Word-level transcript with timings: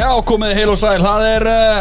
Já, 0.00 0.08
komið 0.24 0.54
heil 0.56 0.70
og 0.72 0.78
sæl, 0.80 1.02
það 1.04 1.24
er 1.28 1.44
uh, 1.50 1.80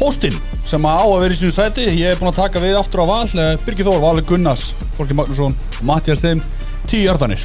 hóstinn 0.00 0.38
sem 0.64 0.84
á 0.88 0.96
að 1.02 1.18
vera 1.24 1.34
í 1.34 1.38
sínu 1.40 1.52
sæti. 1.52 1.84
Ég 1.98 2.14
er 2.14 2.18
búinn 2.20 2.30
að 2.32 2.38
taka 2.40 2.62
við 2.62 2.78
aftur 2.78 3.02
á 3.04 3.06
val. 3.10 3.28
Uh, 3.34 3.52
Birgir 3.66 3.84
Þór, 3.88 4.00
Valur 4.04 4.24
Gunnars, 4.28 4.64
Fólki 4.96 5.16
Magnússon 5.18 5.52
og 5.52 5.82
Mattias 5.88 6.22
Þeim, 6.24 6.40
tíu 6.88 7.02
hjartanir 7.04 7.42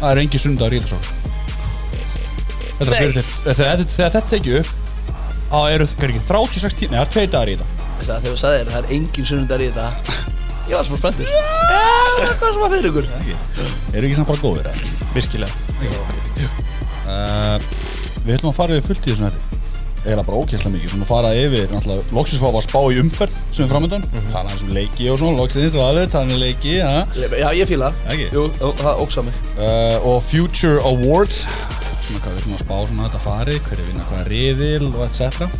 Það 0.00 0.10
er 0.10 0.18
engi 0.24 0.38
sundagur 0.40 0.74
í 0.74 0.80
þessu 0.82 0.98
Þetta 2.80 2.88
er 2.88 2.94
fyrir 2.96 3.14
þetta 3.16 3.30
Þegar 3.44 3.54
þetta- 3.54 4.54
upp 4.60 4.70
þá 5.50 5.58
eru 5.74 5.84
það 5.90 6.04
er 6.06 6.10
ekki 6.14 6.22
36 6.30 6.76
tíma, 6.78 6.90
neða, 6.94 7.00
það 7.00 7.06
er 7.06 7.10
tvei 7.14 7.26
dagar 7.34 7.48
í 7.50 7.54
þetta. 7.58 7.68
Þegar 8.00 8.20
þú 8.24 8.34
sagðir 8.40 8.68
það 8.70 8.78
er 8.80 8.86
engin 8.96 9.26
sunnundar 9.26 9.60
í 9.60 9.66
þetta. 9.74 9.86
Ég 10.70 10.74
var 10.78 10.84
smá 10.86 10.96
spenntur. 11.00 11.26
Já, 11.26 11.34
hvað 12.38 12.50
sem 12.54 12.62
að 12.62 12.72
fyrir 12.76 12.88
ykkur? 12.90 13.06
Eru 13.90 14.04
ekki 14.06 14.18
samt 14.20 14.30
bara 14.30 14.42
góðir 14.44 14.66
eða? 14.70 14.78
Virkilega 15.16 15.54
við 18.24 18.36
ætlum 18.36 18.52
að 18.52 18.60
fara 18.60 18.78
yfir 18.78 18.88
fullt 18.90 19.06
í 19.06 19.12
þessum 19.12 19.30
þetta 19.30 19.60
eiginlega 20.00 20.24
bara 20.24 20.40
ókjærslega 20.40 20.72
mikið, 20.74 20.84
við 20.84 20.90
ætlum 20.90 21.02
að 21.04 21.10
fara 21.10 21.30
yfir 21.36 21.72
náttúrulega, 21.74 22.04
loksins 22.16 22.40
fá 22.40 22.46
að 22.50 22.62
spá 22.64 22.78
í 22.80 23.00
umferð 23.02 23.34
sem 23.52 23.64
er 23.64 23.70
framöndan, 23.70 24.04
mm 24.06 24.14
-hmm. 24.16 24.32
tala 24.32 24.50
eins 24.54 24.62
um 24.64 24.72
leiki 24.78 25.10
og 25.10 25.18
svona 25.20 25.36
loksins 25.36 25.74
og 25.76 25.84
alveg, 25.84 26.10
tala 26.10 26.32
um 26.32 26.40
leiki 26.40 26.76
ja. 26.78 27.06
Já, 27.16 27.50
ég 27.52 27.68
fíla 27.68 27.92
Ekki? 28.08 28.30
Jú, 28.32 28.48
það 28.80 29.02
óksa 29.04 29.22
mig. 29.22 29.34
Uh, 29.58 30.06
og 30.06 30.22
Future 30.24 30.80
Awards. 30.80 31.44
Svona 32.06 32.20
hvað 32.24 32.32
við 32.32 32.40
ætlum 32.40 32.54
að 32.56 32.64
spá 32.64 32.76
svona 32.86 33.08
þetta 33.08 33.20
fari 33.26 33.58
hver 33.58 33.78
er 33.78 33.86
vinna 33.90 34.08
hvaða 34.08 34.24
riðil 34.32 34.86
og 34.94 35.04
etc 35.04 35.52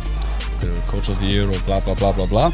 hver 0.57 0.69
er 0.69 0.81
Coach 0.89 1.09
of 1.09 1.17
the 1.19 1.29
Year 1.29 1.47
og 1.49 1.61
bla 1.65 1.79
bla 1.85 1.93
bla 1.93 2.11
bla 2.11 2.25
bla 2.25 2.51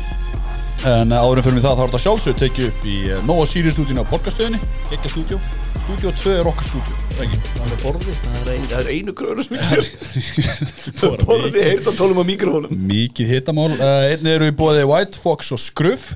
en 0.86 1.12
uh, 1.12 1.24
áðurum 1.24 1.46
fyrir 1.46 1.58
mig 1.58 1.64
það 1.66 1.78
þá 1.78 1.82
er 1.82 1.90
þetta 1.90 2.02
sjálfsög 2.04 2.38
tekið 2.42 2.68
upp 2.70 2.88
í 2.88 2.96
uh, 3.10 3.22
Nova 3.26 3.46
Sirius 3.50 3.78
stúdíun 3.78 4.02
á 4.02 4.06
podcaststöðinni. 4.12 4.60
Ekki 4.94 5.12
stúdíu, 5.14 5.40
stúdíu 5.82 6.14
2 6.22 6.34
er 6.38 6.50
okkar 6.52 6.70
stúdíu 6.70 6.98
ekki, 7.24 7.40
það 7.56 7.72
er 7.74 8.52
er, 8.54 8.74
er 8.78 8.92
einu 8.94 9.16
kröður 9.18 9.48
sem 9.48 9.58
ekki 9.58 11.24
Borði 11.26 11.64
heyrta 11.66 11.94
tólum 11.98 12.22
á 12.22 12.26
mikrofónum 12.28 12.82
Mikið 12.92 13.34
hitamál. 13.34 13.72
Uh, 13.74 14.12
Einnig 14.12 14.36
eru 14.36 14.52
við 14.52 14.58
bóðið 14.60 14.90
White 14.92 15.22
Fox 15.24 15.54
og 15.56 15.62
Skruff 15.64 16.14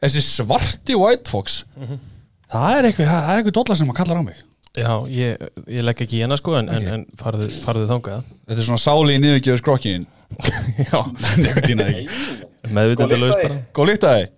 Þessi 0.00 0.24
svarti 0.26 0.96
White 0.98 1.30
Fox 1.30 1.60
Það 2.50 2.76
er 2.76 2.88
eitthvað, 2.88 3.10
það 3.12 3.28
er 3.30 3.40
eitthvað 3.40 3.58
dollar 3.60 3.78
sem 3.78 3.86
maður 3.86 4.00
kallar 4.00 4.18
á 4.18 4.24
mig. 4.26 4.38
Já, 4.74 4.90
ég, 5.10 5.44
ég 5.70 5.84
legg 5.86 6.00
ekki 6.02 6.18
í 6.18 6.22
hana 6.24 6.38
sko 6.38 6.56
en, 6.58 6.70
en, 6.70 6.86
en 6.94 7.04
farðu, 7.18 7.46
farðu 7.62 7.86
þangað. 7.90 8.26
Þetta 8.46 8.62
er 8.62 8.66
svona 8.66 8.82
sáli 8.82 9.16
í 9.16 9.20
niðurgjöður 9.22 9.62
skrokkin 9.62 10.06
Já, 10.90 10.98
Eitthvað 11.42 11.66
tína 11.66 11.86
meðvitandi 12.76 13.18
bara. 13.22 13.56
Góð 13.76 13.90
líkt 13.92 14.06
að 14.06 14.20
þið 14.20 14.28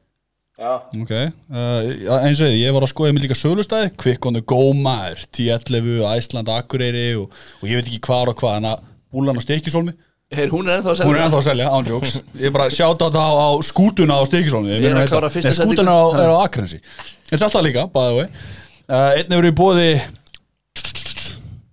Já, 0.62 0.72
Ok, 1.00 1.10
uh, 1.50 2.18
eins 2.22 2.38
og 2.44 2.52
ég 2.54 2.74
var 2.76 2.84
að 2.84 2.90
skoða 2.92 3.14
mig 3.16 3.24
líka 3.24 3.34
sölustæði. 3.34 3.88
Quick 3.98 4.26
on 4.28 4.36
the 4.36 4.42
go 4.46 4.68
maður. 4.76 5.24
T11, 5.34 6.02
Æsland, 6.06 6.50
Akureyri 6.52 7.06
og, 7.18 7.32
og 7.58 7.64
ég 7.66 7.80
veit 7.80 7.88
ekki 7.88 8.02
hvað 8.06 8.30
og 8.30 8.36
hvað 8.38 8.58
Þannig 8.58 8.74
að 8.76 8.84
búlan 9.12 9.40
á 9.40 9.42
stekisólmi 9.42 9.94
Heyr, 10.32 10.48
hún 10.48 10.68
er 10.68 10.78
ennþá 10.78 10.92
að 10.92 10.96
segja 11.00 11.08
Hún 11.08 11.18
er 11.18 11.24
ennþá 11.26 11.40
að 11.40 11.46
selja, 11.48 11.66
án 11.72 11.88
jokes. 11.90 12.14
Ég 12.38 12.46
er 12.48 12.54
bara 12.54 12.68
að 12.70 12.76
sjáta 12.76 13.08
þetta 13.08 13.24
á, 13.26 13.32
á 13.36 13.48
skútuna 13.68 14.16
á 14.16 14.22
stekisólmi 14.28 14.72
Ég 14.72 14.86
er 14.88 15.00
að 15.02 15.10
klára 15.10 15.32
fyrstu 15.34 15.52
setningu. 15.52 15.74
Skútuna 15.76 15.92
á, 15.92 16.02
er 16.22 16.32
á 16.32 16.36
Akrensi 16.44 16.78
En 16.78 17.34
þetta 17.34 17.48
alltaf 17.48 17.66
líka, 17.66 17.84
bæði 17.92 18.14
vei 18.16 18.24
uh, 18.24 19.10
Einn 19.18 19.34
hefur 19.34 19.48
í 19.50 19.52
bóði 19.60 19.90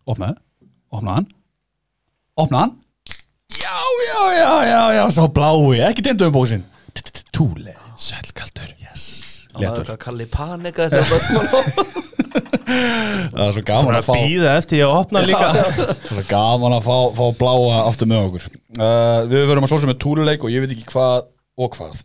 Opnaði 0.10 0.36
Opnaði 0.90 1.16
hann. 1.20 1.30
Opnaði 2.40 2.64
hann 2.66 2.76
Já, 4.10 4.22
já, 4.36 4.52
já, 4.70 4.82
já, 4.98 5.04
Sá 5.16 5.28
blái, 5.28 5.80
ekki 5.90 6.06
tindu 6.06 6.28
um 6.30 6.36
bóksinn 6.36 6.66
Túle 7.36 7.76
Sælkaldur 8.00 8.72
Yes. 8.82 9.06
Það 9.54 9.64
Léttur 9.64 9.98
Kalli 10.02 10.28
panika 10.32 10.90
þegar 10.92 11.10
það 11.14 11.22
smá 11.28 11.42
Það 12.70 13.44
er 13.46 13.54
svo 13.56 13.64
gaman 13.66 13.96
að 13.96 14.00
Að 14.00 14.08
fá 14.10 14.14
býða 14.20 14.52
eftir 14.60 14.80
ég 14.80 14.86
að 14.86 15.00
opna 15.00 15.24
líka. 15.26 15.48
Það 15.56 15.80
er 15.90 16.12
svo 16.20 16.26
gaman 16.30 16.76
að 16.78 16.86
fá, 16.86 16.98
fá 17.18 17.24
bláa 17.40 17.80
aftur 17.88 18.10
með 18.12 18.28
okkur. 18.28 18.46
Uh, 18.78 19.18
Við 19.32 19.46
verum 19.50 19.66
að 19.66 19.72
svolsum 19.72 19.90
með 19.92 20.00
túluleik 20.04 20.46
og 20.46 20.54
ég 20.54 20.64
veit 20.64 20.76
ekki 20.76 20.86
hvað 20.92 21.28
og 21.60 21.78
hvað. 21.80 22.04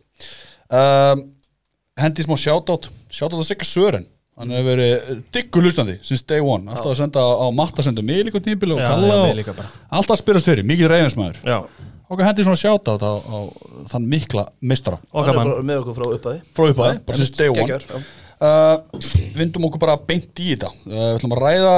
Um, 0.72 1.24
Hendi 2.00 2.24
smá 2.24 2.34
shoutout. 2.40 2.88
Shoutout 3.12 3.42
að 3.42 3.48
Sigga 3.50 3.68
Sören. 3.68 4.08
Hann 4.34 4.50
hefur 4.50 4.72
verið 4.72 5.18
diggur 5.36 5.62
hlustandi 5.62 5.98
since 6.02 6.24
day 6.26 6.40
one. 6.42 6.66
Alltaf 6.66 6.90
að 6.90 7.02
senda 7.04 7.22
á 7.22 7.46
matta 7.54 7.84
senda 7.86 8.02
mig 8.02 8.24
líka 8.26 8.40
tímpil 8.42 8.72
og 8.74 8.80
kalla 8.82 9.18
og 9.28 9.52
alltaf 9.94 10.16
að 10.16 10.22
spyrast 10.24 10.48
fyrir, 10.48 10.66
mikið 10.66 10.90
reyðinsmaður 10.90 11.38
Já, 11.46 11.58
Okkar 12.04 12.28
hendi 12.28 12.44
svona 12.44 12.60
shoutout 12.60 13.00
á, 13.00 13.12
á 13.16 13.38
þann 13.88 14.08
mikla 14.10 14.44
mistara 14.60 14.98
okkar 15.08 15.38
mann 15.38 15.52
með 15.64 15.82
okkur 15.82 15.96
frá 15.96 16.06
uppaði 16.18 16.40
frá 16.56 16.66
upphæði, 16.68 16.98
bara 17.06 17.18
since 17.20 17.32
day 17.32 17.48
one. 17.48 17.64
Gekkjar, 17.64 17.86
já. 17.88 17.96
uh, 18.44 19.30
Vindum 19.38 19.68
okkur 19.70 19.80
bara 19.86 19.96
beint 19.96 20.42
í 20.42 20.50
þetta. 20.52 20.68
Uh, 20.84 20.92
Við 20.92 21.14
ætlum 21.18 21.36
að 21.38 21.44
ræða 21.46 21.76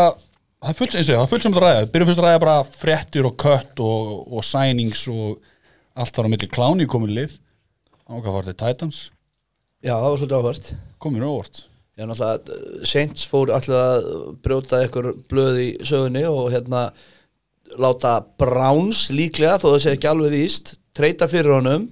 Það 0.56 0.70
er 0.72 0.76
fullt, 0.78 0.94
eins 0.96 1.06
og 1.06 1.12
ég, 1.12 1.18
það 1.18 1.22
er 1.26 1.30
fullt 1.30 1.44
sem 1.44 1.52
þetta 1.54 1.62
ræða. 1.66 1.80
Við 1.82 1.90
byrjum 1.94 2.08
fyrst 2.08 2.20
að 2.22 2.24
ræða 2.26 2.38
bara 2.42 2.54
fréttir 2.80 3.26
og 3.28 3.34
kött 3.38 3.80
og, 3.84 4.06
og 4.34 4.44
signings 4.48 5.02
og 5.12 5.50
allt 6.00 6.16
þar 6.16 6.26
á 6.26 6.30
milli. 6.32 6.48
Kláni 6.50 6.86
komið 6.90 7.12
lið. 7.18 7.34
Ákvað 8.08 8.34
var 8.38 8.48
þetta 8.48 8.70
Titans. 8.70 9.00
Já, 9.84 9.92
það 9.92 10.06
var 10.08 10.16
svolítið 10.22 10.38
áhvert 10.40 10.70
komið 11.04 11.26
óvart. 11.28 11.60
Já, 11.96 12.02
náttúrulega, 12.08 12.56
uh, 12.56 12.88
Saints 12.88 13.28
fór 13.30 13.52
alltaf 13.54 13.76
að 13.76 14.08
brjóta 14.48 14.80
ykkur 14.88 15.10
blöð 15.30 15.60
í 15.60 15.68
sögunni 15.86 16.24
og 16.28 16.48
hérna 16.56 16.82
láta 17.80 18.18
Browns 18.40 19.06
líklega, 19.14 19.58
þó 19.60 19.70
það 19.72 19.78
sé 19.84 19.94
ekki 19.96 20.10
alveg 20.10 20.34
víst 20.36 20.74
treyta 20.96 21.28
fyrir 21.30 21.58
honum 21.58 21.88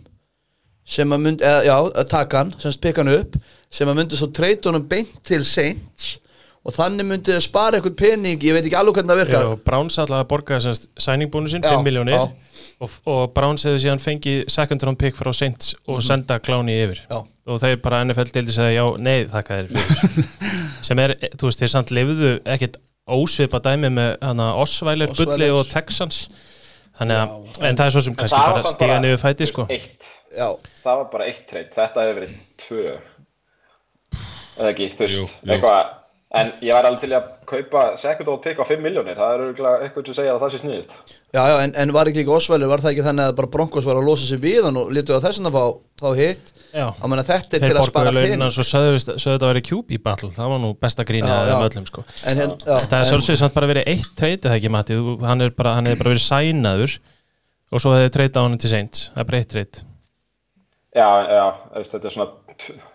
sem 0.84 1.08
að 1.16 1.22
myndi, 1.24 1.44
eða, 1.48 1.62
já, 1.64 1.76
að 2.02 2.10
taka 2.12 2.42
hann 2.42 2.52
sem 2.60 2.74
spika 2.74 3.00
hann 3.00 3.14
upp, 3.14 3.38
sem 3.72 3.88
að 3.88 3.98
myndi 4.00 4.18
svo 4.20 4.28
treyta 4.36 4.68
honum 4.70 4.84
beint 4.88 5.14
til 5.24 5.40
Saints 5.48 6.18
og 6.64 6.72
þannig 6.72 7.04
myndi 7.08 7.32
það 7.34 7.42
spara 7.44 7.78
eitthvað 7.78 7.96
pening 8.00 8.44
ég 8.44 8.56
veit 8.56 8.64
ekki 8.64 8.76
alveg 8.80 8.98
hvernig 8.98 9.12
það 9.12 9.20
virkar 9.20 9.46
Já, 9.46 9.56
Browns 9.66 9.98
alltaf 10.00 10.22
að 10.22 10.28
borga 10.30 10.60
semst 10.64 10.86
sæningbónusinn, 11.04 11.64
Já, 11.64 11.74
5 11.76 11.84
miljónir 11.84 12.16
og, 12.20 12.94
og 13.08 13.22
Browns 13.36 13.66
hefði 13.68 13.82
síðan 13.84 14.00
fengið 14.00 14.40
second 14.52 14.84
round 14.86 15.00
pick 15.00 15.16
frá 15.18 15.32
Saints 15.36 15.74
og 15.84 16.00
senda 16.04 16.38
kláni 16.40 16.76
yfir. 16.86 17.02
Já. 17.10 17.20
og 17.52 17.60
þeir 17.60 17.76
bara 17.84 18.00
NFL 18.06 18.32
deildi 18.32 18.56
segja 18.56 18.80
já, 18.80 18.84
nei, 19.04 19.26
þakka 19.28 19.60
þér 19.60 20.24
sem 20.88 21.04
er, 21.04 21.16
þú 21.36 21.50
veist, 21.50 21.60
þeir 21.60 21.72
samt 21.74 21.92
lifðu 21.96 22.32
ekkit 22.56 22.80
ósvipa 23.10 23.60
dæmi 23.64 23.90
með 23.92 24.10
hana 24.24 24.50
Osweiler. 24.60 25.12
Bulli 25.16 25.50
og 25.52 25.66
Texans. 25.70 26.26
Þannig 26.94 27.20
að, 27.20 27.32
en 27.66 27.78
það 27.78 27.88
er 27.88 27.94
svo 27.96 28.04
sem 28.06 28.14
kannski 28.18 28.38
bara 28.38 28.70
stiga 28.70 29.00
niður 29.02 29.20
fæti 29.24 29.48
sko. 29.50 29.64
Eitt, 29.74 30.06
Já, 30.34 30.48
það 30.82 31.00
var 31.00 31.10
bara 31.12 31.26
eitt 31.30 31.44
treyt, 31.50 31.74
þetta 31.74 32.04
hefur 32.04 32.16
verið 32.20 32.38
tvö. 32.62 32.94
Eða 34.54 34.70
ekki, 34.70 34.88
þú 34.94 35.06
veist, 35.06 35.36
eitthvað 35.46 35.92
en 36.34 36.50
ég 36.64 36.74
væri 36.74 36.88
alveg 36.88 37.00
til 37.04 37.12
að 37.14 37.26
kaupa 37.46 37.82
second 38.00 38.28
round 38.30 38.42
pick 38.42 38.58
á 38.58 38.64
5 38.66 38.80
miljónir, 38.82 39.14
það 39.18 39.34
er 39.34 39.42
örugglega 39.44 39.84
eitthvað 39.86 40.08
sem 40.10 40.16
segja 40.18 40.32
að 40.34 40.40
það 40.42 40.52
sé 40.54 40.60
sniðist 40.62 40.94
já, 41.34 41.42
já 41.50 41.56
en, 41.62 41.74
en 41.82 41.92
var 41.94 42.10
ekki 42.10 42.22
líka 42.22 42.34
Osweiler, 42.34 42.70
var 42.70 42.82
það 42.82 42.92
ekki 42.94 43.04
þannig 43.06 43.28
að 43.30 43.36
bara 43.38 43.50
Broncos 43.54 43.86
var 43.86 44.00
að 44.00 44.08
losa 44.08 44.26
sig 44.26 44.40
við 44.42 44.66
hann 44.66 44.80
og 44.80 44.90
lítu 44.96 45.14
að 45.14 45.28
þessum 45.28 45.48
að 45.50 45.58
fá, 45.58 45.64
fá 46.02 46.08
hitt? 46.18 46.52
Já. 46.74 46.86
á 46.90 47.04
menna 47.06 47.24
þetta 47.28 47.58
er 47.58 47.64
þeir 47.64 47.74
til 47.74 47.78
að 47.78 47.88
spara 47.90 48.10
borgaði 48.10 48.26
pening. 48.26 48.42
launin 48.42 48.48
og 48.48 48.56
svo 48.56 48.66
sögðu 48.66 49.00
þetta 49.04 49.46
að 49.46 49.50
vera 49.52 49.64
QB 49.70 49.98
battle. 50.02 50.30
Það 50.34 50.52
var 50.54 50.62
nú 50.64 50.70
besta 50.82 51.04
af 51.06 51.14
já. 51.14 51.34
þeim 51.48 51.66
öllum 51.68 51.86
sko. 51.86 52.04
En, 52.26 52.40
hérna, 52.42 52.56
já, 52.58 52.76
Það 52.82 52.98
er 52.98 53.04
en- 53.04 53.10
sjálfsögð 53.12 53.40
samt 53.44 53.54
bara 53.54 53.70
verið 53.70 53.90
eitt 53.94 54.08
treytið 54.18 54.48
það 54.50 54.56
ekki 54.58 54.72
Matti, 54.74 54.96
hann 55.22 55.40
er 55.46 55.54
bara, 55.54 55.74
hann 55.78 55.86
hefði 55.86 56.00
bara 56.02 56.14
verið 56.14 56.24
sænaður 56.26 56.96
og 57.70 57.82
svo 57.84 57.94
hefði 57.94 58.14
treytið 58.18 58.40
á 58.40 58.42
hann 58.42 58.58
til 58.58 58.72
Saints. 58.74 59.04
Það 59.14 59.22
er 59.22 59.28
bara 59.30 59.38
eitt 59.44 59.52
treyt 59.54 59.84
já, 60.94 61.08
já, 61.26 61.46
þetta 61.82 62.06
er 62.10 62.14
svona 62.14 62.28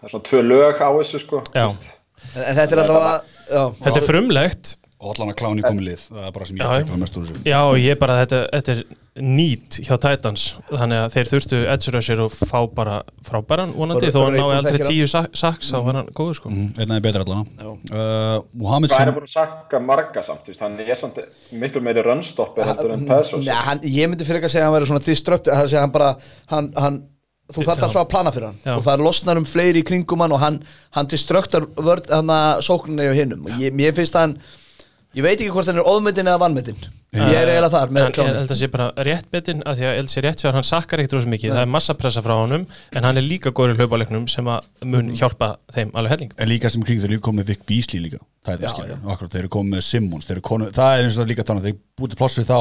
er 0.04 0.12
svona 0.12 0.26
tvö 0.30 0.42
lög 0.48 0.80
á 0.80 0.90
þessu 1.00 1.20
sko 1.24 1.42
Já. 1.54 1.66
veist. 1.68 1.90
En, 2.36 2.44
en 2.44 2.56
þetta 2.62 2.76
er 2.78 2.84
alltaf 2.84 3.10
að 3.10 3.76
Þetta 3.80 3.98
er 3.98 4.06
frumlegt. 4.06 4.76
Og 5.00 5.14
allan 5.14 5.30
að 5.32 5.38
kláni 5.40 5.64
komið 5.64 5.86
lið. 5.88 6.02
Það 6.12 6.26
er 6.28 6.34
bara 6.36 6.46
sem 6.50 6.58
ég 6.60 6.72
tekla 6.74 6.98
mest 7.00 7.16
úr 7.16 7.28
þessu. 7.30 7.44
Já, 7.48 7.60
og 7.64 7.78
ég 7.80 8.00
bara, 8.02 8.18
þetta, 8.20 8.40
þetta 8.52 8.74
er 8.74 8.82
nýtt 9.20 9.78
hjá 9.84 9.96
Titans, 10.00 10.44
þannig 10.70 11.00
að 11.04 11.14
þeir 11.16 11.30
þurftu 11.32 11.60
edge 11.74 11.94
rusher 11.96 12.22
og 12.24 12.36
fá 12.36 12.60
bara 12.76 12.98
frábæran 13.26 13.74
vonandi, 13.76 14.08
Bara- 14.08 14.14
þó 14.14 14.20
bara 14.20 14.30
hann 14.30 14.38
náði 14.40 14.56
einn 14.58 14.60
aldrei 14.60 14.88
tíu 14.88 15.08
sa- 15.12 15.26
sacks, 15.34 15.72
þá 15.74 15.78
var 15.86 15.98
hann 16.00 16.10
góður 16.16 16.38
sko. 16.40 16.52
Mm, 16.52 16.70
einn 16.78 16.94
aðeins 16.94 17.06
betur 17.08 17.26
allan 17.26 17.46
uh, 17.60 18.42
Mohamed 18.54 18.94
hvað 18.94 19.08
er 19.08 19.14
búin 19.18 19.28
að 19.28 19.34
sakka 19.34 19.82
marga 19.84 20.24
samt, 20.24 20.44
þú 20.46 20.54
veist, 20.54 20.64
hann 20.64 20.80
er 20.80 21.00
samt 21.00 21.20
miklu 21.52 21.84
meiri 21.84 22.04
runstopper 22.06 22.70
heldur 22.70 22.96
en 22.96 23.08
hann, 23.10 23.84
ég 23.84 24.12
myndi 24.12 24.28
fyrir 24.28 24.40
ekki 24.40 24.52
að 24.52 24.56
segja 24.56 24.68
að 24.68 24.70
hann 24.72 24.78
væri 24.78 24.92
svona 24.92 25.06
disrupt 25.10 25.52
að 25.52 25.68
segja 25.68 25.84
hann 25.84 25.96
bara 25.96 26.12
hann, 26.54 26.72
hann, 26.80 27.02
þú 27.50 27.66
þarf 27.66 27.84
alltaf 27.88 28.02
að 28.04 28.10
plana 28.12 28.34
fyrir 28.36 28.50
hann. 28.52 28.60
Já. 28.66 28.74
og 28.76 28.84
það 28.86 29.04
losnar 29.08 29.42
um 29.42 29.48
fleiri 29.50 29.82
í 29.82 29.88
kringum 29.88 30.24
hann 30.24 30.36
og 30.36 30.42
hann, 30.44 30.60
hann 30.98 31.10
distruktar 31.10 31.66
vörd 31.78 32.10
hann 32.14 32.34
að 32.34 32.64
sókninu 32.68 33.10
og 33.10 33.18
hinnum 33.18 33.48
og 33.48 33.64
ég, 33.64 33.74
mér 33.76 33.96
finnst 33.98 34.18
hann 34.20 34.38
ég 35.18 35.26
veit 35.26 35.40
ekki 35.40 35.52
hvort 35.54 35.70
hann 35.70 35.80
er 35.82 35.88
ofmyndin 35.90 36.28
eða 36.30 36.40
vannmyndin 36.44 36.82
ég 37.10 37.34
er 37.34 37.50
eiginlega 37.50 37.72
þar 37.74 37.94
með 37.96 38.04
Hann, 38.06 38.14
ég 38.20 38.36
held 38.38 38.52
að 38.54 38.60
sé 38.60 38.68
bara 38.70 38.88
rétt 39.08 39.28
betinn 39.34 39.64
að 39.66 39.80
því 39.80 39.86
að 39.86 39.90
ég 39.90 39.98
held 39.98 40.10
að 40.10 40.14
sé 40.14 40.22
rétt 40.26 40.42
fyrir 40.44 40.52
að 40.52 40.58
hann 40.60 40.68
sakkar 40.70 41.02
ekkert 41.02 41.16
rosa 41.18 41.32
mikið, 41.34 41.54
það 41.56 41.64
er 41.64 41.72
massa 41.74 41.94
pressa 41.98 42.22
frá 42.26 42.36
honum 42.38 42.64
en 42.70 43.08
hann 43.08 43.18
er 43.18 43.26
líka 43.26 43.50
góður 43.56 43.74
í 43.74 43.80
hlaupaleiknum 43.80 44.28
sem 44.30 44.46
að 44.54 44.60
mun 44.86 45.10
hjálpa 45.18 45.48
þeim 45.74 45.90
alveg 45.98 46.14
helling. 46.14 46.32
En 46.38 46.52
líka 46.52 46.70
sem 46.70 46.86
kring 46.86 47.02
þeir 47.02 47.16
eru 47.16 47.24
komið 47.26 47.42
með 47.42 47.50
Vic 47.50 47.62
Beasley 47.72 48.04
líka 48.06 48.22
það 48.46 48.54
er 48.54 48.60
það 48.62 48.76
skilja, 48.76 48.98
akkurat 49.10 49.32
þeir 49.34 49.42
eru 49.42 49.52
komið 49.58 49.72
með 49.74 49.84
Simmons 49.90 50.30
þeir 50.30 50.38
eru 50.38 50.46
komið, 50.52 50.68
það 50.78 50.92
er 50.94 51.02
eins 51.08 51.18
og 51.18 51.22
það 51.24 51.32
líka 51.34 51.48
þannig 51.50 51.66
þeir 51.66 51.78
búið 52.00 52.18
pláss 52.22 52.38
við 52.40 52.48
þá, 52.50 52.60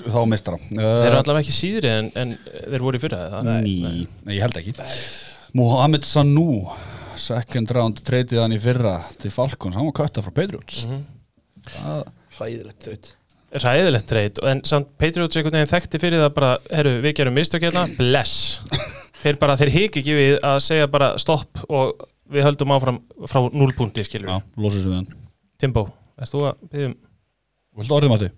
þá 0.00 0.20
mestara 0.32 0.58
Þeir 0.72 1.10
eru 1.10 1.20
allavega 1.20 1.44
ekki 1.44 1.56
síðri 1.60 1.92
en, 1.92 2.08
en 2.16 2.28
þeir 2.72 2.86
voru 2.86 2.96
í 2.96 3.02
fyrra 3.04 3.20
það 3.36 3.42
second 7.20 7.72
round 7.76 8.00
treytið 8.04 8.40
hann 8.42 8.54
í 8.56 8.60
fyrra 8.60 8.98
til 9.20 9.32
Falcons, 9.34 9.76
hann 9.76 9.88
var 9.90 9.96
kötta 10.02 10.22
frá 10.24 10.32
Patriots. 10.34 10.84
Mhm. 10.86 11.00
það, 11.00 11.19
hræðilegt 12.38 12.84
treyt 12.84 13.10
ræðilegt 13.50 14.06
treyt 14.10 14.38
en 14.46 14.62
samt 14.68 14.92
Patriots 15.00 15.36
einhvern 15.38 15.58
veginn 15.58 15.72
þekkti 15.72 16.00
fyrir 16.02 16.22
það 16.22 16.32
bara, 16.36 16.50
herru, 16.70 16.96
við 17.02 17.16
gerum 17.18 17.34
mistök 17.34 17.64
hérna. 17.66 17.86
Bless. 17.98 18.60
Þeir 19.24 19.36
bara, 19.42 19.56
þeir 19.60 19.72
hiki 19.74 20.00
ekki 20.00 20.14
við 20.16 20.34
að 20.46 20.58
segja 20.64 20.86
bara 20.88 21.10
stopp 21.20 21.58
og 21.68 22.06
við 22.30 22.46
höldum 22.46 22.72
áfram 22.72 23.00
frá 23.28 23.42
núlpunkti 23.52 24.04
skilur 24.06 24.30
Já, 24.30 24.36
losið 24.56 24.84
sig 24.84 24.92
við 24.92 24.96
hann. 24.96 25.08
Timbo, 25.60 25.82
erst 26.16 26.32
þú 26.36 26.44
að 26.48 26.62
byggjum 26.70 26.94
Viltu 27.80 27.96
orðið 27.96 28.12
Matti? 28.14 28.30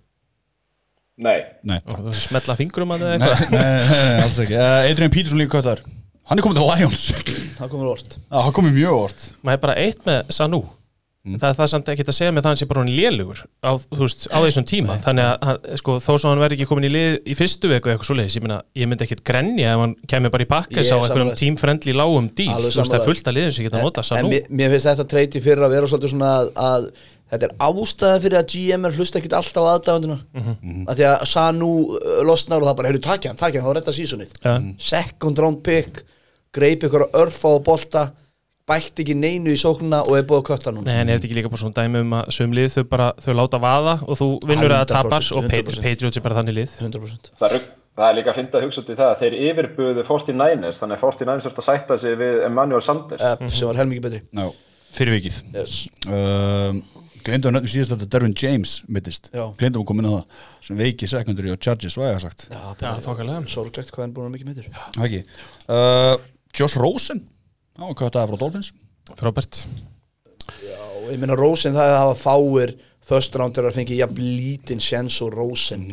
Nei, 1.23 1.37
Nei. 1.69 1.79
Smetla 2.19 2.57
fingrum 2.59 2.95
að 2.97 3.05
það 3.05 3.15
eitthvað? 3.15 3.53
nei, 3.53 3.63
nei, 3.63 4.03
nei, 4.09 4.21
alls 4.25 4.41
ekki. 4.43 4.57
Uh, 4.59 4.91
Adrian 4.91 5.13
Peterson 5.15 5.39
líka 5.39 5.55
köttar. 5.61 5.85
Hann 6.27 6.41
er 6.41 6.47
komin 6.47 6.59
til 6.59 6.67
Lions. 6.67 7.05
Það 7.61 7.77
orð 7.79 8.17
Já, 8.17 8.39
hann 8.41 8.55
komið 8.57 8.79
mjög 8.81 8.97
óvart 8.99 9.25
maður 9.43 9.55
er 9.55 9.63
bara 9.69 9.79
eitt 9.85 10.07
með 10.09 10.35
Sanu 11.23 11.39
það 11.39 11.49
er 11.53 11.57
það 11.61 11.69
samt 11.71 11.89
ekki 11.93 12.03
að 12.09 12.17
segja 12.19 12.33
með 12.35 12.43
það 12.43 12.51
hann 12.51 12.59
sé 12.61 12.67
bara 12.67 12.81
hann 12.83 12.91
lélugur 12.99 13.43
á, 13.63 13.71
veist, 13.95 14.25
á 14.27 14.39
þessum 14.43 14.65
tíma. 14.67 14.97
þannig 15.05 15.29
að 15.39 15.77
sko, 15.79 15.95
þó 16.03 16.13
svo 16.19 16.33
hann 16.33 16.41
verði 16.43 16.57
ekki 16.59 16.67
komin 16.67 16.89
í 16.89 16.91
lið 16.91 17.13
í 17.31 17.37
fyrstu 17.39 17.71
veku 17.71 17.93
eitthvað 17.93 18.09
svoleiðis, 18.11 18.37
ég, 18.41 18.43
meina, 18.43 18.57
ég 18.75 18.91
myndi 18.91 19.07
ekkit 19.07 19.23
grenja 19.23 19.71
ef 19.77 19.83
hann 19.85 19.95
kemur 20.11 20.35
bara 20.35 20.43
í 20.43 20.51
bakkes 20.51 20.83
Ég 20.83 20.91
á 20.91 20.97
er 20.99 21.05
einhverjum 21.07 21.31
sammála. 21.31 21.39
tímfrendli 21.39 21.95
lágum 21.95 22.27
Alveg 22.27 22.59
þú 22.59 22.67
veist, 22.67 22.91
það 22.91 22.99
er 22.99 23.07
fullt 23.07 23.31
að 23.31 23.37
liðum 23.39 23.55
sem 23.55 23.67
geta 23.69 23.79
að 23.79 23.87
nota 23.87 24.03
en 24.03 24.09
Sanu 24.11 24.29
mér, 24.35 24.71
finnst 24.75 24.89
þetta 24.91 25.07
treyti 25.15 25.43
fyrir 25.47 25.63
að 25.63 25.75
vera 25.77 25.91
svolítið 25.93 26.11
svona 26.17 26.33
að, 26.41 26.51
að 26.59 26.89
þetta 27.33 27.47
er 27.49 27.55
ástæða 27.71 28.19
fyrir 28.27 28.39
að 28.43 28.49
GM 28.53 28.85
er 28.91 28.97
hlusta 28.99 29.21
ekkit 29.23 29.37
alltaf 29.39 29.63
á 29.63 29.73
aðdáðundina 29.79 30.19
Mhm. 30.43 30.83
að 30.91 30.99
því 30.99 31.07
að 31.13 31.23
Sanu 31.31 31.71
uh, 31.97 32.19
losnar 32.27 32.59
og 32.61 32.67
það 32.67 32.77
bara, 32.83 32.91
heyrðu, 32.91 33.05
takja 33.07 33.31
hann, 33.31 33.39
takja 33.41 33.63
hann, 33.63 33.71
þá 33.71 33.77
retta 33.79 33.95
sísonið 33.95 34.35
Ja. 34.43 34.57
second 34.79 35.39
round 35.39 35.63
pick 35.65 36.03
greip 36.53 36.83
ykkur 36.85 37.07
örfa 37.15 37.55
á 37.55 37.59
bolta 37.65 38.03
bætt 38.69 39.03
ekki 39.03 39.15
neinu 39.19 39.53
í 39.53 39.59
sóknuna 39.59 40.03
og 40.07 40.17
er 40.17 40.27
búið 40.29 40.41
að 40.43 40.49
kötta 40.53 40.73
núna. 40.75 40.87
Nei, 40.87 41.01
en 41.03 41.11
er 41.11 41.19
þetta 41.19 41.29
ekki 41.29 41.39
líka 41.41 41.51
bara 41.53 41.63
svona 41.63 41.77
dæmi 41.79 42.03
um 42.05 42.17
að 42.19 42.33
söm 42.37 42.57
lið 42.57 42.69
þau 42.77 42.85
bara, 42.93 43.09
þau 43.25 43.33
láta 43.39 43.61
vaða 43.63 43.95
og 44.07 44.19
þú 44.21 44.29
vinnur 44.49 44.75
að 44.77 44.85
100%, 44.85 44.95
tapar 44.95 45.29
og 45.35 45.49
100%. 45.49 45.83
Patriots 45.83 46.21
er 46.21 46.27
bara 46.27 46.39
þannig 46.39 46.59
lið. 46.61 46.77
100% 46.87 47.33
það 47.43 47.57
er, 47.59 47.67
það 47.99 48.09
er 48.09 48.19
líka 48.21 48.33
að 48.33 48.39
finna 48.39 48.61
að 48.61 48.67
hugsa 48.69 48.83
út 48.85 48.93
í 48.93 48.99
það 49.01 49.11
að 49.11 49.23
þeir 49.25 49.39
yfirbuðu 49.49 50.07
49ers 50.09 50.83
þannig 50.83 50.99
að 50.99 51.05
49ers 51.09 51.49
þurft 51.49 51.63
að 51.63 51.69
sætta 51.69 51.99
sig 52.05 52.19
við 52.23 52.43
Emmanuel 52.47 52.83
Sanders. 52.87 53.27
Uh, 53.27 53.47
sem 53.51 53.71
var 53.73 53.83
helmingi 53.83 54.05
betri. 54.07 54.23
Já, 54.31 54.47
fyrir 54.95 55.19
vikið. 55.19 55.43
Yes. 55.59 55.83
uh, 56.07 57.03
Gleyndu 57.23 57.51
að 57.51 57.55
nöfnum 57.55 57.71
síðast 57.71 57.95
að 57.95 58.09
Dervin 58.11 58.33
James 58.35 58.71
mittist. 58.91 59.29
Já. 59.31 59.45
Gleyndu 59.59 59.79
að 59.79 59.87
koma 59.91 60.03
inn 60.03 60.09
á 60.11 60.15
það. 60.17 60.41
Sem 60.67 60.81
veiki 60.81 61.09
secondary 61.11 61.53
og 61.55 61.61
charges, 61.63 61.95
hvað 61.95 62.09
ég 62.09 62.17
að 62.19 62.25
sagt. 62.25 62.49
Já, 62.51 62.97
þokkalega. 63.05 63.45
sorglegt 63.53 63.93
hvað 63.95 64.03
hann 64.03 64.15
búin 64.17 64.27
að 64.27 64.41
mikið 64.41 65.05
ekki. 65.07 65.21
Uh, 65.71 66.17
Josh 66.59 66.81
Rosen 66.83 67.23
hann 67.83 67.93
var 67.93 67.99
köttaði 67.99 68.31
frá 68.31 68.41
Dolphins? 68.41 68.73
Frábært. 69.19 69.65
Og 71.03 71.11
ég 71.11 71.21
meina 71.21 71.37
Rosen 71.39 71.75
það 71.77 71.99
hafa 71.99 72.17
fáir 72.19 72.77
first 73.03 73.35
roundur 73.37 73.69
að 73.69 73.81
fengi 73.81 73.99
jafn 73.99 74.23
lítinn 74.23 74.83
sjens 74.83 75.19
og 75.25 75.35
Rosen 75.35 75.87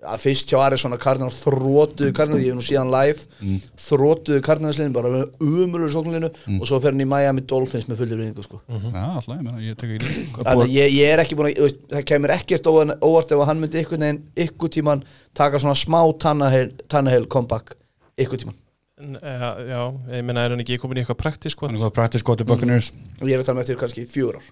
að 0.00 0.22
fyrst 0.22 0.48
hjá 0.48 0.56
Arizona 0.62 0.96
Cardinal 1.00 1.32
þrótuðu 1.34 2.14
Cardinal, 2.16 2.40
ég 2.40 2.54
hef 2.54 2.56
nú 2.56 2.64
síðan 2.64 2.92
live 2.92 3.26
mm. 3.42 3.58
þrótuðu 3.84 4.44
Cardinalsliðin 4.46 4.94
bara 4.96 5.24
umulur 5.44 5.92
sóknlinu 5.92 6.30
og 6.30 6.64
svo 6.68 6.78
fer 6.80 6.94
hann 6.94 7.04
í 7.04 7.08
Miami 7.08 7.44
Dolphins 7.48 7.84
með 7.88 8.00
fullir 8.00 8.22
viðingu 8.22 8.44
sko. 8.46 8.62
Já, 8.64 9.02
alltaf, 9.02 9.34
ég 9.34 9.42
meina, 9.44 9.60
ég 9.64 9.76
tek 9.80 9.92
ekki 9.98 10.24
þannig 10.38 10.64
að 10.64 10.74
ég, 10.78 10.96
ég 10.96 11.12
er 11.12 11.24
ekki 11.24 11.36
búin 11.36 11.50
að 11.52 11.76
það 11.92 12.06
kemur 12.14 12.34
ekkert 12.38 12.70
óvart 12.72 13.36
ef 13.36 13.36
að 13.36 13.46
hann 13.50 13.60
myndi 13.60 13.82
ykkur 13.84 14.00
neginn 14.00 14.22
ykkur 14.46 14.72
tíman 14.78 15.04
taka 15.36 15.60
svona 15.60 15.76
smá 15.78 16.00
Tannahill 16.24 17.28
comeback 17.28 17.76
ykkur 18.16 18.40
tíman 18.40 18.56
Já, 19.00 19.50
já, 19.70 19.80
ég 20.16 20.24
meina 20.28 20.44
er 20.46 20.54
hann 20.54 20.62
ekki 20.64 20.76
komin 20.82 21.00
í 21.00 21.04
eitthvað 21.04 21.20
praktísk 21.22 21.56
sko? 21.56 21.68
Hann 21.70 21.78
er 21.78 21.84
hvað 21.86 21.94
practice 21.96 22.26
gott 22.26 22.42
í 22.42 22.46
Buccaneers. 22.48 22.90
Og 23.20 23.28
ég 23.30 23.36
er 23.38 23.42
að 23.44 23.48
tala 23.50 23.58
með 23.60 23.64
eftir 23.68 23.78
kannski 23.80 24.04
fjör 24.10 24.40
ár 24.40 24.50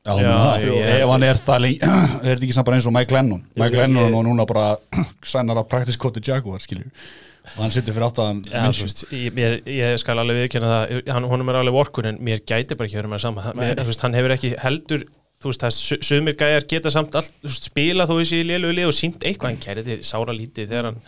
Já, 0.00 0.14
Já, 0.16 0.28
já, 0.64 0.68
ég- 0.72 1.02
ef 1.02 1.10
hann 1.12 1.24
er 1.28 1.40
það 1.44 1.58
lengi 1.60 1.80
er 1.90 2.30
þetta 2.30 2.46
ekki 2.46 2.54
samt 2.56 2.68
bara 2.70 2.78
eins 2.78 2.86
og 2.88 2.94
Mike 2.96 3.12
Lennon? 3.12 3.42
Mike 3.60 3.74
ég- 3.76 3.82
Lennon 3.82 4.14
og 4.16 4.22
núna 4.24 4.46
bara 4.48 4.68
sænar 5.32 5.60
að 5.60 5.96
gott 6.00 6.16
í 6.16 6.22
Jaguar, 6.24 6.62
skilju 6.64 6.86
og 7.50 7.60
hann 7.64 7.72
sittur 7.74 7.92
fyrir 7.96 8.06
aftan 8.06 8.40
Já, 8.48 8.62
þú 8.70 8.84
veist, 8.86 9.02
ég, 9.16 9.32
mér, 9.36 9.58
ég 9.68 9.96
skal 10.00 10.16
alveg 10.20 10.38
viðkjöna 10.44 10.70
það 10.72 11.12
hann, 11.16 11.26
honum 11.28 11.48
er 11.52 11.58
alveg 11.60 11.76
vorkun 11.76 12.08
en 12.10 12.18
mér 12.24 12.40
gæti 12.46 12.76
bara 12.76 12.86
ekki 12.88 12.98
verið 13.00 13.10
með 13.12 13.18
það 13.18 13.24
sama 13.26 13.54
mér, 13.60 13.76
þú 13.80 13.86
veist, 13.90 14.04
hann 14.06 14.16
hefur 14.18 14.34
ekki 14.36 14.50
heldur 14.64 15.04
þú 15.40 15.48
veist, 15.50 15.62
það 15.64 15.70
er 15.70 15.76
su- 15.76 16.00
sumir 16.10 16.36
gæjar 16.40 16.66
geta 16.68 16.92
samt 16.92 17.16
allt, 17.16 17.32
þú 17.40 17.48
veist, 17.50 17.68
spila 17.72 18.06
þó 18.06 18.12
þessi 18.20 18.40
í 18.42 18.46
lélugu 18.50 18.76
lið 18.76 18.90
og 18.92 18.96
sínt 18.96 19.24
eitthvað, 19.24 19.54
hann 19.54 19.62
kæri 19.64 19.84
þetta 19.88 20.08
sára 20.12 20.36
lítið 20.36 20.68
þegar 20.74 20.90
hann, 20.90 21.00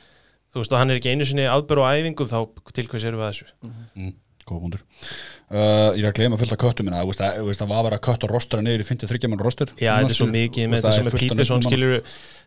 þú 0.53 0.63
veist, 0.63 0.75
og 0.75 0.81
hann 0.83 0.93
er 0.93 1.01
ekki 1.01 1.13
einu 1.15 1.29
sinni 1.29 1.49
aðbör 1.49 1.83
og 1.83 1.91
æfingum, 1.91 2.31
þá 2.31 2.73
til 2.77 2.87
hvers 2.91 3.09
erum 3.09 3.23
við 3.23 3.29
að 3.29 3.33
þessu? 3.33 3.73
Mm, 3.97 4.15
Góð 4.43 4.63
punktur. 4.65 4.81
Uh, 5.53 5.93
Ég 5.95 6.03
er 6.03 6.09
að 6.11 6.17
gleyma 6.19 6.39
fullt 6.41 6.55
af 6.57 6.59
köttum 6.63 6.89
minna 6.89 7.03
þú 7.05 7.13
veist, 7.13 7.61
það 7.63 7.69
var 7.71 7.79
að 7.79 7.87
vera 7.91 8.01
að 8.01 8.07
kötta 8.09 8.31
rostara 8.31 8.65
niður 8.65 8.83
í 8.83 8.89
53 8.89 9.31
mann 9.31 9.45
rostur 9.45 9.71
Já, 9.77 9.93
þetta 10.01 10.17
er 10.17 10.19
svo 10.19 10.27
mikið 10.33 10.73
með 10.73 10.81
þetta 10.81 10.97
sem 10.97 11.11
er 11.11 11.17
Peterson 11.21 11.63
skilur, 11.63 12.03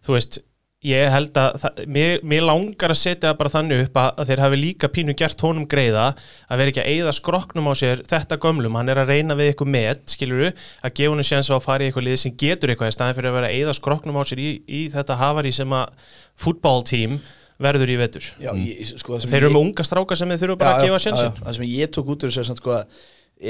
þú 0.06 0.16
veist 0.18 0.42
ég 0.86 1.10
held 1.10 1.38
að, 1.40 1.56
það, 1.64 1.80
mér, 1.96 2.20
mér 2.28 2.44
langar 2.46 2.94
að 2.94 3.00
setja 3.00 3.32
bara 3.38 3.52
þannig 3.54 3.86
upp 3.88 3.96
að, 4.02 4.20
þeir 4.30 4.42
hafi 4.44 4.60
líka 4.60 4.90
pínu 4.94 5.16
gert 5.18 5.42
honum 5.46 5.66
greiða 5.70 6.10
að 6.14 6.60
vera 6.62 6.74
ekki 6.74 6.84
að 6.84 6.92
eyða 6.92 7.14
skroknum 7.16 7.70
á 7.72 7.74
sér 7.80 8.04
þetta 8.06 8.38
gömlum, 8.44 8.76
hann 8.78 8.92
er 8.94 9.02
að 9.02 9.14
reyna 9.14 9.38
við 9.40 9.54
eitthvað 9.54 9.72
með 9.76 10.04
skiluru, 10.14 10.52
að 10.86 10.96
gefa 11.00 11.14
honum 11.16 11.28
séns 11.30 11.50
á 11.50 11.56
að 11.58 11.64
fara 11.66 11.86
í 11.86 11.90
eitthvað 11.90 12.08
lið 12.10 12.20
sem 12.22 12.36
getur 12.44 12.74
eitthvað 12.74 12.92
í 12.92 12.98
staðin 12.98 13.18
fyrir 13.18 13.32
að 13.32 13.38
vera 13.40 13.50
að 13.50 13.58
eyða 13.62 13.78
skroknum 13.80 14.20
á 14.22 14.24
sér 14.30 14.44
í, 14.44 14.52
í 14.68 14.84
þetta 14.94 15.18
hafari 15.24 15.56
sem 15.56 15.74
að 15.80 16.14
fútbóltím 16.46 17.18
verður 17.62 17.92
í 17.94 17.98
vetur. 18.00 18.26
Já, 18.42 18.52
ég, 18.60 18.82
sko, 19.00 19.20
þeir 19.24 19.38
eru 19.40 19.50
ég- 19.50 19.56
með 19.56 19.62
unga 19.62 19.84
stráka 19.88 20.18
sem 20.20 20.30
þeir 20.34 20.42
þurfa 20.44 20.58
bara 20.60 20.72
Já, 20.72 20.76
að 20.78 20.86
gefa 20.90 21.00
já. 21.24 21.32
það 21.46 21.56
sem 21.60 21.66
ég 21.72 21.92
tók 21.96 22.10
út 22.12 22.24
úr 22.28 22.34
er 22.36 22.44
samt, 22.50 22.60
sko, 22.62 22.72
að 22.72 22.86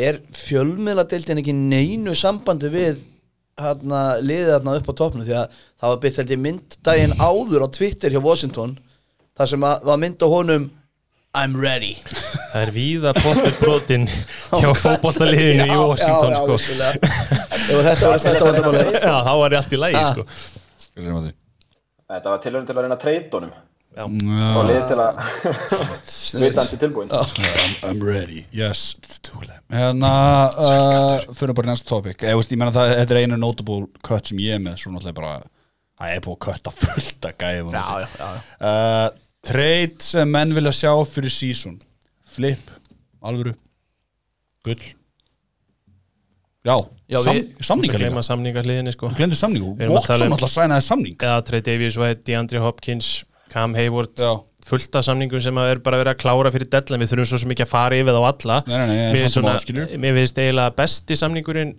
er 0.05 0.19
fjölmiðladeildin 0.33 1.41
ekki 1.41 1.53
neinu 1.57 2.15
sambandi 2.17 2.69
við 2.73 3.03
hana, 3.57 3.99
liðið 4.21 4.49
þarna 4.55 4.77
upp 4.79 4.89
á 4.89 4.93
toppnu 4.99 5.25
því 5.25 5.35
að 5.39 5.59
það 5.79 5.91
var 5.93 5.99
byrkt 6.03 6.17
held 6.21 6.33
ég 6.35 6.41
mynd 6.45 6.77
daginn 6.83 7.13
áður 7.21 7.65
á 7.65 7.67
Twitter 7.71 8.11
hjá 8.11 8.21
Washington 8.25 8.73
þar 9.37 9.47
sem 9.53 9.63
að, 9.69 9.85
var 9.89 10.01
mynd 10.01 10.25
á 10.25 10.27
honum 10.27 10.65
I'm 11.35 11.51
ready. 11.59 11.97
Það 12.53 12.61
er 12.61 12.69
víða 12.71 13.11
pottur 13.19 13.55
brotin 13.59 14.05
hjá 14.61 14.69
fótboltaliðinu 14.79 15.65
í 15.67 15.79
Washington 15.81 16.31
já, 16.31 16.37
já, 16.39 16.57
sko. 16.63 17.81
þetta 17.83 18.11
var 18.11 18.21
stærsta 18.23 18.45
vandamáli 18.49 18.93
já, 18.95 19.15
þá 19.27 19.31
var 19.41 19.55
ég 19.55 19.59
allt 19.59 19.75
í 19.75 19.79
lægi 19.81 20.03
sko. 20.13 20.27
Þetta 20.95 22.29
var 22.31 22.39
tilhörn 22.43 22.67
til 22.69 22.75
að 22.77 22.83
reyna 22.85 22.95
honum 23.35 23.51
og 24.03 24.11
Já, 24.19 24.61
liði 24.67 24.81
til 24.89 24.99
að 24.99 25.19
vita 26.43 26.59
hans 26.61 26.73
í 26.75 26.79
tilbúin 26.81 27.11
I'm, 27.15 27.75
I'm 27.89 28.01
ready. 28.03 28.41
Yes 28.51 28.95
Hérna 29.71 30.11
uh, 30.51 31.33
Fyrir 31.35 31.55
bara 31.55 31.71
næsta 31.71 31.87
topic. 31.93 32.19
Ég, 32.25 32.35
veist, 32.35 32.51
ég 32.51 32.59
meina 32.59 32.73
það, 32.75 32.91
þetta 33.01 33.15
er 33.15 33.21
einu 33.23 33.37
notable 33.39 33.87
cut 34.05 34.27
sem 34.31 34.41
ég 34.43 34.57
er 34.57 34.63
með 34.65 34.75
Svo 34.83 34.91
náttúrulega 34.93 35.19
bara 35.21 35.35
Það 35.95 36.11
er 36.17 36.25
búið 36.25 36.35
að 36.35 36.43
cutta 36.49 36.73
fullt 36.75 37.29
að 37.29 37.37
gæða 37.45 37.85
uh, 38.59 39.07
Trade 39.45 40.01
sem 40.03 40.31
menn 40.33 40.51
vilja 40.57 40.71
sjá 40.73 40.91
fyrir 41.05 41.29
season. 41.31 41.75
Flip 42.35 42.71
Alvöru. 43.25 43.51
Gull. 44.65 44.81
Já, 46.65 46.75
Já, 47.13 47.19
Sam, 47.21 47.35
við- 47.37 47.61
samningar 47.67 47.99
gleyma 48.01 48.17
líka. 48.17 48.25
samningarliðinni 48.25 48.93
sko. 48.95 49.11
Við 49.13 49.21
erum 49.27 49.35
að 49.35 50.07
tala 50.07 50.25
Watson 50.25 50.25
um- 50.25 50.33
alltaf 50.35 50.49
sænaði 50.55 50.85
samning. 50.87 51.15
Eða 51.21 51.43
Trey 51.45 51.61
Davies 51.61 51.97
White, 52.01 52.23
DeAndre 52.25 52.61
Hopkins 52.63 53.11
Cam 53.53 53.75
Hayward, 53.77 54.15
Já. 54.17 54.33
fullt 54.65 54.95
af 54.95 55.05
samningum 55.05 55.41
sem 55.43 55.57
er 55.61 55.81
bara 55.85 55.99
verið 56.01 56.15
að 56.15 56.21
klára 56.23 56.51
fyrir 56.53 56.69
dellan 56.73 57.03
við 57.03 57.11
þurfum 57.13 57.29
svo 57.31 57.51
ekki 57.53 57.65
að 57.67 57.73
fara 57.73 57.99
yfir 57.99 58.17
þá 58.17 58.23
alla. 58.31 58.61
Nei, 58.67 58.77
nei, 58.77 58.87
nei, 58.95 59.99
mér 60.01 60.17
finnst 60.21 60.41
eiginlega 60.41 60.75
besti 60.79 61.19
samningurinn 61.19 61.75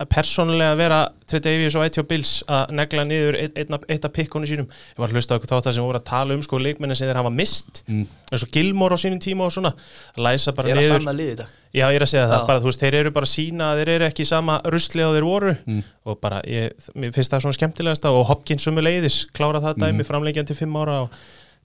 að 0.00 0.08
persónulega 0.14 0.76
vera 0.80 0.98
Trey 1.28 1.40
Davies 1.44 1.74
og 1.76 1.84
hjá 1.84 2.02
Bills 2.08 2.30
að 2.48 2.70
negla 2.78 3.04
niður 3.04 3.36
eitt, 3.36 4.04
af 4.08 4.12
pikkunum 4.16 4.48
sínum 4.48 4.68
ég 4.70 4.98
var 4.98 5.10
að 5.10 5.18
hlusta 5.18 5.34
á 5.34 5.36
eitthvað 5.36 5.52
þátt 5.52 5.68
að 5.70 5.76
sem 5.76 5.84
voru 5.84 6.00
að 6.00 6.06
tala 6.08 6.34
um 6.34 6.42
sko 6.46 6.58
leikmennin 6.58 6.96
sem 6.96 7.08
þeir 7.10 7.20
hafa 7.20 7.30
mist 7.34 7.82
Mm. 7.90 8.06
eins 8.32 8.42
og 8.46 8.50
Gilmore 8.54 8.96
á 8.96 8.98
sínum 9.02 9.20
tíma 9.20 9.44
og 9.46 9.52
svona 9.52 9.72
læsa 10.16 10.52
bara 10.56 10.68
Ég 10.68 10.72
er 10.72 10.78
að 10.78 10.84
niður 10.86 11.00
sanna 11.00 11.14
liðið 11.18 11.32
í 11.32 11.36
dag 11.42 11.48
Já, 11.70 11.84
ég 11.86 11.96
er 12.00 12.02
að 12.02 12.10
segja 12.10 12.26
það, 12.26 12.40
Já. 12.40 12.46
bara 12.46 12.60
þú 12.60 12.64
veist, 12.70 12.80
þeir 12.82 12.94
eru 13.00 13.10
bara 13.14 13.26
að 13.26 13.30
sína 13.34 13.66
að 13.70 13.78
þeir 13.80 13.88
eru 13.94 14.04
ekki 14.10 14.24
sama 14.26 14.60
rusli 14.74 15.02
og 15.06 15.14
þeir 15.14 15.26
voru 15.28 15.56
Mm. 15.66 15.82
og 16.06 16.20
bara, 16.20 16.40
ég, 16.48 16.72
mér 16.96 17.12
finnst 17.14 17.30
það 17.30 17.44
svona 17.44 17.58
skemmtilegast 17.58 18.04
og 18.10 18.26
Hopkins 18.26 18.62
sumu 18.66 18.80
leiðis, 18.82 19.26
klára 19.32 19.60
það 19.62 19.76
Mm. 19.76 19.84
dæmi 19.84 20.04
framleikjan 20.08 20.46
til 20.46 20.56
fimm 20.56 20.74
ára 20.80 21.02
og 21.04 21.10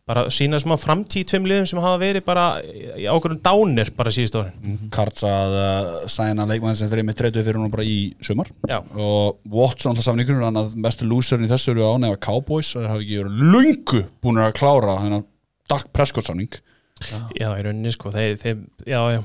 bara 0.06 0.26
sína 0.34 0.60
smá 0.62 0.76
framtíð 0.78 1.26
tveim 1.32 1.48
liðum 1.50 1.68
sem 1.70 1.80
hafa 1.82 1.98
verið 2.02 2.26
bara 2.28 2.46
í 2.62 3.08
ákveðum 3.10 3.40
dánir 3.46 3.90
bara 3.98 4.12
síðust 4.14 4.38
árin. 4.38 4.76
Karts 4.94 5.26
að 5.26 5.56
uh, 5.58 5.94
sæna 6.12 6.46
leikmann 6.50 6.78
sem 6.78 6.92
eru 6.92 7.06
með 7.08 7.24
30 7.24 7.48
fyrir 7.48 7.58
hún 7.58 7.72
bara 7.74 7.86
í 7.90 7.98
sumar. 8.24 8.52
Já. 8.70 8.78
og 8.94 9.40
Watson 9.50 9.94
alltaf 9.94 10.06
samningur 10.06 10.44
hann 10.46 10.62
að 10.62 10.76
mestu 10.86 11.08
lúsurinn 11.10 11.48
í 11.48 11.50
þessu 11.50 11.74
eru 11.74 11.88
ánefa 11.90 12.22
Cowboys 12.28 12.76
það 12.76 12.92
hafi 12.92 13.08
ekki 13.08 13.24
verið 13.24 13.56
lungu 13.56 14.04
búin 14.22 14.42
að 14.44 14.54
klára 14.60 15.00
þennan 15.02 15.26
Dak 15.66 15.90
Prescott 15.96 16.30
samning. 16.30 16.54
Já, 17.02 17.50
í 17.50 17.64
rauninni 17.66 17.92
sko, 17.92 18.12
þeir, 18.14 18.38
þeir 18.40 18.60
já, 18.86 19.00
já. 19.18 19.24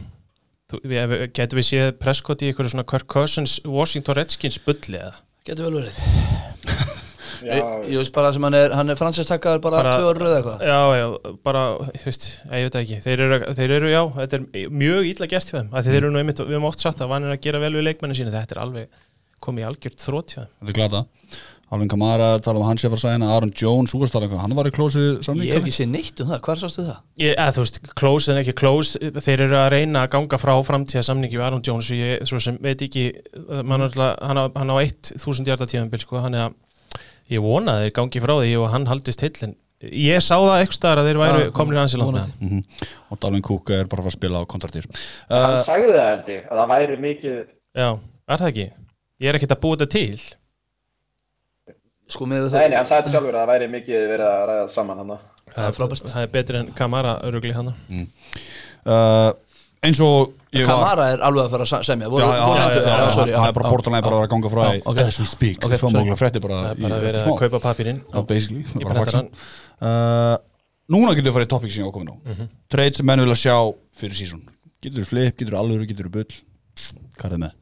Þú, 0.71 0.81
við, 0.89 1.67
séð 1.67 1.93
Prescott 2.01 2.41
í 2.41 2.49
einhverju 2.49 2.73
svona 2.73 2.87
Kirk 2.89 3.11
Cousins 3.11 3.59
Washington 3.69 4.17
Redskins 4.17 4.57
bulli 4.65 4.97
eða? 4.97 5.21
Getur 5.45 5.69
vel 5.69 5.83
verið 5.83 6.97
Ég 7.47 7.91
ég 7.91 8.01
veist 8.01 8.13
bara 8.17 8.33
sem 8.35 8.47
hann 8.47 8.57
er, 8.59 8.75
hann 8.77 8.93
er 8.93 8.99
fransistakkaður 9.01 9.63
bara, 9.65 9.83
Bara- 9.83 9.95
tvö 9.99 10.09
orður 10.15 10.31
eða 10.31 10.41
eitthvað. 10.41 10.65
Já, 10.71 10.81
já, 11.01 11.37
bara, 11.47 11.63
ég 11.95 12.09
veist, 12.09 12.27
ég 12.51 12.67
veit 12.69 12.81
ekki. 12.83 13.01
Þeir 13.07 13.25
eru, 13.27 13.41
þeir 13.61 13.77
eru, 13.79 13.93
já, 13.95 14.03
þetta 14.19 14.41
er 14.41 14.75
mjög 14.83 15.13
illa 15.15 15.31
gert 15.35 15.53
hjá 15.53 15.59
þeim, 15.61 15.71
af 15.73 15.85
því 15.87 15.95
þeir 15.95 16.03
eru 16.03 16.11
nú 16.15 16.23
einmitt, 16.25 16.43
við 16.45 16.59
höfum 16.59 16.69
oft 16.73 16.85
sagt 16.85 17.01
að 17.01 17.15
vanir 17.15 17.33
að 17.37 17.41
gera 17.47 17.63
vel 17.63 17.73
við 17.79 17.89
leikmennin 17.89 18.21
sína, 18.21 18.35
þetta 18.35 18.57
er 18.59 18.63
alveg 18.67 19.01
komið 19.41 19.65
í 19.65 19.69
algjört 19.71 20.05
þrótt 20.05 20.37
hjá 20.37 20.43
þeim. 20.45 20.53
Þetta 20.61 20.71
er 20.75 20.79
glata 20.81 21.07
Alvin 21.71 21.87
Kamara 21.89 22.41
tala 22.43 22.59
um 22.59 22.67
hans 22.67 22.83
ég 22.83 22.91
var 22.91 22.99
að 22.99 23.05
segja 23.05 23.27
Aaron 23.31 23.53
Jones, 23.55 23.93
þú 23.95 24.01
veist 24.03 24.15
tala 24.17 24.27
um 24.27 24.33
hvað, 24.33 24.41
hann 24.43 24.55
var 24.59 24.67
í 24.67 24.73
klósi 24.75 25.03
Ég 25.39 25.53
hef 25.55 25.61
ekki 25.63 25.75
séð 25.77 25.91
neitt 25.93 26.23
um 26.25 26.27
það, 26.33 26.41
hvað 26.43 26.57
sástu 26.65 26.83
það? 26.83 26.97
Ég, 27.23 27.35
eða, 27.37 27.53
þú 27.55 27.63
veist, 27.63 27.79
close 28.01 28.33
en 28.33 28.41
ekki 28.41 28.55
close. 28.59 28.99
Þeir 28.99 29.45
eru 29.47 29.55
að 29.61 29.69
reyna 29.77 30.03
að 30.03 30.11
ganga 30.17 30.41
frá 30.43 30.53
framtíða 30.67 31.05
samningi 31.07 31.39
við 31.39 31.45
Aaron 31.47 31.63
Jones 31.63 31.93
og 31.95 32.01
ég 32.03 32.27
svo 32.27 32.41
sem 32.43 32.59
veit 32.59 32.83
ekki 32.89 33.05
man, 33.63 33.87
alltaf, 33.87 34.19
hann, 34.19 34.43
á, 34.43 34.45
hann 34.59 34.75
á 34.75 34.77
1000 34.83 35.47
hjarta 35.47 35.71
tíðanbíl 35.71 36.03
sko, 36.03 36.19
hann 36.25 36.35
er 36.35 36.49
að 36.49 36.59
ég 37.31 37.45
vona 37.45 37.77
að 37.77 37.85
þeir 37.87 37.97
gangi 38.01 38.23
frá 38.25 38.35
því 38.41 38.55
og 38.61 38.71
hann 38.75 38.89
haldist 38.91 39.25
heillin 39.25 39.57
ég 39.81 40.21
sá 40.21 40.35
það 40.37 40.59
eitthvað 40.59 40.77
staðar 40.77 41.01
að 41.01 41.09
þeir 41.09 41.21
væru 41.23 41.45
Já, 41.47 41.53
komin 41.57 41.77
í 41.77 41.81
hansi 41.81 42.01
langt 42.01 42.11
vonandi. 42.13 42.35
mm 42.41 42.51
-hmm. 42.51 42.91
og 43.11 43.21
Dalvin 43.23 43.47
Cook 43.47 43.71
er 43.71 43.89
bara 43.89 44.05
að 44.05 44.17
spila 44.17 44.43
á 44.43 44.45
kontraktir 44.45 44.89
Hann 45.31 45.57
uh, 45.57 45.63
sagði 45.65 45.95
það 45.95 46.11
held 46.11 46.29
ég, 46.35 46.43
að 46.51 46.61
það 46.61 46.69
væri 46.75 47.01
mikið 47.07 47.39
Já, 47.81 47.89
er 48.29 48.43
það 48.43 48.51
ekki? 48.51 48.69
Ég 49.21 49.29
er 49.29 49.37
ekkert 49.37 49.53
að 49.53 49.61
búa 49.61 49.77
þetta 49.77 49.93
til. 49.93 50.21
Sko 52.11 52.27
með 52.27 52.49
Nei, 52.57 52.71
nei, 52.73 52.77
hann 52.79 52.89
sagði 52.89 53.05
þetta 53.05 53.13
sjálfur 53.15 53.37
að 53.37 53.43
það 53.45 53.53
væri 53.53 53.69
mikið 53.75 54.07
verið 54.11 54.27
að 54.27 54.45
ræða 54.51 54.69
saman 54.73 55.03
hann 55.03 55.13
Það 55.51 55.67
er 55.67 55.75
frábært. 55.77 56.11
Það 56.11 56.23
er 56.23 56.33
betri 56.35 56.59
en 56.61 56.73
Kamara 56.79 57.13
örugli 57.27 57.53
hann 57.55 57.71
uh, 57.71 59.31
eins 59.87 60.01
og 60.05 60.37
Kamara 60.51 61.05
er 61.13 61.21
alveg 61.23 61.45
að 61.47 61.53
fara 61.53 61.67
að 61.67 61.85
semja. 61.87 62.09
Það 62.11 62.25
er 62.27 63.53
bara 63.55 63.69
já, 63.71 63.71
bortalega 63.71 64.03
bara 64.03 64.17
að 64.17 64.21
vera 64.21 64.27
að 64.27 64.31
ganga 64.33 64.51
frá 64.51 64.63
ok. 64.83 65.03
as 65.05 65.19
we 65.21 65.27
speak, 65.31 65.61
Það 65.63 65.75
er 66.27 66.41
bara 66.43 66.57
að 66.65 67.05
vera 67.05 67.23
að 67.23 67.37
kaupa 67.39 67.61
papirinn 67.69 68.01
uh, 69.79 70.35
Núna 70.91 71.15
getur 71.15 71.31
við 71.31 71.37
farið 71.37 71.47
í 71.47 71.51
topic 71.53 71.71
sem 71.71 71.85
ég 71.85 71.93
ákomin 71.93 72.11
á. 72.11 72.15
Trade 72.73 72.99
sem 72.99 73.07
menn 73.07 73.23
vilja 73.23 73.39
sjá 73.45 73.55
fyrir 74.01 74.19
sísón 74.19 74.43
Getur 74.83 75.05
við 75.05 75.11
flip, 75.13 75.37
getur 75.37 75.55
við 75.55 75.61
alvöru, 75.61 75.87
getur 75.87 76.09
við 76.09 76.15
bull. 76.17 76.39
Hvað 77.21 77.27
er 77.27 77.35
það 77.35 77.43
með? 77.45 77.57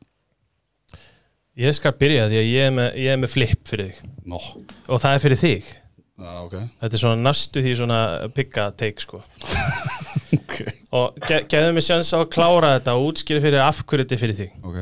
Ég 1.58 1.74
skal 1.74 1.92
byrja 1.98 2.28
því 2.30 2.38
að 2.38 2.48
ég 2.48 2.68
er 2.68 2.74
með, 2.76 2.88
ég 3.02 3.10
er 3.10 3.18
með 3.18 3.32
flip 3.34 3.64
fyrir 3.66 3.88
þig. 3.90 4.12
Og 4.86 5.00
það 5.02 5.16
er 5.16 5.24
fyrir 5.24 5.40
þig. 5.40 5.72
Ok. 6.18 6.54
Þetta 6.78 6.94
er 6.94 7.02
svona 7.02 7.24
næstu 7.26 7.62
því 7.64 7.72
svona 7.80 7.98
pigga 8.36 8.68
take 8.78 9.02
sko. 9.02 9.22
Ok, 10.38 10.58
og 10.94 11.18
ge 11.28 11.42
geðum 11.50 11.76
mig 11.76 11.84
sjans 11.84 12.10
á 12.16 12.18
að 12.22 12.30
klára 12.32 12.74
þetta 12.78 12.96
og 12.96 13.10
útskýra 13.10 13.42
fyrir 13.44 13.64
af 13.64 13.82
hverju 13.84 14.06
þetta 14.06 14.16
er 14.16 14.22
fyrir 14.22 14.38
þig. 14.38 14.52
Ok. 14.64 14.78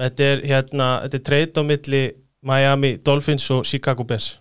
Þetta 0.00 0.28
er 0.32 0.44
hérna, 0.48 0.90
þetta 1.04 1.18
er 1.18 1.24
trade 1.28 1.60
á 1.60 1.62
milli 1.68 2.02
Miami 2.46 2.94
Dolphins 3.04 3.48
og 3.52 3.66
Chicago 3.68 4.06
Bears. 4.08 4.38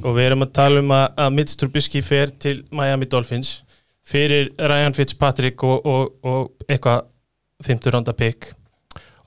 Og 0.00 0.14
við 0.16 0.30
erum 0.30 0.46
að 0.46 0.54
tala 0.56 0.80
um 0.82 0.94
að, 0.94 1.06
að 1.22 1.34
Mitch 1.36 1.58
Trubisky 1.60 2.02
fer 2.02 2.32
til 2.42 2.62
Miami 2.74 3.06
Dolphins 3.10 3.60
fyrir 4.06 4.48
Ryan 4.58 4.96
Fitzpatrick 4.96 5.62
og, 5.66 5.86
og, 5.86 6.16
og 6.26 6.66
eitthvað 6.66 7.06
50 7.66 7.94
randa 7.94 8.16
pick. 8.16 8.50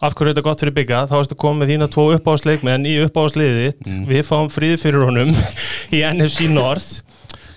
Af 0.03 0.17
hverju 0.17 0.31
er 0.31 0.33
þetta 0.33 0.43
gott 0.43 0.63
fyrir 0.63 0.75
bygga 0.75 1.05
þá 1.07 1.13
erstu 1.21 1.37
komið 1.39 1.61
með 1.61 1.69
þína 1.71 1.89
tvo 1.93 2.07
uppáðsleikmenn 2.17 2.87
í 2.89 2.97
uppáðsliðið 3.05 3.61
þitt. 3.61 3.91
Við 4.09 4.23
fáum 4.27 4.49
frið 4.51 4.75
fyrir 4.81 5.05
honum 5.07 5.31
í 5.95 6.01
NFC 6.09 6.49
North 6.51 7.03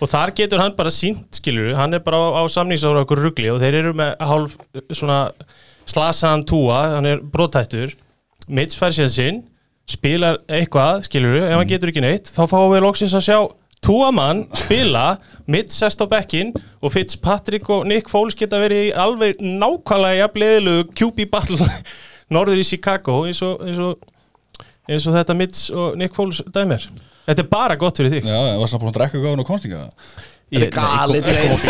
og 0.00 0.10
þar 0.12 0.32
getur 0.36 0.62
hann 0.62 0.76
bara 0.76 0.92
sínt 0.92 1.38
skilur 1.40 1.76
hann 1.78 1.96
er 1.96 2.02
bara 2.04 2.18
á, 2.20 2.28
á 2.40 2.42
samningsára 2.52 3.04
okkur 3.04 3.22
rugli 3.28 3.50
og 3.52 3.60
þeir 3.62 3.80
eru 3.80 3.94
með 3.96 4.14
hálf 4.20 4.56
svona 4.90 5.20
slasaðan 5.86 6.44
túa, 6.48 6.80
hann 6.96 7.08
er 7.08 7.22
brotættur 7.22 7.94
Mitch 8.46 8.78
fær 8.78 8.94
sér 8.94 9.10
sinn 9.10 9.44
spilar 9.90 10.40
eitthvað, 10.50 11.04
skilur 11.06 11.38
ef 11.40 11.54
hann 11.54 11.70
getur 11.70 11.92
ekki 11.92 12.02
neitt, 12.02 12.30
þá 12.30 12.44
fáum 12.50 12.72
við 12.74 12.84
loksins 12.84 13.14
að 13.14 13.26
sjá 13.28 13.38
túamann 13.86 14.44
spila 14.56 15.16
Mitch 15.46 15.76
sest 15.76 16.02
á 16.02 16.06
bekkin 16.10 16.52
og 16.82 16.92
Fitzpatrick 16.94 17.68
og 17.70 17.86
Nick 17.86 18.10
Foles 18.10 18.34
geta 18.38 18.58
verið 18.58 18.88
í 18.88 18.94
alveg 18.98 19.42
nákvæmlega 19.42 20.24
jafnleðilegu 20.24 20.88
QB 20.98 21.28
battle 21.30 21.70
norður 22.34 22.62
í 22.62 22.66
Chicago 22.66 23.22
eins 23.28 23.42
og, 23.46 23.62
eins 23.62 23.82
og, 23.82 24.00
eins 24.90 25.06
og 25.06 25.14
þetta 25.18 25.38
Mitch 25.38 25.68
og 25.70 25.94
Nick 26.00 26.16
Foles 26.18 26.42
dæmir 26.54 26.88
Þetta 27.26 27.42
er 27.42 27.48
bara 27.50 27.76
gott 27.80 27.98
fyrir 27.98 28.12
þig. 28.16 28.26
Já, 28.30 28.38
ég 28.52 28.58
var 28.62 28.70
samt 28.70 28.82
búin 28.84 28.92
að 28.92 28.98
drekka 29.00 29.20
gáðun 29.24 29.42
og 29.42 29.48
konstinga 29.48 29.80
Þetta 30.46 30.62
er 30.62 30.70
gali 30.70 31.20
treyð 31.26 31.64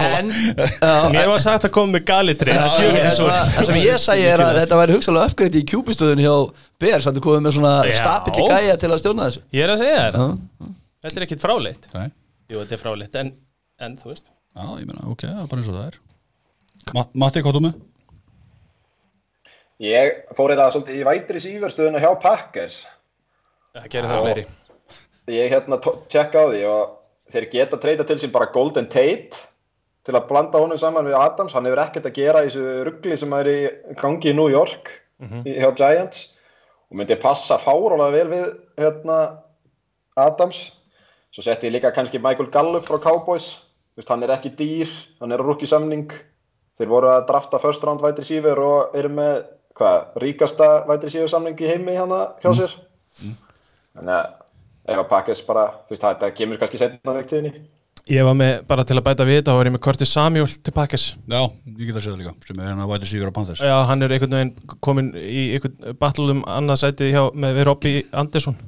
En 0.00 0.30
já, 0.32 0.92
Mér 1.12 1.26
var 1.28 1.42
sagt 1.44 1.66
að 1.68 1.72
koma 1.74 1.92
með 1.98 2.06
skilur 2.08 2.46
það 2.48 3.16
sem- 3.18 3.32
það 3.52 3.66
sem 3.68 3.78
ég 3.82 3.98
segi 4.00 4.24
er 4.32 4.40
að 4.40 4.60
þetta 4.62 4.78
væri 4.80 4.94
hugsalega 4.96 5.28
uppgreitt 5.28 5.58
í 5.60 5.62
kjúbistöðun 5.68 6.22
hjá 6.24 6.32
Bears 6.80 7.06
að 7.10 7.18
þú 7.18 7.24
komið 7.26 7.44
með 7.44 7.56
svona 7.58 7.72
stapill 7.92 8.32
í 8.40 8.46
gæja 8.48 8.78
til 8.80 8.90
að 8.94 9.02
stjórna 9.02 9.26
þessu. 9.28 9.42
Ég 9.52 9.66
er 9.66 9.74
að 9.74 9.82
segja 9.84 10.00
þér. 10.06 10.40
Þetta 11.04 11.20
er 11.20 11.26
ekkit 11.26 11.44
fráleitt. 11.44 11.90
Nei, 11.92 12.08
Jú, 12.48 12.56
þetta 12.62 12.72
er 12.78 12.80
fráleitt 12.86 13.20
En, 13.20 13.32
en 13.84 13.96
þú 14.00 14.08
veist. 14.14 14.24
Já, 14.56 14.64
ég 14.80 14.88
meina, 14.88 15.04
ok, 15.12 15.26
það 15.28 15.42
er 15.44 15.52
bara 15.52 15.60
eins 15.60 15.68
og 15.68 15.76
það 15.76 15.86
er. 15.92 16.00
Ma 16.96 17.04
Matti, 17.26 17.44
hvað 17.44 17.58
þú 17.58 17.64
með? 17.68 17.76
Ég 19.82 20.18
fór 20.38 20.52
þetta 20.54 20.70
svolítið 20.72 20.98
í 21.00 21.06
vætri 21.08 21.40
síverstöðuna 21.42 22.00
hjá 22.02 22.10
Packers. 22.22 22.80
Það 23.76 23.86
gerir 23.94 24.08
það 24.12 24.24
fleiri 24.26 24.44
Ég 25.30 25.52
hérna 25.52 25.78
tjekka 26.10 26.42
á 26.42 26.46
því 26.50 26.60
og 26.66 26.98
þeir 27.30 27.48
geta 27.52 27.78
treyta 27.78 28.06
til 28.06 28.18
sín 28.18 28.32
bara 28.34 28.50
Golden 28.54 28.88
Tate 28.90 29.38
til 30.02 30.16
að 30.18 30.26
blanda 30.30 30.58
honum 30.58 30.80
saman 30.80 31.06
við 31.06 31.18
Adams. 31.18 31.54
Hann 31.54 31.68
hefur 31.68 31.82
ekkert 31.84 32.08
að 32.10 32.18
gera 32.18 32.42
í 32.42 32.50
þessu 32.50 32.84
ruggli 32.88 33.18
sem 33.20 33.34
er 33.38 33.50
í 33.50 33.58
gangi 34.00 34.32
í 34.32 34.36
New 34.36 34.50
York 34.50 34.90
í, 35.22 35.54
hjá 35.54 35.70
Giants. 35.78 36.32
Og 36.90 36.98
myndi 36.98 37.16
passa 37.22 37.60
fárólega 37.62 38.10
vel 38.12 38.26
við 38.32 38.48
hérna, 38.82 39.18
Adams. 40.18 40.66
Svo 41.32 41.46
setti 41.46 41.70
ég 41.70 41.76
líka 41.78 41.94
kannski 41.94 42.20
Michael 42.20 42.50
Gallup 42.52 42.84
frá 42.88 42.98
Cowboys. 43.00 43.54
Vist, 43.96 44.10
hann 44.10 44.24
er 44.24 44.34
ekki 44.34 44.52
dýr, 44.58 44.90
hann 45.20 45.32
er 45.32 45.40
á 45.40 45.44
rookie 45.46 45.68
samning 45.68 46.10
þeir 46.80 46.88
voru 46.88 47.10
að 47.12 47.26
drafta 47.28 47.60
first 47.60 47.82
round 47.84 48.02
vætri 48.02 48.24
sífur 48.24 48.58
og 48.64 48.94
eru 48.96 49.10
með 49.12 49.42
hvað, 49.76 50.14
ríkasta 50.24 50.68
vætri 50.88 51.12
sífur 51.12 51.30
samning 51.30 51.60
í 51.60 51.68
heimi 51.68 51.96
hérna 51.96 52.22
hjá 52.42 52.54
sér. 52.56 52.76
Þannig 53.92 54.14
að 54.16 54.41
ef 54.88 54.98
að 54.98 55.08
Packers 55.12 55.44
bara, 55.46 55.68
þú 55.86 55.94
veist, 55.94 56.08
þetta 56.08 56.34
kemur 56.36 56.60
kannski 56.60 56.80
setna 56.80 57.16
veiktíðinni 57.20 57.54
Ég 58.10 58.24
var 58.26 58.34
með, 58.34 58.64
bara 58.66 58.82
til 58.82 58.96
að 58.98 59.04
bæta 59.06 59.24
við 59.28 59.36
þetta, 59.38 59.52
var 59.54 59.68
ég 59.68 59.74
með 59.76 59.82
Curtis 59.84 60.10
Samuel 60.10 60.46
til 60.66 60.72
Packers. 60.74 61.04
Já, 61.30 61.38
ég 61.70 61.86
get 61.86 61.94
að 61.94 62.02
segja 62.02 62.14
það 62.16 62.22
líka 62.24 62.48
sem 62.48 62.58
er 62.58 62.66
hérna 62.66 62.82
að 62.82 62.90
væti 62.90 63.10
síður 63.12 63.30
á 63.30 63.36
Panthers. 63.36 63.62
Já, 63.62 63.74
hann 63.86 64.02
er 64.02 64.14
einhvern 64.16 64.34
veginn 64.34 64.80
komin 64.82 65.12
í 65.14 65.44
einhvern 65.54 65.98
battle 66.00 66.34
um 66.34 66.42
annað 66.50 66.80
sætið 66.82 67.12
hjá, 67.14 67.22
með 67.44 67.62
Robby 67.68 67.94
Andersson 68.10 68.58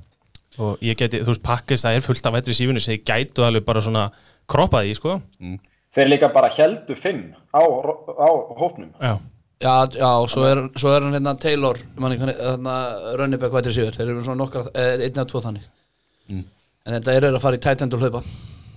og 0.63 0.87
ég 0.87 1.01
geti, 1.03 1.25
þú 1.27 1.33
veist, 1.33 1.43
Packers, 1.51 1.83
það 1.83 1.99
er 1.99 2.07
fullt 2.07 2.31
af 2.31 2.37
vætri 2.37 2.55
sífunni 2.55 2.85
sem 2.85 2.95
ég 2.95 3.03
gætu 3.11 3.43
alveg 3.43 3.67
bara 3.67 3.83
svona 3.83 4.07
kroppað 4.47 4.93
í, 4.93 4.95
sko. 5.01 5.19
Þeir 5.99 6.13
líka 6.13 6.31
bara 6.31 6.55
heldu 6.55 6.95
fimm 6.95 7.33
á, 7.51 7.59
á 7.59 8.29
hópnum. 8.63 8.95
Já, 9.03 9.17
Já, 9.65 9.87
já, 9.97 10.11
svo 10.29 10.43
er, 10.47 10.61
svo 10.79 10.91
er 10.93 11.07
hann 11.07 11.15
hérna 11.15 11.35
Taylor, 11.41 11.79
manni, 11.99 12.19
hérna 12.23 12.75
Rönnibæk 13.19 13.55
vætri 13.55 13.75
sigur, 13.75 13.95
þeir 13.97 14.11
eru 14.13 14.23
svona 14.27 14.45
nokkra 14.45 14.69
eh, 14.75 15.07
einn 15.07 15.15
eða 15.15 15.27
tvo 15.31 15.43
þannig 15.43 15.65
en 16.29 16.45
þetta 16.99 17.15
er 17.17 17.27
að 17.31 17.41
fara 17.43 17.57
í 17.59 17.63
tight 17.65 17.83
end 17.85 17.95
og 17.97 18.01
hlaupa. 18.05 18.23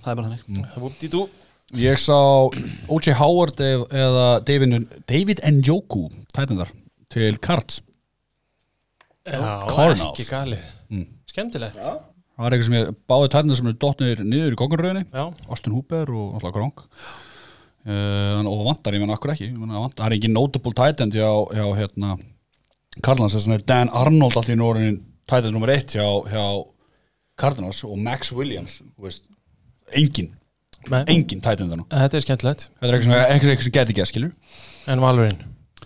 Það 0.04 0.10
er 0.12 0.18
bara 0.20 0.28
þannig. 0.28 0.72
Whoop-dee-doo. 0.76 1.28
Ég 1.76 1.98
sá 2.00 2.16
O.J. 2.88 3.12
Howard 3.18 3.58
eð- 3.60 3.88
eða 3.92 4.26
David, 4.48 4.76
David 5.06 5.42
Njoku 5.58 6.06
tætendar 6.32 6.70
til 7.12 7.36
Cards. 7.44 7.82
Já, 9.28 9.68
Cardinals. 9.68 10.14
ekki 10.16 10.24
galið 10.30 11.04
Skemmtilegt. 11.28 11.76
Já, 11.76 11.98
Það 12.38 12.44
var 12.46 12.54
eitthvað 12.54 12.68
sem 12.70 12.76
ég 12.78 12.92
báði 13.10 13.28
tætendar 13.34 13.58
sem 13.58 13.66
er 13.68 13.76
dottnir 13.82 14.20
niður 14.24 14.54
í 14.54 14.58
kongunröðinni 14.60 15.02
já, 15.10 15.24
Austin 15.50 15.74
Hooper 15.74 16.08
og 16.14 16.38
alltaf 16.38 16.54
Gronk. 16.54 16.84
Uh, 17.88 18.40
og 18.48 18.64
vantar, 18.66 18.92
ég 18.96 19.00
menna 19.02 19.16
akkur 19.16 19.32
ekki? 19.34 19.50
Það 19.52 20.04
er 20.06 20.14
ekki 20.16 20.30
notable 20.32 20.72
tight 20.76 21.00
end 21.04 21.12
hjá, 21.16 21.28
hjá 21.52 21.66
hérna 21.76 22.14
Cardinals. 23.04 23.36
Þess 23.36 23.52
er 23.58 23.64
Dan 23.68 23.90
Arnold 23.92 24.32
alltaf 24.38 24.48
í 24.54 24.56
norðin 24.56 25.02
tight 25.28 25.44
end 25.44 25.52
nummer 25.56 25.72
eitt 25.74 25.92
hjá, 25.96 26.06
hjá 26.32 26.44
Cardinals 27.38 27.84
og 27.86 27.98
Max 28.02 28.32
Williams 28.34 28.80
þú 28.82 29.08
veist, 29.08 29.22
engin, 29.96 30.32
Nei. 30.88 31.02
engin 31.06 31.42
tight 31.44 31.62
end 31.62 31.74
þarna. 31.74 31.86
Þetta 31.92 32.18
er 32.18 32.26
skemmtilegt. 32.26 32.68
Þetta 32.78 32.90
er 32.90 32.98
eitthvað 32.98 33.08
sem, 33.10 33.16
eitthvað, 33.18 33.54
eitthvað 33.54 33.68
sem 33.68 33.76
geti 33.78 33.94
ekki 33.94 34.04
að 34.04 34.12
skilur 34.12 34.34
En 34.88 35.04
Valurinn, 35.04 35.40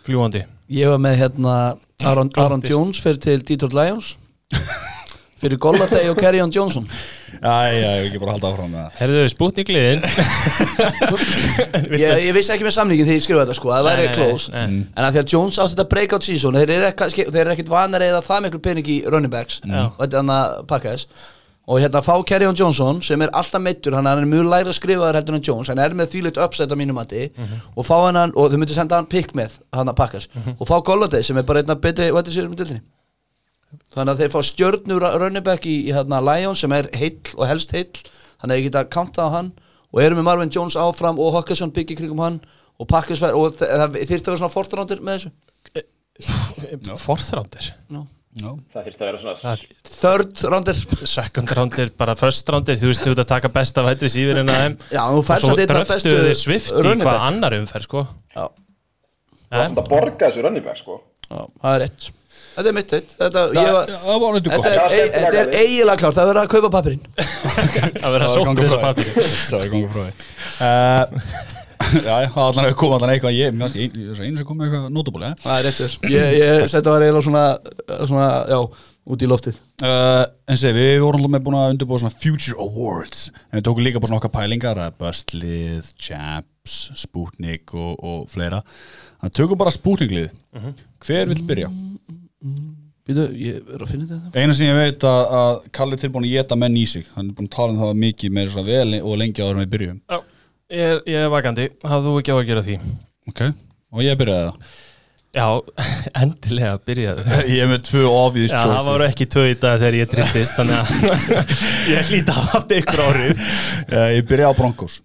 fljúandi 0.07 0.47
Ég 0.73 0.89
var 0.89 1.01
með 1.03 1.19
hérna 1.21 1.57
Aaron, 2.01 2.31
Aaron 2.41 2.63
Jones 2.65 3.01
fyrir 3.03 3.21
til 3.21 3.43
Detroit 3.45 3.77
Lions. 3.77 4.17
Fyrir 5.43 5.59
Golladay 5.59 6.07
og 6.07 6.15
Kerryon 6.23 6.53
Johnson. 6.55 6.85
Já, 7.43 7.67
já, 7.75 7.89
ég 7.97 8.05
vil 8.05 8.11
ekki 8.13 8.21
bara 8.23 8.37
halda 8.37 8.51
áfram 8.53 8.69
með 8.71 8.85
það. 8.85 8.93
Herðu, 9.01 9.23
spútningliðin 9.33 10.05
ég, 11.99 12.21
ég 12.29 12.37
vissi 12.37 12.53
ekki 12.55 12.67
með 12.69 12.77
samlingin 12.77 13.09
þegar 13.09 13.19
ég 13.19 13.25
skrifa 13.25 13.43
þetta 13.43 13.57
sko 13.59 13.73
það 13.73 13.89
væri 13.89 14.05
close. 14.13 14.53
Nei, 14.55 14.61
nei. 14.71 14.85
en 14.95 15.07
að 15.09 15.17
því 15.17 15.23
að 15.25 15.35
Jones 15.35 15.59
átti 15.59 15.75
þetta 15.75 15.89
breakout 15.97 16.29
season 16.29 16.59
þeir 16.61 16.75
eru 16.77 16.89
ekki, 16.93 17.27
þeir 17.27 17.41
eru 17.43 17.55
ekkit 17.57 17.73
vanar 17.75 18.07
eða 18.07 18.23
það 18.23 18.47
miklu 18.47 18.63
pening 18.69 18.93
í 18.95 19.01
running 19.09 19.35
backs. 19.35 19.59
Og 19.67 19.99
þetta 19.99 20.13
er 20.13 20.23
hann 20.23 20.35
að 20.37 20.55
pakka 20.71 20.95
þess 20.95 21.27
og 21.69 21.79
hérna 21.79 22.01
fá 22.03 22.15
Kerryon 22.27 22.57
Johnson 22.59 23.01
sem 23.07 23.23
er 23.23 23.31
alltaf 23.39 23.63
meittur 23.63 23.95
hann 23.95 24.07
er 24.11 24.25
mjög 24.27 24.49
læra 24.51 24.73
skrifaður 24.75 25.15
heldur 25.21 25.37
en 25.39 25.45
Jones 25.47 25.69
hann 25.71 25.79
er 25.79 25.95
með 25.95 26.11
þvíleitt 26.15 26.41
upset 26.43 26.73
á 26.73 26.77
mínum 26.77 26.97
mati. 26.99 27.29
Og 27.77 27.87
fá 27.87 27.95
hann 28.09 28.19
og 28.35 28.51
þau 28.51 28.59
myndir 28.59 28.75
senda 28.75 28.97
hann 28.99 29.07
pick 29.07 29.31
með 29.39 29.61
hann 29.73 29.89
að 29.93 29.97
pakkas 30.01 30.27
og 30.59 30.67
fá 30.67 30.81
Golladay 30.83 31.23
sem 31.23 31.39
er 31.39 31.47
bara 31.47 31.63
einna 31.63 31.77
betri 31.79 32.11
vætið 32.11 32.35
sér 32.35 32.49
um 32.51 32.57
dildinni 32.59 32.83
þannig 33.95 34.13
að 34.13 34.19
þeir 34.25 34.33
fá 34.35 34.41
stjörnur 34.45 35.07
running 35.23 35.45
back 35.45 35.65
í, 35.67 35.77
í 35.89 35.93
hérna 35.95 36.19
Lions 36.21 36.61
sem 36.61 36.73
er 36.77 36.89
heill 36.99 37.21
og 37.39 37.47
helst 37.49 37.71
heill. 37.73 37.89
Þannig 38.43 38.53
að 38.53 38.59
ég 38.59 38.67
geta 38.67 38.83
kantað 38.93 39.29
á 39.31 39.35
hann. 39.39 39.53
Og 39.93 40.01
erum 40.03 40.19
með 40.21 40.27
Marvin 40.27 40.51
Jones 40.53 40.77
áfram 40.77 41.19
og 41.21 41.33
Hawkinson 41.37 41.71
byggir 41.73 41.97
kringum 42.01 42.21
hann. 42.21 42.41
Og 42.81 42.89
pakkisverð 42.91 43.37
og 43.39 43.55
þ- 43.57 43.69
það 43.71 43.97
þyrfti 44.11 44.27
að 44.27 44.33
vera 44.33 44.41
svona 44.43 44.53
fortrándir 44.57 45.01
með 45.05 45.19
þessu. 45.23 45.33
Forþrándir? 47.01 47.71
Já. 47.93 48.03
Já. 48.33 48.49
Það 48.73 48.87
þurfti 48.87 49.03
að 49.03 49.09
vera 49.11 49.19
svona 49.21 49.35
Það- 49.43 49.65
Third 49.93 50.39
roundir. 50.55 50.79
Second 51.13 51.51
roundir, 51.59 51.91
bara 52.01 52.15
first 52.17 52.49
roundir 52.49 52.79
þú 52.81 52.89
veist, 52.89 53.03
þú 53.05 53.13
ert 53.13 53.21
að 53.27 53.29
taka 53.35 53.51
besta 53.53 53.85
vætris 53.85 54.17
yfir 54.17 54.41
en 54.41 54.49
að 54.49 54.63
þeim. 54.63 54.77
Já, 54.95 55.03
þú 55.13 55.19
og 55.21 55.27
færst 55.29 55.45
svo 55.45 55.53
að 55.53 55.61
þetta 55.61 55.77
dröftuðu 55.83 56.23
þið 56.31 56.39
svift 56.41 56.73
í 56.73 56.95
hvað 57.03 57.21
annar 57.29 57.59
umferð 57.59 57.85
sko. 57.91 58.07
Já, 58.33 58.47
Það 59.53 59.61
var 59.61 59.69
svona 59.69 59.83
að 59.85 59.89
borga 59.93 60.25
þessu 60.31 60.43
running 60.47 60.65
back 60.65 60.81
sko. 60.81 60.97
Já, 61.29 61.41
það 61.61 61.75
er 61.77 61.81
rétt 61.87 62.11
Þetta 62.53 62.69
er 62.69 62.75
mitt 62.77 62.91
eitt. 62.93 63.13
Þetta, 63.17 63.43
var, 63.73 63.87
þetta 63.89 64.09
gott. 64.57 64.67
Er, 64.69 64.75
skemmtilega 64.77 65.21
þetta 65.23 65.39
er 65.41 65.55
eiginlega 65.63 66.01
klárt. 66.03 66.17
Það 66.17 66.23
er 66.23 66.31
verið 66.33 66.43
að 66.43 66.51
kaupa 66.53 66.71
pappirinn 66.75 67.05
að 68.05 68.13
vera 68.13 68.27
Það 68.29 68.35
frá 68.35 68.77
að 68.77 68.77
því. 68.77 68.83
papír 68.83 69.07
Það 69.33 69.57
var 69.57 69.69
gangur 69.73 69.93
frá 69.93 70.03
því 70.03 70.13
uh, 70.61 71.62
Já, 72.07 72.15
já, 72.25 72.29
það 72.35 72.47
allan 72.47 72.67
hefur 72.69 72.79
komið 72.83 72.97
allan 72.99 73.13
eitthvað 73.17 73.37
Ég, 73.37 73.53
mér 73.57 73.73
finnst 73.73 73.83
ein- 73.83 74.27
einu 74.29 74.41
sem 74.41 74.49
komið 74.49 74.67
eitthvað 74.69 74.89
notabúli 74.97 75.29
eh? 75.29 75.35
Það 75.43 75.59
er 75.59 75.67
rétt 75.69 75.79
þér 75.81 76.15
Ég, 76.15 76.33
ég 76.39 76.65
þetta 76.73 76.95
var 76.95 77.05
eiginlega 77.07 77.27
svona, 77.29 77.45
svona 78.11 78.27
Já, 78.53 78.59
út 79.13 79.23
í 79.25 79.29
loftið. 79.31 79.57
Uh, 79.83 80.25
En 80.47 80.59
segi, 80.61 80.77
við 80.79 81.01
vorum 81.03 81.23
alltaf 81.25 81.33
með 81.35 81.45
búin 81.47 81.57
að 81.59 81.71
undirbúa 81.73 81.99
svona 82.03 82.15
Future 82.23 82.55
Awards. 82.63 83.25
En 83.51 83.59
við 83.59 83.65
tókum 83.67 83.83
líka 83.87 83.99
bara 84.03 84.13
svona 84.13 84.21
okkar 84.21 84.35
pælingar 84.37 84.79
að 84.79 84.93
Bustlið, 85.03 85.89
Chaps, 85.99 86.77
Sputnik 87.01 87.73
og, 87.75 87.97
og 87.99 88.21
fleira. 88.31 88.61
Þannig 89.23 89.35
tökum 89.41 89.59
bara 89.59 89.75
Sputniklið. 89.75 90.31
Hver 91.03 91.33
vil 91.33 91.43
byrja? 91.49 91.73
Býtu, 93.03 93.25
ég 93.35 93.59
er 93.75 93.83
að 93.83 93.91
finna 93.91 94.07
þetta. 94.07 94.31
Eina 94.39 94.55
sem 94.55 94.69
ég 94.71 94.77
veit 94.79 95.05
að, 95.09 95.23
að 95.41 95.57
Kalli 95.75 95.97
er 95.99 96.03
tilbúin 96.05 96.27
að 96.29 96.35
geta 96.37 96.59
menn 96.63 96.77
í 96.79 96.85
sig. 96.87 97.09
Hann 97.17 97.33
er 97.33 97.35
búin 97.39 97.49
að 97.51 97.57
tala 97.57 97.75
um 97.75 97.81
það 97.83 97.99
mikið 98.05 98.37
meira 98.39 98.53
svona 98.55 98.69
vel 98.71 99.01
og 99.03 99.17
lengi 99.19 99.43
áður 99.43 99.57
en 99.59 99.65
við 99.65 99.73
byrjum 99.75 99.99
Já, 100.07 100.21
ég 100.73 100.87
er, 100.89 101.03
ég 101.09 101.27
er 101.27 101.29
vakandi, 101.33 101.69
hafðu 101.85 102.15
þú 102.15 102.23
ekki 102.23 102.33
á 102.33 102.37
að 102.39 102.49
gera 102.49 102.65
því? 102.67 102.79
Ok, 103.33 103.45
og 103.93 104.03
ég 104.05 104.19
byrjaði 104.21 104.49
það 104.49 104.81
Já, 105.33 105.47
endilega 106.21 106.75
byrjaðu. 106.85 107.23
Ég 107.49 107.63
er 107.65 107.69
með 107.71 107.87
tvö 107.89 108.03
obvious 108.11 108.53
Já, 108.53 108.67
það 108.69 108.89
voru 108.91 109.07
ekki 109.07 109.27
tvö 109.33 109.45
í 109.49 109.55
dag 109.63 109.79
þegar 109.81 109.97
ég 109.97 110.11
trilltist 110.13 110.59
þannig 110.59 110.77
að 110.83 110.91
ég 111.95 112.11
hlýta 112.11 112.37
haft 112.51 112.77
ykkur 112.81 113.05
árið 113.07 113.47
Uh, 113.93 114.09
ég 114.15 114.23
byrja 114.29 114.49
á 114.49 114.57
Broncos. 114.57 115.01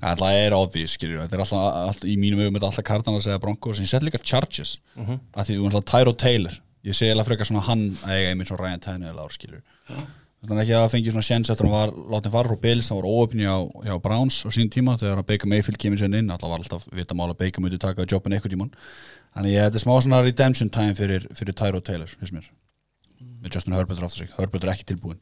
Það 0.00 0.22
er 0.36 0.54
obvious, 0.56 0.94
skiljur 0.96 1.20
Þetta 1.22 1.36
er 1.36 1.42
alltaf, 1.44 1.76
alltaf 1.88 2.08
í 2.10 2.16
mínum 2.20 2.40
augum 2.42 2.56
er 2.56 2.60
þetta 2.60 2.68
alltaf 2.68 2.86
kartan 2.88 3.16
að 3.16 3.22
segja 3.24 3.40
Broncos 3.40 3.78
en 3.78 3.86
ég 3.86 3.90
set 3.92 4.04
líka 4.04 4.20
Chargers 4.20 4.72
mm 4.96 5.04
-hmm. 5.06 5.20
því 5.38 5.56
þú 5.56 5.68
er 5.68 5.68
alltaf 5.68 5.86
Tyro 5.92 6.12
Taylor. 6.12 6.56
Ég 6.84 6.96
segi 6.98 7.12
alveg 7.12 7.28
frekar 7.30 7.48
svona 7.48 7.64
hann 7.68 7.84
að 8.04 8.16
eiga 8.16 8.32
einmitt 8.32 8.50
svona 8.50 8.64
Ryan 8.64 8.82
Tannehill 8.84 9.22
ár, 9.22 9.32
skiljur 9.32 9.62
Þannig 10.46 10.62
ekki 10.62 10.74
að 10.78 10.92
fengi 10.92 11.10
svona 11.10 11.26
sjens 11.26 11.48
eftir 11.50 11.66
að 11.66 11.72
hann 11.74 11.78
var 11.96 12.12
látið 12.14 12.34
fara 12.36 12.50
frá 12.52 12.60
Bills, 12.62 12.88
hann 12.92 13.00
var 13.00 13.08
óöfni 13.10 13.48
á, 13.50 13.58
hjá 13.88 13.94
Browns 14.04 14.36
á 14.46 14.48
sín 14.54 14.68
tíma 14.70 14.94
þegar 15.00 15.18
að 15.24 15.26
Baker 15.32 15.50
Mayfield 15.50 15.80
kemur 15.82 15.98
sér 15.98 16.14
inn. 16.14 16.30
Alltaf 16.30 16.52
var 16.52 16.62
alltaf 16.62 16.84
vita 16.94 17.16
mála 17.18 17.34
að 17.34 17.40
Baker 17.42 17.64
myndi 17.64 17.80
taka 17.82 18.06
jobbin 18.06 18.36
eitthvað 18.36 18.54
tíman 18.54 18.70
Þannig 19.34 19.54
ég, 19.56 19.66
þetta 19.66 19.78
er 19.80 19.82
smá 19.84 19.92
svona 19.98 20.22
redemption 20.24 20.70
time 20.72 20.94
fyrir, 20.98 21.26
fyrir 21.36 21.56
Tyro 21.58 21.82
Taylor, 21.84 22.10
finnst 22.20 22.34
mér. 22.34 22.46
Með 23.42 23.58
Justin 23.58 23.76
Herbert 23.76 24.02
aftur 24.02 24.24
sig, 24.24 24.30
Herbert 24.38 24.64
er 24.64 24.72
ekki 24.72 24.86
tilbúin 24.92 25.18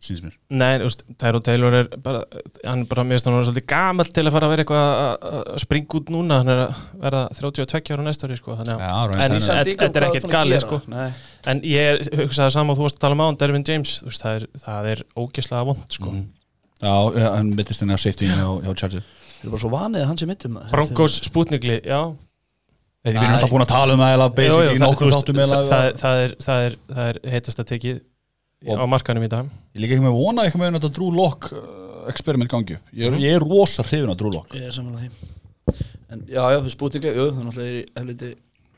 síns 0.00 0.22
mér. 0.24 0.32
Nei, 0.48 0.78
þú 0.80 0.86
veist, 0.88 1.02
Tyro 1.20 1.40
Taylor 1.44 1.74
er 1.80 1.88
bara 2.00 2.22
hann 2.64 2.80
er 2.84 2.88
bara, 2.88 3.02
mér 3.04 3.18
finnst 3.18 3.26
hann 3.28 3.36
er 3.36 3.44
svolítið 3.48 3.66
gamall 3.68 4.08
til 4.16 4.24
að 4.24 4.32
fara 4.32 4.46
að 4.48 4.52
vera 4.54 4.64
eitthvað 4.64 4.88
að- 5.28 5.58
springa 5.60 5.98
út 6.00 6.12
núna. 6.14 6.38
Hann 6.40 6.48
er 6.54 6.62
að 6.64 6.74
verða 7.04 7.22
32 7.36 7.92
ára 7.96 8.06
næsta 8.06 8.26
ári 8.28 8.38
sko, 8.40 8.56
þannig 8.56 8.74
að 8.74 8.80
Já, 8.80 8.94
Ryan 9.10 9.20
En 9.20 9.36
Þetta- 9.36 10.00
er 10.00 10.06
ekkert 10.08 10.30
gera. 10.30 10.60
sko. 10.64 10.80
Nei. 10.88 11.10
En 11.46 11.60
ég 11.60 11.92
er- 11.92 12.24
hugsaði 12.24 12.52
saman 12.56 12.70
og 12.70 12.78
þú 12.78 12.86
varst 12.88 12.96
að 12.96 13.04
tala 13.06 13.12
um 13.18 13.20
á 13.20 13.38
Dervin 13.38 13.64
James, 13.68 14.00
þú 14.00 14.08
veist, 14.08 14.22
það 14.24 14.36
er, 14.40 14.46
það 14.64 14.90
er 14.94 15.04
ógeðslega 15.16 15.64
vond 15.66 15.86
sko. 15.90 16.14
Já, 16.80 16.94
ja, 17.20 17.34
hann 17.36 17.54
mittist 17.54 17.80
henni 17.80 17.92
á 17.92 18.00
safety 18.00 18.26
hjá, 18.26 18.74
Chargers 18.74 19.04
Þeir 19.40 19.44
eru 19.44 19.50
bara 19.52 19.60
svo 19.60 19.70
vanið 19.70 20.00
að 20.02 20.06
hann 20.06 20.16
sé 20.20 20.26
mittum 20.26 20.58
Broncos 20.70 21.20
Sputnikli, 21.24 21.80
já. 21.84 22.00
Við 23.04 23.14
erum 23.16 23.32
alltaf 23.32 23.48
búin 23.50 23.62
að 23.64 23.68
tala 23.72 23.92
um 23.94 24.00
það 24.00 24.12
það- 25.48 25.68
það, 25.70 25.70
það, 25.70 25.92
það, 26.00 26.24
er, 26.24 26.34
það, 26.44 26.64
er, 26.66 26.76
það 26.94 27.08
er 27.08 27.30
heitast 27.32 27.58
að 27.62 27.68
tekið. 27.70 27.96
Og- 27.96 28.09
á 28.68 28.84
markanum 28.90 29.24
í 29.24 29.30
dag. 29.32 29.48
Ég 29.74 29.84
líka 29.84 29.96
ekki 29.96 30.04
með 30.04 30.18
vona 30.18 30.44
eitthvað 30.44 30.64
með 30.66 30.76
þetta 30.80 30.92
Drew 30.98 31.12
Lock 31.16 31.52
experiment 32.10 32.50
gangi 32.50 32.76
upp. 32.76 32.92
Ég 32.96 33.08
er, 33.08 33.18
ég 33.20 33.36
er 33.38 33.44
rosa 33.44 33.84
hrifin 33.86 34.12
af 34.12 34.18
Drew 34.20 34.32
Lock. 34.34 34.54
Ég 34.56 34.68
er 34.68 34.74
samanlega 34.74 35.10
því. 35.10 35.80
En 36.10 36.22
já, 36.26 36.42
já, 36.54 36.58
spútinga, 36.72 37.12
jú, 37.14 37.26
það 37.30 37.40
er 37.40 37.46
náttúrulega 37.46 37.74
í 37.74 37.82
helviti 38.00 38.30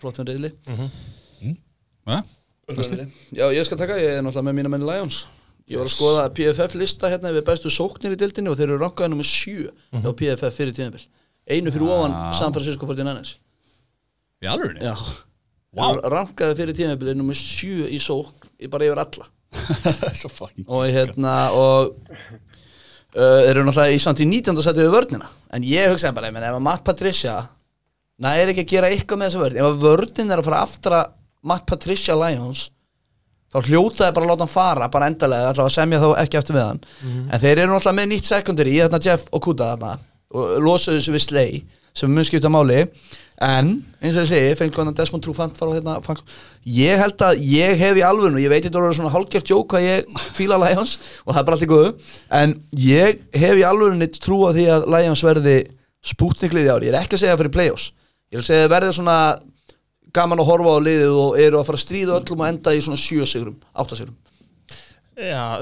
flott 0.02 0.18
með 0.20 0.32
reyðli 0.32 0.50
ja? 2.10 2.18
Já, 3.32 3.46
ég 3.54 3.64
skal 3.64 3.78
taka, 3.80 3.96
ég 4.00 4.18
er 4.18 4.24
náttúrulega 4.24 4.48
með 4.50 4.58
mína 4.58 4.72
menni 4.72 4.88
Lions. 4.88 5.22
Ég 5.70 5.80
var 5.80 5.88
að 5.88 5.94
skoða 5.94 6.28
PFF 6.36 6.76
lista 6.76 7.08
hérna 7.08 7.32
við 7.32 7.46
bestu 7.46 7.72
sóknir 7.72 8.16
í 8.16 8.20
dildinni 8.20 8.50
og 8.52 8.58
þeir 8.58 8.72
eru 8.72 8.80
rankaði 8.82 9.14
nummer 9.14 9.28
7 9.28 9.70
á 10.02 10.10
PFF 10.18 10.58
fyrir 10.58 10.76
tímabil. 10.76 11.04
Einu 11.48 11.72
fyrir 11.72 11.92
ofan 11.94 12.16
San 12.36 12.54
Francisco 12.54 12.88
49ers. 12.90 13.36
Í 14.42 14.50
alveg 14.50 14.82
Já, 14.82 14.92
wow. 15.78 16.02
rankaði 16.12 16.58
fyrir 16.58 16.76
tímabil 16.82 17.14
nummer 17.16 17.38
7 17.38 17.88
í 17.88 18.00
sókn 18.02 18.68
bara 18.68 18.90
yfir 18.90 19.00
alla 19.06 19.30
og 20.72 20.84
hérna 20.88 21.34
og 21.56 21.94
uh, 23.16 23.40
eru 23.48 23.64
náttúrulega 23.66 23.94
í 23.94 24.02
samt 24.02 24.22
í 24.22 24.28
19. 24.28 24.60
seti 24.64 24.84
við 24.84 24.94
vörnina. 24.94 25.30
En 25.52 25.66
ég 25.66 25.90
hugsaði 25.92 26.16
bara, 26.16 26.30
ég 26.30 26.36
meina, 26.36 26.52
ef 26.52 26.58
að 26.58 26.66
Matt 26.68 26.84
Patricia 26.86 27.40
næri 28.22 28.52
ekki 28.52 28.64
að 28.66 28.72
gera 28.74 28.92
eitthvað 28.92 29.20
með 29.20 29.30
þessa 29.30 29.42
vörn 29.42 29.58
ef 29.58 29.68
að 29.68 29.82
vörnin 29.82 30.32
er 30.32 30.42
að 30.42 30.48
fara 30.48 30.62
aftur 30.66 30.96
að 31.00 31.18
Matt 31.52 31.66
Patricia 31.66 32.16
Lions 32.18 32.68
þá 33.52 33.58
hljótaði 33.68 34.14
bara 34.16 34.24
að 34.24 34.30
láta 34.30 34.46
hann 34.46 34.52
fara, 34.52 34.88
bara 34.88 35.08
endalega 35.10 35.50
allavega 35.50 35.74
semja 35.74 36.00
þá 36.00 36.08
ekki 36.22 36.38
eftir 36.40 36.56
við 36.56 36.66
hann. 36.70 36.80
En 37.28 37.42
þeir 37.42 37.58
eru 37.58 37.72
náttúrulega 37.74 37.98
með 37.98 38.10
nýtt 38.12 38.28
secondary 38.30 38.76
í 38.76 38.80
þarna 38.80 39.00
Jeff 39.04 39.26
og 39.32 39.42
Kuda 39.44 39.72
þarna 39.74 39.92
og 40.32 40.52
losuðu 40.64 41.00
þessu 41.00 41.12
við 41.12 41.24
Slay 41.26 41.58
sem 41.92 42.08
mun 42.08 42.24
skipta 42.24 42.48
máli 42.48 42.86
en 43.42 43.70
eins 44.02 44.16
og 44.16 44.24
ég 44.24 44.30
segi, 44.30 44.56
fengið 44.58 44.80
hann 44.82 44.96
Desmond 44.98 45.24
Trufant 45.24 45.58
fara 45.58 45.74
á 45.74 45.76
hérna 45.76 45.96
fang, 46.04 46.20
ég 46.66 47.00
held 47.00 47.24
að 47.26 47.42
ég 47.46 47.78
hef 47.80 47.98
í 47.98 48.04
alvörinu, 48.06 48.42
ég 48.42 48.52
veit 48.52 48.64
þetta 48.64 48.80
voru 48.80 48.96
svona 48.96 49.12
hálfgjört 49.14 49.52
jók 49.52 49.76
að 49.78 49.86
ég 49.86 50.20
fíla 50.36 50.60
Lions 50.62 50.96
og 51.24 51.32
það 51.32 51.40
er 51.42 51.46
bara 51.48 51.58
allt 51.58 51.66
í 51.66 51.70
góðu 51.70 51.92
en 52.40 52.56
ég 52.78 53.22
hef 53.44 53.60
í 53.60 53.66
alvörinu 53.66 54.08
trú 54.18 54.42
á 54.46 54.50
því 54.54 54.66
að 54.76 54.88
Lions 54.94 55.24
verði 55.26 55.56
spútniklið 56.12 56.68
í 56.68 56.72
ári, 56.72 56.90
ég 56.90 56.94
er 56.94 57.02
ekki 57.02 57.18
að 57.18 57.24
segja 57.24 57.38
fyrir 57.38 57.54
play-offs. 57.54 57.92
Ég 58.32 58.40
er 58.40 58.42
að 58.42 58.48
segja 58.48 58.66
að 58.66 58.72
verði 58.72 58.94
svona 58.96 59.18
gaman 60.16 60.42
að 60.42 60.50
horfa 60.50 60.74
á 60.76 60.84
liðið 60.86 61.20
og 61.22 61.38
eru 61.40 61.60
að 61.60 61.68
fara 61.68 61.78
að 61.78 61.84
stríða 61.84 62.18
öllum 62.18 62.42
og 62.42 62.48
enda 62.48 62.74
í 62.74 62.82
svona 62.84 63.00
sjö 63.00 63.28
sigurum, 63.28 63.58
átta 63.72 63.98
sigurum 63.98 64.18
Já, 65.12 65.60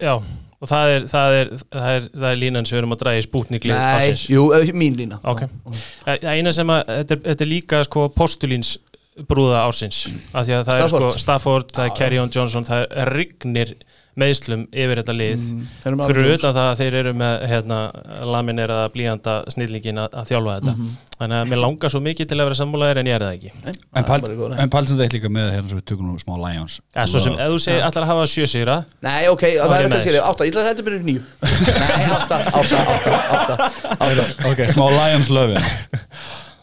já 0.00 0.14
og 0.64 0.70
það 0.70 0.94
er, 0.94 1.06
það 1.10 1.36
er, 1.40 1.50
það 1.76 1.90
er, 1.98 2.06
það 2.14 2.26
er 2.30 2.40
línan 2.40 2.68
sem 2.68 2.76
við 2.76 2.80
erum 2.82 2.96
að 2.96 3.02
draga 3.04 3.20
í 3.20 3.26
spútnikli 3.26 3.74
Nei, 3.76 4.14
jú, 4.32 4.46
mín 4.80 4.96
lína 4.98 5.20
Ok. 5.28 5.44
Það 6.06 6.26
eina 6.32 6.54
sem 6.56 6.72
að, 6.74 6.82
þetta 7.02 7.16
er, 7.18 7.22
þetta 7.28 7.46
er 7.46 7.50
líka 7.52 7.82
sko 7.88 8.06
postulíns 8.16 8.74
brúða 9.30 9.60
ársins 9.68 10.00
það 10.32 10.48
Stafford. 10.64 11.04
er 11.04 11.12
sko 11.14 11.22
Stafford, 11.22 11.68
það 11.76 11.86
er 11.90 11.92
Kerryon 12.00 12.32
Johnson 12.34 12.66
það 12.66 12.86
er 13.04 13.12
rignir 13.14 13.74
meðslum 14.20 14.66
yfir 14.70 15.00
þetta 15.00 15.14
lið. 15.16 15.46
Þeir 15.82 15.96
með 15.98 16.10
fyrir 16.12 16.32
utan 16.36 16.54
það 16.54 16.68
að 16.70 16.80
þeir 16.80 16.96
eru 17.00 17.12
með 17.18 17.44
hérna, 17.50 17.78
lamineraða 18.34 18.90
blíjanda 18.94 19.34
snillingin 19.54 20.00
að, 20.04 20.14
að 20.20 20.30
þjálfa 20.30 20.56
þetta. 20.60 20.74
Mhm. 20.74 20.94
þannig 21.14 21.38
að 21.38 21.50
mér 21.50 21.60
langar 21.62 21.92
svo 21.94 22.00
mikið 22.02 22.26
til 22.30 22.36
að 22.38 22.48
vera 22.48 22.56
sammálaðir 22.58 22.98
en 23.00 23.08
ég 23.08 23.14
er 23.14 23.22
það 23.24 23.34
ekki. 23.36 23.50
En 23.94 24.06
það 24.08 24.24
er 24.28 24.62
en 24.64 24.72
pælsum 24.74 24.98
þetta 24.98 25.14
líka 25.14 25.30
með 25.30 25.50
hérna 25.54 25.70
svo 25.70 25.78
við 25.78 25.84
tökum 25.90 26.08
nú 26.10 26.18
smá 26.18 26.34
Lions. 26.42 26.80
Eða, 26.94 27.06
svo 27.12 27.22
sem, 27.22 27.36
ef 27.38 27.52
þú 27.54 27.60
segir 27.62 27.86
allar 27.86 28.06
að 28.06 28.10
hafa 28.10 28.24
sjö 28.32 28.48
sigra 28.50 28.76
Nei, 29.06 29.28
ok, 29.30 29.44
það 29.60 29.74
er 29.76 29.88
nice. 29.88 30.00
ekki 30.00 30.10
sér 30.10 30.26
Átta, 30.26 30.48
ég 30.48 30.54
ætla 30.54 30.64
að 30.64 30.68
þetta 30.72 30.86
byrja 30.88 31.06
nýju 31.06 31.22
Nei, 31.78 32.08
átta, 32.18 32.40
átta, 32.50 32.82
átta, 32.94 33.14
átta, 33.38 33.70
átta. 33.94 34.26
Ok, 34.50 34.64
smá 34.74 34.84
Lions 34.90 35.30
löfin. 35.30 35.70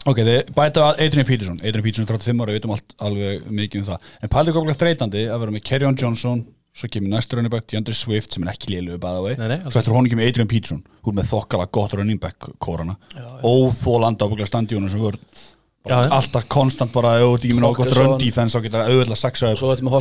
Ok, 0.02 0.18
þið 0.26 0.48
bæta 0.56 0.88
að 0.88 1.00
Adrian 1.04 1.26
Peterson. 1.28 1.58
Adrian 1.62 1.84
Peterson 1.86 2.06
er 2.08 2.10
35 2.18 2.40
ára, 2.42 2.50
við 2.50 2.56
veitum 2.58 2.72
allt 2.74 2.94
alveg 3.06 3.44
mikið 3.54 3.82
um 3.82 3.88
það. 3.92 4.08
En 4.26 4.32
pælið 4.32 4.56
komlega 4.56 4.80
þreytandi 4.80 5.22
að 5.30 5.44
vera 5.44 5.54
með 5.54 5.64
Kerryon 5.68 5.98
Johnson 6.00 6.42
Svo 6.72 6.88
kemur 6.88 7.12
næstu 7.12 7.36
running 7.36 7.52
back 7.52 7.66
DeAndre 7.68 7.92
Swift 7.96 8.32
sem 8.32 8.46
er 8.46 8.54
ekki 8.54 8.70
lélugu 8.72 8.96
by 9.00 9.12
the 9.12 9.22
way. 9.24 9.34
Nei, 9.36 9.48
nei, 9.52 9.58
alls 9.60 9.74
Svo 9.74 9.82
eftir 9.82 9.92
honum 9.92 10.08
kemur 10.08 10.24
Adrian 10.24 10.48
Peterson 10.48 10.80
Hún 11.04 11.18
með 11.18 11.28
þokkala 11.28 11.66
gott 11.76 11.96
running 11.98 12.20
back 12.22 12.48
kórana. 12.62 12.94
Óþólanda 13.44 14.24
ábygglega 14.28 14.48
standi 14.48 14.78
honum 14.78 14.92
sem 14.92 15.02
já. 15.02 15.18
Alltaf 15.82 16.44
konstant 16.46 16.92
bara 16.94 17.16
ert 17.18 17.42
ekki 17.42 17.56
með 17.56 17.64
nokkuð 17.64 17.88
Hawkinson. 17.88 18.06
run 18.06 18.20
defense 18.22 18.54
Þá 18.54 18.62
getur 18.62 18.82
það 18.82 18.90
auðvitað 18.92 19.18
saxa 19.18 19.48
Svo 19.58 19.70
þetta 19.72 19.82
með 19.82 19.94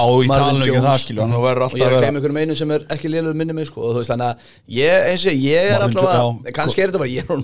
og 0.00 0.22
í 0.24 0.28
Marvin 0.30 0.56
um 0.56 0.62
Jones. 0.64 0.86
verður 1.44 1.62
Og 1.62 1.66
alltaf 1.66 1.76
ég 1.76 1.84
er 1.84 1.92
að 1.92 2.00
gleyma 2.00 2.16
einhverjum 2.22 2.38
einu 2.40 2.56
sem 2.56 2.72
er 2.72 2.86
ekki 2.96 3.10
lélur 3.12 3.36
minni 3.36 3.52
mig 3.58 3.68
sko 3.68 3.82
og 3.84 3.92
þú 3.92 4.00
veist 4.00 4.12
þannig 4.14 4.30
að 4.30 4.46
ég, 4.78 5.04
eins 5.12 5.26
og 5.28 5.36
ég 5.44 5.68
er 5.74 5.76
Marvin 5.76 5.98
allavega, 6.00 6.54
kannski 6.56 6.80
er 6.80 6.88
þetta 6.88 7.02
bara, 7.02 7.10
ég 7.12 7.20
er 7.20 7.36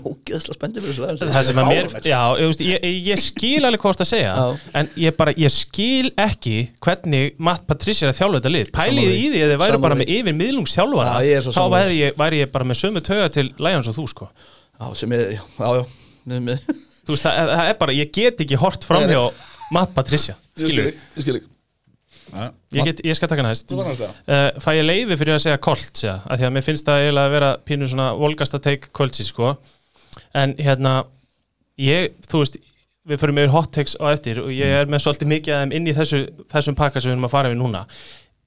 fyrir 0.80 0.96
þessu 0.96 1.04
lag, 1.04 1.20
það 1.36 1.44
sem 1.50 1.60
að 1.60 1.68
mér, 1.68 1.90
fáránlegt, 1.92 2.08
já, 2.08 2.22
ég, 2.64 2.80
ég, 2.88 2.98
ég 3.12 3.22
skil 3.26 3.68
alveg 3.68 3.84
hvort 3.84 4.00
að 4.06 4.08
segja 4.08 4.32
en 4.80 4.90
ég 5.04 5.16
bara, 5.20 5.36
ég 5.36 5.52
skil 5.52 6.10
ekki 6.16 6.56
hvernig 6.80 7.36
Matt 7.38 7.68
Patricia 7.68 8.08
er 8.08 8.14
að 8.14 8.20
þjálfa 8.22 8.40
þetta 8.40 8.54
lið. 8.56 8.72
Pælið 8.72 9.12
í 9.12 9.28
því. 9.28 9.44
að 9.44 9.52
þið 9.52 9.62
væri 9.66 9.82
bara 9.84 10.00
með 10.00 10.12
yfir 10.16 10.38
miðlungsþjálfara 10.40 11.12
Já, 11.12 11.28
ég 11.28 11.36
er 11.42 11.44
svo 11.44 11.52
þá 11.52 11.64
væri 11.76 12.00
ég, 12.00 12.18
væri 12.24 12.40
ég 12.40 12.52
bara 12.56 12.64
með 12.72 12.80
sömu 12.80 13.04
töga 13.04 13.28
til 13.36 13.50
Lions 13.60 13.92
og 13.92 13.98
þú 14.00 14.08
sko. 14.08 14.30
Já, 14.80 14.94
sem 14.96 15.12
er, 15.12 15.36
já, 15.36 15.42
já, 15.58 15.84
já 16.32 16.40
með- 16.40 16.86
þú 17.08 17.14
veist, 17.14 17.24
það, 17.24 17.52
það 17.54 17.70
er 17.72 17.78
bara, 17.80 17.94
ég 17.96 18.10
get 18.12 18.42
ekki 18.44 18.58
hort 18.60 18.84
fram 18.84 19.06
hjá 19.08 19.22
Matt 19.72 19.94
Patricia 19.96 20.36
Ég 20.58 20.68
skil 20.68 20.74
skilur, 20.74 20.92
ekki, 20.92 21.48
ég 22.76 22.88
get, 22.90 23.02
ég 23.06 23.16
skal 23.16 23.30
taka 23.30 23.44
næst. 23.46 23.72
Uh, 23.72 24.50
fæ 24.60 24.72
ég 24.76 24.84
leiði 24.84 25.16
fyrir 25.16 25.36
að 25.36 25.44
segja 25.46 25.60
Colt 25.64 26.02
ja, 26.02 26.18
að 26.28 26.42
því 26.42 26.48
að 26.48 26.54
mér 26.56 26.66
finnst 26.66 26.88
það 26.88 27.04
eiginlega 27.04 27.30
að 27.30 27.36
vera 27.36 27.50
pínu 27.70 27.88
svona 27.88 28.08
volgasta 28.18 28.60
take 28.60 28.90
Coltsi 28.96 29.24
sko. 29.24 29.54
En 30.36 30.52
hérna 30.60 30.98
ég, 31.80 32.12
þú 32.28 32.42
veist 32.42 32.58
við 33.08 33.22
förum 33.22 33.40
yfir 33.40 33.54
hot 33.54 33.70
takes 33.72 33.96
á 33.96 34.12
eftir 34.12 34.42
og 34.42 34.50
ég 34.52 34.74
er 34.82 34.90
með 34.90 35.06
svolítið 35.06 35.32
mikið 35.32 35.54
af 35.54 35.62
þeim 35.62 35.76
inn 35.78 35.88
í 35.88 35.94
þessu, 35.96 36.24
þessum 36.52 36.76
pakka 36.76 37.00
sem 37.00 37.08
við 37.08 37.16
erum 37.16 37.28
að 37.30 37.36
fara 37.38 37.52
við 37.54 37.62
núna. 37.62 37.86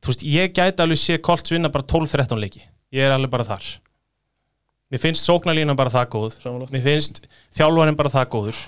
Þú 0.02 0.14
veist, 0.14 0.28
ég 0.36 0.54
gæti 0.54 0.86
alveg 0.86 1.02
sé 1.02 1.18
Colts 1.24 1.54
vinna 1.56 1.72
bara 1.74 1.88
12-13 1.90 2.44
leiki, 2.44 2.62
ég 2.94 3.08
er 3.08 3.16
alveg 3.16 3.34
bara 3.34 3.48
þar 3.48 3.72
mér 4.92 5.02
finnst 5.02 5.28
sóknarlínan 5.28 5.78
bara 5.80 5.94
það 5.94 6.10
góð. 6.16 6.36
Sammála. 6.44 6.68
mér 6.72 6.84
finnst 6.86 7.22
þjálfarinn 7.58 7.98
bara 8.00 8.12
það 8.12 8.28
góður. 8.36 8.60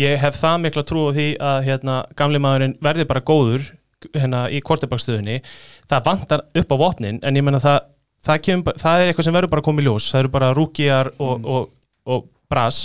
Ég 0.00 0.20
hef 0.20 0.36
það 0.40 0.60
mikla 0.66 0.84
trú 0.90 1.06
á 1.08 1.10
því 1.16 1.28
að 1.40 1.58
hérna, 1.68 1.96
gamli 2.16 2.42
maðurinn 2.44 2.76
verði 2.84 3.08
bara 3.08 3.24
góður 3.24 3.70
hérna, 4.12 4.44
í 4.52 4.60
kortebakstöðunni 4.60 5.40
það 5.88 6.06
vantar 6.10 6.44
upp 6.60 6.72
á 6.72 6.76
vopnin 6.76 7.20
en 7.24 7.36
ég 7.36 7.44
menna 7.46 7.62
það 7.62 7.80
það, 8.24 8.40
kemur, 8.46 8.78
það 8.80 9.00
er 9.00 9.10
eitthvað 9.10 9.28
sem 9.28 9.36
verður 9.36 9.52
bara 9.54 9.64
að 9.64 9.68
koma 9.70 9.82
í 9.82 9.86
ljós. 9.88 10.10
Það 10.12 10.22
eru 10.22 10.32
bara 10.36 10.54
rúkjar 10.56 11.12
og, 11.18 11.48
og, 11.56 11.70
og 12.04 12.26
bras 12.52 12.84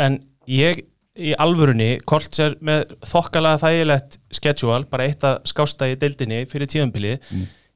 en 0.00 0.20
ég 0.50 0.84
í 1.16 1.32
alvörunni, 1.40 1.96
Colts 2.04 2.40
er 2.44 2.56
með 2.60 2.90
þokkalega 3.08 3.60
þægilegt 3.62 4.18
schedule 4.36 4.82
bara 4.90 5.06
eitt 5.08 5.24
að 5.24 5.38
skásta 5.48 5.88
í 5.88 5.94
deildinni 5.96 6.42
fyrir 6.50 6.68
tíðanbili 6.68 7.14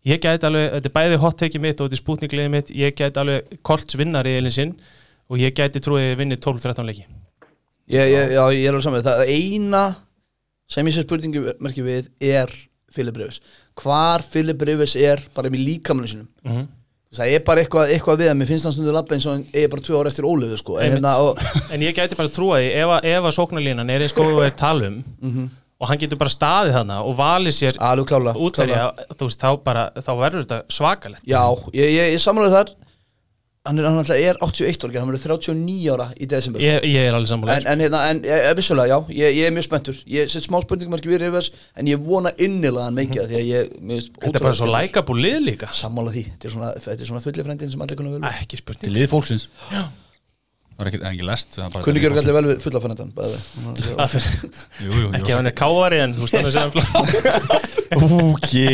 ég 0.09 0.21
gæti 0.23 0.47
alveg, 0.49 0.71
þetta 0.77 0.89
er 0.91 0.95
bæði 0.97 1.19
hot 1.21 1.39
take 1.39 1.59
mitt 1.61 1.81
og 1.81 1.89
þetta 1.91 1.99
er 1.99 2.03
spútnikliðið 2.05 2.51
mitt, 2.55 2.71
ég 2.77 2.95
gæti 2.97 3.21
alveg 3.21 3.59
Colts 3.67 3.97
vinnar 4.01 4.25
í 4.29 4.37
eilin 4.39 4.55
sinn 4.55 4.75
og 5.31 5.39
ég 5.39 5.53
gæti 5.55 5.83
trúið 5.85 6.13
að 6.15 6.19
vinni 6.23 6.37
12-13 6.41 6.87
leiki. 6.89 7.05
Ég, 7.91 8.07
ég, 8.07 8.33
Já, 8.37 8.43
ég 8.55 8.65
er 8.67 8.73
alveg 8.75 8.85
saman 8.87 9.03
Það 9.03 9.33
eina 9.35 9.85
sem 10.71 10.87
ég 10.87 10.95
sé 10.95 11.03
spurningu 11.05 11.53
merki 11.61 11.83
við 11.83 12.09
er 12.23 12.51
Philip 12.95 13.17
Rivers. 13.19 13.41
Hvar 13.81 14.23
Philip 14.23 14.61
Rivers 14.67 14.97
er 14.97 15.23
bara 15.35 15.51
með 15.51 15.65
líkamannu 15.69 16.09
sinum 16.11 16.29
Mhm. 16.45 16.69
Það 17.11 17.33
er 17.35 17.41
bara 17.43 17.59
eitthvað, 17.65 17.89
eitthvað 17.91 18.19
við 18.21 18.29
að 18.31 18.37
mér 18.39 18.47
finnst 18.47 18.65
hann 18.69 18.73
stundur 18.77 18.95
labba 18.95 19.17
eins 19.17 19.25
og 19.27 19.33
hann 19.35 19.47
er 19.53 19.67
bara 19.67 19.83
tvö 19.83 19.97
ára 19.99 20.11
eftir 20.13 20.23
óliðu 20.31 20.57
sko. 20.61 20.77
en, 20.79 20.93
hérna, 20.93 21.17
og, 21.19 21.39
En 21.75 21.81
ég 21.83 21.93
gæti 21.97 22.15
bara 22.17 22.29
því 22.55 22.69
ef, 22.71 22.87
að- 22.87 23.05
sóknarlínan 23.35 23.91
er 23.91 24.01
eins 24.07 24.15
og 24.39 24.45
er 24.47 24.51
talum 24.55 25.03
og 25.81 25.89
hann 25.89 25.99
getur 26.03 26.21
bara 26.21 26.33
staðið 26.33 26.77
þarna 26.77 27.01
og 27.09 27.17
valið 27.19 27.57
sér 27.57 27.81
klála 27.81 28.37
útverja, 28.37 28.85
þú 29.17 29.31
veist, 29.31 29.41
þá 29.41 29.51
bara 29.65 29.89
þá 29.97 30.13
verður 30.21 30.45
þetta 30.45 30.61
svakalegt. 30.77 31.25
Já, 31.25 31.43
ég, 31.73 31.89
ég, 31.97 32.15
ég 32.15 32.21
samanlega 32.23 32.61
þar. 32.61 32.73
Hann 33.69 33.77
er, 33.77 33.85
hann 33.85 33.99
er 34.01 34.39
81 34.41 34.87
ára, 34.89 35.01
hann 35.03 35.11
verður 35.11 35.35
39 35.37 35.91
ára 35.93 36.07
í 36.17 36.25
desember 36.31 36.63
sko. 36.63 36.69
ég, 36.71 36.85
ég 36.95 37.09
er 37.11 37.13
alveg 37.13 37.29
sammála 37.29 37.57
En, 37.59 37.67
en, 37.69 37.83
hérna, 37.85 37.99
en 38.09 38.23
e, 38.25 38.39
vissulega, 38.57 38.97
já, 38.97 39.11
ég, 39.19 39.35
ég 39.37 39.49
er 39.51 39.53
mjög 39.53 39.67
spenntur. 39.67 39.99
Ég 40.09 40.31
set 40.33 40.47
smá 40.47 40.57
spurningmarki 40.65 41.11
við 41.13 41.21
Rivers 41.27 41.51
En 41.77 41.91
ég 41.91 42.01
vona 42.01 42.33
innilega 42.41 42.87
hann 42.87 42.97
mikið 42.97 43.29
Því 43.29 43.43
að 43.43 44.07
Þetta 44.17 44.33
er 44.33 44.47
bara 44.47 44.55
svo 44.57 44.65
ótrúlega- 44.65 44.89
lækabú 44.89 45.17
lið 45.21 45.37
líka. 45.45 45.69
Sammála 45.77 46.15
því, 46.17 46.25
þetta 46.31 46.49
er 46.49 46.55
svona, 46.57 46.71
þetta 46.87 47.05
er 47.05 47.11
svona 47.13 47.25
fulli 47.27 47.45
frændin 47.51 47.75
sem 47.75 47.85
allir 47.85 48.01
kunna 48.01 48.15
vel 48.15 48.23
við. 48.23 48.31
Ekki 48.33 48.49
Til 48.57 48.63
spurning 48.65 48.97
lið 48.97 49.11
fólksins 49.13 49.47
Það 50.81 50.87
er 50.87 50.93
ekki, 50.95 51.01
ekki 51.11 51.27
lest 51.29 51.59
Kunni 51.85 52.01
gjör 52.01 52.15
allir 52.17 52.37
vel 52.39 52.47
við 52.49 52.63
fulla 52.65 52.81
jú, 54.81 54.91
jú 54.97 55.11
Ekki 55.19 55.35
að 55.35 55.37
hann 55.37 55.51
er 55.51 55.57
káari 55.61 55.99
en 56.01 56.15
þú 56.17 56.29
sem 56.31 56.49
flá 56.75 56.87
Úki, 58.01 58.65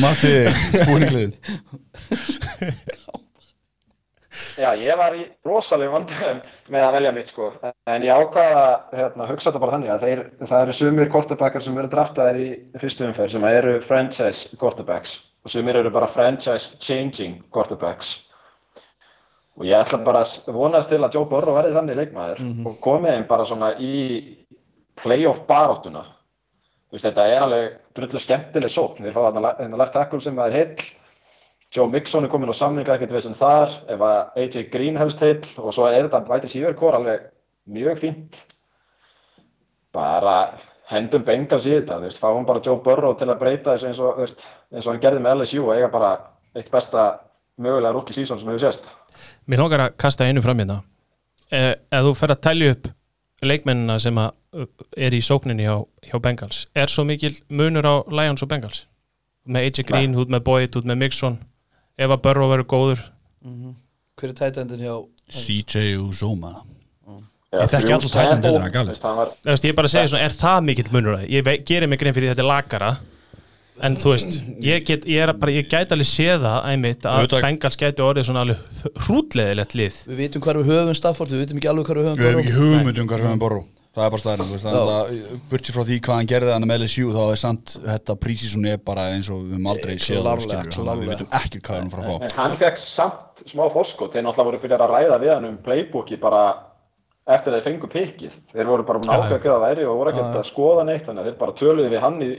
Matti, 0.00 0.32
spúningliðin 0.78 1.34
Já, 4.56 4.72
ég 4.80 4.96
var 4.96 5.14
í 5.16 5.26
rosalegum 5.44 5.98
vandræðum 5.98 6.40
með 6.72 6.86
að 6.86 6.96
velja 6.96 7.12
mitt 7.16 7.30
sko, 7.32 7.50
en 7.88 8.04
ég 8.04 8.16
ákvaða 8.16 8.64
hérna, 8.96 9.28
hugsa 9.28 9.50
þetta 9.50 9.62
bara 9.62 9.74
þannig 9.76 9.92
að 9.92 10.04
þeir, 10.06 10.22
það 10.40 10.64
eru 10.64 10.76
sumir 10.76 11.12
quarterbackar 11.12 11.64
sem 11.64 11.76
verður 11.76 11.94
draftaðir 11.94 12.40
í 12.40 12.48
fyrstu 12.80 13.06
umferð 13.08 13.34
sem 13.34 13.46
eru 13.48 13.74
franchise 13.84 14.60
quarterbacks 14.60 15.18
og 15.44 15.52
sumir 15.52 15.80
eru 15.80 15.92
bara 15.94 16.10
franchise 16.10 16.78
changing 16.80 17.40
quarterbacks 17.54 18.14
og 19.58 19.66
ég 19.68 19.76
ætla 19.76 20.00
bara 20.04 20.22
að 20.24 20.54
vonast 20.54 20.88
til 20.92 21.02
að 21.02 21.18
Joe 21.18 21.28
Burrow 21.28 21.56
verði 21.58 21.76
þannig 21.76 21.98
leikmaður 21.98 22.40
og 22.68 22.78
komið 22.84 23.16
þeim 23.16 23.26
bara 23.28 23.46
svona 23.48 23.72
í 23.76 23.96
playoff 25.00 25.44
baráttuna. 25.48 26.06
Þú 26.88 26.96
veist, 26.96 27.06
þetta 27.06 27.26
er 27.28 27.44
alveg 27.46 27.68
drullu 27.96 28.20
skemmtileg 28.20 28.72
sókn, 28.72 29.04
þeir 29.04 29.14
fá 29.16 29.22
þarna 29.26 29.80
left 29.80 29.94
tackle 29.96 30.20
sem 30.20 30.40
er 30.44 30.56
heill. 30.56 30.88
Joe 31.72 31.88
Mixon 31.88 32.26
er 32.26 32.32
komin 32.32 32.52
á 32.52 32.56
samninga 32.56 32.96
ekkert 32.96 33.14
við 33.16 33.26
sem 33.26 33.36
þar. 33.36 33.76
Ef 33.88 34.02
að 34.04 34.40
AJ 34.42 34.66
Green 34.72 34.98
hefst 35.00 35.22
heill 35.24 35.40
og 35.60 35.72
svo 35.72 35.88
er 35.88 36.04
þetta 36.04 36.20
væti 36.28 36.52
síður 36.52 36.76
kór 36.76 36.98
alveg 36.98 37.30
mjög 37.72 38.02
fínt. 38.02 38.42
Bara 39.92 40.36
hendum 40.92 41.24
Bengals 41.24 41.68
í 41.68 41.74
þetta, 41.78 42.00
þú 42.00 42.08
veist, 42.08 42.20
fáum 42.20 42.48
bara 42.48 42.60
Joe 42.64 42.80
Burrow 42.84 43.16
til 43.16 43.28
að 43.32 43.40
breyta 43.40 43.72
þessu 43.72 43.88
eins 43.88 44.00
og, 44.00 44.16
þú 44.16 44.26
veist, 44.26 44.48
eins 44.72 44.88
og 44.88 44.92
hann 44.92 45.04
gerði 45.04 45.24
með 45.24 45.40
LSU 45.40 45.62
og 45.64 45.76
eiga 45.76 45.92
bara 45.92 46.12
eitt 46.56 46.68
besta 46.72 47.06
mögulega 47.60 47.94
rookie 47.96 48.16
season 48.16 48.40
sem 48.40 48.52
hefur 48.52 48.66
sést 48.66 48.92
Mér 49.50 49.62
langar 49.64 49.86
að 49.88 49.96
kasta 50.00 50.26
einu 50.28 50.42
fram 50.44 50.58
hérna. 50.62 50.80
Eh, 51.52 51.74
Ef 51.92 52.04
þú 52.06 52.12
fer 52.16 52.32
að 52.34 52.42
telja 52.46 52.74
upp 52.76 52.88
leikmennina 53.42 53.96
sem 54.00 54.18
að 54.22 54.30
uh, 54.54 54.66
er 54.96 55.14
í 55.16 55.20
sókninni 55.24 55.66
hjá, 55.66 55.80
hjá 56.06 56.18
Bengals 56.22 56.66
er 56.78 56.92
svo 56.92 57.02
mikil 57.08 57.32
munur 57.50 57.88
á 57.88 57.94
Lions 58.06 58.44
og 58.44 58.50
Bengals? 58.52 58.84
Með 59.50 59.66
AJ 59.68 59.86
Green, 59.88 60.14
út 60.14 60.30
með 60.30 60.44
Boyd, 60.46 60.76
út 60.78 60.86
með 60.86 61.00
Mixon. 61.00 61.40
Ef 61.98 62.12
að 62.14 62.20
Burrow 62.22 62.52
verður 62.52 62.68
góður. 62.70 63.00
Hver 63.42 64.30
er 64.30 64.36
tætendin 64.38 64.84
hjá 64.84 64.94
CJ 65.32 65.96
Uzoma 65.98 66.52
Já, 67.52 67.58
Ég 67.58 67.72
þekki 67.72 67.92
alla 67.92 68.08
tight 68.08 68.20
end 68.22 68.30
Sample, 68.30 68.42
deildina, 68.46 68.68
galið. 68.72 69.00
ég 69.44 69.72
er 69.72 69.74
bara 69.76 69.88
að 69.88 69.92
segja 69.92 70.10
svona, 70.12 70.22
er 70.24 70.36
það 70.40 70.60
mikill 70.68 70.92
munur? 70.94 71.18
Ég 71.28 71.50
gerir 71.68 71.90
mig 71.90 72.00
grein 72.00 72.14
fyrir 72.16 72.30
því 72.30 72.30
að 72.30 72.36
þetta 72.38 72.44
er 72.46 72.48
lakara 72.48 72.90
en 73.86 73.98
þú 73.98 74.14
veist, 74.14 74.40
ég, 74.62 74.86
get, 74.88 75.04
ég, 75.10 75.22
er 75.24 75.34
bara, 75.38 75.54
ég 75.54 75.68
gæti 75.70 75.96
alveg 75.96 76.08
séð 76.08 76.46
það 76.46 76.70
einmitt 76.72 77.06
að 77.10 77.36
Bengals 77.42 77.78
gæti 77.80 78.04
orðið 78.06 78.28
svona 78.30 78.46
alveg 78.46 78.88
hrútleðilegt 79.06 79.76
lið. 79.78 80.00
Við 80.08 80.24
vitum 80.24 80.44
hvar 80.46 80.60
við 80.62 80.72
höfum 80.72 80.98
Stafford, 80.98 81.34
við 81.34 81.46
vitum 81.46 81.62
ekki 81.62 81.70
alveg 81.72 81.90
hvar 81.90 82.00
við 82.02 82.10
höfum 82.10 82.20
Við 82.22 82.28
hefum 82.30 82.42
Burrow. 82.42 82.50
ekki 82.50 82.58
hugmynd 82.62 83.02
um 83.02 83.12
hvað 83.12 83.24
við 83.26 83.40
borru 83.42 83.62
Það 83.92 84.06
er 84.06 84.12
bara 84.14 84.22
staðarinn, 84.22 84.46
þú 84.48 84.54
veist, 84.56 84.64
Já. 84.64 84.72
þannig 84.72 84.94
að 84.96 85.40
burtsi 85.50 85.72
frá 85.74 85.82
því 85.84 85.96
hvað 86.00 86.16
hann 86.16 86.28
gerði 86.30 86.52
hann 86.54 86.64
með 86.64 86.78
LSU 86.80 87.10
þá 87.12 87.18
er 87.26 87.40
sant, 87.42 87.72
þetta 87.84 88.14
prísísun 88.22 88.68
er 88.70 88.78
bara 88.80 89.02
eins 89.12 89.28
og 89.28 89.42
við 89.42 89.50
höfum 89.52 89.66
aldrei 89.68 89.98
séð 90.00 90.22
það, 90.22 90.46
Klárlega, 90.46 90.62
skilur, 90.70 90.88
að 90.88 91.02
við 91.02 91.10
veitum 91.12 91.28
ekki 91.36 91.60
hvað 91.66 91.76
hann 91.76 91.90
fara 91.92 92.06
að 92.06 92.08
fá. 92.08 92.24
En 92.24 92.34
hann 92.38 92.54
fekk 92.62 92.80
samt 92.80 93.42
smá 93.52 93.62
fórskot, 93.74 94.14
þeir 94.16 94.24
náttúrulega 94.24 94.48
voru 94.48 94.62
byrjar 94.62 94.84
að 94.86 94.94
ræða 94.96 95.18
við 95.20 95.32
hann 95.34 95.48
um 95.50 95.58
playbooki 95.66 96.18
bara 96.22 96.40
eftir 97.36 97.52
að 97.52 97.58
þeir 97.58 97.66
fengu 97.68 97.92
pikkið. 97.92 98.38
Þeir 98.54 98.72
voru 98.72 98.88
bara 98.88 99.02
búin 99.02 99.12
að 99.12 99.26
ákveða 99.26 99.42
hvað 99.44 99.52
það 99.58 99.66
væri 99.68 99.84
og 99.90 100.00
voru 100.00 100.14
ekkert 100.14 100.40
að 100.40 100.48
skoða 100.48 100.88
neitt, 100.88 101.04
þannig 101.04 101.20
að 101.20 101.28
þeir 101.28 101.38
bara 101.44 101.58
töluði 101.60 101.92
við 101.92 102.02
hann 102.06 102.18
í 102.24 102.30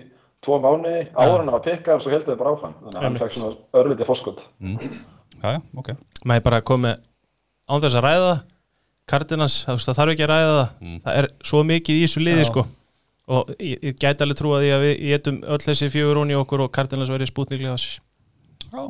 tvo 0.44 0.60
mánuði, 0.64 1.02
áður 1.16 1.40
en 1.40 1.48
hann 1.48 1.56
var 1.56 1.66
pikkað 1.66 1.98
og 1.98 2.06
svo 2.06 2.14
heldur 2.14 2.34
þeir 2.34 2.40
bara 2.42 2.54
áfram. 2.56 2.76
Þannig 2.84 3.00
að 3.00 3.08
hann 3.08 3.20
fekk 3.22 3.36
svona 3.38 3.82
örlítið 3.82 4.10
fórskot. 4.10 4.46
Já, 5.44 5.48
já, 5.48 5.60
ok. 5.82 5.92
Maður 6.30 6.46
bara 6.48 6.62
komið 6.70 7.02
án 7.68 7.84
þess 7.84 8.00
að 8.00 8.08
ræða. 8.08 8.34
Cardinals, 9.12 9.58
þú 9.66 9.76
veist, 9.76 9.90
það 9.90 10.00
þarf 10.00 10.14
ekki 10.14 10.24
að 10.24 10.32
ræða 10.32 10.54
það. 10.56 10.96
Það 11.04 11.20
er 11.20 11.30
svo 11.44 11.64
mikið 11.68 12.00
í 12.00 12.06
þessu 12.06 12.24
liði 12.24 12.48
sko. 12.48 12.64
Og 13.34 13.52
ég, 13.58 13.80
ég 13.84 13.98
gæti 14.00 14.24
alveg 14.24 14.40
trúa 14.40 14.60
því 14.60 14.72
að 14.76 14.84
við 14.84 14.94
getum 15.10 15.40
öll 15.56 15.60
þessi 15.64 15.90
fjögur 15.92 16.20
hún 16.20 16.32
í 16.32 16.38
okkur 16.40 16.66
og 16.66 16.72
Cardinals 16.76 17.12
verið 17.12 17.32
Já. 18.74 18.90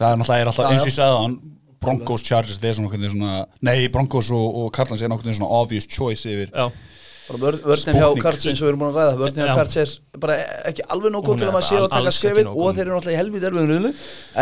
Það 0.00 0.12
er 0.12 0.20
náttúrulega 0.20 0.40
er 0.40 0.50
alltaf, 0.50 0.64
Já, 0.64 0.72
eins 0.72 0.84
og 0.84 0.88
ég 0.88 0.96
sagði 0.96 1.16
hann 1.20 1.34
Broncos, 1.80 2.24
Chargers, 2.24 2.60
er 2.60 2.76
svona, 2.76 3.42
Nei, 3.64 3.88
Broncos 3.92 4.30
og, 4.32 4.46
og 4.62 4.70
Cardinals 4.72 5.02
er 5.04 5.12
náttúrulega 5.12 5.36
svona 5.36 5.60
obvious 5.60 5.88
choice 5.88 6.28
yfir 6.28 6.48
Já, 6.54 6.70
vörn- 7.38 7.62
vörnin 7.62 7.98
hjá. 8.00 8.06
Karts 8.24 8.46
eins 8.50 8.60
og 8.60 8.66
við 8.66 8.70
erum 8.72 8.80
búin 8.82 8.90
að 8.90 8.98
ræða. 9.00 9.18
Vörnin 9.20 9.42
hjá 9.44 9.50
Já. 9.50 9.56
Karts 9.60 9.76
er 9.82 9.92
bara 10.24 10.38
ekki 10.70 10.86
alveg 10.90 11.12
nóg 11.14 11.24
góð 11.28 11.38
til 11.38 11.48
að 11.48 11.54
maður 11.54 11.68
sé 11.68 11.76
að 11.80 11.88
taka 11.94 12.14
skrefið 12.16 12.50
og 12.50 12.74
þeir 12.74 12.84
eru 12.86 12.96
náttúrulega 12.96 13.14
í 13.14 13.20
helvið 13.20 13.46
erfiðum 13.50 13.70
riðli. 13.74 13.92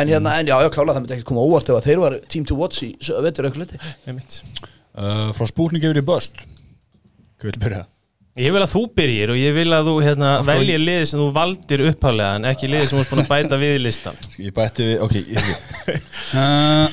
En 0.01 0.09
hérna, 0.09 0.39
en 0.39 0.47
já, 0.47 0.57
já, 0.65 0.69
klála 0.73 0.95
það 0.97 1.03
myndi 1.05 1.17
ekkert 1.19 1.29
koma 1.33 1.45
óvart 1.45 1.69
ef 1.69 1.77
að 1.79 1.87
þeir 1.91 2.03
var 2.05 2.19
team 2.29 2.45
to 2.49 2.55
watch 2.55 2.83
í 2.83 2.95
liti 3.59 3.79
einmitt. 4.07 4.43
Uh, 4.99 5.29
Frá 5.37 5.47
spútning 5.47 5.85
yfir 5.85 6.01
í 6.01 6.05
Bust. 6.07 6.41
Hvað 7.39 7.53
vil 7.53 7.61
byrja? 7.67 7.85
Ég 8.39 8.53
vil 8.55 8.63
að 8.63 8.71
þú 8.71 8.83
byrjir 8.95 9.33
og 9.35 9.39
ég 9.41 9.55
vil 9.57 9.73
að 9.75 9.89
þú 9.91 9.95
hérna, 10.05 10.29
hverju- 10.47 10.61
velji 10.63 10.77
liðið 10.79 11.07
sem 11.11 11.19
þú 11.23 11.29
valdir 11.35 11.81
upphálega 11.89 12.37
en 12.39 12.45
ekki 12.53 12.69
liðið 12.71 12.87
sem 12.91 12.99
þú 12.99 13.03
ert 13.03 13.11
búin 13.13 13.23
að 13.25 13.31
bæta 13.33 13.59
við 13.59 13.73
í 13.75 13.81
listan 13.83 14.21
Ég 14.47 14.53
bætti 14.55 14.87
við, 14.87 15.01
ok 15.03 15.15
ég, 15.19 15.49
uh, 16.39 16.85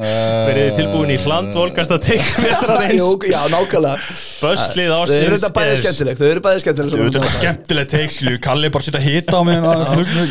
uh, 0.00 0.48
þið 0.52 0.70
tilbúin 0.78 1.12
í 1.12 1.18
hland 1.26 1.56
volkast 1.56 1.92
að 1.92 2.00
teikna 2.06 2.44
þetta 2.46 2.78
Jú, 2.96 3.08
eins 3.18 3.28
Já, 3.32 3.40
nákvæmlega. 3.52 4.16
Böstlið 4.42 4.88
Þau 4.88 4.96
eru 4.96 5.02
ásins 5.02 5.42
þetta 5.42 5.52
bæðið 5.58 5.82
skemmtilegt, 5.82 6.22
þau 6.22 6.28
eru 6.30 6.44
bæðið 6.46 6.64
skemmtilegt 6.64 6.92
Þú 6.92 7.02
veit, 7.02 7.12
þetta 7.18 7.28
er 7.28 7.36
skemmtileg 7.36 7.90
teik, 7.92 8.14
skilju, 8.16 8.40
Kalli 8.48 8.72
bara 8.72 8.86
setja 8.88 9.02
hita 9.04 9.36
á 9.36 9.42
mig 9.44 9.56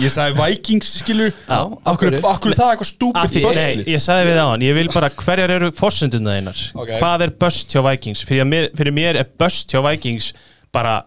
Ég 0.01 0.15
sagði 0.15 0.37
Vikings, 0.41 0.91
skilju 1.03 1.29
Já, 1.29 1.61
Akkur 1.85 2.09
hverju? 2.09 2.21
er 2.21 2.57
það 2.57 2.73
eitthvað 2.73 3.31
því, 3.31 3.43
nei, 3.55 3.85
ég 3.93 4.01
sagði 4.03 4.29
við 4.31 4.41
á 4.41 4.45
hann, 4.49 4.65
ég 4.65 4.77
vil 4.77 4.87
bara 4.93 5.11
hverjar 5.21 5.53
eru 5.59 5.71
forsenduna 5.77 6.35
þeinar 6.37 6.61
Ok. 6.81 6.93
Hvað 6.97 7.25
er 7.27 7.33
böst 7.45 7.75
hjá 7.75 7.83
Vikings? 7.85 8.23
Fyrir 8.27 8.95
mér 8.95 9.19
er 9.21 9.29
böst 9.39 9.71
hjá 9.73 9.81
Vikings 9.85 10.30
bara 10.75 10.99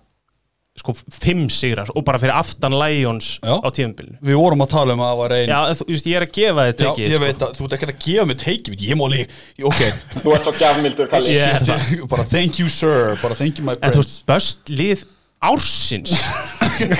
sko 0.74 0.90
fimm 1.14 1.44
sigrar 1.55 1.87
og 1.94 2.03
bara 2.05 2.18
fyrir 2.18 2.35
aftan 2.35 2.74
Lions 2.74 3.37
Já. 3.38 3.55
á 3.62 3.68
tíðumbilinu 3.70 4.16
Við 4.27 4.38
vorum 4.40 4.64
að 4.64 4.72
tala 4.72 4.96
um 4.96 5.03
að 5.05 5.11
það 5.12 5.20
var 5.20 5.35
ein 5.37 5.53
Já, 5.53 5.59
þú 5.79 5.87
veist, 5.92 6.09
ég 6.11 6.16
er 6.18 6.24
að 6.27 6.33
gefa 6.35 6.64
Já, 6.66 6.72
tekið 6.81 7.05
ég 7.05 7.14
sko. 7.14 7.24
veit 7.24 7.44
að 7.46 7.53
þú 7.59 7.66
ert 7.68 7.77
ekki 7.77 7.87
að 7.87 8.00
gefa 8.07 8.24
mig 8.31 8.38
teiki 8.42 8.74
Ég 8.83 9.03
líka, 9.14 9.38
ok 9.70 9.83
Þú 10.24 10.35
ert 10.35 10.48
svo 10.48 10.55
gafmildur, 10.59 11.11
Kalli. 11.12 11.37
Það. 11.68 11.92
Bara 12.14 12.24
thank 12.35 12.59
you 12.59 12.68
sir, 12.68 13.14
bara 13.22 13.38
thank 13.38 13.61
you 13.62 13.66
my 13.68 13.77
En 13.79 13.94
þú 13.94 14.03
veist, 14.03 14.24
böst 14.27 14.74
lið 14.74 15.05
ársins 15.44 16.16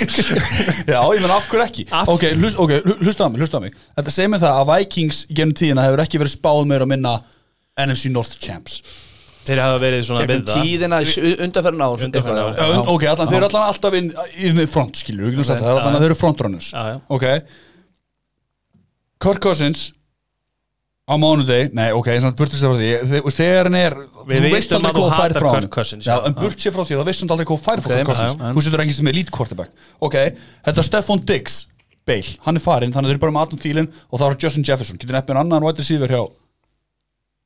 Já, 0.93 0.99
ég 1.11 1.21
menn 1.25 1.33
af 1.35 1.47
hverju 1.51 1.65
ekki 1.65 1.85
Af- 1.91 2.11
Ok, 2.15 2.23
hlust, 2.39 2.59
okay 2.61 2.79
hlusta 3.03 3.25
á 3.25 3.29
mig, 3.29 3.41
hlusta 3.43 3.59
á 3.59 3.61
mig 3.65 3.75
Þetta 3.97 4.13
segir 4.15 4.31
mig 4.31 4.43
það 4.43 4.59
að 4.61 4.71
Vikings 4.71 5.23
gennum 5.35 5.55
tíðina 5.57 5.85
hefur 5.87 6.03
ekki 6.05 6.21
verið 6.21 6.35
spáð 6.37 6.63
meira 6.69 6.87
að 6.87 6.93
minna 6.95 7.15
NFC 7.83 8.07
North 8.13 8.37
Champs 8.39 8.79
þeir 9.47 9.61
hafa 9.63 9.79
verið 9.83 10.03
svona 10.07 10.23
við 10.25 10.31
Gegnum 10.33 10.61
tíðina 10.61 10.99
undanferðin 11.45 11.83
ár 11.85 12.05
Undanfarin 12.07 12.39
eitthvað, 12.39 12.39
ár. 12.45 12.73
Já, 12.75 12.79
ok, 12.95 13.05
allan, 13.11 13.29
þeir 13.31 13.37
eru 13.41 13.49
allan 13.49 13.67
alltaf 13.71 13.97
inn 13.99 14.09
í 14.63 14.67
front, 14.71 15.01
skilur, 15.01 15.27
við 15.29 15.35
getum 15.37 15.47
sagt 15.51 15.63
það, 15.65 15.71
er 15.71 15.81
allan 15.81 15.97
að 15.99 16.03
þeir 16.05 16.11
eru 16.11 16.19
frontrunners. 16.21 16.71
Já, 16.73 16.83
já. 16.93 16.97
ok. 17.17 17.27
Kirk 19.25 19.39
Cousins 19.45 19.85
á 21.05 21.13
mánudegi, 21.21 21.69
nei, 21.77 21.91
ok, 21.93 22.07
eins 22.15 22.25
og 22.25 22.33
burtist 22.39 22.63
frá 22.65 22.73
því 22.79 22.87
þe- 23.11 23.33
þegar 23.37 23.67
hann 23.69 23.77
er, 23.77 23.95
Við 24.25 24.41
þú 24.47 24.51
veist 24.55 24.71
aldrei 24.73 24.93
hvað 24.97 25.11
hatar 25.13 25.35
frá 25.37 25.49
hann 25.53 25.67
Cousins, 25.75 26.07
já, 26.09 26.15
en 26.25 26.33
burt 26.33 26.57
sér 26.57 26.73
frá 26.73 26.81
því, 26.81 26.95
það 26.97 27.09
veist 27.11 27.25
aldrei 27.27 27.45
hvað 27.45 27.59
þú 27.59 27.65
færð 27.67 27.85
frá 27.85 27.93
Kirk 27.99 28.09
Cousins, 28.09 28.41
þú 28.57 28.63
setur 28.65 28.81
enginn 28.83 28.97
sem 28.97 29.09
er 29.11 29.17
lead 29.19 29.29
quarterback. 29.35 29.85
Ok, 30.01 30.17
þetta 30.65 30.85
Stefan 30.87 31.21
Diggs 31.29 31.59
Bale, 32.05 32.33
hann 32.45 32.57
er 32.57 32.61
farinn, 32.65 32.91
þannig 32.93 33.05
að 33.07 33.13
þeir 33.13 33.17
eru 33.19 33.23
bara 33.27 33.35
með 33.37 33.45
Adam 33.47 33.61
Thielen 33.61 33.87
og 34.09 34.19
það 34.21 34.27
er 34.33 34.41
Justin 34.45 34.65
Jefferson, 34.65 34.97
getur 35.01 35.15
nefnir 35.17 35.39
annan 35.41 35.63
wide 35.65 35.81
receiver 35.81 36.09
hjá 36.09 36.23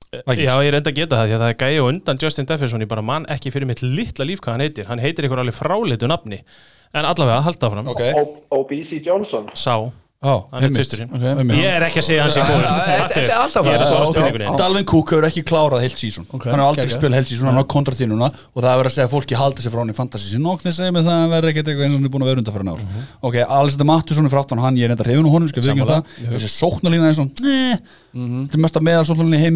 Vikings? 0.09 0.41
Já, 0.41 0.55
ég 0.65 0.71
reynda 0.73 0.89
að 0.89 0.95
geta 0.97 1.17
það 1.19 1.27
því 1.29 1.33
að 1.37 1.41
það 1.43 1.51
er 1.53 1.57
gæi 1.61 1.79
og 1.83 1.87
undan 1.91 2.17
Justin 2.23 2.47
Jefferson 2.49 2.81
ég 2.81 2.89
bara 2.89 3.03
man 3.05 3.27
ekki 3.29 3.51
fyrir 3.53 3.67
mitt 3.69 3.83
litla 3.85 4.25
líf 4.25 4.39
hvað 4.41 4.55
hann 4.55 4.63
heitir. 4.65 4.87
Hann 4.89 5.01
heitir 5.03 5.27
ykkur 5.27 5.37
alveg 5.43 5.53
fráleitu 5.53 6.09
nafni. 6.09 6.39
En 6.97 7.05
allavega, 7.05 7.43
halda 7.45 7.67
áfram. 7.69 7.85
Ok, 7.93 8.01
O- 8.17 8.41
OBC 8.57 9.03
Johnson. 9.05 9.45
Sá, 9.53 9.75
já, 9.77 10.33
hann 10.49 10.49
er 10.49 10.65
einmitt. 10.65 10.79
tvisturinn. 10.79 11.11
Ok, 11.13 11.21
einmitt. 11.29 11.59
Ég 11.61 11.69
er 11.75 11.83
ekki 11.85 12.01
að 12.01 12.07
segja 12.07 12.23
hans 12.25 12.33
í 12.33 12.41
já, 12.41 12.45
þetta 12.49 13.21
er 13.21 13.29
alltaf 13.37 13.61
Ég 13.61 13.69
að 13.69 13.77
bara- 13.77 13.85
svara 13.85 14.01
já, 14.01 14.09
spurningunni. 14.09 14.47
Já. 14.49 14.57
Dalvin 14.57 14.87
Cook 14.89 15.07
hefur 15.13 15.25
ekki 15.29 15.43
klárað 15.45 15.83
heilt 15.85 15.99
sísón 16.01 16.25
Ok, 16.33 16.43
hann 16.49 16.57
hefur 16.57 16.69
aldrei 16.71 16.89
spilað 16.89 17.17
heilt 17.19 17.29
sísón, 17.29 17.45
hann 17.53 17.61
á 17.61 17.65
kontraktið 17.69 18.09
núna 18.09 18.27
og 18.33 18.57
það 18.65 18.71
er 18.73 18.77
verið 18.81 18.89
að 18.89 18.95
segja 18.97 19.05
að 19.05 19.13
fólki 19.13 19.35
haldi 19.37 19.61
sér 19.61 19.69
frá 19.77 19.81
hann 19.85 19.93
í 19.93 19.97
fantasy 20.01 20.27
sín 20.33 20.41
og 20.49 20.57
þeir 20.65 20.73
segja 20.73 20.89
mig 20.97 21.05
það 21.05 21.29
verður 21.37 21.49
ekkert 21.53 21.67
eitthvað 21.69 21.85
eins 21.85 21.93
og 21.93 21.99
hann 22.01 22.09
er 22.09 22.13
búin 22.17 22.25
að 22.25 22.29
vera 22.33 22.41
undan 22.41 22.55
fyrir 22.57 22.65
ár 22.73 23.69
er 24.25 24.33
fráttan 24.33 24.57
og 24.57 24.65
hann, 24.65 24.73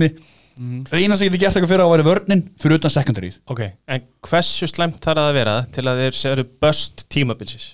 ég 0.05 0.13
það 0.57 0.93
að 0.93 1.03
eina 1.03 1.17
sem 1.17 1.27
getur 1.29 1.41
gert 1.43 1.55
eitthvað 1.57 1.71
fyrir 1.73 1.83
að 1.85 1.91
væri 1.93 2.05
vörnin 2.07 2.43
fyrir 2.61 2.77
utan 2.79 2.93
sekundaríð 2.93 3.37
Ok, 3.49 3.61
en 3.87 4.03
hversu 4.29 4.67
slæmt 4.69 4.99
þarf 5.01 5.17
það 5.21 5.29
að 5.31 5.37
vera 5.39 5.55
til 5.73 5.85
að 5.89 6.01
þeir 6.03 6.17
séu 6.19 6.45
bust 6.61 7.05
tímabilsis? 7.09 7.69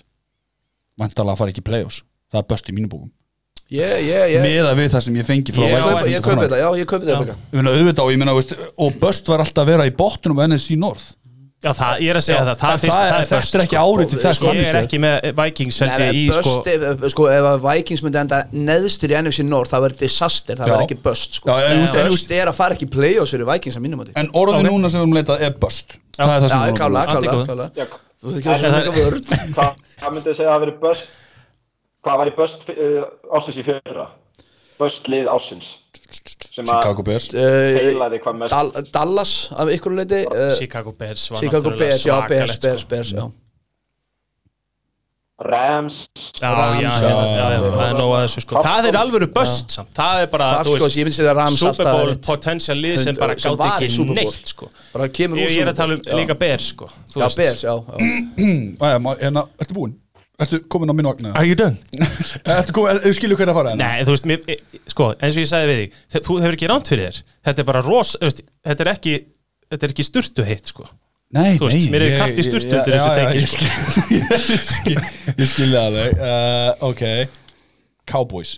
vantalega 0.99 1.31
að 1.35 1.39
fara 1.39 1.53
ekki 1.53 1.61
í 1.63 1.67
play-offs. 1.69 2.01
Það 2.29 2.41
er 2.41 2.47
best 2.49 2.67
í 2.69 2.73
mínu 2.75 2.89
bókum. 2.91 3.11
Ég, 3.69 3.91
ég, 4.01 4.23
ég 4.33 4.41
meða 4.43 4.71
við 4.75 4.87
það 4.95 5.03
sem 5.05 5.17
ég 5.19 5.25
fengi 5.27 5.53
frá 5.53 5.61
Ég 5.69 6.23
kaupi- 6.25 6.41
þetta, 6.41 6.57
já, 6.57 6.67
ég 6.81 6.87
kaupi 6.89 7.05
þetta 7.05 8.01
og 8.03 8.09
ég 8.11 8.17
meina, 8.19 8.33
veist, 8.33 8.55
og 8.81 8.95
bust 8.99 9.27
var 9.29 9.43
alltaf 9.43 9.61
að 9.63 9.69
vera 9.69 9.85
í 9.85 9.93
bottunum 9.95 10.41
á 10.41 10.49
NFC 10.49 10.73
North 10.75 11.11
Já, 11.59 11.73
það, 11.75 11.97
ég 11.99 12.09
er 12.13 12.17
að 12.19 12.23
segja 12.23 12.39
Já, 12.39 12.43
það, 12.47 12.57
það, 12.59 12.75
fyrst, 12.79 12.93
það 12.95 13.01
er- 13.03 13.09
það 13.09 13.19
er 13.19 13.25
þetta 13.29 13.39
bust 13.39 13.55
er 13.57 13.61
ekki 13.65 13.75
sko. 13.75 13.81
árið 13.89 14.09
til 14.13 14.19
þess 14.23 14.37
Sko, 14.39 14.51
Ég 14.55 14.67
er 14.69 14.77
ekki 14.79 14.99
með 15.03 15.25
Vikings 15.39 15.79
held 15.83 15.99
ég 15.99 16.13
í 16.15 16.21
sko. 16.31 16.53
ef, 16.71 17.01
sko, 17.11 17.25
ef 17.35 17.47
að 17.49 17.57
Vikings 17.65 18.03
myndi 18.05 18.19
enda 18.21 18.37
neðstir 18.69 19.11
í 19.11 19.17
NFC 19.19 19.43
North 19.43 19.73
það 19.73 19.83
verður 19.85 19.99
disaster, 20.05 20.55
það 20.55 20.71
verður 20.71 20.85
ekki 20.87 20.97
bust 21.03 21.33
sko. 21.41 21.57
Veist, 21.59 21.97
Bust 22.09 22.31
er 22.31 22.47
að 22.47 22.55
fara 22.61 22.77
ekki 22.77 22.87
í 22.87 22.91
play-offs 22.93 23.33
fyrir 23.35 23.49
Vikings 23.51 23.75
að 23.75 23.83
mínum 23.89 24.05
átti 24.05 24.15
en 24.15 24.31
orðið 24.31 24.61
Ok. 24.61 24.69
núna 24.71 24.89
sem 24.93 25.01
við 25.01 25.03
erum 25.03 25.17
leitað 25.19 25.43
er 25.49 25.51
bust. 25.59 25.97
Það 26.15 26.31
er 26.35 26.39
það 26.39 26.49
sem 26.49 26.59
Já, 26.59 26.63
við 26.63 26.71
góðu. 26.71 26.79
klála 26.79 27.67
Já, 27.75 27.85
Þú 28.19 28.27
veit 28.29 28.37
ekki 28.39 28.49
að 28.49 28.59
það 28.59 28.69
er 28.69 28.79
eitthvað 28.79 29.03
vörð 29.03 29.19
hvað, 29.55 29.75
myndið 30.15 30.35
segja 30.39 30.51
að 30.55 30.63
verið 30.63 30.79
bust 30.79 31.07
hvað 32.03 32.17
var 32.23 32.27
í 32.31 32.35
bust 32.39 32.69
uh, 32.71 33.03
ásins 33.35 33.59
í 33.59 33.63
fyrra? 33.67 34.07
Bust 34.79 35.07
lið 35.11 35.27
ásins 35.27 35.69
sem 36.49 36.65
að 36.69 36.79
Chicago 36.79 37.03
Bears. 37.09 37.27
Heilaði 37.33 38.19
hvað 38.23 38.39
mest. 38.43 38.55
Dal- 38.55 38.87
Dallas 38.95 39.33
af 39.55 39.73
ykkur 39.75 39.95
leiti 39.99 40.23
uh, 40.29 40.49
Chicago 40.57 40.95
Bears 40.97 41.27
var 41.33 41.43
Chicago 41.45 41.75
Bears, 41.77 42.05
já, 42.05 42.15
Bears, 42.27 42.57
Bears, 42.59 42.81
sko. 42.81 42.89
Bears, 42.95 43.13
já. 43.17 43.27
Rams. 45.39 45.97
Það 46.35 46.81
er 46.83 48.27
sko. 48.43 48.59
Það 48.59 48.87
er 48.89 48.97
alvöru 48.99 49.27
bust 49.31 49.71
samt, 49.71 49.93
það 49.95 50.23
er 50.25 50.31
bara, 50.33 50.47
þú 50.67 50.73
Falcons, 50.73 50.97
ég 50.99 51.07
myndi 51.07 51.15
segja 51.15 51.35
Rams 51.37 51.61
Super 51.61 51.69
alltaf 51.71 51.95
Bowl 51.95 52.09
rétt. 52.11 52.25
potential 52.27 52.81
lið 52.83 52.97
sem 53.05 53.15
bara 53.21 53.37
gátt 53.39 53.63
ekki 53.69 54.07
neitt 54.17 54.51
sko. 54.51 54.67
Bara 54.91 55.07
kemur 55.07 55.39
úr 55.39 55.45
Ég 55.45 55.53
ég 55.55 55.63
er 55.63 55.71
að 55.71 55.77
tala 55.79 55.95
um 55.95 56.19
líka 56.19 56.35
Bears 56.41 56.67
sko 56.73 56.89
þú 57.13 57.23
Já. 57.23 57.29
Bears, 57.39 57.63
já, 57.63 57.75
ma- 58.99 59.15
hérna, 59.23 59.45
ertu 59.63 59.77
búinn? 59.79 59.95
Ertu 60.39 60.59
komin 60.71 60.89
á 60.91 60.95
minn 60.95 61.07
vagn? 61.09 61.25
Are 61.35 61.43
you 61.47 61.55
done? 61.59 61.75
Ertu 62.59 62.71
komin, 62.75 62.99
er- 63.03 63.15
skilur 63.17 63.35
hvernig 63.39 63.51
að 63.51 63.57
fara? 63.59 63.73
hérna? 63.73 63.89
Nei, 63.89 64.05
þú 64.07 64.13
veist, 64.15 64.27
mér, 64.29 64.45
e- 64.53 64.79
sko, 64.93 65.09
eins 65.19 65.35
og 65.35 65.43
ég 65.43 65.49
sagði 65.51 65.67
við 65.73 65.79
þig 65.81 65.99
þe- 66.15 66.21
Þú 66.29 66.37
hefur 66.45 66.57
ekki 66.59 66.69
ránt 66.71 66.91
fyrir 66.93 67.09
þér 67.09 67.19
Þetta 67.49 67.63
er 67.65 67.67
bara 67.73 67.81
ros, 67.85 68.13
þú 68.21 68.29
veist, 68.29 68.41
þetta 68.69 68.85
er 68.85 68.91
ekki 68.93 69.15
Þetta 69.69 69.85
er 69.89 69.93
ekki 69.95 70.05
sturtu 70.07 70.45
hitt, 70.47 70.71
sko 70.71 70.87
Nei, 71.35 71.57
Þú 71.59 71.67
veist, 71.67 71.77
nei, 71.83 71.91
mér 71.93 72.05
er 72.07 72.13
ég- 72.15 72.21
kalt 72.23 72.39
í 72.39 72.45
sturtu 72.47 72.71
undir 72.79 72.95
þessu 72.95 73.09
já, 73.09 73.13
já, 73.13 73.19
teki, 73.19 73.35
ég 73.37 73.49
sko. 73.51 73.65
skil- 73.93 74.15
Ég 74.15 74.45
skil- 74.79 75.03
ég 75.43 75.51
skil 75.51 75.69
það 75.75 75.83
alveg 75.89 76.23
uh, 76.29 76.87
Ok, 76.89 77.03
Cowboys 78.09 78.55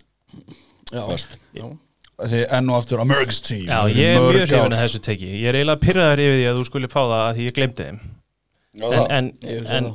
já. 0.91 1.02
First. 1.10 1.36
Þið 2.22 2.44
enn 2.54 2.70
og 2.70 2.78
aftur 2.78 3.02
America's 3.02 3.41
team 3.41 3.65
Já, 3.65 3.80
Það 3.82 3.96
ég 3.98 4.12
er 4.13 4.20
mjög 4.22 4.36
hrifin 4.38 4.76
að 4.76 4.82
þessu 4.86 5.00
teki 5.08 5.30
Ég 5.41 5.48
er 5.50 5.58
eiginlega 5.58 5.82
pyrraður 5.82 6.22
yfir 6.22 6.36
því 6.38 6.44
að 6.52 6.60
þú 6.62 6.65
skulle 6.70 6.89
fá 6.91 7.00
það 7.02 7.22
að 7.26 7.32
því 7.39 7.48
ég 7.50 7.56
glemdi 7.58 7.88
þeim 7.88 8.02
Já, 8.72 8.86
En, 8.86 8.91
það- 8.94 9.12
en, 9.17 9.32
Ég 9.41 9.58
hugsa 9.63 9.80
en 9.82 9.88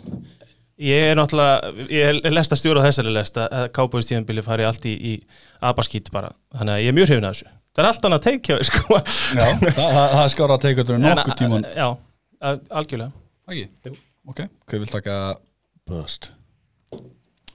ég 0.79 1.11
er 1.11 1.17
náttúrulega 1.17 1.89
Ég 1.91 2.21
er 2.25 2.33
lest 2.35 2.53
að 2.53 2.61
stjóra 2.61 2.83
þessari 2.85 3.13
lest 3.15 3.37
að- 3.41 3.53
að 3.61 3.69
Cowboys 3.77 4.07
tíðanbili 4.11 4.43
fari 4.45 4.65
allt 4.69 4.85
í, 4.89 4.95
í 4.97 5.15
abaskít 5.63 6.11
bara. 6.13 6.33
Þannig 6.57 6.75
að 6.77 6.83
ég 6.85 6.89
er 6.93 6.97
mjög 6.99 7.09
hrifin 7.11 7.29
að 7.29 7.35
þessu. 7.37 7.53
Það 7.77 7.83
er 7.85 7.89
allt 7.91 8.07
annað 8.09 8.23
teikja, 8.25 8.57
sko. 8.65 9.01
Já, 9.37 9.47
það, 9.61 9.91
það, 10.17 10.29
skára 10.33 10.55
að 10.57 10.67
þetta 10.69 10.95
En, 10.97 11.03
nokkuð 11.11 11.37
tíman 11.43 11.67
Já, 11.77 11.89
algjörlega. 12.71 13.13
Ekki? 13.53 13.97
Ok, 14.27 14.41
hvað 14.67 14.81
vil 14.83 14.89
taka 14.95 15.17
Bust? 15.87 16.31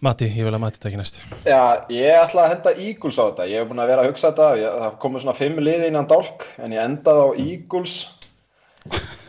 Matti, 0.02 0.26
ég 0.34 0.46
vil 0.48 0.54
að 0.56 0.62
Matti 0.64 0.80
taki 0.82 0.98
næst. 0.98 1.20
Já, 1.46 1.86
ég 1.94 2.16
ætla 2.18 2.46
að 2.48 2.54
henda 2.56 2.72
Eagles 2.82 3.18
á 3.22 3.24
þetta. 3.28 3.46
Ég 3.52 3.60
hef 3.62 3.68
búin 3.70 3.82
að 3.84 3.92
vera 3.92 4.02
að 4.06 4.08
hugsa 4.10 4.32
þetta. 4.32 4.48
Ég, 4.58 4.78
það 4.82 4.96
komið 5.04 5.22
svona 5.26 5.36
fimm 5.38 5.60
liði 5.62 5.90
innan 5.92 6.08
dálk 6.10 6.46
en 6.58 6.74
ég 6.74 6.82
endaði 6.86 7.22
á 7.22 7.30
Eagles. 7.44 7.98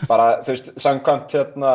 Bara, 0.09 0.29
þú 0.47 0.55
veist, 0.55 0.71
samkvæmt 0.81 1.35
hérna 1.37 1.73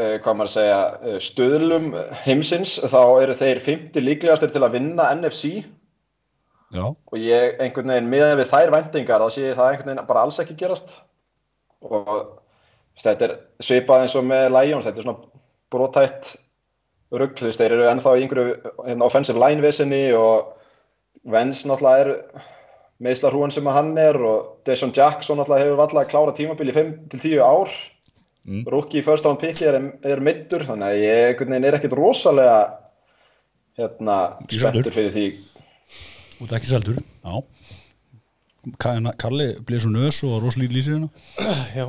hvað 0.00 0.36
maður 0.38 0.48
að 0.48 0.54
segja 0.56 0.80
uh, 0.96 1.18
stöðlum 1.20 1.88
heimsins 2.24 2.78
þá 2.80 3.00
eru 3.22 3.36
þeir 3.36 3.62
50 3.66 4.06
líklegastir 4.06 4.52
til 4.54 4.62
að 4.64 4.78
vinna 4.78 5.10
NFC 5.18 5.62
Já, 6.72 6.86
og 6.88 7.16
ég 7.20 7.58
einhvern 7.60 7.92
veginn 7.92 8.08
miðað 8.08 8.38
við 8.40 8.48
þær 8.48 8.70
væntingar 8.72 9.20
þá 9.20 9.34
sé 9.34 9.42
ég 9.44 9.58
það 9.58 9.72
einhvern 9.72 9.90
veginn 9.90 10.08
bara 10.08 10.22
alls 10.24 10.40
ekki 10.40 10.56
gerast. 10.56 10.94
Og 11.84 12.08
þetta 13.02 13.26
er 13.26 13.34
svipað 13.60 14.06
eins 14.06 14.16
og 14.16 14.24
með 14.24 14.46
Lions 14.54 14.88
þetta 14.88 15.02
er 15.02 15.06
svona 15.06 15.42
brotætt 15.72 16.32
rugg, 17.12 17.36
þú 17.36 17.50
veist, 17.50 17.60
þeir 17.60 17.76
eru 17.76 17.88
ennþá 17.90 18.14
í 18.16 18.24
einhverju 18.24 18.56
hérna, 18.86 19.04
offensive 19.04 19.40
line 19.42 19.64
vissinni 19.64 20.06
og 20.16 20.54
Vens 21.28 21.60
náttúrulega 21.68 22.06
er 22.06 22.46
meðslar 23.04 23.34
hrúan 23.34 23.52
sem 23.52 23.68
hann 23.68 23.92
er 24.00 24.16
og 24.16 24.62
Deshaun 24.64 24.94
Jackson 24.96 25.36
náttúrulega 25.38 25.66
hefur 25.66 25.80
vallað 25.82 26.06
að 26.06 26.10
klára 26.14 26.34
tímabil 26.38 26.72
í 26.72 26.76
5-10 26.78 27.42
ár 27.44 27.74
mm. 28.48 28.62
rookie 28.70 29.02
first 29.04 29.26
down 29.26 29.38
picki 29.40 29.66
er, 29.68 29.78
er 30.06 30.22
middur 30.24 30.64
þannig 30.68 30.88
að 30.88 31.02
ég 31.02 31.42
er 31.68 31.78
ekkit 31.78 31.96
rosalega 31.98 32.60
hérna 33.78 34.18
saddur. 34.52 34.92
fyrir 34.92 35.12
því. 35.14 35.26
Út 36.42 36.54
ekki 36.56 36.70
seldur 36.70 37.00
Já. 37.00 37.42
Ka- 38.78 39.14
Kalli 39.18 39.52
bleið 39.66 39.84
svo 39.84 39.92
nös 39.92 40.22
og 40.26 40.40
rosalítið 40.44 40.76
lýsir 40.76 40.96
hérna. 40.96 41.10
Já, 41.78 41.86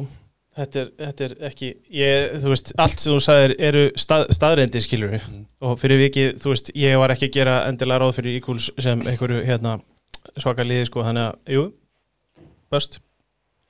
þetta 0.59 0.81
er, 0.83 0.91
þetta 1.03 1.27
er 1.27 1.35
ekki 1.49 1.71
ég, 1.99 2.35
þú 2.41 2.53
veist, 2.53 2.73
allt 2.81 3.03
sem 3.03 3.13
þú 3.13 3.19
sagðir 3.27 3.55
eru 3.69 3.85
stað, 3.99 4.27
staðreindi 4.37 4.83
skilur 4.85 5.17
og 5.63 5.77
fyrir 5.81 6.01
vikið, 6.05 6.33
þú 6.41 6.53
veist, 6.55 6.73
ég 6.77 6.99
var 7.01 7.13
ekki 7.13 7.29
að 7.29 7.37
gera 7.37 7.61
endilega 7.69 8.03
ráð 8.03 8.17
fyrir 8.19 8.39
Eagles 8.39 8.71
sem 8.81 9.05
einhverju 9.05 9.45
hérna, 9.45 9.77
svaka 10.37 10.65
liði 10.65 10.89
sko, 10.89 11.05
þannig 11.05 11.29
að, 11.29 11.39
jú 11.57 11.69
bust, 12.73 13.01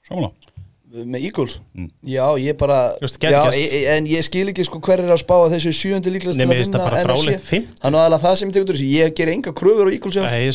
Samanlega 0.08 0.53
með 0.93 1.23
Eagles. 1.25 1.56
Mm. 1.73 1.88
já 2.06 2.25
ég 2.38 2.58
bara 2.58 2.79
gæti 3.01 3.32
já, 3.34 3.41
e- 3.58 3.86
en 3.97 4.06
ég 4.12 4.25
skil 4.27 4.45
ekki 4.51 4.65
sko 4.67 4.79
hver 4.86 5.01
er 5.01 5.10
að 5.15 5.21
spá 5.23 5.34
að 5.39 5.56
þessu 5.56 5.71
sjöundi 5.73 6.13
líklegast 6.13 6.38
það 6.38 6.77
bara 6.77 7.01
frálegt 7.01 7.45
fimm. 7.47 7.65
þannig 7.82 8.03
að 8.03 8.17
það 8.25 8.36
sem 8.38 8.49
ég 8.51 8.58
tekur 8.60 8.75
þessu 8.77 8.89
ég 8.93 9.15
ger 9.17 9.32
enga 9.34 9.53
kröfur 9.58 9.89
á 9.89 9.91
Eagles 9.95 10.19
ég 10.19 10.49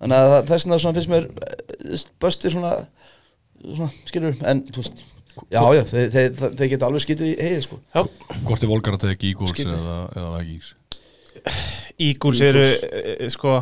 þannig 0.00 0.16
að 0.16 0.28
það- 0.32 0.46
þess 0.52 0.64
vegna 0.66 0.78
svona 0.82 0.96
finnst 0.98 1.12
mér 1.12 1.28
eh, 1.28 2.04
Bösti 2.22 2.50
svona, 2.54 2.72
svona 3.62 3.90
skilur 4.08 4.40
en 4.42 4.64
veist 4.76 5.04
já 5.52 5.60
já 5.60 5.82
þeir, 5.88 6.08
þeir, 6.12 6.32
þeir, 6.40 6.56
þeir 6.58 6.70
geta 6.72 6.88
alveg 6.88 7.04
skitið 7.04 7.28
í 7.28 7.36
heiði 7.40 7.62
sko. 7.64 7.78
Já, 7.94 8.02
Hvort 8.44 8.62
er 8.64 8.68
volgar 8.72 8.96
að 8.96 9.04
teka 9.06 9.28
Eagles 9.28 9.52
Skipti. 9.54 9.72
eða, 9.72 9.98
eða 10.16 10.32
Vikings 10.40 10.74
Eagles 11.98 12.40
eru, 12.44 12.64
e, 12.64 13.28
sko 13.32 13.58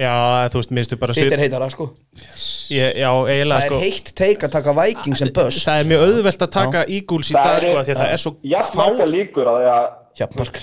já, 0.00 0.14
þú 0.52 0.62
veist, 0.62 0.74
minnstu 0.78 0.98
bara 1.00 1.16
svip 1.16 1.34
er 1.36 1.44
heitara 1.44 1.68
sko. 1.72 1.90
Ég, 2.70 2.98
Já, 3.00 3.10
eiginlega, 3.10 3.60
það 3.60 3.66
sko. 3.66 3.78
er 3.78 3.86
heitt 3.86 4.12
teik 4.20 4.44
að 4.46 4.52
taka 4.56 4.74
Vikings 4.80 5.22
sem 5.22 5.32
Böst 5.36 5.64
Það 5.66 5.80
er 5.82 5.88
mjög 5.90 6.04
auðvelt 6.08 6.44
að 6.46 6.52
taka 6.56 6.84
Eagles 6.86 7.30
í 7.30 7.38
dag, 7.38 7.62
sko, 7.64 7.78
af 7.80 7.88
því 7.88 7.94
að 7.96 8.02
það 8.02 8.12
er 8.16 8.22
svo 8.24 8.34
jafn 8.54 8.80
marga 8.80 9.08
líkur 9.10 9.50
að 9.50 9.58
því 9.60 9.72
að 9.76 9.88
Jafnmark 10.20 10.60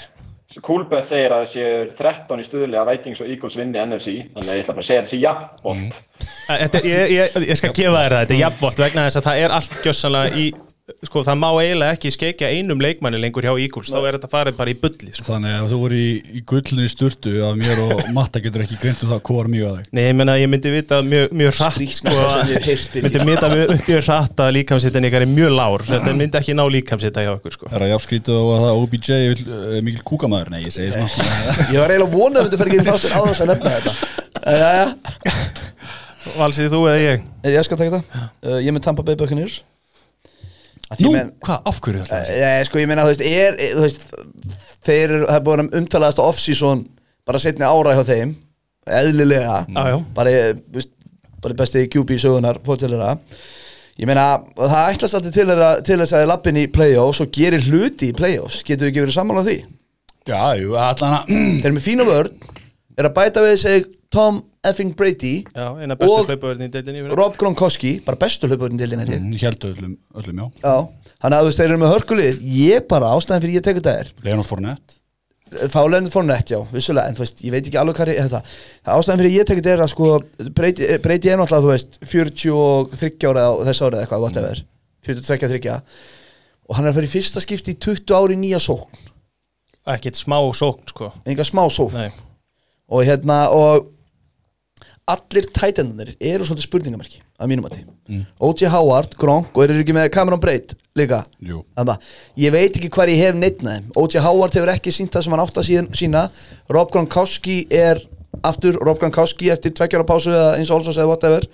Coolbet 0.64 1.04
segir 1.04 1.34
að 1.36 1.42
það 1.44 1.50
séu 1.52 1.72
13 1.98 2.40
í 2.40 2.46
stuðli 2.48 2.78
að 2.80 2.90
Vikings 2.94 3.22
og 3.24 3.32
Eagles 3.34 3.58
vinni 3.60 3.82
NFC 3.84 4.14
þannig 4.32 4.52
að 4.54 4.56
ég 4.56 4.64
ætla 4.64 4.76
bara 4.78 4.86
að 4.86 4.88
segja 4.88 5.04
þessi 5.04 5.20
Þetta, 6.48 6.82
ég, 6.88 7.12
ég, 7.12 7.36
ég 7.52 7.60
skal 7.60 7.74
gefa 7.76 8.00
þér 8.00 8.14
það, 8.16 8.22
þetta 8.22 8.36
er 8.38 8.40
jafnvolt 8.40 8.80
vegna 8.80 9.04
þess 9.08 9.20
að 9.20 9.28
það 9.28 9.42
er 9.44 9.56
allt 9.58 9.76
gjössanlega 9.84 10.40
í 10.40 10.46
sko 11.04 11.20
það 11.28 11.36
má 11.42 11.50
eiginlega 11.60 11.96
ekki 11.98 12.10
skeikja 12.16 12.48
einum 12.56 12.80
leikmanni 12.80 13.20
lengur 13.20 13.44
hjá 13.44 13.52
Eagles, 13.60 13.90
þá 13.92 14.00
er 14.08 14.16
þetta 14.16 14.30
farið 14.32 14.56
bara 14.56 14.72
í 14.72 14.76
bulli 14.80 15.12
sko. 15.12 15.26
Þannig 15.28 15.52
að 15.58 15.68
þú 15.74 15.78
voru 15.82 15.98
í, 16.00 16.12
í 16.32 16.40
gullinu 16.48 16.88
sturtu 16.92 17.34
af 17.44 17.54
mér 17.60 17.78
og 17.84 17.92
Matta 18.16 18.40
getur 18.44 18.64
ekki 18.64 18.78
greint 18.80 19.02
um 19.04 19.12
það 19.12 19.20
hvað 19.28 19.38
var 19.42 19.50
mjög 19.52 19.68
að 19.68 19.76
þig. 19.78 19.86
Nei, 19.92 20.04
ég 20.06 20.16
menna 20.16 20.34
ég 20.40 20.48
myndi 20.54 20.70
vita 20.72 20.96
mjög, 21.04 21.26
mjög 21.42 21.52
hratt 21.60 21.80
sko, 21.98 22.14
ég 22.48 22.70
myndi 23.04 23.20
vita 23.28 23.48
mjög, 23.52 23.68
mjög 23.84 24.02
hratt 24.08 24.38
að 24.46 24.54
líkamsittin 24.62 25.08
ykkar 25.10 25.24
er 25.28 25.32
mjög 25.34 25.52
lár. 25.58 25.82
Þetta 25.92 26.10
myndi 26.24 26.40
ekki 26.40 26.56
ná 26.56 26.64
líkamsitta 26.72 27.20
hjá 27.26 27.32
okkur 27.36 27.52
sko. 27.58 27.68
Er 27.68 27.80
það 27.84 27.92
jafnskrítið 27.94 28.36
og 28.40 28.48
að 28.56 28.62
það 28.64 28.74
OBJ 28.86 29.08
er 29.18 29.38
uh, 29.44 29.80
mikil 29.84 30.04
kúkamæður? 30.08 30.50
Nei, 30.56 30.62
ég 30.64 30.72
segi 30.72 30.90
svona 30.96 31.12
Ég 31.68 31.80
var 31.84 31.92
eiginlega 31.92 32.16
vonað 32.16 32.42
að 32.48 32.52
þú 32.56 32.60
Nú, 41.04 41.12
men- 41.12 41.32
hvað, 41.44 41.62
af 41.68 41.80
hverju 41.84 42.04
þetta? 42.06 42.20
Eh, 42.32 42.44
eh, 42.48 42.64
sko 42.68 42.80
ég 42.80 42.88
meina 42.88 43.04
þú 43.04 43.12
veist, 43.12 43.22
er, 43.28 43.58
eh, 43.60 43.74
þú 43.76 43.82
veist 43.84 44.02
þeir 44.88 45.14
það 45.28 45.36
er 45.36 45.46
búin 45.48 45.64
að 45.64 45.80
umtalaðast 45.82 46.22
á 46.24 46.28
off-season 46.30 46.84
bara 47.28 47.42
setni 47.44 47.68
ára 47.68 47.96
hjá 47.98 48.04
þeim 48.08 48.36
eðlilega 48.88 49.58
já. 49.68 50.06
bara, 50.16 50.36
veist, 50.72 50.94
bara 51.44 51.58
besti 51.60 51.88
QB 51.92 52.16
sögunar 52.24 52.62
fóttilera 52.64 53.18
ég 54.00 54.08
meina 54.08 54.40
það 54.56 54.94
ætlast 54.94 55.18
alltaf 55.18 55.34
til, 55.36 55.46
til 55.84 56.00
þess 56.00 56.14
að 56.14 56.22
þið 56.24 56.32
lappin 56.32 56.62
í 56.62 56.68
play-offs 56.72 57.22
og 57.26 57.32
gerir 57.36 57.68
hluti 57.68 58.12
í 58.14 58.16
play-offs 58.16 58.64
getur 58.64 58.88
við 58.88 58.94
ekki 58.94 59.06
verið 59.08 59.18
sammála 59.20 59.44
því 59.48 59.58
Já, 60.28 60.42
jú, 60.60 60.76
allan 60.76 61.20
að 61.22 61.30
þeir 61.32 61.66
eru 61.68 61.76
með 61.78 61.86
fína 61.88 62.08
vörn 62.08 62.32
er 62.98 63.08
að 63.10 63.16
bæta 63.16 63.44
við 63.44 63.58
sig 63.60 63.86
Tom 64.14 64.42
effing 64.64 64.94
Brady 64.96 65.44
Já, 65.56 65.72
Og- 65.72 67.18
Rob 67.18 67.36
Gronkowski, 67.40 67.98
bara 68.06 68.18
bestu 68.18 68.48
hlaupurinn 68.48 68.80
til 68.80 68.94
þín 68.94 69.34
Hjældu 69.36 69.74
öllum, 69.74 69.98
öllum, 70.16 70.38
já. 70.38 70.52
Já, 70.64 70.76
þannig 71.22 71.38
að 71.38 71.42
þú 71.42 71.50
veist, 71.50 71.60
þeir 71.60 71.68
eru 71.72 71.82
með 71.82 71.94
hörkulið. 71.96 72.40
Ég 72.58 72.88
bara, 72.88 73.12
ástæðan 73.18 73.44
fyrir 73.44 73.58
ég 73.60 73.66
tekur 73.68 73.84
þetta 73.84 74.00
er 74.00 74.14
Leonard 74.24 74.48
Fournette. 74.48 74.98
Fáleginn 75.72 76.12
fór 76.12 76.26
nett, 76.28 76.50
já, 76.52 76.60
vissulega 76.74 77.08
En 77.08 77.16
þú 77.16 77.24
veist, 77.24 77.42
ég 77.46 77.54
veit 77.54 77.68
ekki 77.70 77.80
alveg 77.80 77.96
hvað 77.96 78.10
er 78.12 78.28
það 78.28 78.34
Það. 78.34 78.98
Ástæðan 78.98 79.22
fyrir 79.22 79.36
ég 79.38 79.48
tekur 79.48 79.64
þetta 79.64 79.76
er 79.78 79.84
að 79.86 79.92
sko 79.94 80.08
Breyti, 80.58 80.88
breyti 81.04 81.32
er 81.32 81.40
náttúrulega, 81.40 81.64
þú 81.64 81.72
veist, 81.72 82.00
43 82.04 83.30
ára 83.32 83.46
á 83.48 83.52
þess 83.70 83.84
árið 83.88 84.02
eitthvað, 84.02 84.24
whatever. 84.26 84.64
42 85.08 85.52
þryggja 85.54 85.78
Og 86.68 86.76
hann 86.76 86.88
er 86.88 86.92
að 86.92 86.98
fara 87.00 87.08
í 87.08 87.12
fyrsta 87.14 87.44
skipti 87.44 87.76
í 87.78 87.80
20 87.80 88.16
ári 88.18 88.36
nýja 88.40 88.60
sókn. 88.60 89.06
Ekkert 89.88 90.20
smá 90.20 90.36
sókn 90.52 90.90
sko. 90.92 91.14
Enga 91.24 91.46
smá 91.48 91.64
sókn. 91.72 91.96
Nei. 91.96 92.12
Og 92.92 93.06
hérna, 93.08 93.46
og 93.56 93.88
Allir 95.08 95.46
tætendunir 95.56 96.16
eru 96.20 96.44
svolítið 96.44 96.66
spurningamerki 96.68 97.22
Að 97.40 97.52
mínum 97.52 97.68
að 97.70 97.78
því 97.78 98.20
O.J. 98.44 98.68
Howard, 98.74 99.14
Gronk 99.20 99.56
og 99.56 99.64
eru 99.64 99.78
ekki 99.80 99.96
með 99.96 100.10
Cameron 100.16 100.42
Braid 100.44 100.74
líka 101.00 101.22
Jú. 101.40 101.62
Þannig 101.78 101.94
að 101.94 102.44
ég 102.44 102.56
veit 102.58 102.80
ekki 102.80 102.92
hvar 102.98 103.12
ég 103.12 103.22
hef 103.24 103.40
neittna 103.40 103.78
þeim 103.78 103.90
O.J. 104.04 104.24
Howard 104.26 104.58
hefur 104.58 104.74
ekki 104.74 104.94
sínt 104.96 105.16
það 105.16 105.26
sem 105.26 105.36
hann 105.36 105.44
átt 105.46 105.62
að 105.62 105.68
síðan, 105.70 105.90
sína 105.96 106.28
Rob 106.76 106.92
Gronkowski 106.92 107.62
er 107.72 108.04
aftur 108.46 108.78
Rob 108.84 109.00
Gronkowski 109.00 109.52
eftir 109.54 109.74
tveggjara 109.78 110.08
pásu 110.08 110.34
eða 110.34 110.58
eins 110.58 110.72
og 110.72 110.82
Olsons 110.82 111.00
eða 111.00 111.14
whatever 111.14 111.48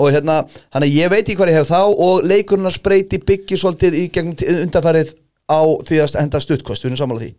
og 0.00 0.12
hérna, 0.14 0.44
hann 0.70 0.86
að 0.86 0.94
ég 0.94 1.10
veit 1.10 1.24
ekki 1.24 1.38
hvar 1.40 1.50
ég 1.50 1.58
hef 1.58 1.70
þá 1.72 1.80
og 1.90 2.22
leikurinn 2.28 2.68
að 2.68 2.76
spreyti 2.76 3.18
byggir 3.26 3.60
svolítið 3.60 3.96
í 3.98 4.04
gegnum 4.14 4.36
undanfarið 4.66 5.16
á 5.50 5.60
því 5.86 5.98
að 6.04 6.18
henda 6.20 6.40
stuttkost, 6.42 6.84
við 6.84 6.92
erum 6.92 7.00
sammála 7.00 7.24
því 7.24 7.30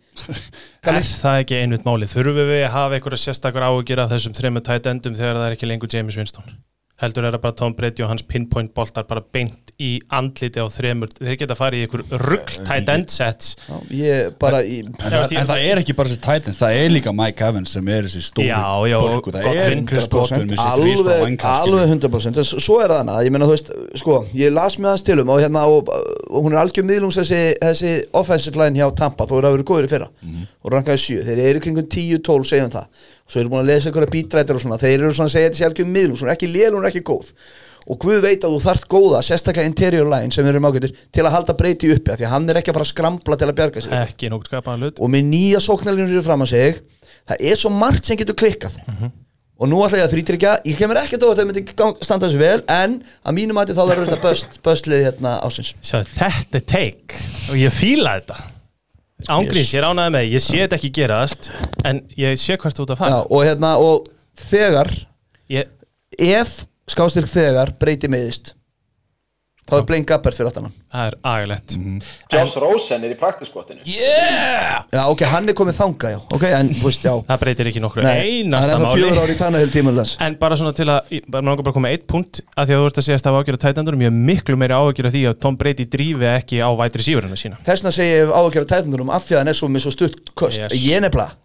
Er 0.92 1.08
það 1.08 1.38
ekki 1.44 1.60
einmitt 1.62 1.88
málið? 1.88 2.12
Þurfum 2.12 2.38
við 2.42 2.52
að 2.58 2.74
hafa 2.76 2.98
einhverja 2.98 3.24
sérstakar 3.24 3.66
áhugir 3.68 4.02
af 4.02 4.12
þessum 4.12 4.36
þremur 4.36 4.66
tætt 4.68 4.90
endum 4.92 5.16
þegar 5.16 5.40
það 5.40 5.48
er 5.48 5.56
ekki 5.56 5.70
lengur 5.70 5.92
James 5.92 6.18
Winston? 6.20 6.54
Heldur 7.02 7.26
er 7.26 7.34
það 7.34 7.42
bara 7.42 7.56
Tom 7.58 7.72
Brady 7.74 8.04
og 8.06 8.12
hans 8.12 8.22
pinpoint 8.22 8.70
boltar 8.76 9.04
bara 9.10 9.20
beint 9.34 9.72
í 9.82 9.96
andliti 10.14 10.60
á 10.62 10.66
þremur. 10.70 11.10
Þeir 11.18 11.36
geta 11.40 11.56
farið 11.58 11.80
í 11.80 11.86
einhver 11.88 12.02
rugg 12.22 12.52
tætt 12.68 12.90
end 12.92 13.10
sets. 13.10 13.56
Já, 13.66 13.78
ég 13.98 14.34
bara 14.38 14.60
í, 14.62 14.76
En, 14.84 14.92
það, 15.00 15.32
en 15.40 15.48
það 15.48 15.62
er 15.72 15.80
ekki 15.80 15.96
bara 15.98 16.12
þessi 16.12 16.20
Titans, 16.22 16.58
það 16.60 16.76
er 16.84 16.92
líka 16.94 17.14
Mike 17.18 17.48
Evans 17.48 17.72
sem 17.74 17.88
er 17.90 18.06
þessi 18.06 18.22
stóri 18.28 18.46
Já, 18.46 18.60
já, 18.92 18.98
bölku, 19.02 19.32
það 19.34 19.48
gott 19.48 19.60
er 19.64 19.72
vinn, 19.74 19.86
Chris 19.90 20.06
Godwin 20.12 20.46
með 20.52 20.60
sitt 20.60 20.68
alveg, 20.68 20.92
rísta 20.92 21.16
vangkast 21.24 21.66
alveg 21.66 21.94
100% 21.96 22.38
En 22.42 22.46
s- 22.46 22.54
svo 22.68 22.78
er 22.84 22.92
það 22.94 23.00
hana, 23.02 23.16
ég 23.26 23.34
meina 23.34 23.48
þú 23.50 23.56
veist 23.56 23.72
sko, 24.04 24.18
ég 24.38 24.54
las 24.54 24.78
með 24.78 24.92
hans 24.92 25.06
tilum 25.08 25.32
og 25.34 25.42
hérna 25.42 25.64
og, 25.72 25.90
og 26.30 26.46
hún 26.46 26.54
er 26.54 26.60
algjör 26.62 26.86
miðlungs 26.92 27.18
þessi, 27.18 27.40
þessi 27.64 27.94
offensive 28.22 28.60
line 28.62 28.78
hjá 28.78 28.86
Tampa, 29.02 29.26
þó 29.26 29.40
er 29.40 29.48
að 29.50 29.56
vera 29.58 29.68
góður 29.72 29.88
í 29.88 29.92
fyrra 29.96 30.10
og 30.62 30.76
rankaði 30.76 31.02
7, 31.08 31.26
þeir 31.26 31.42
eru 31.48 31.64
kringum 31.66 31.88
10-12 31.90 32.46
segjum 32.52 32.70
það, 32.76 32.86
svo 33.32 33.40
eru 33.40 33.52
búin 33.52 33.62
að 33.64 33.70
lesa 33.72 33.88
einhverja 33.88 34.12
bítrættir 34.12 34.58
og 34.58 34.62
svona, 34.62 34.78
þeir 34.80 34.98
eru 34.98 35.12
svona 35.16 35.30
að 35.30 35.36
segja 35.36 35.52
þessi 35.52 35.66
algjör 35.68 35.88
miðlungs, 35.88 36.22
hún 36.22 36.28
er 36.28 36.34
ekki 36.36 36.50
lél, 36.52 36.74
er 36.76 36.88
ekki 36.90 37.04
góð. 37.08 37.32
Og 37.90 37.98
Guð 37.98 38.20
veit 38.22 38.44
að 38.46 38.52
þú 38.54 38.58
þarft 38.62 38.84
góða, 38.92 39.22
sérstaklega 39.26 39.66
interior 39.66 40.06
line 40.12 40.30
sem 40.34 40.44
við 40.46 40.52
erum 40.52 40.68
ágættir, 40.68 40.92
til 41.10 41.24
að 41.24 41.34
halda 41.34 41.56
breyti 41.58 41.90
uppi 41.90 42.12
af 42.12 42.20
því 42.20 42.28
að 42.28 42.34
hann 42.36 42.52
er 42.52 42.60
ekki 42.60 42.70
að 42.70 42.78
fara 42.78 42.86
að 42.86 42.92
skramla 42.92 43.38
til 43.40 43.48
að 43.48 43.56
bjarga 43.58 43.82
sig 43.82 43.96
ekki 43.96 44.30
og 45.02 45.10
með 45.10 45.26
nýja 45.32 45.62
sóknarlinur 45.64 46.12
fyrir 46.12 46.28
fram 46.28 46.46
að 46.46 46.52
sig 46.52 46.78
það 47.32 47.44
er 47.50 47.58
svo 47.58 47.74
margt 47.74 48.06
sem 48.06 48.20
getur 48.20 48.38
klikkað. 48.38 48.78
Og 49.62 49.68
nú 49.70 49.82
ætla 49.86 50.00
ég 50.00 50.06
að 50.06 50.14
þrýtryggja 50.16 50.54
ég 50.66 50.78
kemur 50.78 50.98
á 50.98 51.02
að 51.02 51.36
það 51.38 51.44
myndi 51.50 51.64
standa 52.06 52.30
þessu 52.30 52.40
vel 52.40 52.62
en 52.66 52.96
að 53.22 53.36
mínum 53.36 53.58
mati 53.58 53.76
þá 53.76 53.84
verður 53.84 54.08
þetta 54.08 54.22
böst, 54.24 54.56
böstlið 54.62 55.04
hérna 55.06 55.36
ásins 55.42 55.74
Sjá, 55.82 56.00
þetta 56.02 56.58
er 56.58 56.66
take. 56.66 57.22
Og 57.50 57.60
ég 57.60 57.74
fíla 57.74 58.16
þetta 58.18 58.51
Ángríns, 59.30 59.70
ég 59.74 59.84
ránaði 59.84 60.14
með, 60.16 60.26
ég 60.32 60.42
sé 60.42 60.58
þetta 60.64 60.78
ekki 60.78 60.90
gerast 60.98 61.50
en 61.88 62.02
ég 62.18 62.40
sé 62.40 62.56
hvert 62.56 62.78
þú 62.78 62.86
ert 62.86 62.94
að 62.94 62.98
Já, 62.98 63.02
fara 63.04 63.20
og 63.28 63.44
hérna 63.46 63.72
og 63.82 64.08
þegar 64.48 64.90
ég, 65.52 65.70
ef 66.18 66.56
skástyrk 66.90 67.30
þegar 67.30 67.74
breyti 67.80 68.10
meðist 68.10 68.54
þá 69.72 69.78
er 69.78 69.86
Blaine 69.88 70.06
Gabbert 70.08 70.36
fyrir 70.36 70.50
aftan 70.50 70.66
hann. 70.68 70.74
Það 70.92 71.06
er 71.08 71.16
agalett 71.32 71.74
Josh 72.32 72.60
Rosen 72.60 73.06
er 73.06 73.14
í 73.14 73.18
praktiskvottinu 73.18 73.86
Yeah! 73.88 74.84
já 74.92 75.02
ok, 75.08 75.24
hann 75.32 75.48
er 75.48 75.56
komið 75.56 75.78
þanga 75.78 76.12
já. 76.12 76.18
Ok, 76.36 76.44
en 76.52 76.70
þú 76.76 76.88
veist 76.88 77.06
já. 77.06 77.12
Það 77.28 77.40
breytir 77.42 77.70
ekki 77.70 77.82
nokkru. 77.82 78.04
Einasta 78.04 78.76
er 78.76 78.84
máli. 78.84 80.16
En 80.26 80.36
bara 80.40 80.58
svona 80.60 80.74
til 80.76 80.88
að, 80.92 81.12
bara 81.26 81.44
langar 81.46 81.64
bara 81.64 81.72
að 81.72 81.76
koma 81.78 81.88
með 81.88 81.96
eitt 81.96 82.06
punkt 82.10 82.42
að 82.54 82.70
því 82.70 82.76
að 82.76 82.82
þú 82.82 82.90
ert 82.90 83.00
að 83.02 83.06
segja 83.08 83.18
að 83.20 83.26
það 83.26 83.36
var 83.36 83.46
ágjör 83.46 83.58
á 83.58 83.64
tætandurum 83.66 84.04
ég 84.04 84.12
er 84.12 84.18
miklu 84.30 84.58
meiri 84.60 84.78
ágjör 84.78 85.08
af 85.08 85.14
því 85.16 85.22
að 85.30 85.38
Tom 85.44 85.58
Brady 85.60 85.86
drífi 85.92 86.28
ekki 86.32 86.60
á 86.62 86.68
vætri 86.78 87.06
sífurina 87.06 87.38
sína. 87.38 87.60
Þessna 87.66 87.94
segi 87.94 88.18
ég 88.18 88.32
áhugjör 88.32 88.68
á 88.68 88.72
tætnunum 88.74 89.14
af 89.14 89.26
því 89.26 89.38
að 89.38 89.42
hann 89.42 89.52
er 89.52 89.58
svo 89.58 89.70
með 89.72 89.86
svo 89.86 89.94
stutt 89.96 90.34
kost. 90.38 90.60
Yes. 90.60 90.76
ég 90.76 91.02
nefnilega 91.04 91.38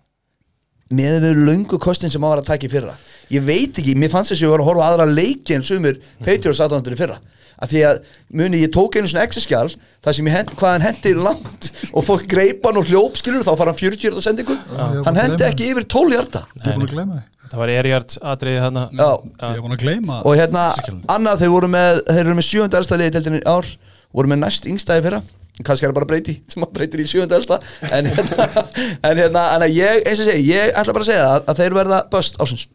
með 0.88 1.18
við 1.26 1.40
löngu 1.44 1.78
kostin 1.84 2.12
sem 2.12 2.24
á 2.24 2.30
að 2.32 2.46
taka 2.48 2.68
í 2.68 2.72
fyrra. 2.72 2.94
Ég 3.34 3.44
veit 3.44 3.76
ekki, 3.76 3.96
mér 4.00 4.12
fannst 4.14 4.32
þess 4.32 4.40
að 4.40 4.46
ég 4.46 4.54
var 4.54 4.62
að 4.64 4.70
horfa 4.70 4.86
aðra 4.88 5.08
leiki 5.10 5.58
en 5.58 5.66
sumir 5.68 5.98
Patriots 6.24 6.62
aðdándur 6.64 6.96
í 6.96 7.00
fyrra 7.00 7.18
af 7.58 7.72
því 7.72 7.84
að 7.90 8.02
muni 8.40 8.64
ég 8.64 8.74
tók 8.74 8.98
einu 8.98 9.10
svona 9.10 9.26
exaskjál 9.28 9.72
þar 10.06 10.18
sem 10.18 10.30
ég 10.30 10.38
hend, 10.38 10.54
hvað 10.60 10.76
hann 10.76 10.86
hendi 10.88 11.14
langt 11.18 11.72
og 11.92 12.06
fólk 12.06 12.28
greipa 12.30 12.70
hann 12.72 12.82
og 12.82 12.92
hljóp 12.92 13.18
skilur 13.20 13.46
þá 13.46 13.54
fara 13.54 13.74
hann 13.74 13.82
40 13.82 14.06
hjarta 14.06 14.26
sendingu. 14.26 14.60
Var 14.74 15.02
hann 15.08 15.18
að 15.18 15.24
hendi 15.24 15.48
ekki 15.48 15.72
yfir 15.72 15.88
12 15.98 16.16
hjarta. 16.18 16.46
Að 16.62 17.18
Það 17.48 17.62
var 17.62 17.72
Erjards 17.72 18.20
atriði 18.28 18.60
Já. 18.92 19.10
Að 19.48 19.76
gleyma 19.80 20.20
og 20.28 20.36
hérna, 20.36 20.68
annað 21.14 21.44
þeir 21.44 21.52
voru 21.54 21.70
með 21.72 22.02
þeir 22.10 22.24
eru 22.26 22.36
með 22.36 22.48
sjönda 22.50 22.82
deildinni 23.16 23.40
í 23.40 23.48
ár 23.48 23.70
voru 24.12 24.32
með 24.32 24.42
næst 24.44 24.68
yngstaði 24.68 25.06
fyrra. 25.06 25.22
Kannski 25.58 25.88
er 25.88 25.92
það 25.92 25.98
bara 25.98 26.10
breyti 26.12 26.36
sem 26.52 26.66
að 26.66 26.74
breytir 26.76 27.02
í 27.02 27.08
sjönda 27.10 27.38
elsta. 27.40 27.58
En 27.88 28.10
hérna, 28.12 28.48
en 29.08 29.22
hérna 29.22 29.46
en 29.56 29.66
að 29.66 29.78
ég, 29.78 30.04
eins 30.04 30.22
og 30.22 30.28
segi, 30.30 30.44
ég 30.52 30.76
ætla 30.76 30.94
bara 30.98 31.08
að 31.08 31.12
segja 31.14 31.30
að, 31.32 31.48
að 31.48 31.62
þeir 31.62 31.78
verða 31.80 32.02
böst 32.12 32.38
ásins 32.44 32.68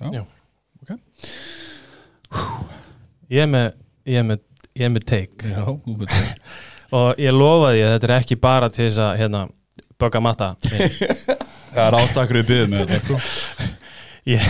Já. 0.00 0.24
Ok. 0.82 0.96
Ég 3.30 3.44
er 3.44 3.50
með, 3.50 3.76
ég 4.08 4.20
er 4.20 4.26
með, 4.28 4.40
ég 4.74 4.86
er 4.88 4.92
með 4.94 5.06
take. 5.08 5.50
Já, 5.50 5.64
betur 5.86 6.32
og 6.98 7.20
ég 7.22 7.34
lofa 7.34 7.72
því 7.74 7.84
að 7.84 7.92
þetta 7.94 8.08
er 8.08 8.16
ekki 8.18 8.38
bara 8.42 8.70
til 8.72 8.86
þess 8.86 9.00
að 9.02 9.12
hérna, 9.22 9.44
bögga 10.00 10.22
matta. 10.24 10.52
Það 11.74 11.86
er 11.88 11.96
ástakkur 11.98 12.38
við 12.38 12.50
byggðum 12.52 12.74
með 12.76 12.92
þetta. 12.94 13.70
Ég, 14.24 14.44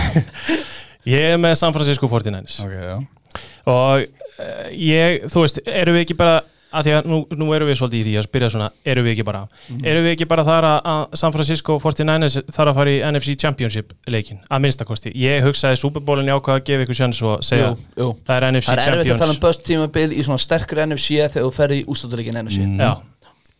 ég 1.10 1.24
er 1.32 1.38
með 1.42 1.56
San 1.58 1.72
Francisco 1.74 2.06
49ers 2.06 2.60
Ok, 2.62 2.74
já. 2.78 3.40
Og 3.66 4.04
uh, 4.04 4.68
ég, 4.70 5.24
þú 5.32 5.42
veist, 5.42 5.58
erum 5.66 5.96
við 5.96 6.04
ekki 6.04 6.14
bara 6.20 6.36
að 6.74 6.86
því 6.86 6.94
að 6.98 7.08
nú, 7.10 7.18
nú 7.38 7.48
erum 7.56 7.70
við 7.70 7.78
svolítið 7.80 8.00
í 8.00 8.04
því 8.08 8.14
að 8.18 8.26
spyrja 8.26 8.50
svona, 8.54 8.68
erum 8.92 9.06
við 9.06 9.14
ekki 9.14 9.26
bara? 9.28 9.42
Erum 9.80 10.06
við 10.06 10.14
ekki 10.14 10.28
bara 10.30 10.44
þar 10.48 10.66
að, 10.70 11.16
San 11.20 11.34
Francisco 11.34 11.78
49ers 11.82 12.38
þarf 12.50 12.72
að 12.72 12.78
fara 12.80 12.94
í 12.94 13.00
NFC 13.08 13.36
Championship 13.40 13.94
leikin, 14.10 14.40
að 14.48 14.64
minnstakosti, 14.66 15.14
ég 15.18 15.44
hugsaði 15.46 15.80
Superbólin 15.80 16.30
jákvæða 16.32 16.60
að 16.60 16.66
gefa 16.70 16.86
ykkur 16.86 17.00
sjans 17.00 17.22
og 17.24 17.44
segja 17.46 17.72
jú. 17.74 18.10
það 18.26 18.36
er 18.36 18.48
NFC 18.50 18.70
það 18.70 18.84
er 18.84 18.96
erfitt 18.98 19.14
að 19.14 19.22
tala 19.24 19.36
um 19.36 19.40
Champions 19.40 19.44
böst 19.44 19.66
tímabil 19.68 20.06
í 20.14 20.26
svona 20.26 20.42
sterkur 20.42 20.82
NFC 20.86 21.20
þegar 21.28 21.48
þú 21.48 21.52
ferði 21.54 21.80
í 21.80 21.86
ústáttuleikin 21.94 22.40
NFC 22.42 22.66
Já, 22.80 22.92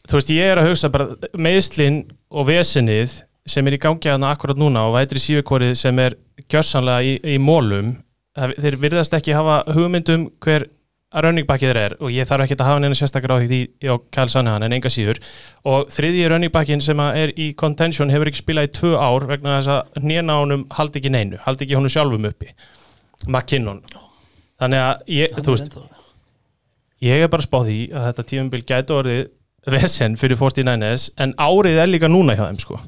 þú 0.09 0.19
veist, 0.21 0.35
ég 0.35 0.53
er 0.53 0.62
að 0.62 0.71
hugsa 0.73 0.93
bara 0.95 1.33
meðslinn 1.37 2.03
og 2.35 2.49
vesenið 2.51 3.21
sem 3.49 3.67
er 3.69 3.77
í 3.77 3.81
gangi 3.81 4.09
að 4.09 4.25
akkurat 4.31 4.61
núna 4.61 4.87
og 4.89 4.97
vætri 4.97 5.21
sífikórið 5.21 5.75
sem 5.77 5.99
er 6.01 6.17
gjörsanlega 6.49 7.05
í, 7.05 7.19
í 7.35 7.39
mólum 7.43 7.93
þeir 8.35 8.79
virðast 8.83 9.15
ekki 9.15 9.35
hafa 9.37 9.62
hugmyndum 9.75 10.27
hver 10.43 10.67
að 11.15 11.27
rönningbakið 11.29 11.71
þeir 11.71 11.81
er 11.81 11.95
og 12.01 12.12
ég 12.12 12.29
þarf 12.29 12.45
ekki 12.45 12.57
að 12.59 12.69
hafa 12.69 12.83
neina 12.83 12.99
sérstakar 12.99 13.35
á 13.35 13.37
því 13.39 13.61
á 13.87 13.95
Kyle 14.15 14.33
Sanahan 14.33 14.67
en 14.67 14.75
enga 14.77 14.91
síður. 14.93 15.21
Og 15.71 15.91
þriðji 15.95 16.25
rönningbakinn 16.33 16.83
sem 16.85 17.03
að 17.05 17.21
er 17.23 17.35
í 17.39 17.51
contention 17.59 18.11
hefur 18.12 18.31
ekki 18.31 18.43
spilað 18.43 18.69
í 18.69 18.73
tvö 18.79 18.95
ár 18.99 19.29
vegna 19.31 19.61
þess 19.61 19.73
að 19.77 20.03
nýjana 20.09 20.41
honum 20.43 20.67
haldi 20.75 21.01
ekki 21.01 21.15
neinu, 21.15 21.41
haldi 21.47 21.67
ekki 21.67 21.79
honum 21.79 21.95
sjálfum 21.95 22.29
uppi. 22.31 22.51
McKinnon. 23.29 23.81
Þannig 24.61 24.85
að 24.85 25.15
ég, 25.15 25.39
þú 25.39 25.57
veist, 25.57 25.81
ég 27.05 27.25
er 27.25 27.33
bara 27.33 27.47
spáð 27.47 27.71
því 27.71 27.81
að 27.95 28.07
þetta 28.11 28.29
tífumbil 28.33 28.62
gæti 28.67 28.99
orðið 28.99 29.25
vesen 29.75 30.19
fyrir 30.21 30.39
49ers 30.39 31.09
en 31.23 31.33
árið 31.41 31.81
er 31.81 31.91
líka 31.91 32.11
núna 32.11 32.37
hjá 32.37 32.47
þeim 32.49 32.62
sko. 32.62 32.81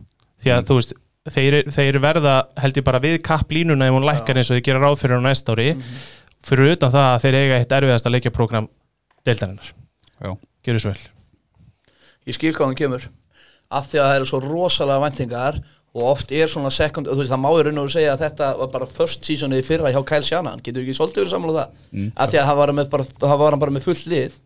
Því 0.43 0.53
að 0.53 0.69
þú 0.69 0.79
veist 0.81 0.97
þeir, 1.33 1.57
þeir 1.73 1.99
verða 2.03 2.37
held 2.61 2.79
ég 2.79 2.87
bara 2.87 3.01
við 3.03 3.19
kapplínuna 3.27 3.89
ef 3.89 3.97
hún 3.97 4.07
lækkar 4.07 4.39
eins 4.39 4.51
og 4.51 4.59
þeir 4.59 4.67
gera 4.69 4.83
ráð 4.85 5.01
fyrir 5.01 5.23
á 5.23 5.27
næsta 5.27 5.57
ári 5.57 5.71
fyrir 6.47 6.77
utan 6.77 6.95
það 6.95 7.09
að 7.13 7.23
þeir 7.25 7.39
eiga 7.41 7.61
eitt 7.61 7.77
erfiðasta 7.79 8.13
leikjaprógram 8.15 8.69
deildarinnar. 9.27 9.71
Já. 10.23 10.33
Gjörðu 10.67 10.83
svo 10.83 10.93
vel. 10.93 11.07
Ég 12.27 12.37
skil 12.37 12.53
hvað 12.55 12.71
hann 12.71 12.79
kemur. 12.79 13.09
Af 13.71 13.89
því 13.91 14.01
að 14.03 14.09
það 14.09 14.19
eru 14.21 14.29
svo 14.31 14.41
rosalega 14.45 15.03
væntingar 15.03 15.59
og 15.97 16.09
oft 16.11 16.33
er 16.35 16.51
svona 16.51 16.71
second, 16.75 17.09
þú 17.09 17.23
veist 17.23 17.33
það 17.33 17.41
má 17.43 17.49
í 17.57 17.63
raun 17.67 17.81
og 17.81 17.93
segja 17.93 18.13
að 18.13 18.25
þetta 18.27 18.51
var 18.61 18.71
bara 18.75 18.89
first 18.91 19.25
seasonið 19.25 19.63
í 19.63 19.67
fyrra 19.67 19.93
hjá 19.95 20.01
Kyle 20.07 20.27
Shanahan, 20.27 20.61
getur 20.63 20.85
ekki 20.85 20.97
svolítið 20.99 21.23
verið 21.23 21.33
sammála 21.33 21.57
það? 21.57 21.79
Mm, 21.97 22.11
af 22.13 22.33
því 22.33 22.41
að 22.43 22.49
hann 22.51 22.59
var, 22.61 22.73
með 22.77 22.91
bara, 22.93 23.07
hann 23.23 23.41
var 23.41 23.57
hann 23.57 23.63
bara 23.63 23.75
með 23.77 23.87
fullt 23.87 24.05
lið. 24.13 24.37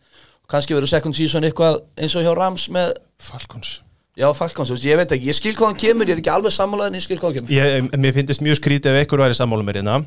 Kannski 0.51 0.77
verið 0.77 0.93
second 0.93 1.19
season 1.19 1.47
eitthvað 1.49 1.81
eins 1.99 2.15
og 2.15 2.27
hjá 2.27 2.31
Rams 2.39 2.69
með, 2.71 2.93
Falcons. 3.19 3.73
Já 4.21 4.29
Falcons, 4.37 4.71
ég 4.85 5.01
veit 5.01 5.13
ekki. 5.17 5.31
Ég 5.33 5.39
skil 5.41 5.57
hvað 5.59 5.73
hann 5.73 5.81
kemur, 5.83 6.07
ég 6.07 6.15
er 6.19 6.23
ekki 6.23 6.33
alveg 6.33 6.55
sammála 6.55 6.87
en 6.91 6.99
ég 7.01 7.05
skil 7.05 7.19
hvað 7.19 7.41
hann 7.41 7.41
kemur. 7.41 7.55
Ég, 7.57 7.91
Mér 7.99 8.15
finnst 8.15 8.47
mjög 8.47 8.61
skrítið 8.61 8.95
ef 8.95 9.03
einhver 9.03 9.25
væri 9.25 9.39
sammála 9.39 9.67
mér 9.67 9.81
hérna 9.81 9.99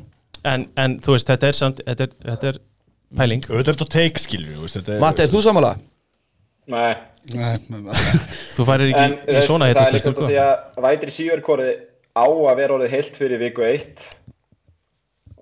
en, 0.44 0.66
en 0.80 0.98
þú 1.04 1.14
veist, 1.16 1.30
þetta 1.32 1.50
er 1.50 1.58
samt 1.58 1.82
þetta 1.86 2.06
er, 2.08 2.14
þetta 2.30 2.50
er 2.52 2.58
pæling. 3.18 3.44
Auðvitað 3.48 3.72
er 3.72 3.78
þetta 3.78 3.90
take 3.96 4.22
skilur 4.24 4.68
þetta 4.74 4.94
er- 4.96 5.02
Matti, 5.04 5.22
er 5.26 5.32
þú 5.32 5.42
sammála? 5.44 5.74
Nei, 6.72 6.94
Nei, 7.34 7.56
Þú 8.56 8.64
færir 8.68 8.90
ekki 8.90 9.02
en 9.04 9.14
í, 9.32 9.40
svona 9.46 9.68
það 9.72 9.86
er 9.86 9.94
líka 9.96 10.12
því 10.28 10.38
að 10.42 10.82
vætri 10.84 11.12
síverkórið 11.16 11.70
á 12.16 12.24
að 12.28 12.56
vera 12.60 12.74
orðið 12.76 12.92
heilt 12.94 13.16
fyrir 13.20 13.40
viku 13.40 13.64
1 13.64 14.04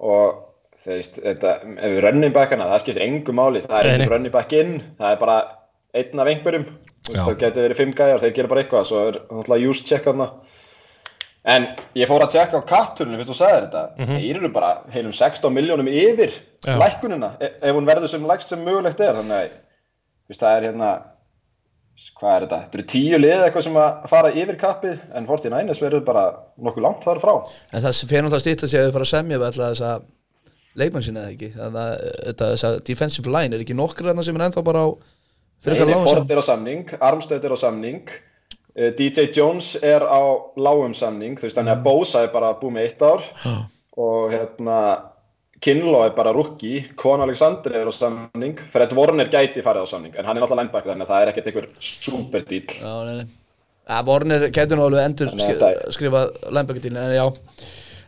og 0.03 0.39
þú 0.83 0.95
veist, 0.97 1.19
þetta, 1.23 1.53
ef 1.79 1.93
við 1.95 2.01
running 2.07 2.35
backana, 2.35 2.67
það 2.73 2.83
skiptir 2.85 3.05
engu 3.07 3.35
máli, 3.39 3.63
það 3.67 3.77
er 3.79 3.87
Nei, 3.87 3.93
nei. 3.93 4.05
ekki 4.07 4.13
running 4.15 4.35
back 4.35 4.55
inn, 4.59 4.73
það 4.99 5.15
er 5.15 5.21
bara 5.21 5.37
einn 6.01 6.23
af 6.25 6.31
einhverjum, 6.33 6.65
það 7.11 7.37
getur 7.43 7.67
verið 7.69 7.81
fimm 7.83 7.93
gæjar, 7.99 8.23
þeir 8.25 8.35
gera 8.39 8.51
bara 8.51 8.65
eitthvað, 8.65 8.87
svo 8.89 9.03
er 9.11 9.19
náttúrulega 9.29 9.71
use 9.71 9.85
check 9.87 10.07
þarna. 10.09 10.27
En 11.43 11.65
ég 11.99 12.07
fór 12.07 12.23
að 12.23 12.37
checka 12.37 12.61
á 12.63 12.71
kapturinu, 12.71 13.19
fyrst 13.19 13.33
þú 13.33 13.37
sagðir 13.41 13.65
þetta, 13.67 14.11
þeir 14.13 14.39
eru 14.39 14.51
bara 14.55 14.69
heilum 14.95 15.15
16 15.17 15.51
miljónum 15.51 15.89
yfir 15.91 16.37
Já. 16.63 16.77
lækkunina, 16.79 17.33
e- 17.43 17.51
ef 17.67 17.75
hún 17.75 17.89
verður 17.89 18.13
sem 18.13 18.29
lægst 18.31 18.53
sem 18.53 18.63
mögulegt 18.63 19.03
er, 19.03 19.17
þannig 19.19 19.41
að, 19.41 19.57
veist, 20.31 20.45
það 20.45 20.55
er 20.61 20.67
hérna, 20.69 20.91
hvað 22.21 22.37
er 22.37 22.47
þetta, 22.47 22.61
þetta 22.63 22.79
eru 22.79 22.87
tíu 22.95 23.19
lið 23.19 23.43
eitthvað 23.49 23.67
sem 23.67 23.81
að 23.83 24.07
fara 24.13 24.31
yfir 24.45 24.61
kappið, 24.61 25.03
en 25.19 25.27
49ers 25.27 25.83
verður 25.83 26.05
bara 26.07 26.25
nokkuð 26.63 26.87
langt 26.87 27.07
þar 27.09 27.23
frá. 27.25 27.35
En 27.73 27.83
það 27.83 28.03
fyrir 28.07 28.27
náttúrulega 28.29 28.45
stýtt 28.47 28.63
að 28.63 28.73
segja 28.73 28.85
að 28.85 28.93
þau 28.93 28.97
fara 29.01 29.09
að 29.09 29.15
semja 29.17 29.41
við 29.43 29.49
alltaf 29.51 29.73
þessa 29.75 29.93
leikmann 30.79 31.05
sinna 31.05 31.25
eða 31.27 31.35
ekki? 31.35 31.51
Þannig 31.57 31.83
að 31.83 32.05
þetta, 32.29 32.51
þessa 32.55 32.71
defensive 32.89 33.35
line 33.35 33.59
er 33.59 33.65
ekki 33.65 33.77
nokkur 33.77 34.09
þarna 34.13 34.25
sem 34.27 34.39
er 34.39 34.47
ennþá 34.47 34.65
bara 34.71 34.85
á 34.87 34.89
fyrir 35.63 35.75
Nei, 35.75 35.83
eitthvað 35.83 35.91
lágum 35.93 36.13
Ford 36.13 36.31
er 36.37 36.41
á 36.41 36.45
samning, 36.47 36.95
Armstead 37.11 37.45
er 37.47 37.55
á 37.55 37.59
samning, 37.61 38.15
DJ 38.77 39.29
Jones 39.37 39.75
er 39.85 40.01
á 40.01 40.23
lágum 40.57 40.95
samning, 40.97 41.37
þú 41.37 41.45
veist, 41.49 41.59
þannig 41.59 41.75
að 41.77 41.83
Bosa 41.85 42.23
er 42.25 42.31
bara 42.33 42.55
búið 42.61 42.73
með 42.77 42.87
eitt 42.89 43.03
ár 43.05 43.27
og 44.01 44.31
hérna, 44.33 44.79
Kinlaw 45.63 46.07
er 46.09 46.15
bara 46.17 46.33
rookie, 46.35 46.81
Kon 46.99 47.21
Alexander 47.23 47.77
er 47.83 47.87
á 47.87 47.93
samning, 47.95 48.57
Fred 48.73 48.95
Warner 48.99 49.29
gæti 49.31 49.63
farið 49.63 49.85
á 49.85 49.89
samning, 49.93 50.17
en 50.17 50.25
hann 50.25 50.37
er 50.37 50.43
náttúrulega 50.43 50.65
linebacker, 50.65 50.91
þannig 50.95 51.07
að 51.07 51.13
það 51.13 51.23
er 51.23 51.31
ekkert 51.33 51.51
einhver 51.53 51.69
super 51.79 52.49
deal. 52.49 52.67
Já, 52.81 52.95
nei, 53.07 53.15
nei. 53.21 53.27
Að 53.93 54.09
Warner 54.09 54.49
nú 54.49 54.87
alveg 54.89 55.05
endur 55.05 55.31
skri, 55.31 55.53
að 55.53 55.63
þetta- 55.63 55.93
skrifa 55.95 56.25
linebacker-dílin 56.49 57.03
en 57.05 57.15
já. 57.15 57.27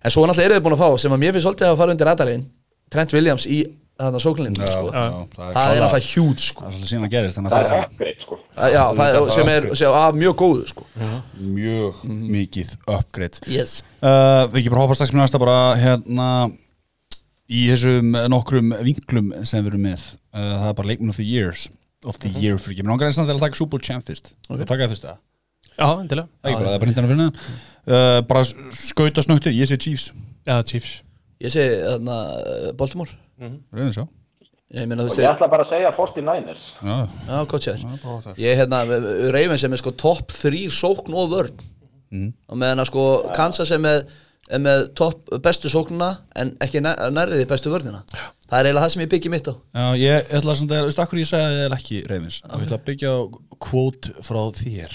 En 0.04 0.10
svo 0.10 0.24
náttúrulega 0.26 0.48
eru 0.50 0.58
þið 0.58 0.64
búin 0.66 0.76
að 0.78 0.82
fá 0.82 0.98
sem 0.98 1.12
að 1.12 1.22
mér 1.22 1.32
finnst 1.36 1.46
svolítið 1.46 1.70
að 1.70 1.76
fara 1.76 1.92
undir 1.94 2.06
radarinn 2.10 2.44
Trent 2.90 3.12
Williams 3.12 3.46
í 3.46 3.60
þarna 4.00 4.20
sóklinni 4.22 4.66
sko. 4.66 4.88
já, 4.90 5.04
það 5.38 5.76
er 5.76 5.84
alltaf 5.86 6.08
hjút 6.08 6.42
sko. 6.42 6.64
Það 6.64 6.78
er 6.80 6.88
síðan 6.90 7.06
að 7.06 7.12
gerist 7.14 7.38
þannig 7.38 7.52
Það 7.52 7.60
að 7.60 7.68
það 7.68 7.76
er 7.78 7.84
upgrade, 7.88 8.24
sko. 8.24 8.38
Að- 8.56 8.74
já, 8.74 8.82
það 8.98 9.18
er, 9.18 9.30
sem 9.36 9.50
er 9.52 9.68
sem 9.80 9.88
er 9.90 9.98
af 10.00 10.18
mjög 10.18 10.34
góðu 10.42 10.66
sko. 10.72 10.86
er 10.98 11.14
mjög 11.60 12.02
mikið 12.34 12.74
upgrade. 12.96 13.40
Yes. 13.54 13.76
uh, 14.02 14.42
Við 14.50 14.60
ekki 14.62 14.74
bara 14.74 14.82
hoppa 14.84 14.98
strax 14.98 15.14
með 15.14 15.22
næsta 15.24 15.42
bara 15.42 15.58
hérna 15.78 16.28
í 17.46 17.62
þessum 17.70 18.18
nokkrum 18.32 18.74
vinklum 18.82 19.30
sem 19.46 19.62
við 19.62 19.72
erum 19.74 19.86
með. 19.86 20.08
Uh, 20.34 20.50
það 20.58 20.68
er 20.72 20.78
bara 20.80 20.90
leikminn 20.90 21.14
of 21.14 21.20
the 21.20 21.28
years 21.28 21.68
of 22.04 22.18
the 22.20 22.28
year 22.34 22.58
fyrir 22.60 22.74
ekki, 22.74 22.84
mér 22.84 22.96
langar 22.96 23.08
eins 23.08 23.18
og 23.22 23.28
það 23.28 23.38
að 23.38 23.46
taka 23.46 23.60
Super 23.60 23.76
Bowl 23.76 23.84
champ 23.86 24.04
fyrst. 24.10 24.34
Og 24.50 24.58
taka 24.66 24.84
það 24.84 24.96
fyrst 24.96 25.06
það 25.06 25.22
Já, 25.74 25.88
endilega. 25.98 26.28
Það 26.42 26.50
er 26.50 26.58
bara, 26.60 26.72
það 26.74 26.74
er 26.76 26.90
hindan 26.90 27.06
að 27.06 27.12
finna 27.14 27.28
uh, 27.30 28.20
bara 28.28 28.42
skauta 28.78 29.24
snögtu, 29.24 29.50
ég 29.54 29.66
sé 29.70 29.78
Chiefs. 29.80 30.10
Já, 30.46 30.58
Chiefs 30.66 31.00
ég 31.40 31.50
segi 31.54 31.78
þarna 31.82 32.18
Baltimore. 32.78 33.10
Rauðin 33.74 33.94
svo. 33.96 34.06
Ég 34.74 34.88
meina 34.90 35.04
veist 35.06 35.20
ég 35.20 35.28
ætla 35.28 35.46
bara 35.50 35.62
að 35.62 35.70
segja 35.70 35.90
49ers. 35.94 36.62
Já, 36.82 36.94
já, 37.28 37.36
gott 37.46 37.62
sér 37.62 37.78
það 37.84 37.94
er 37.94 38.22
það 38.24 38.38
ég 38.42 38.58
hérna, 38.58 38.78
Ravens 39.34 39.62
er 39.64 39.70
með 39.70 39.82
sko 39.84 39.92
topp 40.02 40.32
þrý 40.34 40.64
sókn 40.74 41.14
og 41.14 41.30
vörn. 41.30 41.64
Mhm. 42.14 42.32
og 42.48 42.58
meðan 42.58 42.78
að 42.82 42.88
sko 42.90 43.04
Kansas 43.34 43.70
er 43.74 43.78
með, 43.82 44.04
er 44.50 44.60
með 44.62 44.82
topp 44.94 45.30
bestu 45.42 45.70
sóknuna 45.72 46.08
en 46.36 46.52
ekki 46.62 46.82
nær- 46.82 47.00
nærriði 47.10 47.46
bestu 47.50 47.70
vörnina. 47.72 48.02
Það 48.50 48.58
er 48.60 48.66
eiginlega 48.68 48.84
það 48.84 48.92
sem 48.94 49.02
ég 49.02 49.10
byggi 49.14 49.30
mitt 49.30 49.48
á. 49.50 49.54
Já, 49.74 49.86
ég 49.98 50.32
ætla 50.38 50.52
að, 50.54 50.64
þú 50.68 50.82
veist, 50.86 50.98
akkur 51.02 51.18
ég 51.18 51.26
segja 51.30 51.48
að 51.48 51.54
ég 51.58 51.64
er 51.70 51.76
ekki 51.78 52.00
Ravens? 52.10 52.40
Og 52.44 52.60
ég 52.60 52.66
ætla 52.68 52.78
að 52.78 52.84
byggja 52.90 53.12
quote 53.58 54.12
frá 54.22 54.42
þér. 54.54 54.94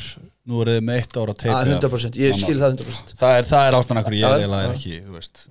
Nú 0.50 0.62
er 0.64 0.72
þið 0.74 0.82
með 0.88 1.00
eitt 1.02 1.18
ára 1.20 1.34
teipi 1.36 1.56
að 1.56 1.72
100% 1.80 2.16
ég 2.20 2.34
skil 2.40 2.58
það 2.58 2.78
100% 2.80 3.16
Það 3.20 3.36
er, 3.38 3.44
það 3.52 3.68
er 3.68 3.76
ástæðan 3.80 4.00
akkur 4.02 4.16
ég 4.16 4.24
Já, 4.24 4.30
er 4.30 4.40
eiginlega 4.40 4.64
já. 4.64 4.70
er 4.70 4.76
ekki, 4.80 4.96
þú 5.06 5.12
veist 5.20 5.44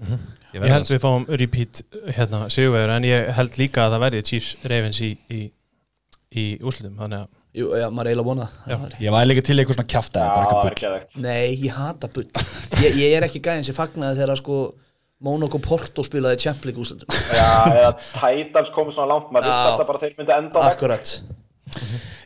Ég 0.54 0.64
held 0.72 0.88
við 0.88 1.02
fáum 1.02 1.26
repeat 1.28 1.82
hérna 2.16 2.46
sigurvegur 2.52 2.94
en 2.94 3.06
ég 3.08 3.26
held 3.36 3.58
líka 3.60 3.84
að 3.84 3.96
það 3.96 4.04
verði 4.06 4.22
Chiefs 4.30 4.54
Ravens 4.72 5.00
í, 5.04 5.10
í, 5.28 5.40
í 6.32 6.46
úrslutum 6.62 6.96
þannig 7.00 7.24
að 7.24 7.34
Jú, 7.58 7.70
já, 7.74 7.86
maður 7.90 8.06
er 8.06 8.12
eiginlega 8.12 8.28
vonað 8.28 8.56
Já. 8.68 8.76
Ég 9.02 9.14
væri 9.14 9.28
líka 9.30 9.42
til 9.48 9.54
eitthvað 9.56 9.78
svona 9.78 9.88
Já, 10.28 10.34
er 10.68 10.90
aðeitt. 10.90 11.14
Nei, 11.24 11.46
ég 11.64 11.72
hata 11.78 12.10
bull 12.12 12.26
ég, 12.84 12.98
ég 13.00 13.16
er 13.16 13.26
ekki 13.26 13.40
gæðin 13.44 13.64
sem 13.66 13.76
fagnaði 13.76 14.20
þegar 14.20 14.40
sko 14.42 14.58
Monaco 15.24 15.58
Porto 15.64 16.04
spilaði 16.06 16.38
Champions 16.44 16.68
League 16.68 16.84
úrslutum 16.84 17.08
Já, 17.34 17.48
eða 17.72 17.90
Titans 18.12 18.70
komið 18.76 18.98
svona 18.98 19.10
langt, 19.14 19.32
maður 19.34 19.48
vissi 19.48 19.64
Já. 19.64 19.72
alltaf 19.72 19.88
bara 19.90 19.98
að 20.00 20.04
þeir 20.06 20.20
myndi 20.20 20.36
enda. 20.36 20.64
Akkurat 20.68 21.14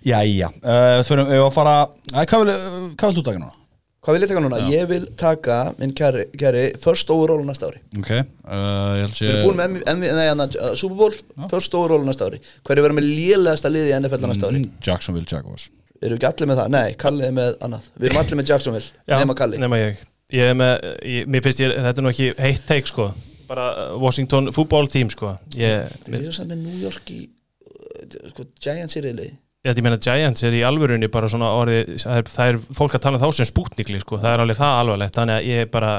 Jæja, 0.03 0.51
uh, 0.61 1.01
þurfum 1.07 1.31
við 1.31 1.47
að 1.47 1.51
fara 1.55 1.77
Æ, 2.13 2.21
hvað 2.27 2.45
vil 2.45 3.17
þú 3.17 3.25
taka 3.31 3.39
núna? 3.39 3.55
Hvað 4.03 4.17
vil 4.17 4.25
ég 4.25 4.31
taka 4.33 4.41
núna? 4.43 4.59
Ég 4.67 4.89
vil 4.91 5.05
taka 5.21 5.57
minn 5.79 5.93
kæri, 5.95 6.25
kæri 6.35 6.63
first 6.83 7.11
overall 7.15 7.45
næsta 7.47 7.69
ári. 7.71 7.79
Ok, 8.01 8.09
uh, 8.11 8.97
ég 8.99 9.05
held 9.05 9.15
sé 9.15 9.29
Við 9.29 9.37
erum 9.37 9.45
búin 9.47 9.61
með 9.61 9.77
M- 9.77 9.93
M- 9.93 10.17
nei, 10.19 10.25
hana, 10.27 10.47
uh, 10.59 10.73
Super 10.75 10.97
Bowl 10.99 11.47
first 11.53 11.77
overall 11.79 12.03
næsta 12.09 12.27
ári. 12.27 12.41
Hverju 12.67 12.83
verður 12.83 12.97
með 12.99 13.07
lélegasta 13.13 13.71
liði 13.71 13.93
í 13.93 13.99
NFL 14.01 14.27
næsta 14.27 14.49
ári? 14.51 14.63
Mm, 14.65 14.73
Jacksonville 14.89 15.31
Jaguars. 15.31 15.69
Erum 16.03 16.19
við 16.19 16.19
ekki 16.19 16.31
allir 16.33 16.51
með 16.51 16.59
það? 16.65 16.73
Nei, 16.75 16.95
Kalli 16.99 17.29
er 17.29 17.37
með 17.37 17.53
annað. 17.63 17.87
Við 18.03 18.09
erum 18.11 18.21
allir 18.25 18.41
með 18.43 18.51
Jacksonville, 18.51 18.91
Já, 19.13 19.19
nema 19.23 19.37
Kalli. 19.39 19.61
nema 19.63 19.79
ég. 19.85 20.03
Ég 20.33 20.51
er 20.51 20.59
með, 20.59 20.89
ég, 21.13 21.29
mér 21.31 21.45
finnst 21.47 21.63
ég, 21.63 21.77
þetta 21.87 22.03
er 22.03 22.07
nú 22.09 22.11
ekki 22.11 22.29
heitt 22.43 22.67
teik 22.67 22.91
sko. 22.91 23.07
Bara 23.53 23.69
uh, 23.71 23.95
Washington 24.03 24.51
football 24.57 24.91
team 24.91 25.11
sko. 25.15 25.37
Ég, 25.55 25.95
Við 26.09 26.19
erum 26.25 26.35
samt 26.35 26.51
með 26.51 26.65
New 26.67 26.83
York 26.83 27.15
í 27.15 27.21
uh, 27.29 28.31
sko, 28.35 28.49
Giants 28.59 28.99
í 28.99 29.05
reyli 29.07 29.31
ég, 29.63 29.83
meina 29.85 29.99
Giants 30.03 30.43
er 30.47 30.57
í 30.59 30.63
alvörunni 30.67 31.11
bara 31.13 31.29
svona 31.31 31.53
orðið, 31.59 31.93
það 32.03 32.21
er, 32.21 32.31
það 32.33 32.53
er 32.53 32.63
fólk 32.79 32.97
að 32.97 33.05
tala 33.05 33.19
um 33.19 33.23
þá 33.23 33.39
sem 33.39 33.51
spútnikli 33.51 34.01
sko, 34.03 34.19
það 34.23 34.33
er 34.35 34.45
alveg 34.45 34.59
það 34.59 34.79
alvarlegt. 34.81 35.19
Þannig 35.19 35.39
að 35.39 35.51
ég 35.51 35.71
bara, 35.75 35.93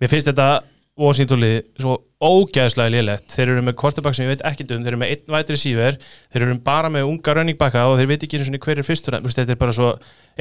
mér 0.00 0.12
finnst 0.12 0.30
þetta 0.30 0.48
Washingtonlið 0.94 1.56
svo 1.82 1.96
ógæðslega 2.22 2.92
lélegt, 2.94 3.26
þeir 3.34 3.50
eru 3.56 3.62
með 3.66 3.74
quarterback 3.80 4.14
sem 4.14 4.28
ég 4.28 4.36
veit 4.36 4.44
ekki 4.46 4.66
um, 4.68 4.84
þeir 4.84 4.92
eru 4.92 5.00
með 5.00 5.10
einn 5.10 5.32
vætri 5.34 5.56
síver 5.58 5.96
þeir 6.30 6.44
eru 6.46 6.54
bara 6.62 6.90
með 6.94 7.08
unga 7.08 7.34
running 7.34 7.58
backa 7.58 7.82
og 7.90 7.98
þeir 7.98 8.12
veit 8.12 8.22
ekki 8.22 8.38
einu 8.38 8.46
svona 8.46 8.60
hver 8.62 8.78
er 8.78 8.86
fyrstur, 8.86 9.16
þetta 9.18 9.56
er 9.56 9.58
bara 9.58 9.74
svo 9.74 9.90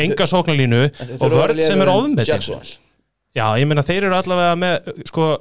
enga 0.05 0.27
sóknarlínu 0.29 0.83
og 1.17 1.33
vörð 1.33 1.63
sem 1.65 1.81
er 1.81 1.91
Jacksonville. 2.29 2.77
Já, 3.33 3.47
ég 3.57 3.65
meina 3.65 3.81
þeir 3.81 4.11
eru 4.11 4.19
allavega 4.19 4.53
með 4.61 4.93
sko 5.09 5.31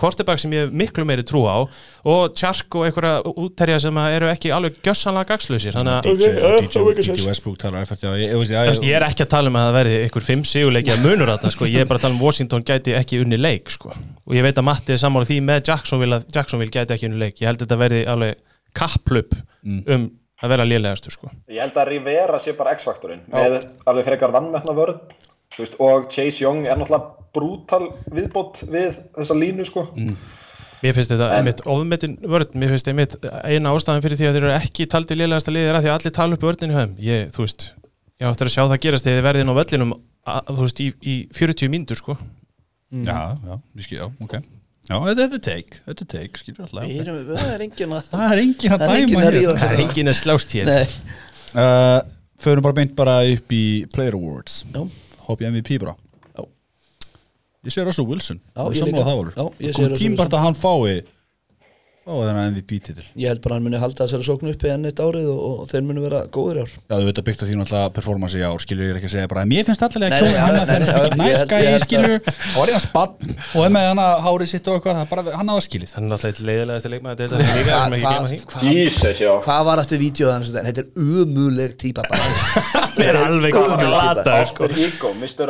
quarterback 0.00 0.40
sem 0.42 0.52
ég 0.56 0.66
hef 0.66 0.74
miklu 0.82 1.04
meiri 1.08 1.24
trú 1.26 1.44
á 1.44 1.60
og 1.60 2.34
Tjark 2.38 2.76
og 2.78 2.86
einhverja 2.88 3.20
útterja 3.30 3.80
sem 3.84 4.00
að 4.00 4.16
eru 4.16 4.30
ekki 4.32 4.52
alveg 4.56 4.78
þannig 4.80 5.92
að 5.92 6.08
DJ, 6.08 6.30
það. 6.40 7.24
Westbrook 7.26 7.58
talar 7.60 7.84
Já, 8.00 8.12
ég, 8.16 8.94
er 8.96 9.04
ekki 9.06 9.24
að 9.26 9.32
tala 9.34 9.50
um 9.50 9.58
að 9.60 9.66
það 9.66 9.76
verði 9.76 9.98
einhver 10.04 10.24
fimm 10.24 10.44
sigurleiki 10.48 10.94
að 10.94 11.04
munur 11.04 11.32
þarna, 11.32 11.52
sko, 11.54 11.68
ég 11.68 11.84
er 11.84 11.90
bara 11.90 12.00
að 12.00 12.06
tala 12.06 12.16
um 12.16 12.22
Washington 12.24 12.64
gæti 12.66 12.94
ekki 12.96 13.20
unni 13.20 13.38
leik, 13.40 13.70
sko. 13.72 13.92
Og 14.26 14.36
ég 14.36 14.46
veit 14.46 14.56
að 14.56 14.66
Matti 14.70 14.94
er 14.94 15.02
sammála 15.02 15.28
því 15.28 15.38
með 15.46 15.62
Jacksonville 15.70 16.20
að 16.20 16.36
Jacksonville 16.36 16.74
gæti 16.74 16.96
ekki 16.96 17.10
unni 17.10 17.20
leik, 17.20 17.40
ég 17.42 17.50
held 17.50 17.60
að 17.60 17.66
þetta 17.66 17.80
verði 17.84 18.02
alveg 18.14 18.42
kapplup 18.80 19.36
um 19.66 20.08
að 20.40 20.54
vera 20.54 20.64
lélegastu, 20.68 21.12
sko. 21.12 21.32
Ég 21.52 21.60
held 21.60 21.76
að 21.76 21.90
Rivera 21.92 22.40
sé 22.40 22.56
bara 22.56 22.72
X-faktorinn 22.78 23.26
með 23.28 23.58
alveg 23.90 24.08
frekar 24.08 24.32
vannmettna 24.32 24.76
vörð 24.76 25.02
og 25.82 26.06
Chase 26.08 26.44
Young 26.44 26.64
er 26.64 26.78
náttúrulega 26.78 27.19
brútal 27.34 27.90
viðbót 28.10 28.62
við 28.70 29.00
þessa 29.16 29.36
línu 29.38 29.66
sko. 29.68 29.86
Mér 30.80 30.94
finnst 30.96 31.12
þetta 31.12 31.26
En- 31.28 31.36
einmitt 31.42 31.60
ofmetin 31.68 32.14
vörn, 32.24 32.54
mér 32.56 32.72
finnst 32.72 32.88
einmitt 32.88 33.16
eina 33.44 33.74
ástæðan 33.76 34.02
fyrir 34.04 34.16
því 34.16 34.28
að 34.30 34.36
þeir 34.38 34.44
eru 34.46 34.54
ekki 34.56 34.86
taldi 34.88 35.18
lélegasta 35.18 35.52
liðir 35.52 35.76
að 35.76 35.84
því 35.84 35.90
að 35.92 35.98
allir 35.98 36.14
tala 36.16 36.38
upp 36.38 36.46
vörninu 36.48 36.76
höfum, 36.78 36.94
ég, 37.04 37.26
þú 37.34 37.44
veist 37.44 37.66
ég 38.20 38.28
áttur 38.30 38.48
að 38.48 38.54
sjá 38.54 38.62
það 38.64 38.80
gerast 38.86 39.04
þegar 39.08 39.18
þið 39.20 39.26
verðið 39.28 39.44
inn 39.44 39.52
á 39.52 39.60
vellinum 39.60 39.92
að, 40.30 40.40
þú 40.56 40.64
veist, 40.64 40.80
í, 40.80 40.88
í 41.00 41.16
40 41.36 41.70
mínútur, 41.74 42.00
sko. 42.00 42.16
Já, 42.90 43.20
já, 43.44 43.54
ég 43.76 43.84
skil, 43.86 43.98
já, 44.00 44.06
ok. 44.24 44.34
Já, 44.90 44.96
þetta 45.06 45.26
er 45.28 45.42
take, 45.44 45.82
þetta 45.86 46.04
er 46.06 46.08
take, 46.16 46.40
skilur 46.40 46.64
alltaf. 46.66 46.88
Það 47.30 47.52
er 47.54 47.62
engin 47.66 47.92
að 47.94 48.08
Það 48.10 48.32
er 48.34 48.40
engin 48.42 48.74
að 48.74 48.84
dæma 48.88 49.20
hér 49.26 49.36
Það 49.60 49.74
er 49.76 49.82
enginn 49.84 50.10
að 50.10 50.16
slást 50.18 50.56
hér. 50.56 50.70
Nei. 50.70 50.86
Uh, 51.54 52.00
Förum 52.40 52.64
bara 52.64 52.76
beint 52.80 52.94
bara 52.96 53.18
upp 53.28 53.52
í 53.52 53.64
Player 53.92 54.16
Awards. 54.16 54.62
Í 54.72 55.46
MVP 55.46 55.76
bara. 55.82 55.92
Ég 57.66 57.72
sé 57.74 57.82
Russell 57.84 58.06
Wilson. 58.08 58.40
Já, 58.54 58.62
Ég 58.72 58.84
líka. 58.88 59.02
Já, 59.36 59.44
ég 59.60 59.74
sé 59.74 59.82
Kom 59.82 59.90
Russell 59.90 59.98
tímbart 60.00 60.32
að 60.36 60.44
hann 60.46 60.56
fái 60.56 61.02
fái 62.10 62.26
þennan 62.28 62.48
MVP-titil 62.54 63.04
Ég 63.20 63.30
held 63.30 63.40
bara 63.44 63.54
að 63.54 63.58
hann 63.60 63.66
muni 63.68 63.80
halda 63.82 64.04
þessari 64.06 64.26
sóknu 64.26 64.52
uppi 64.54 64.70
enn 64.74 64.84
eitt 64.90 65.00
árið 65.00 65.28
og, 65.32 65.40
og 65.62 65.68
þeir 65.70 65.84
muni 65.86 66.00
vera 66.04 66.20
góður 66.34 66.56
í 66.58 66.64
ár. 66.64 66.72
Já, 66.80 66.94
þú 66.96 67.04
veit 67.08 67.20
að 67.20 67.26
byggt 67.30 67.40
á 67.40 67.46
því 67.48 67.54
náttúrulega 67.60 67.92
performance 68.00 68.34
í 68.36 68.44
ár 68.46 68.60
skilur 68.64 68.84
ég 68.84 68.90
er 68.90 68.98
ekki 69.00 69.10
að 69.10 69.14
segja 69.16 69.30
bara 69.30 69.44
Mér 69.50 69.64
finnst 69.68 69.80
Nei, 69.80 70.10
að 70.10 70.14
kjóða 70.20 70.40
hann 70.40 70.56
að 70.60 70.66
það 70.70 70.74
er 70.76 70.80
mikið 70.80 70.90
held- 70.90 71.10
ég 71.10 71.16
næska 71.20 71.56
í 71.60 71.62
skilur 71.84 72.16
og 72.20 72.58
var 72.60 72.68
eina 72.70 72.80
spann. 72.84 73.14
Og 73.54 73.60
er 73.64 73.70
með 73.74 73.84
hann 73.90 74.02
að 74.04 74.14
hárið 74.26 74.48
sitt 74.50 74.64
og 74.70 74.72
eitthvað 74.78 74.94
það 74.96 75.04
er 75.04 75.10
bara, 75.10 75.22
hann 75.40 75.48
hafa 75.54 75.62
skilið 75.66 75.90
Það 75.90 76.00
er 76.00 76.08
Þetta 77.20 77.36
er 77.36 77.40
sem 77.40 77.94
ekki 77.94 78.04
gleyma 78.10 78.28
því. 78.30 78.38
Hvað 79.46 79.62
var 79.70 79.76
aftur 79.84 79.98
vídeo 80.00 80.26
þannig 80.30 80.48
að 80.50 80.68
þetta 80.70 80.80
er 80.80 80.88
umuleg 81.00 81.70
típa 81.80 82.02
bara. 82.10 82.24
Það 82.90 83.06
er 83.06 83.16
alveg 83.20 83.54
sko. 84.50 84.62
Ego, 84.84 85.08
Mr. 85.20 85.46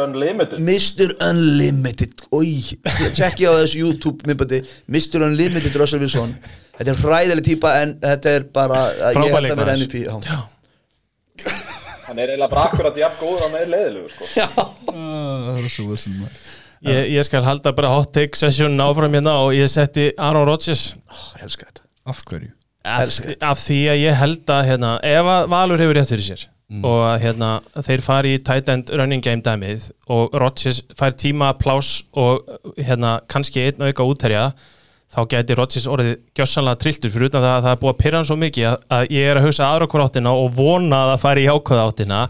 Unlimited 5.25 6.21
Þetta 6.80 6.92
er 6.94 7.01
hræðileg 7.05 7.44
típa 7.44 7.74
en 7.82 7.96
þetta 8.01 8.30
er 8.38 8.46
bara 8.57 8.80
að 9.11 9.18
ég 9.20 9.34
held 9.36 9.51
að 9.53 9.59
vera. 9.61 9.74
MVP 9.76 10.05
já. 10.07 10.38
Hann 12.09 12.18
er 12.18 12.32
eiginlega 12.32 12.51
bara 12.51 12.64
akkurat 12.70 12.96
jafn 12.98 13.20
góður 13.20 13.44
á 13.46 13.48
með 13.53 13.66
leiðilegur 13.74 14.14
sko. 14.14 14.30
Já. 14.34 14.48
Russell 15.61 15.86
Wilson 15.90 16.16
ég, 16.88 17.11
ég 17.14 17.26
skal 17.28 17.44
halda 17.46 17.72
bara 17.76 17.90
hot 17.92 18.12
take 18.16 18.38
session 18.38 18.80
áfram 18.82 19.12
hérna 19.14 19.36
og 19.44 19.53
ég 19.57 19.68
setti 19.70 20.09
Aaron 20.18 20.46
Rodgers 20.48 20.94
Ó, 21.12 21.16
ég 21.38 21.44
elska 21.46 21.68
þetta 21.68 21.84
Af 22.11 22.22
hverju? 22.26 22.51
af, 22.88 23.18
af 23.44 23.61
því 23.61 23.78
að 23.92 23.98
ég 24.01 24.16
held 24.16 24.51
að 24.57 24.62
hérna, 24.70 24.94
ef 25.05 25.26
að 25.34 25.51
Valur 25.53 25.82
hefur 25.84 25.98
rétt 26.01 26.12
fyrir 26.14 26.26
sér 26.30 26.46
og 26.86 27.01
að 27.03 27.16
hérna, 27.24 27.46
þeir 27.82 28.03
fari 28.07 28.32
í 28.36 28.40
tight 28.46 28.68
end 28.70 28.92
running 28.94 29.22
game 29.26 29.42
dæmið 29.42 29.88
og 30.14 30.36
Rodgers 30.38 30.78
fær 30.96 31.16
tíma 31.18 31.48
plás 31.59 32.05
og 32.14 32.46
hérna, 32.78 33.16
kannski 33.28 33.64
einn 33.66 33.82
auka 33.88 34.07
útherja 34.07 34.44
þá 35.11 35.21
geti 35.33 35.57
Rodgers 35.59 35.87
orðið 35.91 36.13
gjössanlega 36.39 36.81
trilltur 36.85 37.11
fyrir 37.15 37.31
utan 37.31 37.43
það 37.43 37.57
að 37.57 37.65
það 37.67 37.73
er 37.75 37.81
búið 37.83 37.93
að 37.95 38.01
pyrra 38.05 38.21
hann 38.21 38.29
svo 38.31 38.37
mikið 38.39 38.69
að, 38.71 38.77
að 38.99 39.11
ég 39.17 39.31
er 39.33 39.41
að 39.41 39.47
hugsa 39.49 39.67
aðra 39.73 39.89
okkur 39.89 40.05
áttina 40.07 40.35
og 40.39 40.53
vona 40.55 41.01
að 41.05 41.11
það 41.15 41.25
fari 41.25 41.45
í 41.47 41.51
ákvæða 41.51 41.87
áttina 41.91 42.21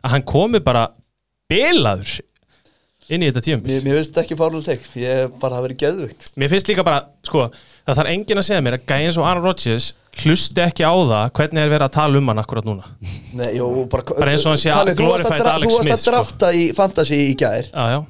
að 0.00 0.14
hann 0.14 0.24
komi 0.30 0.60
bara 0.64 0.86
bilaður 1.50 2.14
inn 3.10 3.24
í 3.24 3.28
þetta 3.28 3.42
tíum 3.44 3.62
Mér, 3.66 3.80
mér 3.84 3.98
finnst 3.98 4.12
þetta 4.14 4.22
ekki 4.24 4.36
fárlega 4.38 4.66
tek 4.70 4.84
Ég 5.02 5.16
hef 5.24 5.32
bara 5.42 5.60
verið 5.64 5.80
geðvikt 5.82 6.28
Mér 6.38 6.52
finnst 6.52 6.68
líka 6.70 6.84
bara, 6.86 7.00
sko, 7.26 7.48
það 7.88 7.98
þarf 8.00 8.12
enginn 8.14 8.40
að 8.42 8.46
segja 8.48 8.62
mér 8.64 8.76
að 8.78 8.84
gæðin 8.92 9.16
svo 9.16 9.24
Aaron 9.26 9.46
Rodgers 9.48 9.88
hlusti 10.20 10.62
ekki 10.64 10.86
á 10.86 10.94
það 10.94 11.32
hvernig 11.38 11.64
er 11.64 11.72
verið 11.74 11.86
að 11.88 11.92
tala 11.96 12.18
um 12.20 12.30
hann 12.32 12.40
akkurat 12.42 12.66
núna. 12.66 12.88
Nei, 13.38 13.50
jú, 13.56 13.66
bara, 13.90 14.02
Bara 14.18 14.32
eins 14.34 14.42
og 14.46 14.54
hann 14.56 14.62
sé 14.62 14.72
að 14.74 14.90
glorified 14.98 15.38
dra- 15.42 15.52
Alex 15.54 15.70
Þú 15.70 15.76
varst 15.76 15.86
Smith, 15.86 15.94
að 15.94 16.02
sko. 16.02 16.10
drafta 16.14 16.50
í 16.54 16.64
fantasy 16.76 17.20
í 17.28 17.36
Hv- 17.38 18.06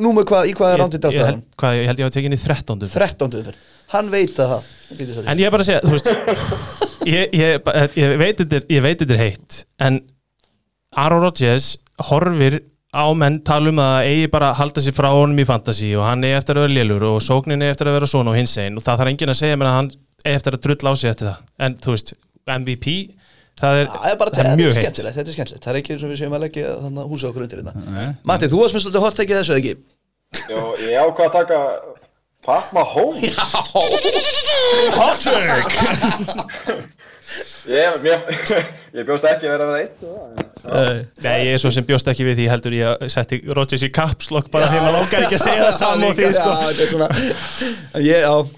Nú 0.00 0.14
með 0.16 0.24
hvað, 0.30 0.46
í 0.48 0.52
hvað 0.56 0.72
er 0.72 0.80
rándið 0.80 0.96
ég, 0.96 1.02
draftaði 1.04 1.24
held, 1.28 1.34
hann? 1.34 1.46
hvað, 1.60 1.78
ég 1.78 1.88
held 1.90 2.00
ég 2.00 2.08
að 2.08 2.14
tekið 2.16 2.28
inn 2.30 2.36
í 2.36 2.40
13. 2.40 2.84
13. 2.94 3.38
umferð 3.40 3.70
Hann 3.94 4.08
veit 4.10 4.38
að 4.40 4.52
það. 4.54 4.68
En 5.28 5.40
ég 5.42 5.46
er 5.46 5.52
bara 5.52 5.62
að 5.62 5.68
segja, 5.68 5.82
þú 5.84 5.92
veist 5.92 6.08
ég, 7.14 7.34
ég, 7.36 7.68
ég, 8.00 8.14
veit 8.18 8.40
þetta 8.40 8.60
er, 8.60 8.64
ég 8.72 9.18
heitt 9.20 9.58
en 9.84 10.00
Aaron 10.96 11.24
Rodgers 11.24 11.74
horfir 12.08 12.62
á 12.94 13.04
menn 13.18 13.40
tala 13.44 13.72
um 13.72 13.80
að 13.82 14.08
eigi 14.08 14.30
bara 14.30 14.52
að 14.52 14.60
halda 14.60 14.84
sér 14.84 14.94
frá 14.96 15.10
honum 15.10 15.40
í 15.42 15.46
fantasy 15.48 15.90
og 15.98 16.06
hann 16.06 16.24
eigi 16.24 16.38
eftir 16.38 16.58
að 16.58 16.68
vera 16.68 16.76
lélur 16.78 17.06
og 17.10 17.22
sóknin 17.26 17.64
eigi 17.64 17.74
eftir 17.74 17.90
að 17.90 17.98
vera 17.98 18.10
svona 18.10 18.32
og 18.32 18.38
hins 18.38 18.54
einn 18.62 18.78
og 18.78 18.86
það 18.86 19.00
þarf 19.00 19.12
enginn 19.12 19.34
að 19.34 19.40
segja 19.40 19.58
mér 19.58 19.70
að 19.70 19.78
hann 19.78 19.90
eigi 20.24 20.36
eftir 20.38 20.56
að 20.56 20.64
drulla 20.66 20.94
á 20.94 21.00
sig 21.00 21.10
eftir 21.10 21.30
það 21.30 21.66
en 21.66 21.76
þú 21.84 21.96
veist, 21.96 22.14
MVP 22.54 22.94
það 23.60 23.80
er, 23.80 23.86
Það 23.94 24.08
er 24.10 24.16
bara 24.20 24.30
það 24.34 24.40
er 24.44 24.48
er 24.50 24.56
mjög 24.60 24.70
heitt. 24.72 24.80
skemmtilegt, 24.82 25.16
þetta 25.18 25.30
er 25.30 25.36
skemmtilegt. 25.38 25.64
Það 25.64 25.72
er 25.74 25.78
ekki 25.80 25.92
eins 25.94 26.04
og 26.04 26.10
við 26.14 26.18
séum 26.22 26.34
að 26.38 26.44
leggja 26.44 26.66
húsa 27.12 27.28
okkur 27.30 27.44
undir 27.46 27.60
þetta 27.62 27.74
Nei. 27.94 28.08
Matti, 28.30 28.50
þú 28.52 28.56
varst 28.62 28.74
með 28.76 28.84
svolítið 28.86 29.04
hot 29.06 29.22
ekki 29.24 29.36
þessu 29.38 29.54
ekki? 29.60 29.74
Jó, 30.50 30.60
ég 30.82 30.96
ákvað 30.98 31.26
að 31.28 31.34
taka 31.38 31.58
Pat 32.44 32.66
Mahomes. 32.76 33.38
Hot 34.98 35.16
take 35.24 36.82
Ég, 37.68 37.96
mér, 38.04 38.20
ég 38.98 39.06
bjóst 39.08 39.24
ekki 39.26 39.48
að 39.48 39.52
vera 39.54 39.64
að 39.64 39.70
vera 39.72 39.82
eitt 39.84 39.98
Nei, 40.64 41.38
ég 41.44 41.52
er 41.56 41.60
svo 41.60 41.70
sem 41.74 41.84
bjóst 41.84 42.08
ekki 42.08 42.24
við 42.24 42.38
því 42.38 42.46
heldur 42.48 42.74
ég 42.76 42.86
að 42.88 43.10
setti 43.12 43.36
Rodgers 43.56 43.82
í 43.84 43.90
kapslokk 43.92 44.46
bara 44.52 44.68
því 44.70 44.78
að 44.78 44.84
maður 44.86 44.96
langar 44.96 45.26
ekki 45.26 45.36
að 45.36 45.42
segja 45.44 45.64
það 45.66 45.74
saman 45.76 46.06
og 46.08 46.14
því 46.16 46.24
sko. 46.38 46.50
Er 48.00 48.12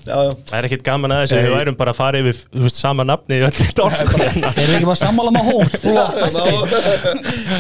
Það 0.07 0.59
er 0.61 0.69
ekkit 0.69 0.85
gaman 0.87 1.15
að 1.17 1.23
þessu, 1.25 1.41
við 1.47 1.55
værum 1.57 1.79
bara 1.81 1.95
að 1.95 1.99
fara 1.99 2.21
yfir 2.23 2.37
þú 2.45 2.63
veist, 2.67 2.79
sama 2.83 3.07
nafni. 3.09 3.41
Erum 3.41 3.51
við 3.51 4.77
ekki 4.77 4.91
bara 4.91 5.01
sammála 5.03 5.35
með 5.35 5.45
Holmes? 5.51 5.75
Flott 5.83 6.15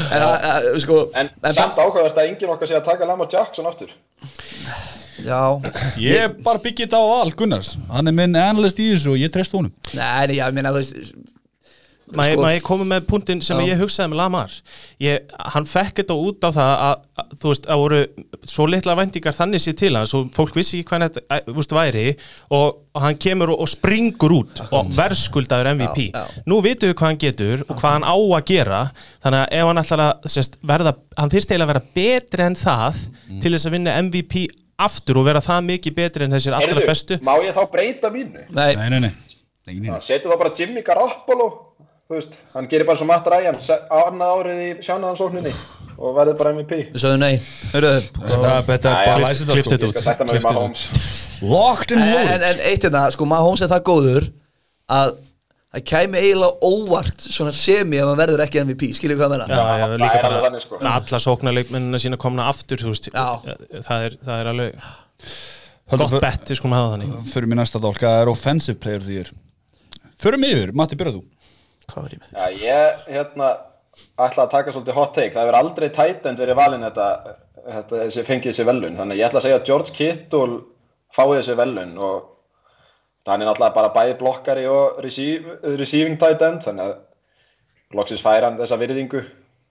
En, 0.06 0.20
að- 0.22 0.40
að, 0.52 1.52
samt 1.56 1.80
ákvæðast 1.80 2.20
að 2.20 2.28
enginn 2.28 2.52
okkar 2.54 2.70
sé 2.70 2.78
að 2.78 2.86
taka 2.92 3.08
Lamar 3.08 3.28
Jackson 3.32 3.66
aftur 3.70 3.90
Já, 5.24 5.40
Ég 6.02 6.36
bara 6.44 6.60
byggja 6.62 6.86
þetta 6.86 7.00
á 7.00 7.04
Val 7.12 7.32
Gunnars. 7.38 7.76
Hann 7.92 8.10
er 8.10 8.16
minn 8.16 8.36
analyst 8.36 8.80
í 8.82 8.90
þessu 8.92 9.14
og 9.14 9.22
ég 9.22 9.32
treyst 9.32 9.56
honum. 9.56 9.72
Nei, 9.96 10.26
nei, 10.28 10.36
ég 10.40 10.52
meina, 10.56 10.74
þú 10.74 10.82
veist 10.82 11.16
Má 12.14 12.22
Sko- 12.22 12.60
koma 12.62 12.84
með 12.86 13.06
punktin 13.08 13.40
sem 13.42 13.58
Já. 13.58 13.72
ég 13.74 13.80
hugsaði 13.80 14.12
með 14.12 14.16
Lamar? 14.20 14.50
Ég, 15.02 15.24
Hann 15.36 15.64
fekk 15.66 16.02
þetta 16.02 16.14
út 16.14 16.44
á 16.46 16.50
það 16.54 16.70
að, 16.86 17.00
að 17.18 17.32
þú 17.42 17.48
veist, 17.50 17.64
að 17.66 17.80
voru 17.82 17.98
svo 18.46 18.66
litla 18.70 18.94
væntingar 18.94 19.34
þannig 19.34 19.62
sér 19.64 19.74
til 19.80 19.96
hans 19.96 20.14
og 20.14 20.28
fólk 20.36 20.54
vissi 20.54 20.78
ekki 20.78 20.88
hvað 20.92 21.02
þetta 21.08 21.22
að, 21.34 21.48
þú 21.48 21.56
veist, 21.58 21.74
væri 21.74 22.04
og, 22.54 22.76
og 22.94 23.02
hann 23.02 23.18
kemur 23.18 23.50
og, 23.56 23.64
og 23.64 23.68
springur 23.72 24.36
út 24.38 24.62
og 24.70 24.92
verðskuldaður 24.94 25.72
MVP 25.74 26.04
Já, 26.12 26.22
já. 26.22 26.44
Nú 26.46 26.60
vitum 26.62 26.92
við 26.92 26.94
hvað 27.00 27.10
hann 27.10 27.20
getur 27.26 27.64
og 27.66 27.74
hvað 27.74 27.96
hann 27.96 28.06
á 28.06 28.14
að 28.14 28.46
gera 28.52 28.82
þannig 29.24 29.40
að 29.40 29.58
ef 29.58 29.66
hann 29.72 29.82
ætlar 29.82 30.04
að 30.06 30.30
sérst, 30.36 30.60
verða, 30.62 30.94
hann 31.18 31.34
þyrst 31.34 31.50
eiginlega 31.50 31.66
að 31.66 31.74
vera 31.74 31.84
betri 31.98 32.46
en 32.46 32.60
það 32.62 33.02
til 33.42 33.50
þess 33.56 33.66
að 33.66 33.76
vinna 33.80 33.98
MVP 34.06 34.46
aftur 34.78 35.18
og 35.22 35.24
vera 35.28 35.40
það 35.44 35.62
mikið 35.70 35.94
betri 35.96 36.24
en 36.26 36.34
þessir 36.36 36.52
allra 36.56 36.66
Heyrðu, 36.74 36.86
bestu? 36.90 37.18
má 37.24 37.34
ég 37.44 37.54
þá 37.56 37.62
breyta 37.72 38.10
mínu? 38.12 38.44
Nei, 38.50 38.74
Nei, 38.76 38.88
nei, 38.90 39.00
nei. 39.06 39.12
Nei, 39.66 39.78
nei. 39.80 40.00
Setu 40.04 40.28
þá 40.30 40.36
bara 40.38 40.52
Jimmy 40.58 40.82
Garoppolo 40.86 41.48
Þú 42.06 42.14
veist, 42.20 42.36
hann 42.54 42.68
gerir 42.70 42.86
bara 42.86 43.00
svo 43.00 43.06
Matt 43.08 43.26
Ryan 43.26 43.56
se- 43.58 43.80
annað 43.90 44.34
árið 44.36 44.58
í 44.62 44.68
sjánaðansókninni 44.86 45.50
og 45.96 46.12
verður 46.14 46.36
bara 46.38 46.52
MVP 46.54 46.76
við 46.92 47.00
sögðum 47.02 47.18
nei. 47.24 47.40
Þetta 47.72 47.88
er 47.90 48.04
bara 48.20 48.60
klift- 48.60 49.24
læsið 49.24 49.50
klift 49.56 49.72
þetta 49.72 49.88
þetta 50.04 50.36
Ég 50.36 50.46
út. 50.60 50.84
Locked 51.42 51.92
and 51.96 52.02
en, 52.04 52.12
loaded 52.14 52.30
en, 52.36 52.44
en 52.52 52.60
eitt 52.70 52.86
hérna, 52.86 53.02
sko, 53.10 53.26
Mahomes 53.26 53.64
er 53.66 53.72
það 53.72 53.82
góður 53.90 54.28
að 54.88 55.16
það 55.76 55.84
kæmi 55.92 56.20
eiginlega 56.22 56.70
óvart 56.70 57.26
svona 57.26 57.52
semi 57.56 58.00
ef 58.00 58.08
hann 58.10 58.18
verður 58.20 58.42
ekki 58.46 58.62
MVP, 58.64 58.88
skiljið 58.98 59.20
hvað 59.22 59.34
að 59.36 59.42
Já, 59.42 59.46
menna 59.46 59.76
já, 59.76 59.86
það 59.86 59.96
líka 60.02 60.22
bara 60.26 60.40
þannig, 60.46 60.64
sko. 60.66 60.80
alla 60.92 61.20
sóknarleikmennina 61.26 62.00
sína 62.02 62.18
komna 62.26 62.48
aftur 62.50 62.80
þú 62.82 62.92
veist, 62.94 63.10
Já. 63.12 63.26
það, 63.86 64.06
er, 64.08 64.18
það 64.26 64.40
er 64.44 64.50
alveg 64.54 64.90
Höldum 65.86 66.02
gott 66.08 66.14
fyr- 66.16 66.24
bett, 66.26 66.48
við 66.50 66.58
skulum 66.58 66.74
hafa 66.74 66.86
það 66.88 66.94
þannig 66.96 67.30
Förum 67.30 67.52
í 67.54 67.58
næsta 67.60 67.80
dálk 67.84 68.00
Hvað 68.02 68.20
er 68.24 68.30
offensive 68.32 68.80
player 68.82 69.04
því 69.06 69.18
er 69.22 69.28
Förum 70.18 70.46
yfir, 70.48 70.72
Matti, 70.74 70.98
byrja 70.98 71.14
þú 71.18 71.24
Hvað 71.86 72.02
var 72.02 72.14
ég 72.16 72.22
með? 72.24 72.32
Já, 72.34 72.46
ég, 72.66 73.02
hérna, 73.14 73.50
ætla 74.26 74.46
að 74.46 74.50
taka 74.56 74.72
svolítið 74.74 74.96
hot 74.98 75.12
take. 75.14 75.30
Það 75.36 75.44
hefur 75.44 75.56
aldrei 75.60 75.86
tight 75.94 76.24
end 76.26 76.40
verið 76.42 76.58
valinn 76.58 76.82
þetta, 76.82 77.04
þetta 77.76 78.00
þessi 78.00 78.24
fengið 78.26 78.50
þessi 78.50 78.66
velun. 78.66 78.96
Þannig 78.98 79.14
að 79.14 79.20
ég 79.20 79.28
ætla 79.28 79.38
að 79.38 79.46
segja 79.46 79.60
að 79.60 79.68
George 79.70 79.94
Kittle 79.94 80.56
fái 81.14 81.28
þessi 81.36 81.54
velun 81.60 81.92
og 82.08 82.26
hann 83.32 83.42
er 83.42 83.50
náttúrulega 83.50 83.74
bara 83.74 83.94
bæði 83.94 84.18
blokkari 84.20 84.68
og 84.70 85.00
receive, 85.04 85.58
receiving 85.80 86.20
tight 86.20 86.44
end. 86.46 86.62
Þannig 86.66 86.92
að 86.92 87.98
loksins 87.98 88.22
fær 88.24 88.46
hann 88.46 88.60
þessa 88.60 88.78
virðingu. 88.80 89.24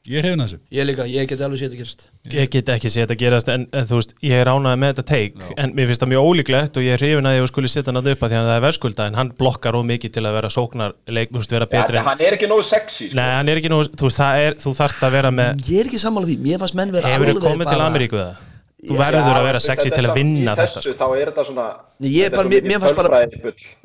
Ég 0.06 0.22
er 0.22 0.28
hefðin 0.28 0.44
þessu 0.44 0.58
Ég 0.76 0.86
líka, 0.86 1.06
ég 1.10 1.26
geti 1.26 1.42
alveg 1.42 1.58
séð 1.58 1.72
þetta 1.72 1.80
gerst 1.80 2.04
ég 2.36 2.50
get 2.54 2.68
ekki 2.76 2.92
séð 2.94 3.02
þetta 3.08 3.16
gerast 3.24 3.50
en, 3.50 3.64
en 3.74 3.88
þú 3.90 3.98
veist, 3.98 4.14
ég 4.22 4.38
er 4.38 4.52
ánægð 4.52 4.78
með 4.84 4.92
þetta 4.92 5.06
take 5.10 5.56
en 5.64 5.74
mér 5.74 5.90
finnst 5.90 6.04
það 6.04 6.12
mjög 6.12 6.28
ólíklegt 6.30 6.78
og 6.78 6.86
ég 6.86 6.94
er 6.94 7.02
hrifin 7.02 7.30
að 7.32 7.38
ég 7.40 7.50
skulle 7.50 7.72
setja 7.74 7.90
hann 7.90 8.02
að 8.04 8.12
upp 8.14 8.26
að 8.26 8.36
því 8.36 8.38
að 8.38 8.50
það 8.52 8.60
er 8.60 8.64
verðskulda 8.68 9.10
en 9.10 9.18
hann 9.18 9.34
blokkar 9.42 9.80
of 9.80 9.88
mikið 9.90 10.14
til 10.20 10.26
að 10.30 10.38
vera 10.38 10.54
sóknarleik 10.54 11.34
þú 11.34 11.42
veist, 11.42 11.56
vera 11.58 11.70
betri 11.74 11.98
Ja, 11.98 12.04
en 12.04 12.10
hann 12.12 12.26
er 12.28 12.38
ekki 12.38 12.52
nógu 12.54 12.70
sexy, 12.70 13.10
sko. 13.10 13.18
Nei, 13.18 13.30
hann 13.34 13.50
er 13.50 13.64
ekki 13.64 13.74
nú, 13.74 13.82
þú 13.90 14.12
veist, 14.12 14.22
það 14.22 14.46
er, 14.46 14.60
þú 14.62 14.76
þarft 14.78 15.08
að 15.10 15.18
vera 15.18 15.38
með 15.42 15.72
Ég 15.74 15.82
er 15.82 15.90
ekki 15.90 16.04
sammála 16.06 16.30
því, 16.30 16.42
mér 16.46 16.62
fannst 16.62 16.78
menn 16.78 16.94
vera 16.94 17.16
alveg 17.18 18.14
bara-? 18.22 18.54
Þú 18.90 18.98
verður 19.00 19.38
að 19.40 19.46
vera 19.50 19.62
sexy 19.64 19.90
þetta 19.90 20.02
til 20.02 20.10
að 20.10 20.18
vinna 20.20 20.52
í 20.54 20.58
þetta. 20.60 20.82
þessu 20.82 20.94
þá 21.00 21.06
er 21.22 21.32
þetta 21.32 21.46
svona 21.50 21.66
Nei, 22.00 22.10
ég 22.12 22.26
þetta 22.26 22.26
er 22.26 22.36
bara- 22.36 22.50
svo 22.50 22.52
mér- 22.52 22.84
fannst 22.84 23.00
bara- 23.00 23.22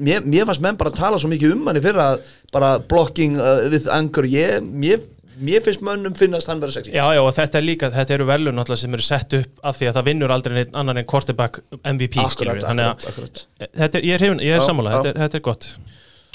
mér, 0.09 0.26
mér 0.34 0.44
fannst 0.51 0.61
menn 0.66 0.76
bara 0.82 0.90
tala 0.90 1.18
svo 1.22 1.30
mikið 1.32 1.55
um 1.57 1.66
hann 1.70 1.76
í 1.80 1.84
fyrra 1.84 2.07
að 2.14 2.28
bara 2.53 2.70
blocking 2.92 3.38
uh, 3.40 3.68
with 3.72 3.86
anger 3.88 4.24
ég, 4.30 4.61
mér, 4.84 5.01
mér 5.40 5.62
finnst 5.64 5.80
mönnum 5.86 6.12
finnast 6.18 6.46
hann 6.53 6.61
vera 6.61 6.72
sexy. 6.74 6.92
Já, 6.92 7.05
já, 7.16 7.20
og 7.24 7.30
þetta 7.32 7.59
er 7.59 7.64
líka, 7.64 7.88
þetta 7.94 8.14
eru 8.18 8.26
velun 8.28 8.55
náttúrulega 8.61 8.82
sem 8.84 8.94
eru 8.98 9.07
sett 9.07 9.32
upp 9.38 9.62
af 9.64 9.78
því 9.78 9.88
að 9.88 9.94
það 10.01 10.09
vinnur 10.11 10.34
aldrei 10.34 10.55
neitt 10.59 10.74
annan 10.76 11.01
en 11.01 11.07
quarterback 11.09 11.62
MVP, 11.80 12.18
skilur 12.20 12.28
akkurat, 12.28 12.59
við, 12.61 12.66
þannig 12.68 12.90
akkurat, 12.90 13.09
akkurat. 13.14 13.46
að 13.61 13.80
þetta 13.84 13.98
er, 14.03 14.05
ég 14.11 14.20
er, 14.20 14.26
er 14.36 14.59
Já, 14.59 14.61
sammála, 14.68 14.90
já. 14.92 15.01
þetta, 15.07 15.18
þetta 15.24 15.40
er 15.40 15.46
gott 15.48 15.70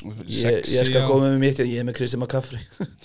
ég, 0.04 0.60
ég 0.70 0.88
skal 0.90 1.06
koma 1.08 1.30
með 1.32 1.40
mitt 1.42 1.60
ég 1.64 1.80
er 1.82 1.88
með 1.88 1.98
Kristi 2.00 2.20
McCaffrey 2.20 2.62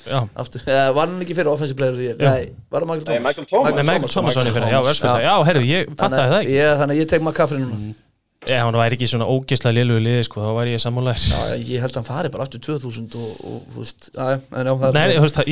Já, 0.09 0.21
aftur, 0.43 0.65
eh, 0.67 0.91
var 0.97 1.09
hann 1.11 1.23
ekki 1.25 1.37
fyrir 1.39 1.53
offensive 1.53 1.79
player? 1.79 1.97
Já. 2.19 2.19
nei, 2.19 2.51
var 2.73 2.85
hann 2.85 2.91
Michael 2.93 3.07
Nei, 3.07 3.17
Thomas? 3.17 3.31
Michael 3.31 3.49
Thomas. 3.51 3.75
Nei, 3.79 3.87
Michael 3.95 4.15
Thomas 4.15 4.39
í 4.51 4.55
fyrir, 4.59 4.71
já, 4.75 4.81
Já. 5.01 5.27
já, 5.29 5.35
herru, 5.51 5.65
ég 5.71 5.91
fattaði 5.97 6.35
það 6.35 6.39
ekki. 6.43 6.55
ég, 6.59 6.71
þannig 6.83 6.97
að 6.97 7.03
ég 7.05 7.11
tek 7.15 7.27
McCaffrey 7.27 7.63
núna. 7.65 7.95
Ef 8.41 8.57
hann 8.65 8.73
væri 8.81 8.97
ekki 8.97 9.07
svona 9.11 9.27
ógeðslega 9.29 9.77
lélugu 9.77 10.01
liði 10.01 10.21
sko, 10.25 10.41
þá 10.41 10.53
væri 10.57 10.71
ég 10.73 10.81
Já, 11.29 11.41
ég 11.61 11.83
held 11.85 11.93
að 11.93 11.99
hann 12.01 12.07
fari 12.09 12.31
bara 12.33 12.47
aftur 12.47 12.63
2000 12.65 13.17
og, 13.21 13.35
og 13.45 13.59
þú 13.75 13.83
veist, 13.83 14.07
já, 14.15 14.23
já, 14.33 14.63
já, 14.65 14.71
Nei, 14.97 15.03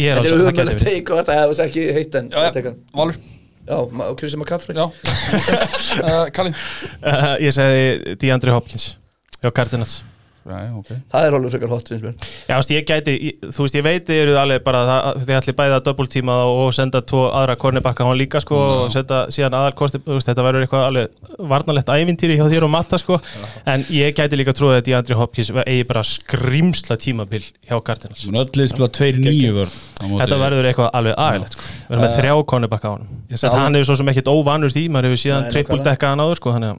er 0.08 0.20
Þetta 0.22 0.32
er 0.32 0.70
verið. 0.72 0.86
teik 0.86 1.12
og 1.12 1.20
þetta, 1.20 1.36
er 1.36 1.52
ekki 1.66 1.84
heitt 1.98 2.16
en 2.22 2.30
Já, 2.32 2.38
já, 2.40 2.72
Valur? 2.96 3.18
Já, 3.68 3.76
Kristján 4.16 4.40
McCaffrey 4.40 4.80
Já. 4.80 4.86
Uh, 6.00 6.24
Kalli? 6.38 6.54
Uh, 7.04 7.34
Ég 7.44 7.52
segi 7.52 8.16
DeAndre 8.24 8.56
Hopkins 8.56 8.94
hjá 9.42 9.52
Cardinals 9.52 10.00
Já, 10.48 10.58
ok. 10.78 10.88
Það 11.12 11.24
er 11.28 11.34
alveg 11.36 11.50
frekar 11.52 11.68
hot, 11.74 11.88
finnst 11.90 12.04
mér. 12.06 12.14
Já, 12.48 12.54
þú 12.54 12.58
veist, 12.58 12.70
ég 12.72 12.84
gæti, 12.88 13.14
ég- 13.20 13.40
þú 13.52 13.64
veist, 13.64 13.74
ég 13.76 13.82
veit 13.84 14.04
þið 14.08 14.20
eru 14.22 14.36
alveg 14.40 14.62
bara 14.64 14.78
það, 14.88 15.18
þið 15.26 15.36
ætli 15.38 15.52
bæði 15.58 15.74
að 15.76 15.82
doppeltíma 15.88 16.32
það 16.38 16.52
og 16.62 16.72
senda 16.78 17.00
tvo 17.02 17.22
aðra 17.36 17.56
kornibakka 17.60 18.04
hann 18.08 18.16
líka 18.16 18.40
sko 18.40 18.56
og 18.56 18.90
senda 18.94 19.18
síðan 19.34 19.56
aðal 19.58 19.74
korti, 19.76 19.98
þetta 20.00 20.44
verður 20.46 20.64
eitthvað 20.64 20.86
alveg 20.88 21.08
varnalegt 21.52 21.92
ævintýri 21.92 22.38
hjá 22.38 22.46
þér 22.48 22.64
og 22.64 22.70
matta 22.70 22.98
sko. 22.98 23.20
En 23.66 23.84
ég 23.92 24.14
gæti 24.16 24.40
líka 24.40 24.54
trúið 24.56 24.78
að 24.80 24.84
DeAndre 24.88 25.14
Hopkins 25.20 25.50
eigi 25.50 25.84
bara 25.86 26.02
skrimsla 26.02 26.96
tímabil 26.96 27.44
hjá 27.68 27.76
á 30.00 30.04
móti- 30.08 30.22
Þetta 30.24 30.38
verður 30.44 30.64
eitthvað 30.72 30.90
alveg 30.94 31.14
aðeinlegt 31.18 31.52
sko. 31.58 31.62
Við 31.88 31.92
erum 31.92 32.04
með 32.08 32.16
þrjá 32.18 32.44
kornibakka 32.46 32.88
á 32.88 32.92
hann 32.96 33.08
Ég 33.28 33.36
Þetta 33.38 33.58
hann 33.60 33.76
er 33.76 33.84
svo 33.84 33.96
sem 33.96 34.06
ekkit 34.08 34.28
óvanur 34.32 34.72
því, 34.72 34.88
maður 34.88 35.10
hefur 35.12 35.20
síðan 35.28 35.42
Nei, 35.42 35.50
triple 35.50 35.76
nákvæmlega. 35.76 35.84
dekka 35.92 36.06
hann 36.08 36.18
áður 36.24 36.36
sko 36.40 36.52
þannig 36.56 36.70
að, 36.72 36.78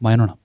Mænuna 0.00 0.36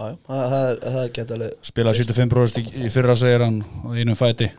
já, 0.00 0.16
það, 0.30 0.42
það, 0.54 0.66
er- 0.72 0.82
það 0.96 1.06
geta 1.18 1.36
alveg 1.38 1.68
Spilaði 1.70 2.02
75% 2.08 2.60
í, 2.60 2.66
í 2.86 2.90
fyrra 2.96 3.16
segir 3.20 3.44
hann 3.46 3.62
og 3.84 3.94
einum 4.00 4.18
fæti. 4.18 4.50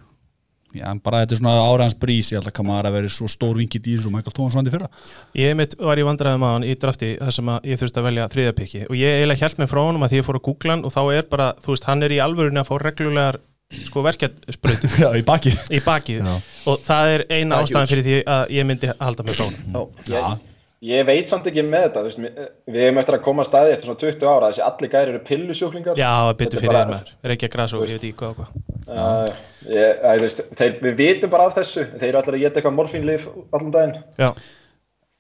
Já, 0.72 0.86
en 0.88 1.02
bara 1.04 1.20
þetta 1.26 1.36
er 1.36 1.40
svona 1.42 1.54
áræðans 1.68 1.98
brís 2.00 2.30
Ég 2.32 2.38
held 2.40 2.48
að 2.48 2.54
Kamara 2.56 2.92
verið 2.94 3.12
svo 3.12 3.26
stór 3.28 3.58
vingi 3.60 3.80
dýr 3.84 4.06
og 4.08 4.14
Michael 4.14 4.32
Thomas 4.38 4.56
vandi 4.56 4.72
fyrra. 4.72 4.88
Ég 5.36 5.52
mitt 5.60 5.74
var 5.76 6.00
í 6.00 6.06
vandræðum 6.08 6.46
á 6.48 6.50
hann 6.54 6.64
í 6.64 6.78
drafti 6.80 7.10
þar 7.20 7.36
sem 7.36 7.50
að 7.52 7.68
ég 7.68 7.82
þurfti 7.82 8.00
að 8.00 8.06
velja 8.08 8.28
þriðapiki 8.32 8.84
og 8.88 8.96
ég 8.96 9.18
eiginlega 9.18 9.42
hjælt 9.44 9.60
mig 9.60 9.68
frá 9.74 9.82
honum 9.84 10.06
að 10.08 10.14
því 10.14 10.22
ég 10.22 10.28
fór 10.30 10.40
að 10.40 10.46
googla 10.48 10.78
hann 10.78 10.86
og 10.88 10.94
þá 10.96 11.02
er 11.18 11.28
bara, 11.34 11.50
þú 11.60 11.74
veist, 11.76 11.90
hann 11.92 12.06
er 12.08 12.16
í 12.16 12.22
alvörunni 12.24 12.62
að 12.64 12.70
fá 12.72 12.74
reglulegar 12.86 13.40
sko 13.90 14.06
verkefnsbreytu 14.08 14.94
Já, 15.04 15.10
í 15.20 15.26
baki 15.28 15.52
í 15.76 15.82
bakið. 15.84 16.24
Já. 16.24 16.40
og 16.72 16.88
það 16.88 17.12
er 17.18 17.26
eina 17.36 17.60
ástæðan 17.66 17.92
fyrir 17.92 18.08
því 18.08 18.16
að 18.38 18.56
ég 18.56 18.68
myndi 18.72 18.94
halda 19.00 19.28
mig 19.28 19.36
frá 19.42 19.50
honum. 19.50 19.92
Já, 20.08 20.16
Já, 20.16 20.24
Ég 20.82 21.04
veit 21.06 21.30
samt 21.30 21.46
ekki 21.46 21.62
með 21.62 21.84
þetta, 21.84 22.02
þú 22.02 22.08
veist, 22.08 22.20
mér- 22.24 22.48
við 22.74 22.84
hefum 22.88 23.00
eftir 23.04 23.16
að 23.20 23.20
koma 23.28 23.44
að 23.44 23.48
staði 23.52 23.74
eftir 23.76 23.86
svona 23.86 24.00
20 24.02 24.30
ára, 24.32 24.48
þessi 24.50 24.62
allir 24.66 24.90
gæri 24.90 25.12
eru 25.12 25.20
pillusjúklingar. 25.28 26.00
Já, 26.00 26.14
byttu 26.40 26.58
fyrir 26.58 27.34
ekki 27.36 27.50
að 27.50 27.52
grasa 27.54 27.78
og 27.78 27.84
ég 27.86 27.92
veit 27.92 28.06
ekki 28.08 28.18
hvað 28.18 28.32
og 28.32 28.40
hvað. 28.40 28.56
Uh, 28.88 29.44
ég, 29.70 30.00
þú 30.02 30.24
veist, 30.24 30.40
þeir, 30.58 30.72
við 30.82 30.96
vitum 30.98 31.32
bara 31.36 31.46
af 31.46 31.60
þessu, 31.60 31.84
þeir 32.02 32.08
eru 32.08 32.20
allir 32.24 32.38
að 32.40 32.42
geta 32.48 32.58
eitthvað 32.58 32.74
morfínlif 32.80 33.28
allan 33.54 33.76
daginn. 33.76 34.00
Já, 34.18 34.32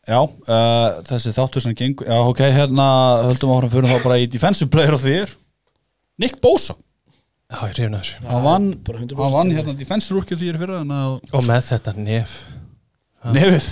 já 0.09 0.17
uh, 0.17 0.87
þessi 1.11 1.33
þáttur 1.35 1.65
sem 1.67 1.75
gengur 1.77 2.09
Já, 2.09 2.17
ok, 2.31 2.41
hérna 2.57 2.87
höldum 3.27 3.53
áfram 3.53 3.73
fyrir 3.75 3.91
þá 3.91 4.07
bara 4.07 4.17
í 4.17 4.25
defensive 4.33 4.71
player 4.73 4.97
of 4.97 5.05
the 5.05 5.13
year. 5.13 5.35
Nick 6.17 6.39
Bosa. 6.41 6.73
Já, 7.51 7.59
ég 7.67 7.77
reyna 7.77 7.99
þessu. 8.01 8.17
Hann 8.31 8.47
vann, 8.47 8.65
bara 8.81 9.03
100%. 9.03 9.13
hann 9.21 9.37
vann 9.37 9.53
hérna 9.53 9.77
defensive 9.77 10.17
rookie 10.17 10.33
of 10.33 10.41
the 10.41 10.49
year 10.49 10.57
fyrra 10.57 10.81
en 10.81 10.95
að 10.97 11.19
Og 11.37 11.45
með 11.45 11.69
þetta 11.69 11.93
nef. 12.01 12.33
Nefið 13.29 13.69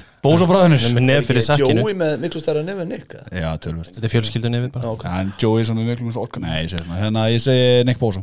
Bósa 0.22 0.46
bræðinir 0.46 0.84
með 0.94 1.02
nef 1.08 1.24
fyrir 1.26 1.42
sakkinu. 1.42 1.82
Jói 1.82 1.94
með 1.98 2.12
miklu 2.22 2.40
stærra 2.42 2.60
nefn 2.62 2.84
en 2.84 2.92
Nick 2.94 3.14
eða? 3.18 3.24
Já, 3.42 3.48
tölvöld 3.64 3.88
Þetta 3.90 4.06
er 4.06 4.12
fjölskyldu 4.12 4.52
nefið 4.54 4.68
bara. 4.76 4.84
Já, 4.86 4.92
ok. 4.94 5.04
En 5.18 5.32
Joey 5.42 5.64
sem 5.66 5.80
er 5.82 5.88
miklu 5.88 6.06
mjög 6.06 6.20
orka 6.22 6.42
Nei, 6.44 6.52
ég 6.62 6.70
segi 6.70 6.84
svona 6.86 7.00
Hérna, 7.00 7.24
ég 7.32 7.42
segi 7.42 7.64
Nick 7.88 7.98
Bosa 7.98 8.22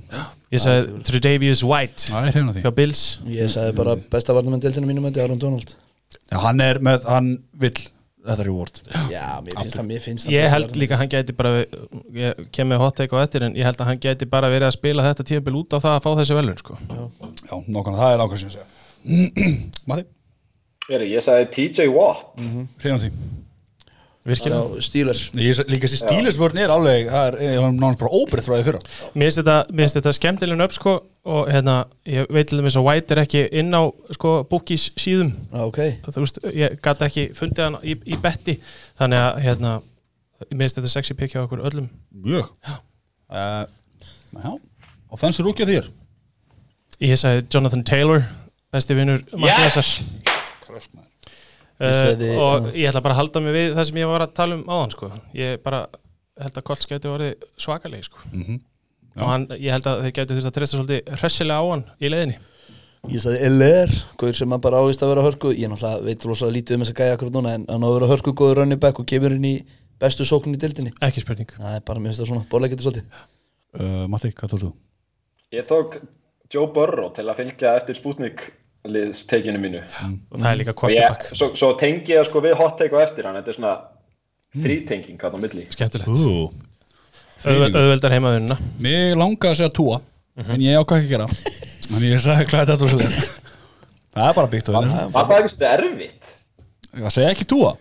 Ég 0.55 0.63
sagði 0.63 1.01
Tredavious 1.09 1.63
White 1.67 2.07
Það 2.13 2.27
er 2.29 2.37
hefna 2.39 2.55
því. 2.55 2.63
hjá 2.63 2.71
Bills. 2.79 3.01
Ég 3.35 3.51
sagði 3.51 3.75
bara 3.81 3.97
besta 4.15 4.35
varnamenn 4.37 4.63
deltinu 4.63 4.87
mínum 4.87 5.09
þetta 5.09 5.25
Aaron 5.25 5.41
Donald. 5.43 5.75
Já, 6.31 6.37
hann 6.45 6.63
er 6.63 6.79
með, 6.87 7.03
hann 7.11 7.33
vill 7.59 7.75
Þetta 8.29 8.43
reward. 8.45 8.79
Já, 9.09 9.27
mér 9.43 9.55
finnst 9.59 9.75
það, 9.79 9.85
mér 9.89 10.01
finnst 10.03 10.25
það 10.27 10.33
Ég 10.35 10.49
held 10.53 10.73
líka 10.79 10.97
hann 10.99 11.11
gæti 11.11 11.35
bara 11.39 11.53
ég 12.19 12.41
kem 12.55 12.67
með 12.71 12.81
hot 12.83 12.97
take 12.99 13.15
á 13.15 13.23
eftir 13.23 13.45
en 13.47 13.55
ég 13.59 13.63
held 13.67 13.79
að 13.79 13.87
hann 13.91 14.01
gæti 14.03 14.27
bara 14.29 14.49
verið 14.51 14.67
að 14.67 14.75
spila 14.75 15.05
þetta 15.07 15.25
tímabil 15.29 15.55
út 15.61 15.75
á 15.75 15.79
það 15.79 15.95
að 15.95 16.03
fá 16.03 16.09
þessi 16.19 16.35
velun 16.37 16.59
sko. 16.59 16.75
Já, 16.83 17.55
nákvæmlega, 17.71 17.95
það 18.03 18.15
er 18.15 18.23
ákvæmst 18.25 18.59
ég 20.89 21.21
sagði 21.21 21.49
TJ 21.55 21.87
Watt, 21.93 22.39
hreina 22.81 22.97
því. 23.01 23.11
Seg- 24.29 25.69
Líka 25.71 25.87
þessi 25.87 25.97
stílisvörn 26.03 26.57
er 26.59 26.69
alveg 26.69 27.07
Það 27.09 27.37
er, 27.39 27.61
nánast 27.71 27.99
bara 28.01 28.11
óbreytt 28.13 28.45
frá 28.45 28.57
því 28.59 28.65
fyrra. 28.67 28.81
Mér 29.15 29.31
finnst 29.31 29.95
þetta, 29.97 30.11
skemmtilegn 30.13 30.61
upp 30.61 30.71
sko, 30.75 30.93
og 31.25 31.47
hérna, 31.49 31.85
ég 32.05 32.27
veit 32.29 32.47
til 32.51 32.59
dæmis 32.59 32.75
að 32.77 32.85
White 32.85 33.15
er 33.15 33.21
ekki 33.23 33.45
inn 33.61 33.71
á 33.73 33.89
sko, 34.13 34.43
bookies 34.51 34.89
síðum. 34.99 35.31
Já, 35.53 35.63
ok. 35.65 35.79
Þú 36.05 36.21
veist, 36.25 36.39
ég 36.53 36.77
gæti 36.83 37.07
ekki 37.07 37.25
fundið 37.33 37.63
hann 37.63 37.79
í, 37.81 37.95
í 38.05 38.19
betti. 38.21 38.59
Þannig 38.99 39.23
að 39.23 39.41
hérna, 39.47 39.73
mér 40.51 40.65
finnst 40.67 40.77
þetta 40.81 40.93
sexy 40.93 41.13
pick 41.17 41.33
hjá 41.33 41.41
okkur 41.47 41.63
öllum. 41.65 41.89
Mjög. 42.11 42.51
Uh, 43.29 43.65
Já. 44.35 44.51
Offensive 45.09 45.45
rookie 45.47 45.63
of 45.63 45.67
the 45.71 45.79
year. 45.79 45.89
Ég 47.01 47.17
sagði 47.17 47.47
Jonathan 47.49 47.83
Taylor 47.87 48.25
besti 48.69 48.93
vinnur 48.93 49.23
Yes! 49.39 50.03
Sagði- 51.79 52.33
uh, 52.35 52.41
og 52.43 52.69
ég 52.75 52.89
ætla 52.91 53.01
bara 53.05 53.15
að 53.15 53.21
halda 53.21 53.41
mig 53.45 53.53
við 53.55 53.69
það 53.77 53.85
sem 53.89 53.99
ég 54.01 54.09
var 54.11 54.25
að 54.25 54.33
tala 54.35 54.55
um 54.59 54.63
áðan 54.67 54.91
sko. 54.95 55.11
ég 55.39 55.61
bara 55.63 55.85
held 56.39 56.57
að 56.59 56.65
Colts 56.67 56.85
geti 56.89 57.07
orðið 57.11 57.45
svakalegi 57.59 58.03
sko. 58.09 58.19
Mhm. 58.33 58.57
og 59.19 59.27
hann, 59.27 59.45
ég 59.55 59.71
held 59.71 59.87
að 59.87 60.01
þeir 60.05 60.13
geti 60.19 60.35
þurft 60.37 60.49
að 60.49 60.55
treysta 60.57 60.77
svolítið 60.77 61.13
hressilega 61.19 61.59
á 61.59 61.65
hann 61.71 61.85
í 62.01 62.09
leiðinni 62.13 62.37
Ég 63.07 63.21
sagði 63.23 63.47
LR, 63.47 63.91
hvað 64.19 64.33
sem 64.35 64.51
hann 64.51 64.59
bara 64.59 64.81
ávist 64.83 64.99
að 65.01 65.13
vera 65.13 65.21
hörku 65.23 65.53
Ég 65.55 65.69
náttúrulega 65.71 66.03
veit 66.03 66.23
rosalega 66.27 66.55
lítið 66.57 66.75
um 66.75 66.81
þess 66.83 66.91
að 66.91 66.97
gæja 66.99 67.13
akkur 67.15 67.29
núna 67.31 67.53
En 67.55 67.63
hann 67.69 67.79
á 67.79 67.87
að 67.87 67.93
vera 67.95 68.09
hörku 68.11 68.33
góður 68.35 68.57
running 68.59 68.79
back 68.83 68.99
og 68.99 69.05
gefur 69.07 69.31
inn 69.37 69.45
í 69.47 69.53
bestu 70.03 70.25
sókn 70.27 70.51
í 70.51 70.59
dildinni 70.59 70.91
ekki 70.99 71.23
spurning 71.23 71.47
Það 71.55 71.77
er 71.77 71.85
bara, 71.87 71.99
mér 72.03 72.11
finnst 72.11 72.19
það 72.25 72.27
svona, 72.33 72.43
borlega 72.51 72.75
getur 72.75 72.89
svolítið 72.89 73.07
uh, 73.79 74.03
Matti, 74.11 74.33
hvað 74.35 74.51
tókst 74.51 74.65
þú? 74.67 74.71
ég 75.55 75.65
tók 75.71 75.95
Joe 76.51 76.67
Burrow 76.75 77.13
til 77.15 77.23
að 77.31 77.39
fylgja 77.39 77.71
eftir 77.79 77.95
Sputnik 77.95 78.49
liðstekinu 78.93 79.61
mínu. 79.61 79.81
og 79.83 80.39
það 80.39 80.49
er 80.51 80.59
líka 80.61 80.75
quarterback 80.77 81.29
svo, 81.31 81.51
svo 81.57 81.71
tengi 81.79 82.13
ég 82.13 82.21
það 82.21 82.29
sko 82.29 82.43
við 82.45 82.57
hot 82.59 82.77
take 82.79 82.95
og 82.97 83.03
eftir 83.03 83.27
hann, 83.29 83.37
þetta 83.39 83.53
er 83.53 83.57
svona 83.59 83.75
þrítenging 84.59 85.21
hann 85.21 85.37
á 85.37 85.39
milli. 85.39 85.67
skemmtilegt. 85.73 86.65
Auðveldar 87.39 88.11
heimaðunna 88.11 88.57
Mér 88.83 89.13
langaði 89.15 89.53
að 89.53 89.59
segja 89.61 89.75
túa 89.77 90.01
En 90.39 90.61
ég 90.63 90.77
ákvað 90.79 91.01
ekki 91.01 91.07
að 91.07 91.13
gera. 91.13 91.27
Þannig 91.89 92.11
ég 92.13 92.21
sagði 92.23 92.47
klæði 92.47 92.67
þetta 92.69 92.85
og 92.85 92.91
svo 92.93 92.99
Það 94.15 94.25
er 94.25 94.35
bara 94.37 94.51
byggt 94.51 94.69
á 94.69 94.71
henni 94.75 94.99
Var 95.15 95.29
það 95.29 95.47
svolítið 95.47 95.71
erfitt? 95.73 96.29
Ég 96.99 97.13
segja 97.13 97.31
ekki 97.33 97.47
túa. 97.49 97.73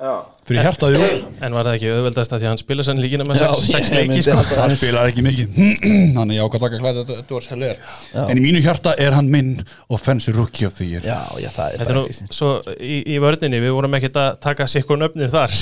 Fyrir 0.00 0.64
hjartaði 0.64 0.96
jú 0.96 1.08
en 1.44 1.52
var 1.52 1.66
það 1.66 1.74
ekki 1.76 1.88
auðveldast 1.92 2.32
að 2.32 2.38
því 2.40 2.46
að 2.46 2.50
hann 2.50 2.60
spila 2.62 2.84
sann 2.86 3.00
líkina 3.02 3.24
með 3.28 3.42
Já, 3.42 3.48
sex, 3.52 3.66
sex 3.68 3.90
ég 3.90 3.98
leiki 3.98 4.12
myndi 4.14 4.22
sko. 4.24 4.56
Hann 4.56 4.72
spilar 4.72 5.10
ekki 5.10 5.24
mikið. 5.26 5.58
Þannig 6.16 6.38
ég 6.38 6.46
ákvað 6.46 6.56
að 6.56 6.64
taka 6.64 6.80
klæði 6.80 7.04
þetta 7.10 7.36
varst 7.36 7.52
helgar 7.52 8.24
En 8.32 8.40
í 8.40 8.44
mínu 8.46 8.62
hjarta 8.64 8.94
er 8.96 9.16
hann 9.18 9.28
minn 9.28 9.52
Offensive 9.92 10.38
rookie 10.38 10.64
of 10.70 10.80
the 10.80 10.88
year. 10.88 11.04
Já, 11.04 11.20
já, 11.36 11.50
það 11.52 11.76
er 11.76 11.84
Þetta 11.84 11.92
er 11.92 12.00
bara 12.00 12.16
sín 12.16 12.32
svo 12.32 12.50
í, 12.80 12.96
í 13.04 13.20
vörninni, 13.20 13.60
við 13.60 13.76
vorum 13.76 14.00
ekkert 14.00 14.18
að 14.24 14.32
taka 14.48 14.70
sikkur 14.72 15.02
nöfnir 15.04 15.32
þar. 15.36 15.60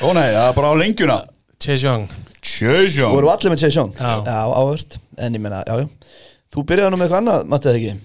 Ó 0.00 0.08
nei, 0.16 0.26
það 0.32 0.44
er 0.46 0.56
bara 0.56 0.72
á 0.72 0.74
lengjuna. 0.80 1.20
Chase 1.60 1.84
Young. 1.84 2.08
Þú 2.40 2.48
Tjöjjón 2.50 3.12
voru 3.12 3.28
allir 3.34 3.52
með 3.52 3.66
Chase 3.66 3.76
Young? 3.76 3.92
Já. 3.92 4.24
já 4.24 4.40
áhört. 4.56 5.02
En 5.20 5.36
ég 5.36 5.44
meina, 5.44 5.60
já, 5.68 5.84
já. 5.84 6.16
Þú 6.50 6.64
byrjaði 6.70 6.94
nú 6.94 6.98
með 6.98 7.10
eitthvað 7.10 7.20
annað, 7.20 7.50
Matti, 7.52 7.68
eða 7.68 7.80
ekki? 7.82 7.98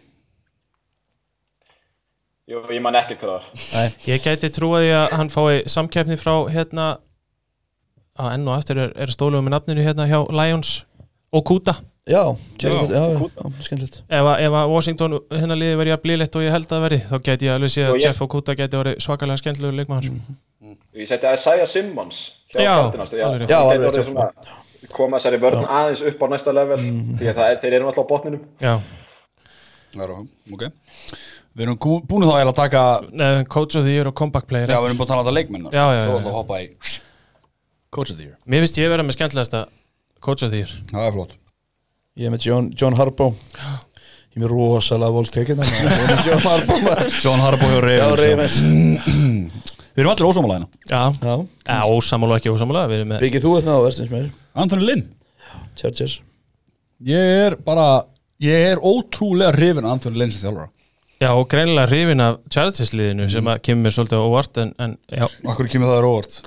Jú, 2.46 2.60
ég 2.70 2.82
man 2.86 2.94
ekkert 3.00 3.24
hvað 3.24 3.32
það 3.32 3.38
var. 3.40 3.64
Nei, 3.74 3.94
Ég 4.06 4.22
gæti 4.22 4.50
trúið 4.54 4.92
að 4.94 5.14
hann 5.18 5.32
fái 5.34 5.64
samkeppni 5.72 6.18
frá 6.22 6.34
hérna 6.54 6.84
að 8.22 8.28
enn 8.36 8.46
og 8.48 8.54
aftur 8.60 8.78
er, 8.84 8.92
er 9.02 9.12
stólum 9.14 9.48
með 9.48 9.56
nafninu 9.56 9.86
hérna 9.86 10.06
hjá 10.08 10.20
Lions 10.30 10.76
og 11.36 11.42
Kuta 11.50 11.74
já, 12.06 12.22
skemmtilegt. 12.62 13.98
Ef, 14.06 14.22
að- 14.30 14.44
ef 14.46 14.58
að 14.62 14.70
Washington 14.76 15.18
hérna 15.34 15.58
liði 15.58 15.80
verið 15.82 15.96
að 15.98 16.04
blíðlegt 16.06 16.38
og 16.38 16.46
ég 16.46 16.54
held 16.54 16.70
að 16.78 16.84
verði 16.86 17.00
þá 17.10 17.16
gæti 17.26 17.50
ég 17.50 17.56
alveg 17.56 17.74
séð 17.74 17.90
Og 17.90 17.98
að 17.98 18.06
Jeff 18.06 18.22
og 18.22 18.30
Kuta 18.36 18.56
gæti 18.62 18.78
verið 18.84 19.02
svakalega 19.08 19.42
skemmtilegur 19.42 19.80
leikmaður. 19.82 20.22
Ég 21.02 21.10
seti 21.10 21.34
Isaiah 21.34 21.66
Simmons 21.68 22.22
hjá 22.54 22.62
Já, 22.62 22.76
að 22.78 23.00
alveg 23.26 24.92
koma 24.94 25.18
þessari 25.18 25.42
vörn 25.42 25.66
aðeins 25.66 26.06
upp 26.06 26.22
á 26.22 26.28
næsta 26.30 26.54
level 26.54 26.78
því 26.78 27.26
að 27.32 27.38
það 27.42 27.48
er, 27.50 27.58
þeir 27.64 27.74
eru 27.80 27.88
alltaf 27.90 28.06
á 28.06 28.12
botninum. 28.14 28.46
Já, 28.62 28.76
Ok 30.54 30.70
Við 31.56 31.64
erum 31.70 31.78
búin 32.10 32.26
þá 32.28 32.34
að 32.44 32.54
taka 32.58 32.84
Nei, 33.16 33.44
coach 33.48 33.78
of 33.80 33.86
the 33.88 33.94
year 33.96 34.10
og 34.10 34.16
comeback 34.20 34.48
player 34.50 34.68
Já, 34.68 34.76
við 34.82 34.90
erum 34.90 34.98
búin 35.00 35.08
að 35.08 35.12
tala 35.14 35.22
um 35.24 35.28
þetta 35.30 35.36
leikmenn 35.38 35.68
Já, 35.72 35.86
já, 35.96 36.02
Svo 36.04 36.16
já. 36.16 36.20
ætla 36.20 36.32
að 36.32 36.38
hoppa 36.42 36.58
í 36.60 36.68
Coach 37.96 38.12
of 38.12 38.18
the 38.20 38.26
year. 38.28 38.36
Mér 38.44 38.66
finnst 38.66 38.78
ég 38.82 38.90
vera 38.92 39.04
með 39.08 39.16
skemmtilegasta 39.16 39.62
coach 40.26 40.44
of 40.44 40.50
the 40.52 40.60
year. 40.60 40.72
Það 40.90 41.06
er 41.08 41.14
flott. 41.16 41.36
Ég 42.20 42.28
er 42.28 42.34
með 42.34 42.44
John, 42.50 42.66
John 42.76 42.98
Harbaugh. 43.00 43.38
Ég 43.56 44.36
er 44.36 44.44
með 44.44 44.52
rosalega 44.52 45.16
volt 45.16 45.32
tekið 45.32 45.62
þannig 45.62 45.78
Ég 45.80 45.94
er 45.96 46.12
með 46.12 46.28
John 46.28 46.44
Harbaugh 46.44 46.84
maður. 46.84 47.14
John 47.24 47.44
Harbaugh 47.46 47.78
hjá 47.78 47.94
Já, 48.02 48.10
Ravens. 48.20 48.58
Við 49.96 50.04
erum 50.04 50.12
allir 50.12 50.28
ósámála 50.28 50.58
hérna. 50.58 50.68
Já, 50.92 51.02
Já, 51.24 51.36
ja, 51.72 51.80
ósamála 51.88 52.42
ekki 52.42 52.52
ósamála 52.52 52.84
Við 52.92 53.00
erum 53.00 53.14
með 53.14 53.24
byggið 53.24 53.46
þú 53.48 53.54
þetta 53.62 53.78
á 53.80 53.86
verðsins 53.86 54.12
mér. 54.12 54.28
Anthony 54.66 54.88
Lynn. 54.90 55.06
Chargers. 55.80 56.18
Ég 57.16 57.32
er 57.46 57.56
bara 57.64 57.88
Ég 58.44 58.68
er 58.74 58.84
ótrúlega 58.84 59.56
hrifin 59.56 59.88
af 59.88 59.96
Anthony 59.96 60.20
Lynn 60.20 60.36
sem 60.36 60.44
þjálfara 60.44 60.68
Já, 61.22 61.30
og 61.32 61.48
greinilega 61.52 61.88
hrifin 61.88 62.24
af 62.26 62.42
Chargers 62.52 62.92
liðinu 62.92 63.30
sem 63.32 63.48
að 63.48 63.62
kemur 63.64 63.86
mér 63.88 63.96
svolítið 63.96 64.26
óvart 64.26 64.62
en, 64.64 64.76
en 64.84 64.98
Akkur 65.48 65.70
kemur 65.72 65.94
það 65.94 66.10
óvart 66.10 66.38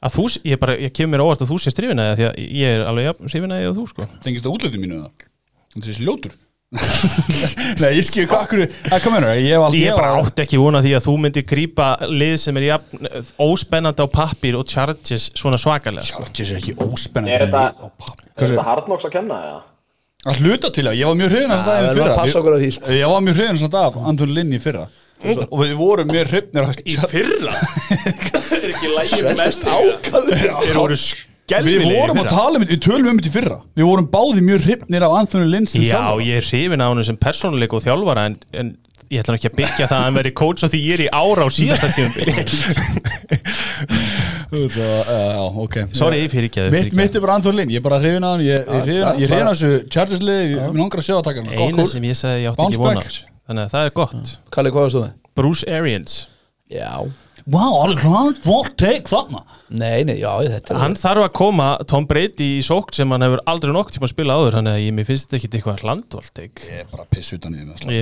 að 0.00 0.14
þú, 0.16 0.26
ég 0.48 0.60
bara, 0.60 0.76
ég 0.80 0.94
kemur 0.96 1.14
mér 1.14 1.24
óvart 1.26 1.44
að 1.44 1.52
þú 1.52 1.58
sést 1.62 1.80
hrifinaði 1.80 2.18
því 2.18 2.28
að 2.30 2.38
ég 2.60 2.76
er 2.76 2.86
alveg 2.88 3.10
jafn 3.10 3.30
hrifinaði 3.30 3.70
og 3.70 3.76
þú 3.78 3.88
sko 3.92 4.06
Tengist 4.24 4.46
það 4.46 4.54
útlöfið 4.56 4.84
mínu 4.86 5.02
það? 5.02 5.26
Það 5.74 5.90
þessi 5.90 6.06
ljótur 6.08 6.38
Nei, 7.82 7.96
ég 7.96 8.04
skil 8.06 8.26
hvað 8.30 8.52
Það 8.86 9.06
hérna, 9.06 9.30
ég 9.42 9.64
ég 9.74 9.96
bara 9.98 10.20
átti 10.20 10.44
ekki 10.44 10.60
vona 10.60 10.82
því 10.84 10.92
að 10.98 11.06
þú 11.08 11.14
myndir 11.24 11.46
grípa 11.50 11.88
lið 12.06 12.36
sem 12.44 12.60
er 12.60 12.66
jafn 12.68 13.08
óspennandi 13.42 14.06
á 14.06 14.08
pappir 14.10 14.58
og 14.58 14.68
charges 14.70 15.32
svona 15.34 15.58
svakalega 15.58 16.06
sko. 16.06 16.22
Chargers 16.28 16.52
er 16.54 16.60
ekki 16.60 16.76
óspennandi 16.78 17.34
Er 17.34 17.48
þetta-. 17.50 18.14
Er 18.46 18.62
hardnóks 18.68 19.08
að 19.08 19.16
kenna, 19.16 19.40
eða? 19.48 19.64
Að 20.28 20.42
hluta 20.44 20.68
til 20.74 20.84
það, 20.84 20.98
ég 21.00 21.08
var 21.08 21.16
mjög 21.16 21.30
hrifin 21.32 21.54
að 21.54 21.62
það 21.64 21.78
í 21.78 21.84
að 21.84 21.98
fyrra. 22.00 22.16
passa 22.18 22.40
okkur 22.40 22.56
á 22.56 22.58
því, 22.60 22.70
sko. 22.76 22.90
Ég 22.92 23.12
var 23.12 23.22
mjög 23.24 23.38
hrifin 23.38 23.60
að 23.64 23.72
það 23.72 23.86
af 23.86 23.96
Anton 24.10 24.34
Linn 24.36 24.52
í 24.52 24.60
fyrra. 24.60 24.82
Og 25.20 25.56
við 25.60 25.72
vorum 25.76 26.12
mjög 26.12 26.30
hrifnir 26.34 26.68
að 26.68 27.08
fyrra? 27.12 27.54
Er 28.60 28.72
ekki 28.74 28.90
ákallu 29.64 30.36
þeir 30.36 30.76
voru 30.76 30.96
Við 31.50 31.82
vorum 31.82 32.20
að 32.20 32.28
tala 32.30 32.58
um 32.58 32.62
þetta, 32.62 32.74
við 32.76 32.82
tölum 32.84 33.08
um 33.10 33.18
þetta 33.18 33.30
í 33.30 33.34
fyrra. 33.34 33.56
Við 33.78 33.88
vorum 33.88 34.08
báði 34.12 34.44
mjög 34.46 34.66
hrifnir 34.68 35.06
af 35.06 35.16
Anthony 35.18 35.48
Linn 35.50 35.66
sem 35.70 35.82
Já, 35.82 36.04
ég 36.22 36.38
er 36.38 36.46
hrifin 36.46 36.84
á 36.84 36.86
hann 36.86 37.02
sem 37.08 37.18
persónuleik 37.18 37.74
og 37.74 37.82
þjálfara 37.82 38.28
en, 38.30 38.36
en 38.54 38.70
ég 39.10 39.22
ætla 39.22 39.36
ekki 39.38 39.48
að 39.50 39.56
byggja 39.58 39.86
það 39.90 39.96
að 39.96 40.04
hann 40.06 40.18
veri 40.20 40.32
coach 40.40 40.64
af 40.66 40.70
því 40.72 40.80
ég 40.84 40.92
er 40.96 41.02
í 41.04 41.08
ára 41.10 41.46
á 41.46 41.48
síðasta 41.50 41.88
tíum 41.94 42.12
Svo, 44.50 44.82
Já, 44.82 45.42
ok. 45.62 45.76
Sorry, 45.94 46.24
fyrir 46.30 46.48
ekki 46.50 46.62
að 46.64 46.72
Mitt, 46.74 46.94
mitt 46.98 47.14
er 47.14 47.22
bara 47.22 47.36
Anthony 47.38 47.60
Linn, 47.60 47.72
ég 47.74 47.80
er 47.80 47.86
bara 47.86 48.00
hrifin 48.02 48.26
að 48.26 48.34
hann 48.34 48.44
Ég 48.46 48.70
hrifin 48.70 49.22
ég 49.22 49.34
að 49.36 49.50
þessu 49.52 49.70
Chargers 49.94 50.22
lið 50.26 50.40
Ég 50.42 50.62
er 50.66 50.78
langar 50.78 51.02
að 51.02 51.06
sjá 51.06 51.16
að 51.16 51.24
taka 51.28 51.44
hann. 51.44 51.52
Gott 51.54 51.74
Einu 51.74 51.86
sem 51.90 52.06
ég 52.08 52.18
sagði 52.18 52.44
ég 52.44 52.50
átti 52.52 52.66
ekki 52.66 52.82
vona 52.82 53.04
Þannig 53.50 53.64
að 53.64 53.72
það 53.72 53.88
er 53.88 53.94
gott. 53.96 54.32
Kalli, 54.54 54.70
hvað 54.70 54.84
varst 54.86 54.96
þú 54.96 55.00
með? 55.02 55.14
Bruce 55.40 55.66
Arians. 55.74 56.18
Já 56.70 56.90
Vá, 57.46 57.62
alveg 57.84 58.02
hlant, 58.04 58.40
volt 58.44 58.74
take 58.80 59.08
þarna. 59.08 59.44
Nei, 59.70 60.02
nei, 60.04 60.16
já, 60.20 60.32
þetta 60.44 60.74
er 60.74 60.80
Hann 60.82 60.96
þarf 60.98 61.24
að 61.28 61.32
koma 61.38 61.68
Tom 61.88 62.06
Brady 62.10 62.48
í 62.58 62.64
sókt 62.66 62.94
sem 62.98 63.10
hann 63.14 63.22
hefur 63.22 63.40
aldrei 63.46 63.72
nokk 63.72 63.92
tíma 63.94 64.08
að 64.08 64.12
spila 64.16 64.34
áður 64.40 64.56
Þannig 64.58 64.74
að 64.76 64.82
ég, 64.84 64.92
mér 64.98 65.06
finnst 65.08 65.28
þetta 65.30 65.38
ekki 65.40 65.50
eitthvað 65.60 65.84
hlandvolt 65.86 66.42
Ég 66.42 66.66
er 66.82 66.90
bara 66.90 67.06
piss 67.10 67.32
utan 67.36 67.54
í 67.54 67.62
fíla. 67.62 67.94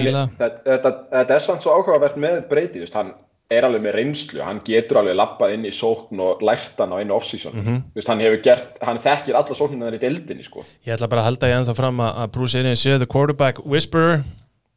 við- 0.00 0.40
þetta, 0.40 0.64
þetta, 0.72 0.92
þetta 1.12 1.34
er 1.38 1.46
samt 1.46 1.62
svo 1.62 1.76
áhugavert 1.76 2.16
með 2.26 2.48
Brady, 2.48 2.78
þú 2.80 2.84
veist, 2.86 2.94
hann 2.98 3.12
er 3.48 3.62
alveg 3.62 3.82
með 3.84 3.94
reynslu, 3.94 4.40
hann 4.42 4.58
getur 4.66 4.98
alveg 4.98 5.14
lappað 5.14 5.52
inn 5.54 5.66
í 5.68 5.70
sókn 5.70 6.18
og 6.18 6.40
lært 6.42 6.80
hann 6.82 6.90
á 6.90 6.98
einu 6.98 7.14
off-season. 7.14 7.52
Þú 7.54 8.00
veist, 8.00 8.08
hann 8.10 8.18
hefur 8.24 8.40
gert, 8.42 8.80
hann 8.82 8.98
þekkir 8.98 9.36
alla 9.38 9.54
sóknirnar 9.54 9.94
í 9.94 10.00
deildinni, 10.02 10.42
sko. 10.42 10.64
Ég 10.82 10.96
ætla 10.96 11.06
bara 11.12 11.22
að 11.22 11.28
halda 11.30 11.50
ég 11.52 11.60
ennþá 11.60 11.76
fram 11.78 12.00
að 12.02 12.32
Bruce 12.34 12.58
Arians 12.58 12.82
sé 12.82 12.96
the 12.98 13.06
quarterback 13.06 13.60
whisperer 13.64 14.24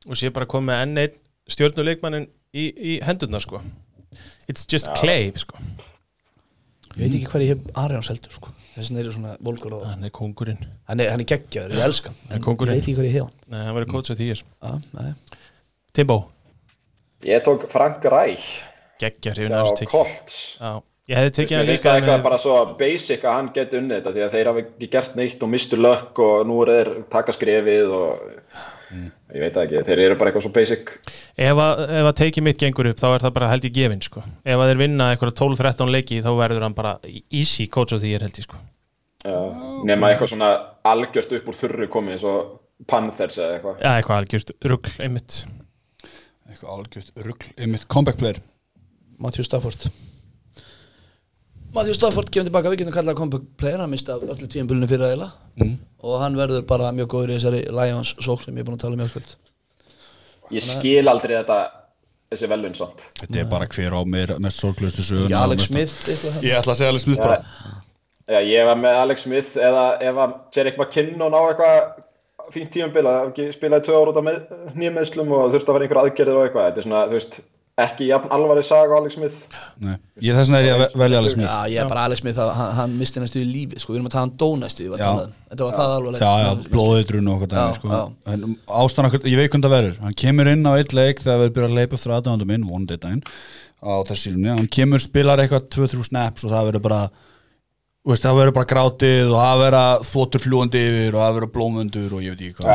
og 0.05 0.13
sé 0.19 0.29
bara 0.29 0.45
komið 0.45 0.69
með 0.69 0.83
enn 0.85 1.01
einn 1.01 1.17
stjórnuleikmannin 1.49 2.27
í, 2.53 2.65
í 2.69 2.95
hendurna 3.05 3.41
sko. 3.43 3.61
It's 4.49 4.65
just 4.69 4.89
clay 4.97 5.29
sko. 5.37 5.59
Ég 6.97 7.03
veit 7.05 7.15
ekki 7.19 7.27
hvað 7.29 7.43
ég 7.45 7.51
hef 7.53 7.75
Arjón 7.79 8.05
seldur 8.07 8.33
sko. 8.33 8.53
Þessin 8.73 8.99
er 9.01 9.09
svona 9.11 9.33
volkur 9.43 9.73
það 9.75 9.85
Hann 9.91 10.05
er 10.07 10.11
kongurinn 10.15 10.59
Hann 10.87 11.01
er, 11.03 11.09
hann 11.11 11.21
er 11.23 11.27
geggjaður, 11.27 11.73
ég 11.75 11.83
elska 11.83 12.11
hann 12.13 12.35
En 12.37 12.43
kóngurinn. 12.45 12.77
ég 12.77 12.79
veit 12.79 12.85
ekki 12.87 12.95
hvað 12.99 13.07
ég 13.09 13.15
hef 13.17 13.25
hann. 13.25 13.35
Nei, 13.51 13.63
hann 13.65 13.75
verður 13.75 13.91
coach 13.91 14.11
af 14.13 14.19
því 14.19 14.27
er 14.33 14.41
Já, 14.45 14.71
nei 14.95 15.09
Timbo, 15.99 16.17
ég 17.27 17.43
tók 17.43 17.65
Frank 17.71 18.05
Reich. 18.13 18.45
Geggja 19.01 19.33
hrifin 19.35 19.55
á 19.57 19.59
hans 19.65 19.73
tekið. 19.79 19.91
Colts. 19.91 20.37
Já, 20.61 20.71
ég 21.11 21.19
hefði 21.19 21.33
tekið 21.39 21.55
Mér 21.55 21.59
hann 21.59 21.69
finnst 21.71 21.83
líka 21.83 21.89
það 21.89 21.99
eitthvað 21.99 22.17
með 22.19 22.25
bara 22.29 22.39
svo 22.45 22.57
basic 22.79 23.25
að 23.25 23.37
hann 23.39 23.49
geti 23.57 23.79
unnið 23.81 23.97
þetta 23.99 24.13
því 24.15 24.23
að 24.27 24.33
þeir 24.37 24.49
hafa 24.51 24.63
ekki 24.65 24.89
gert 24.95 25.17
neitt 25.19 25.43
og 25.47 25.51
mistu 25.55 25.79
lökk 25.81 26.21
og 26.25 26.35
nú 26.49 26.59
er 26.65 26.71
þeir 26.75 26.91
taka 27.17 27.35
skrefið 27.35 27.95
og 27.99 28.59
ég 28.93 29.43
veit 29.43 29.53
það 29.55 29.63
ekki, 29.65 29.83
þeir 29.87 30.01
eru 30.05 30.17
bara 30.19 30.31
eitthvað 30.31 30.45
svo 30.45 30.51
basic. 30.55 30.93
Ef 31.37 31.61
að, 31.65 31.83
ef 31.99 32.09
að 32.09 32.17
tekið 32.21 32.45
mitt 32.47 32.61
gengur 32.63 32.89
upp 32.91 33.01
þá 33.01 33.07
er 33.11 33.25
það 33.25 33.35
bara 33.37 33.51
held 33.53 33.67
í 33.69 33.73
gefin 33.75 34.03
sko. 34.05 34.23
Ef 34.43 34.63
að 34.63 34.71
þeir 34.71 34.81
vinna 34.83 35.11
eitthvað 35.13 35.35
12-13 35.41 35.93
leiki 35.95 36.19
þá 36.25 36.31
verður 36.39 36.67
hann 36.67 36.77
bara 36.77 36.95
easy 37.29 37.67
coach 37.71 37.95
af 37.95 38.03
því 38.03 38.15
er 38.17 38.25
held 38.27 38.41
ég 38.41 38.49
sko. 38.49 38.61
Nema 39.89 40.13
eitthvað 40.13 40.33
svona 40.33 40.51
algjört 40.87 41.33
upp 41.39 41.49
úr 41.51 41.59
þurru 41.59 41.89
komið 41.91 42.17
eins 42.17 42.27
og 42.29 42.55
Panthers 42.89 43.37
eða 43.37 43.57
eitthvað. 43.57 43.81
Já, 43.83 43.89
eitthvað 43.99 44.21
algjört 44.21 44.53
rugl 44.71 44.93
einmitt. 45.03 45.39
Eitthvað 46.49 46.71
algjört 46.77 47.25
rugl 47.27 47.49
Einmitt. 47.59 47.89
Comeback 47.91 48.17
player 48.21 48.39
Matthew 49.19 49.43
Stafford 49.43 49.89
Matthew 51.73 51.97
Stafford 51.97 52.31
kemur 52.33 52.49
tilbaka, 52.49 52.71
við 52.73 52.81
getum 52.81 52.95
kallað 52.95 53.17
comeback 53.19 53.49
player 53.59 53.81
hann 53.81 53.91
misti 53.91 54.13
af 54.13 54.23
öllu 54.25 54.47
tíðanbölunni 54.49 54.89
fyrir 54.89 55.05
aðeila 55.05 55.27
mm. 55.59 55.75
og 56.01 56.15
hann 56.23 56.37
verður 56.39 56.63
bara 56.69 56.89
mjög 56.97 57.11
góður 57.13 57.33
í 57.33 57.37
þessari 57.37 57.59
Lions 57.77 58.15
sók 58.25 58.41
sem 58.45 58.57
ég 58.57 58.63
er 58.63 58.69
búin 58.69 58.79
að 58.79 58.85
tala 58.87 58.97
um 58.97 59.03
mjög 59.03 59.35
Ég 60.49 60.65
skil 60.65 61.05
aldrei 61.05 61.35
þetta 61.35 61.59
þessi 62.29 62.49
velun 62.49 62.75
samt. 62.77 63.03
Þetta 63.19 63.41
er 63.41 63.49
bara 63.49 63.67
hver 63.69 63.93
á 63.93 64.01
meir, 64.05 64.33
mest 64.41 64.63
sorglustu 64.63 65.05
söguna 65.05 65.29
Ekki 65.29 65.37
Alex 65.43 65.67
Smith 65.69 66.09
eitthvað 66.09 66.47
Ég 66.47 66.57
ætla 66.57 66.73
að 66.73 66.79
segja 66.79 66.93
Alex 66.93 67.05
Smith 67.05 67.21
bara. 67.21 67.37
Já, 68.29 68.39
ég 68.45 68.65
var 68.69 68.81
með 68.81 68.99
Alex 69.03 69.25
Smith 69.25 69.61
eða 69.69 69.85
ef 70.05 70.21
að 70.25 70.35
Jerick 70.55 70.81
McKinnon 70.81 71.37
á 71.37 71.41
eitthvað 71.41 71.77
fínt 72.53 72.73
tíumbil 72.73 73.05
að 73.05 73.29
ekki 73.29 73.47
spilaði 73.53 73.85
tvö 73.85 73.97
ára 73.99 74.11
út 74.13 74.19
af 74.19 74.75
nýjameðslum 74.77 75.33
og 75.37 75.53
þurfti 75.53 75.69
að 75.69 75.77
vera 75.77 75.87
einhver 75.87 76.01
aðgerðir 76.03 76.37
og 76.37 76.45
eitthvað 76.47 76.67
þetta 76.69 76.81
er 76.81 76.87
svona, 76.87 77.01
þú 77.09 77.17
veist, 77.17 77.39
ekki 77.85 78.07
jafn 78.09 78.31
alvarleg 78.35 78.65
saga 78.67 78.95
á 78.95 78.97
Alex 78.99 79.15
Smith 79.17 79.37
Nei, 79.83 79.95
ég 80.25 80.35
þess 80.37 80.49
vegna 80.49 80.59
er 80.59 80.67
ég 80.67 80.73
að 80.75 80.81
ve- 80.83 81.01
velja 81.03 81.21
Alex 81.21 81.35
Smith 81.37 81.49
Já, 81.51 81.59
ég 81.73 81.83
er 81.83 81.91
bara 81.91 82.03
Alex 82.09 82.23
Smith, 82.23 82.39
að 82.43 82.51
hann, 82.57 82.73
hann 82.79 82.97
misti 82.99 83.23
næstu 83.23 83.41
í 83.41 83.45
lífi 83.49 83.79
sko, 83.83 83.93
við 83.93 83.99
erum 83.99 84.09
að 84.09 84.15
tala 84.17 84.29
um 84.29 84.33
dónæstu 84.43 84.89
Já. 84.89 85.11
Þetta 85.49 85.69
var 85.69 85.77
það 85.79 85.95
alveg 85.99 86.25
Já, 86.25 86.33
já, 86.43 86.51
blóðitrun 86.73 87.31
og 87.33 87.45
okkur 87.47 87.77
sko. 87.79 87.93
já. 87.93 88.01
En 88.33 88.57
ástæðan 88.67 89.09
okkur, 89.11 89.25
ég 89.29 89.41
veit 89.41 89.49
hvernig 89.53 89.69
það 89.69 89.75
verður 89.77 90.03
Hann 90.03 90.19
kemur 90.25 90.51
inn 90.53 90.67
á 90.69 90.71
eitt 90.75 90.93
leik 90.97 91.23
þegar 91.23 91.41
við 91.45 91.55
byrjum 91.57 91.71
að 91.73 91.79
leipa 91.81 91.99
eftir 91.99 92.15
aðdáðandum 92.17 92.53
inn, 92.57 92.69
one 92.69 92.85
day 92.89 92.97
daginn 92.99 93.23
á 93.79 93.91
þessu 94.03 94.27
sísunni, 94.27 94.51
hann 94.51 94.67
kemur, 94.67 94.99
spilar 94.99 95.39
eitthvað 95.39 95.69
2-3 95.71 96.03
snaps 96.09 96.43
og 96.43 96.51
það 96.51 96.65
verður 96.67 96.83
bara 96.89 97.01
þú 97.99 98.13
veist, 98.13 98.23
það 98.25 98.37
verður 98.39 98.55
bara 98.55 98.69
grátið 98.69 99.31
og 99.31 99.39
það 99.39 99.61
verður 99.63 100.05
þóttur 100.09 100.43
fljúandi 100.43 100.81
yfir 100.89 101.15
og 101.17 101.21
það 101.23 101.33
verður 101.37 101.51
blómundur 101.55 102.13
og 102.15 102.23
ég 102.23 102.35
veit 102.35 102.43
ekki 102.47 102.53
Já, 102.55 102.63
hvað 102.63 102.69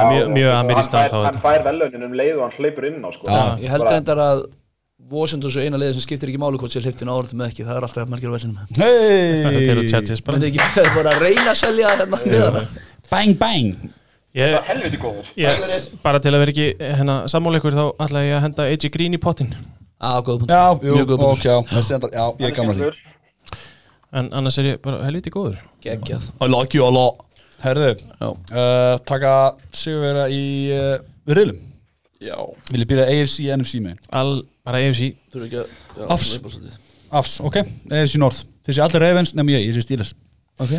hann 0.54 0.72
að 0.74 0.84
þetta. 0.94 1.22
hann 1.24 1.40
fær 1.44 1.64
velunin 1.64 2.06
um 2.08 2.16
leið 2.20 2.36
og 2.38 2.44
hann 2.44 2.56
hleypur 2.58 2.86
inn 2.90 3.00
á 3.00 3.10
sko. 3.14 3.28
Já. 3.28 3.42
Ég 3.64 3.72
held 3.74 3.86
reyndar 3.88 4.20
að 4.24 4.44
Washington 5.10 5.50
svo 5.50 5.60
eina 5.64 5.78
liði 5.80 5.96
sem 5.96 6.04
skiptir 6.04 6.30
ekki 6.30 6.38
máli 6.40 6.58
hvort 6.60 6.70
sér 6.72 6.84
hliftin 6.86 7.10
áratum 7.10 7.40
með 7.40 7.50
ekki, 7.50 7.64
það 7.66 7.78
er 7.80 7.86
alltaf 7.88 8.10
margir 8.12 8.30
á 8.30 8.34
vesinu 8.36 8.66
Þetta 8.70 9.50
eru 9.58 9.82
Hei, 9.82 9.88
Chargers 9.90 10.22
bara 10.24 10.38
ekki 10.48 10.60
það 10.62 10.84
er 10.84 10.92
bara 10.94 11.12
að 11.16 11.24
reyna 11.24 11.46
að 11.50 11.58
selja 11.60 11.90
hérna? 11.90 12.20
Miðana? 12.22 12.62
bang 13.10 13.34
bang 13.40 13.72
ég, 14.38 14.54
Það 14.54 14.60
er 14.60 14.68
helviti 14.70 15.00
góður. 15.02 15.32
ég, 15.42 15.88
Bara 16.06 16.22
til 16.22 16.32
að 16.32 16.44
vera 16.44 16.54
ekki 16.54 16.68
hérna, 16.78 17.18
sammála 17.32 17.60
ykkur 17.60 17.76
þá 17.76 17.84
ætla 18.06 18.22
ég 18.24 18.36
að 18.38 18.46
henda 18.46 18.68
AJ 18.70 18.92
Green 18.94 19.18
í 19.18 19.20
pottin 19.26 19.50
Já, 19.98 20.14
jú, 20.22 20.94
Mjög 20.94 21.10
góð 21.10 21.22
punkt 21.24 21.44
ég 21.44 22.48
er 22.48 22.56
gamla 22.60 22.78
því 22.78 22.92
En 24.14 24.28
annars 24.30 24.56
er 24.62 24.68
ég 24.68 24.76
bara 24.78 25.00
helviti 25.02 25.30
góður. 25.34 25.56
Geggjað. 25.82 26.28
I 26.38 26.46
like 26.46 26.76
you 26.78 26.84
a 26.86 26.90
lot. 26.94 27.16
Herðu, 27.64 27.88
uh, 28.22 28.94
taka 29.10 29.32
sigurvera 29.74 30.28
í 30.30 30.44
uh, 30.70 31.00
riðlum 31.26 31.58
Já. 32.24 32.36
Vil 32.70 32.80
ég 32.84 32.88
byrja 32.90 33.04
AFC, 33.12 33.36
NFC 33.58 33.80
með? 33.84 33.98
All, 34.16 34.38
Bara 34.64 34.80
AFC 34.80 35.10
Þú 35.32 35.40
eru 35.40 35.48
ekki 35.48 35.58
að 35.60 36.12
Afs. 36.14 36.30
Afs, 37.14 37.34
ok, 37.44 37.58
AFC 37.92 38.16
North. 38.22 38.44
Þessi 38.64 38.80
allir 38.82 39.02
Ravens 39.04 39.34
nefnum 39.36 39.52
ég, 39.54 39.66
ég 39.68 39.76
sé 39.76 39.82
Steelers. 39.84 40.14
Ok. 40.58 40.72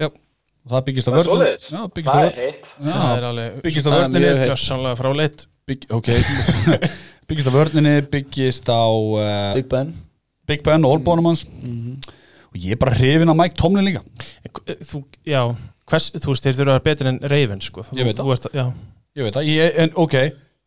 Já, 0.00 0.08
Og 0.10 0.72
það 0.74 0.82
byggist 0.90 1.08
á 1.08 1.10
Það 1.10 1.14
er 1.14 1.22
vörn 1.22 1.30
svoleiðis, 1.30 1.68
Já, 1.72 1.80
byggist 1.94 2.10
á 2.10 2.16
það 2.16 2.26
er 2.26 2.40
heitt 2.40 2.66
það 2.82 3.12
er 3.16 3.26
alveg 3.30 3.60
Byggist 3.64 3.86
á 3.86 3.90
það 3.90 3.96
er 3.96 4.02
vörninni. 4.02 4.24
mjög 4.26 4.40
heitt. 4.42 4.50
Gjössanlega 4.50 4.98
fráleitt 5.00 5.46
bygg, 5.70 5.86
Ok. 5.96 6.08
Byggist 7.30 7.48
á 7.48 7.52
vörninni, 7.54 7.94
byggist 8.12 8.68
á 8.68 8.82
uh, 8.90 9.54
Big 9.56 9.68
Ben. 9.70 9.94
Big 10.50 10.62
Ben 10.66 10.84
og 10.84 10.96
Olbónum 10.98 11.30
hans. 11.30 11.44
Og 12.50 12.58
ég 12.58 12.74
er 12.74 12.80
bara 12.82 12.96
hrifin 12.98 13.30
af 13.30 13.36
Mike 13.38 13.54
Tomlin 13.54 13.86
líka. 13.86 14.02
Þú, 14.82 15.04
já. 15.30 15.44
Hvers, 15.90 16.10
þú 16.18 16.32
veist, 16.34 16.44
þeir 16.48 16.56
þurfa 16.58 16.66
að 16.66 16.74
vera 16.74 16.86
betur 16.90 17.08
en 17.12 17.20
Ravens 17.30 17.68
sko. 17.70 17.84
Ég 17.94 18.08
veit 18.08 18.16
Þú- 18.18 18.24
það. 18.24 18.26
þú 18.26 18.34
ert, 18.34 18.48
Já, 18.58 18.64
Ég 19.16 19.26
veit 19.26 19.34
það, 19.38 19.48
ég, 19.50 19.78
en 19.84 19.92
ok 19.98 20.14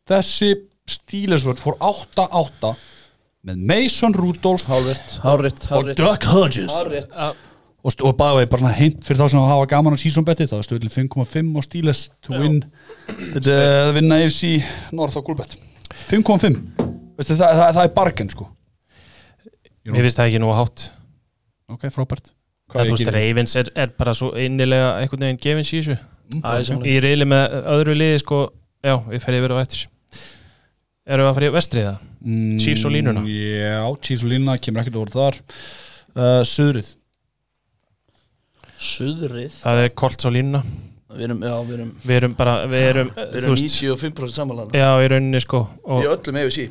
Þessi 0.09 0.51
Steelers 0.89 1.45
vörn 1.47 1.59
fór 1.61 1.77
8-8 1.79 2.73
Með 3.43 3.59
Mason 3.67 4.13
Rudolph 4.15 4.67
Hárrétt. 4.71 5.17
Hárrétt 5.23 5.65
og 5.67 5.71
Hárrétt. 5.71 5.99
Duck 5.99 6.27
Hodges. 6.31 6.71
Hárrétt. 6.71 7.11
Og, 7.83 7.95
og 8.07 8.13
bæði 8.15 8.47
bara 8.51 8.71
hint 8.77 9.01
fyrir 9.03 9.19
þá 9.19 9.33
sem 9.33 9.43
hafa 9.43 9.65
gaman 9.73 9.95
á 9.95 9.99
season 9.99 10.23
betið, 10.23 10.53
það 10.53 10.61
er 10.61 10.67
stöðlega 10.69 10.93
5,5 10.95 11.49
og 11.59 11.65
Steelers 11.65 12.03
to 12.23 12.37
win. 12.39 12.61
Þetta 13.33 13.57
að 13.59 13.91
vinna 13.97 14.19
AFC 14.23 14.53
North 14.95 15.19
á 15.19 15.21
Gulbett 15.27 15.57
5,5 16.07 16.61
Veistu, 17.19 17.35
það, 17.35 17.59
það, 17.59 17.67
það 17.67 17.83
er 17.83 17.91
bargain 17.97 18.31
sko. 18.31 18.47
Mér 19.91 20.07
finnst 20.07 20.21
það 20.21 20.31
ekki 20.31 20.39
nú 20.41 20.53
að 20.53 20.59
hátt. 20.61 20.85
Ok, 21.75 21.83
frábært. 21.93 22.31
Það, 22.71 22.87
þú 22.87 22.95
veist, 22.95 23.11
Ravens 23.17 23.57
er, 23.59 23.71
er 23.75 23.91
bara 23.99 24.15
svo 24.17 24.31
innilega 24.39 24.93
einhvern 25.01 25.27
veginn 25.27 25.43
gefins 25.43 25.73
í 25.75 25.81
þessu. 25.81 25.99
Sammála. 26.39 26.87
Í 26.87 26.95
reyli 27.03 27.27
með 27.27 27.57
öðru 27.75 27.97
liði 27.99 28.23
sko, 28.23 28.45
já, 28.81 28.95
við 29.11 29.27
ferðum 29.27 29.43
yfir 29.43 29.53
á 29.53 29.63
eftir 29.67 29.83
Erum 31.03 31.25
við 31.25 31.29
að 31.29 31.37
fara 31.37 31.47
í 31.49 31.53
vestrið 31.57 31.87
það? 31.89 32.03
mm, 32.23 32.59
Chiefs 32.63 32.85
og 32.87 32.93
línuna? 32.93 33.23
já, 33.27 33.79
Chiefs 34.05 34.23
og 34.23 34.29
línuna, 34.31 34.57
kemur 34.63 34.83
ekkert 34.83 34.99
orð 35.01 35.17
þar. 35.17 35.39
Uh, 36.13 36.39
Suðrið. 36.47 36.93
Suðrið? 38.79 39.57
Það 39.63 39.81
er 39.83 39.93
Colts 39.99 40.27
á 40.27 40.29
línuna. 40.31 40.63
Við 41.13 41.27
erum, 41.27 41.41
já, 41.45 41.53
við 41.67 41.73
erum 41.77 41.89
Við 42.01 42.15
erum 42.17 42.31
bara, 42.37 42.53
við 42.65 42.83
erum, 42.89 43.09
Við 43.13 43.35
erum 43.37 43.51
veist 43.53 43.75
95% 43.83 44.33
samanlega 44.33 44.79
Já, 44.79 44.87
í 44.97 45.09
rauninni 45.11 45.41
sko 45.43 45.59
Í 45.69 45.83
og, 45.85 46.07
öllum 46.09 46.39
EFC 46.41 46.63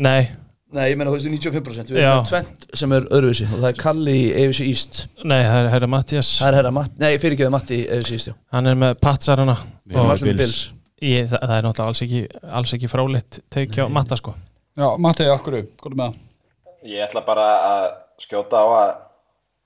Nei, 0.00 0.30
Nei, 0.72 0.84
ég 0.88 0.96
meina 0.96 1.10
þú 1.10 1.18
veist 1.18 1.28
95% 1.28 1.92
Við 1.92 2.00
Já. 2.00 2.08
erum 2.14 2.28
tvent 2.30 2.66
sem 2.80 2.94
er 2.96 3.08
öðruvísi 3.10 3.48
og 3.50 3.58
það 3.58 3.68
er 3.68 3.78
Kalli 3.82 4.14
í 4.16 4.26
AFC 4.46 4.64
East. 4.64 5.02
Nei, 5.26 5.42
það 5.44 5.58
er 5.60 5.70
herra 5.74 5.90
Mattias 5.92 6.30
Það 6.38 6.48
er 6.48 6.58
herra 6.62 6.72
Matt, 6.78 6.96
nei 7.02 7.10
fyrirgeðu 7.20 7.52
Matti 7.52 7.82
í 7.82 7.86
AFC 7.98 8.16
East 8.16 8.30
já. 8.30 8.34
Hann 8.56 8.70
er 8.72 8.80
með 8.80 8.96
patsarana 9.04 9.58
Við 9.60 9.98
erum 9.98 10.06
og 10.06 10.08
með 10.08 10.16
Allir 10.16 10.30
með 10.32 10.40
Bills. 10.44 10.62
Ég, 11.04 11.28
það, 11.30 11.44
það 11.44 11.54
er 11.56 11.66
náttúrulega 11.66 11.92
alls 11.92 12.02
ekki, 12.06 12.22
alls 12.60 12.74
ekki 12.76 12.90
fráleitt 12.90 13.40
tekja 13.52 13.86
á 13.86 13.92
Matta 13.92 14.18
sko. 14.20 14.34
Já, 14.78 14.86
Matti, 15.02 15.28
akkur, 15.28 15.60
hvað 15.80 15.92
er 15.92 15.96
með 15.98 16.10
það? 16.10 16.26
Ég 16.90 17.04
ætla 17.04 17.24
bara 17.26 17.46
að 17.68 17.86
skjóta 18.22 18.60
á 18.60 18.66
að 18.80 18.92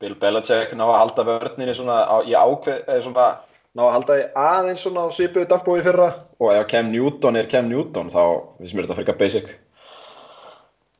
Bill 0.03 0.17
Belichick 0.21 0.73
ná 0.75 0.85
að 0.87 0.97
halda 0.99 1.27
vörninni 1.29 1.75
svona 1.77 1.99
á, 2.05 2.17
í 2.27 2.35
ákveð, 2.35 2.81
eða 2.89 3.03
svona 3.05 3.27
ná 3.75 3.83
að 3.85 3.93
halda 3.95 4.17
því 4.17 4.25
aðeins 4.45 4.87
svona 4.87 5.05
á 5.07 5.09
svipuðu 5.15 5.79
í 5.79 5.85
fyrra. 5.85 6.09
Og 6.41 6.55
ef 6.55 6.67
Cam 6.71 6.91
Newton 6.93 7.39
er 7.39 7.51
Cam 7.51 7.69
Newton 7.71 8.11
þá 8.11 8.23
finnst 8.59 8.75
mér 8.75 8.89
þetta 8.89 8.99
frekar 9.01 9.21
basic. 9.21 9.53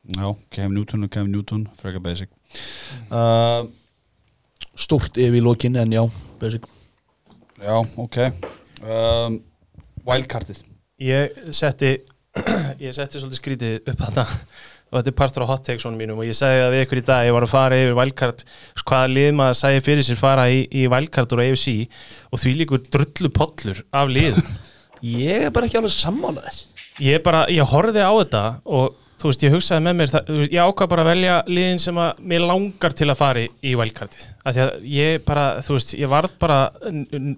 Já, 0.05 0.35
Cam 0.53 0.73
Newton 0.75 1.07
og 1.07 1.11
Cam 1.11 1.31
Newton, 1.31 1.65
freka 1.81 1.99
basic. 1.99 2.29
Uh, 3.09 3.65
Stort 4.75 5.17
yfir 5.17 5.39
í 5.39 5.43
lokin 5.43 5.77
en 5.79 5.93
já 5.95 6.03
basic. 6.41 6.67
Já, 7.63 7.79
ok. 7.79 8.17
Um, 8.83 9.39
Wildcardið. 10.05 10.61
Ég 11.05 11.39
setti 11.55 11.91
ég 12.85 12.95
setti 12.95 13.19
svolítið 13.21 13.39
skrítið 13.41 13.91
upp 13.91 14.01
þarna. 14.05 14.25
Og 14.91 14.99
þetta 14.99 15.11
er 15.11 15.17
partur 15.17 15.43
á 15.43 15.49
hot 15.49 15.63
take 15.65 15.81
svona 15.81 15.97
mínum 15.97 16.19
og 16.21 16.27
ég 16.27 16.35
sagði 16.37 16.59
það 16.61 16.73
við 16.75 16.81
ykkur 16.85 16.99
í 16.99 17.03
dag, 17.07 17.23
ég 17.25 17.33
var 17.33 17.43
að 17.47 17.51
fara 17.51 17.79
yfir 17.81 17.95
wildcard 17.97 18.43
hvaða 18.85 19.07
lið 19.11 19.29
maður 19.35 19.57
sagði 19.59 19.79
fyrir 19.87 20.05
sér 20.05 20.19
fara 20.19 20.43
í, 20.53 20.59
í 20.69 20.83
wildcard 20.93 21.33
úr 21.35 21.41
AFC 21.41 21.65
og 22.29 22.39
því 22.39 22.53
líkur 22.59 22.83
drullu 22.93 23.31
pollur 23.33 23.81
af 23.89 24.13
lið 24.13 24.37
Ég 25.25 25.47
er 25.47 25.55
bara 25.57 25.67
ekki 25.67 25.81
alveg 25.81 25.95
sammálaðir 25.97 26.61
ég 27.03 27.25
bara, 27.25 27.43
ég 27.51 27.67
horfði 27.73 28.05
á 28.05 28.13
þetta 28.13 28.43
og 28.77 29.01
þú 29.25 29.31
veist, 29.31 29.43
ég 29.45 29.53
hugsaði 29.55 29.81
með 29.81 29.95
mér 29.97 30.11
það, 30.13 30.27
ég 30.53 30.67
ákvað 30.69 30.89
bara 30.91 31.03
að 31.03 31.07
velja 31.09 31.37
liðin 31.49 31.79
sem 31.81 31.97
að 31.97 32.19
mér 32.29 32.43
langar 32.45 32.93
til 32.93 33.07
að 33.09 33.17
fara 33.17 33.41
í, 33.41 33.47
í 33.65 33.71
wildcardið. 33.79 34.27
Af 34.45 34.53
því 34.53 34.61
að 34.65 34.85
ég 34.93 35.23
bara, 35.25 35.45
þú 35.65 35.77
veist, 35.79 35.93
ég 35.97 36.11
varð 36.11 36.35
bara 36.43 36.59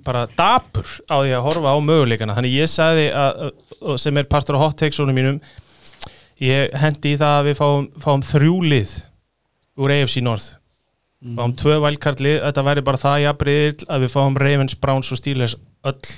bara 0.03 0.25
dapur 0.35 0.91
á 1.07 1.15
því 1.23 1.31
að 1.37 1.45
horfa 1.47 1.71
á 1.71 1.77
möguleikana, 1.87 2.35
þannig 2.35 2.57
ég 2.57 2.71
sagði 2.73 3.07
að, 3.15 3.47
að 3.79 4.01
sem 4.03 4.19
er 4.19 4.27
partur 4.27 4.59
á 4.59 4.63
hot 4.65 4.77
take 4.81 4.97
svona 4.97 5.15
mínum 5.15 5.39
ég 6.43 6.75
hendi 6.77 7.15
í 7.15 7.19
það 7.19 7.39
að 7.39 7.49
við 7.49 7.59
fáum, 7.61 7.89
fáum 8.03 8.27
þrjú 8.27 8.59
lið 8.67 8.95
úr 9.79 9.95
AFC 9.95 10.19
North. 10.25 10.57
Fáum 11.37 11.55
tvö 11.57 11.79
wildcard 11.81 12.19
lið, 12.21 12.41
þetta 12.43 12.67
væri 12.67 12.85
bara 12.85 13.01
það 13.01 13.23
jafnriðil 13.23 13.87
að 13.89 14.03
við 14.03 14.13
fáum 14.13 14.37
Ravens, 14.43 14.75
Browns 14.77 15.15
og 15.15 15.21
Steelers 15.23 15.55
öll 15.87 16.17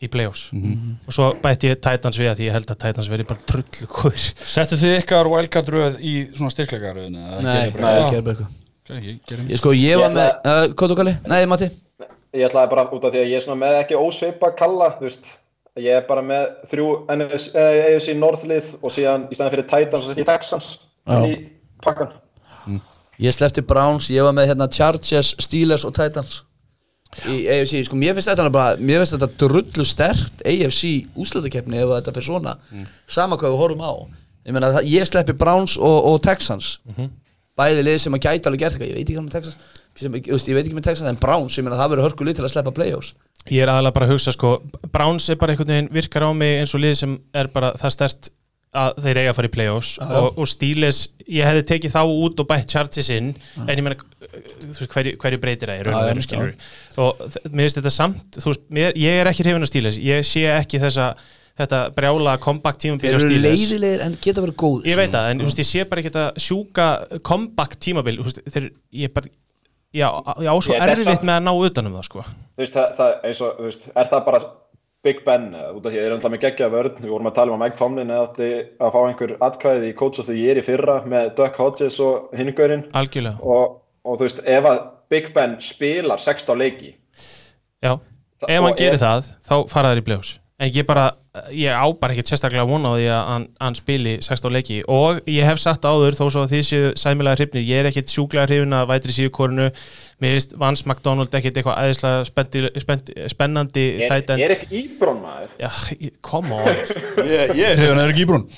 í 0.00 0.08
playoffs. 0.08 0.46
Og 0.54 1.12
svo 1.12 1.28
bætti 1.42 1.68
ég 1.70 1.80
Titans 1.84 2.18
við 2.20 2.30
að 2.30 2.38
því 2.40 2.46
ég 2.48 2.56
held 2.56 2.72
að 2.72 2.80
Titans 2.86 3.10
veri 3.12 3.26
bara 3.28 3.44
trullu 3.50 3.88
góður 3.90 4.22
Settu 4.54 4.78
þið 4.80 4.96
ykkar 5.02 5.28
wildcard 5.28 5.68
röð 5.74 6.00
í 6.00 6.14
svona 6.32 6.54
styrklegaröðin? 6.54 7.18
Nei, 7.44 7.58
ekki 7.66 7.76
bara 7.76 8.00
eitthvað. 8.06 8.56
Ég 8.90 9.50
Ég 9.52 9.60
sko, 9.60 9.74
ég 9.76 9.92
Ég 9.92 10.00
var 10.00 10.14
með, 10.14 10.30
uh, 10.40 10.64
hvað 10.72 10.92
þú 10.92 10.96
Kalli? 10.98 11.14
Nei, 11.30 11.42
Matti? 11.50 11.68
Ég 12.34 12.46
ætlaði 12.48 12.72
bara 12.72 12.86
út 12.90 13.04
af 13.04 13.12
því 13.12 13.20
að 13.20 13.28
ég 13.30 13.38
er 13.38 13.44
svona 13.44 13.60
með 13.60 13.76
ekki 13.82 13.98
ósveipa 13.98 14.50
kalla, 14.58 14.88
þú 14.96 15.06
veist. 15.06 15.30
Ég 15.78 16.00
er 16.00 16.06
bara 16.08 16.22
með 16.26 16.48
þrjú 16.70 16.86
NS, 17.14 17.50
eh, 17.54 17.80
AFC 17.92 18.14
Northlið 18.18 18.70
og 18.80 18.90
síðan 18.94 19.28
í 19.30 19.36
staðan 19.36 19.54
fyrir 19.54 19.68
Titans 19.70 20.06
og 20.06 20.10
þetta 20.10 20.24
í 20.24 20.28
Texans 20.30 20.70
í 21.06 21.34
pakkan 21.84 22.16
Ég 23.20 23.36
slefti 23.36 23.62
Browns, 23.62 24.08
ég 24.10 24.24
var 24.24 24.34
með 24.34 24.50
hérna 24.50 24.66
Chargers, 24.72 25.34
Steelers 25.44 25.84
og 25.86 25.94
Titans 25.94 26.40
í 27.26 27.40
AFC, 27.50 27.80
sko 27.88 27.98
mér 27.98 28.14
finnst 28.16 28.30
þetta 28.30 28.50
bara 28.54 28.78
mér 28.78 29.02
finnst 29.02 29.16
þetta 29.16 29.30
drullu 29.42 29.86
stert 29.88 30.44
AFC 30.46 30.92
úslutakefni 31.18 31.80
ef 31.82 31.94
þetta 31.96 32.14
fyrir 32.16 32.28
svona. 32.28 32.56
Sama 33.10 33.38
hvað 33.40 33.54
við 33.56 33.62
horfum 33.64 33.84
á. 33.84 33.92
Ég 34.46 34.56
meina, 34.56 34.70
það, 34.76 34.88
ég 34.92 35.08
sleppi 35.08 35.36
Browns 35.36 35.76
og, 35.76 35.98
og 36.12 36.22
Texans. 36.24 36.78
Bæði 37.58 37.84
lið 37.84 37.98
sem 38.00 38.16
að 38.16 38.24
gæta 38.24 38.48
alveg 38.48 38.62
gert 38.62 38.76
eitthvað, 38.76 38.88
ég 38.88 38.96
veit 38.96 39.04
ekki 39.04 39.18
hvað 39.18 39.26
með 39.26 39.36
Texans 39.36 39.78
sem, 40.00 40.14
ég, 40.16 40.28
ég 40.30 40.56
veit 40.56 40.64
ekki 40.64 40.76
með 40.76 40.86
Texans, 40.86 41.10
en 41.10 41.18
Browns, 41.20 41.56
ég 41.58 41.66
meina 41.66 41.78
það 41.78 41.92
verður 41.94 42.06
hörku 42.08 42.26
lið 42.26 42.38
til 42.38 42.46
að 42.46 42.52
sleppa 42.54 42.72
playoffs. 42.76 43.12
Ég 43.50 43.64
er 43.64 43.72
aðalega 43.72 43.96
bara 43.96 44.06
að 44.08 44.14
hugsa 44.14 44.34
sko 44.36 44.52
Browns 44.92 45.28
er 45.32 45.38
bara 45.40 45.54
einhvern 45.54 45.72
veginn 45.72 45.90
virkar 45.92 46.26
á 46.28 46.30
mig 46.36 46.60
eins 46.60 46.74
og 46.76 46.82
lið 46.84 46.96
sem 47.00 47.16
er 47.36 47.48
bara 47.52 47.72
það 47.80 47.94
stert 47.96 48.30
að 48.70 49.00
þeir 49.02 49.18
eiga 49.18 49.32
að 49.32 49.36
fara 49.38 49.48
í 49.50 49.52
playoffs 49.54 49.90
Já. 49.98 50.04
og, 50.20 50.38
og 50.38 50.48
Steelers, 50.50 51.00
ég 51.26 51.48
hefði 51.48 51.64
tekið 51.72 51.94
þá 51.96 52.00
út 52.06 52.42
og 52.42 52.48
bætt 52.50 52.70
Chargers 52.70 53.10
inn 53.10 53.32
en 53.64 53.72
ég 53.72 53.82
meina 53.82 53.98
þú 53.98 54.76
veist, 54.76 54.92
hverju, 54.92 55.16
hverju 55.24 55.40
breytir 55.42 55.72
það 55.72 56.06
veru 56.06 56.22
já. 56.22 56.26
skilur 56.28 56.54
og 57.02 57.24
mér 57.50 57.66
finnst 57.66 57.80
þetta 57.80 57.92
samt 57.96 58.38
þú 58.38 58.52
veist, 58.52 58.64
mér, 58.78 58.94
ég 59.00 59.18
er 59.18 59.30
ekki 59.32 59.46
hrifin 59.46 59.66
af 59.66 59.72
Steelers 59.72 59.98
ég 60.04 60.22
sé 60.28 60.46
ekki 60.54 60.82
þessa 60.82 61.10
þetta 61.60 61.82
brjála 61.96 62.36
comeback 62.40 62.78
tímabil 62.80 63.08
þeir 63.08 63.18
á 63.18 63.20
eru 63.20 63.42
leiðilegir 63.42 64.06
en 64.06 64.16
geta 64.22 64.44
verið 64.44 64.58
góð 64.62 64.86
Ég 64.86 65.00
veit 65.00 65.12
það, 65.12 65.32
en 65.32 65.42
þú 65.42 65.50
veist, 65.50 65.62
ég 65.64 65.70
sé 65.72 65.86
bara 65.90 66.04
ekki 66.04 66.12
þetta 66.14 66.46
sjúka 66.46 66.88
comeback 67.26 67.74
tímabil 67.82 68.20
þú 68.20 68.28
veist, 68.28 68.42
þeir, 68.54 68.70
ég 69.02 69.14
bara 69.16 69.34
já, 69.90 70.06
ég 70.38 70.46
á 70.46 70.56
svo 70.62 70.76
er 70.76 70.92
erfitt 70.94 71.26
með 71.26 71.36
að 71.36 71.46
ná 71.46 71.52
utanum 71.66 71.98
það 71.98 72.06
sko. 72.06 72.24
Þú 72.54 72.62
veist, 72.62 72.76
það, 72.76 72.90
það, 72.98 73.14
eins 73.26 73.42
og, 73.42 73.56
þú 73.58 73.66
veist, 73.66 73.86
er 73.90 74.10
það 74.10 74.24
bara 74.28 74.40
Big 75.02 75.22
Ben, 75.24 75.46
út 75.54 75.86
af 75.86 75.92
því 75.92 75.96
að 75.96 76.02
ég 76.02 76.06
er 76.10 76.12
alltaf 76.16 76.32
með 76.34 76.42
geggja 76.44 76.66
vörn, 76.72 76.96
við 77.00 77.08
vorum 77.14 77.28
að 77.30 77.36
tala 77.38 77.52
um 77.54 77.56
að 77.56 77.62
Mike 77.64 77.78
Tomlin 77.78 78.10
eða 78.12 78.48
að 78.84 78.90
fá 78.92 78.98
einhver 79.08 79.30
atkvæði 79.46 79.88
í 79.88 79.94
Coach 79.96 80.20
of 80.20 80.26
the 80.28 80.36
Year 80.36 80.60
í 80.60 80.64
fyrra 80.66 80.98
með 81.08 81.30
Duck 81.38 81.56
Hodges 81.56 81.96
og 82.04 82.28
algjörlega, 82.36 83.38
og, 83.40 83.78
og 84.04 84.18
þú 84.20 84.26
veist, 84.26 84.42
ef 84.44 84.68
að 84.68 84.82
Big 85.10 85.32
Ben 85.34 85.56
spilar 85.64 86.20
16 86.20 86.58
leiki 86.60 86.92
já 87.82 87.94
Það- 88.40 88.52
ef 88.54 88.62
hann 88.64 88.76
gerir 88.76 89.00
það, 89.00 89.32
þá 89.44 89.54
fara 89.68 89.88
þær 89.92 89.98
í 90.00 90.04
playoffs. 90.06 90.30
En 90.60 90.70
ég 90.72 90.86
bara, 90.88 91.10
ég 91.54 91.70
á 91.70 91.86
bara 91.94 92.14
ekki 92.16 92.24
sérstaklega 92.26 92.64
vona 92.66 92.90
á 92.90 92.94
því 92.96 93.04
að 93.14 93.20
hann, 93.30 93.44
hann 93.62 93.76
spili 93.78 94.14
16 94.24 94.50
leiki. 94.54 94.78
Og 94.90 95.20
ég 95.30 95.46
hef 95.46 95.60
sagt 95.62 95.86
áður 95.86 96.16
þó 96.18 96.24
svo 96.26 96.42
að 96.42 96.54
þið 96.56 96.64
séu 96.66 96.88
sæmilega 96.98 97.38
hrifnir, 97.38 97.66
ég 97.68 97.82
er 97.84 97.88
ekkit 97.90 98.10
sjúklega 98.10 98.48
hrifin 98.50 98.74
að 98.74 98.88
vætri 98.90 99.14
síðu 99.14 99.32
korunu 99.36 99.68
mér 100.20 100.34
finnst 100.36 100.56
Vance 100.58 100.88
McDonald 100.88 101.36
ekkit 101.38 101.60
eitthvað 101.60 101.78
aðeinslega 101.84 102.24
spendi, 102.28 102.64
spendi, 102.82 103.16
spennandi 103.30 103.86
er, 104.00 104.06
tight 104.10 104.34
end. 104.34 104.42
er 104.48 104.56
ekki 104.56 104.82
íbrón 104.82 105.22
maður. 105.22 105.54
Já, 105.62 105.70
ég- 106.00 106.16
come 106.26 106.58
on. 106.58 106.82
Ég, 107.30 107.54
ég 107.60 107.84
er 107.86 108.02
ekki 108.08 108.26
íbrún 108.26 108.48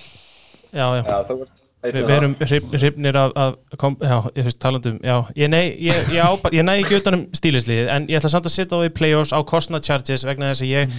já, 0.73 0.87
já. 0.97 1.03
Já, 1.05 1.62
við 1.83 2.11
erum 2.16 2.35
hrif- 2.41 2.68
hrifnir 2.78 3.16
af, 3.18 3.33
af 3.45 3.78
kom, 3.80 3.97
já, 4.01 4.16
ég 4.37 4.47
finnst 4.47 4.61
talandum 4.62 4.99
já, 5.03 5.16
ég, 5.35 5.49
nei, 5.51 5.64
ég, 5.83 6.12
ég, 6.14 6.20
á, 6.22 6.30
ég 6.55 6.62
næ 6.66 6.76
ekki 6.83 7.01
utanum 7.01 7.24
stílisliðið 7.35 7.91
en 7.97 8.07
ég 8.12 8.20
ætla 8.20 8.30
samt 8.37 8.47
að 8.47 8.55
setja 8.55 8.78
á 8.78 8.87
í 8.87 8.93
playoffs 8.95 9.33
á 9.35 9.41
kostnað 9.43 9.83
Chargers 9.89 10.24
vegna 10.28 10.53
þess 10.53 10.62
að 10.62 10.70
ég, 10.70 10.95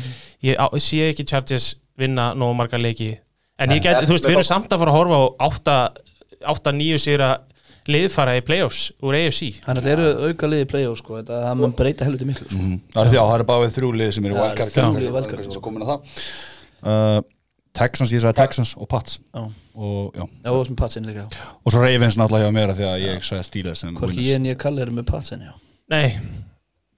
ég, 0.50 0.60
á, 0.60 0.66
ég 0.76 0.84
sé 0.84 1.00
ekki 1.08 1.26
Chargers 1.30 1.70
vinna 2.00 2.34
nógu 2.36 2.58
marga 2.60 2.80
leiki 2.82 3.14
en 3.64 3.72
ég 3.72 3.84
get, 3.86 4.04
þú 4.04 4.18
veist, 4.18 4.28
við 4.28 4.36
erum 4.40 4.50
samt 4.50 4.72
að 4.76 4.84
fara 4.84 4.92
að 4.92 5.00
horfa 5.00 5.24
á 5.40 5.46
8-9 6.54 7.00
sýra 7.00 7.32
liðfara 7.88 8.38
í 8.40 8.44
playoffs 8.48 8.90
úr 9.04 9.16
AFC 9.20 9.60
Þannig 9.66 9.88
eru 9.92 10.06
auka 10.30 10.48
liði 10.48 10.68
play-off 10.72 11.02
sko, 11.02 11.18
þetta 11.20 11.40
það 11.48 11.58
mun 11.60 11.74
breyta 11.76 12.06
helviti 12.08 12.28
miklu 12.30 12.48
sko. 12.48 12.68
Það 12.96 13.02
er 13.04 13.10
því 13.12 13.20
að 13.20 13.30
það 13.32 13.36
er 13.40 13.46
bara 13.50 13.64
við 13.66 13.74
þrjú 13.78 13.90
lið 14.00 14.12
sem 14.16 14.28
eru 14.30 14.38
wildcard 14.40 14.72
þrjú 14.74 14.86
Já. 14.86 15.02
lið 15.04 15.16
wildcard. 15.18 15.50
Svo 15.52 15.64
komin 15.66 15.84
að 15.84 15.92
það 15.92 16.22
uh, 16.88 17.18
Texans, 17.74 18.14
ég 18.14 18.22
sagði 18.22 18.38
Texans 18.38 18.76
og 18.78 18.88
Pats. 18.92 19.20
Já, 19.34 19.44
og, 19.74 20.14
já. 20.14 20.26
já, 20.46 20.50
og 20.52 20.66
sem 20.68 20.78
Patsin 20.78 21.08
líka 21.10 21.24
já. 21.26 21.52
og 21.66 21.74
svo 21.74 21.82
Ravens 21.82 22.18
náttúrulega 22.20 22.50
hjá 22.50 22.56
mér 22.56 22.74
af 22.74 22.78
því 22.78 22.90
að 22.90 23.06
ég 23.08 23.24
sagði 23.26 23.46
Steelers 23.50 23.82
sem 23.82 23.96
Hvorki 23.98 24.26
ég 24.28 24.38
en 24.38 24.46
ég 24.46 24.60
kalli 24.62 24.84
eru 24.86 24.94
með 24.94 25.08
Patsin, 25.10 25.42
já. 25.42 25.56
Nei, 25.90 26.14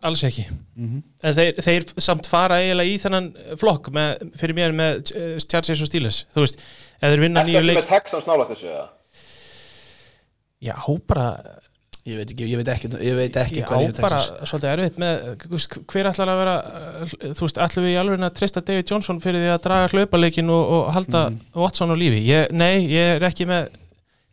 alls 0.06 0.24
ekki. 0.28 0.44
En 0.78 1.38
þeir, 1.38 1.62
þeir 1.64 1.88
samt 2.04 2.28
fara 2.30 2.60
eiginlega 2.64 2.92
í 2.92 3.00
þennan 3.02 3.32
flokk 3.62 3.90
með, 3.96 4.28
fyrir 4.42 4.58
mér 4.60 4.76
með 4.76 5.14
uh, 5.16 5.32
Chargers 5.46 5.86
og 5.86 5.90
Steelers. 5.90 6.26
Þú 6.36 6.44
veist, 6.44 6.62
ef 7.00 7.08
þeir 7.08 7.24
vinna 7.24 7.42
Ertu 7.42 7.54
nýju 7.54 7.62
ekki 7.62 7.72
leik 7.72 7.80
með 7.80 7.90
Texans 7.94 8.30
nála 8.30 8.50
þessu 8.52 8.70
eða? 8.74 8.86
já, 10.66 10.76
bara 11.08 11.30
Ég 12.06 12.20
veit 12.20 12.30
ekki, 12.36 12.46
ég 12.52 12.60
veit 12.60 12.68
ekki, 12.70 12.90
ég 13.02 13.16
veit 13.18 13.38
ekki 13.42 13.56
Ég 13.58 13.66
á 13.66 13.70
hvað 13.72 13.82
ég 13.82 13.88
hef 13.90 14.02
bara 14.04 14.18
Texas. 14.22 14.50
svolítið 14.52 14.72
erfitt 14.76 15.00
með 15.02 15.24
hver 15.90 16.10
ætlar 16.12 16.30
að 16.30 16.42
vera 16.44 16.54
þú 17.40 17.48
veist, 17.48 17.62
ætlum 17.66 17.88
við 17.88 17.96
í 17.96 17.98
alveg 17.98 18.26
að 18.28 18.36
treysta 18.38 18.62
David 18.68 18.92
Johnson 18.92 19.22
fyrir 19.24 19.42
því 19.42 19.50
að 19.56 19.64
draga 19.64 19.88
hlaupaleikin 19.96 20.52
og, 20.54 20.70
og 20.78 20.92
halda 20.94 21.24
Watson 21.58 21.90
á 21.90 21.96
lífi? 21.98 22.20
Ég, 22.30 22.54
nei, 22.54 22.86
ég 22.94 23.16
er 23.16 23.26
ekki 23.26 23.48
með 23.50 23.72